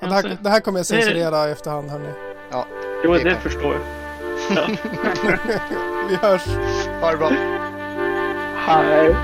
Ja, 0.02 0.08
det, 0.08 0.14
här, 0.14 0.38
det 0.44 0.50
här 0.50 0.60
kommer 0.60 0.80
jag 0.80 0.84
Det- 0.84 0.88
censurera 0.88 1.50
i 1.50 1.52
efterhand 1.52 1.90
hörni. 1.90 2.10
Jo, 3.04 3.14
det 3.14 3.24
det 3.24 3.40
förstår 3.40 3.74
jag. 3.74 3.84
Vi 6.10 6.16
hörs. 6.16 6.46
Ha 7.02 7.12
det 7.12 7.18
bra. 7.18 7.30
Hej. 8.56 9.16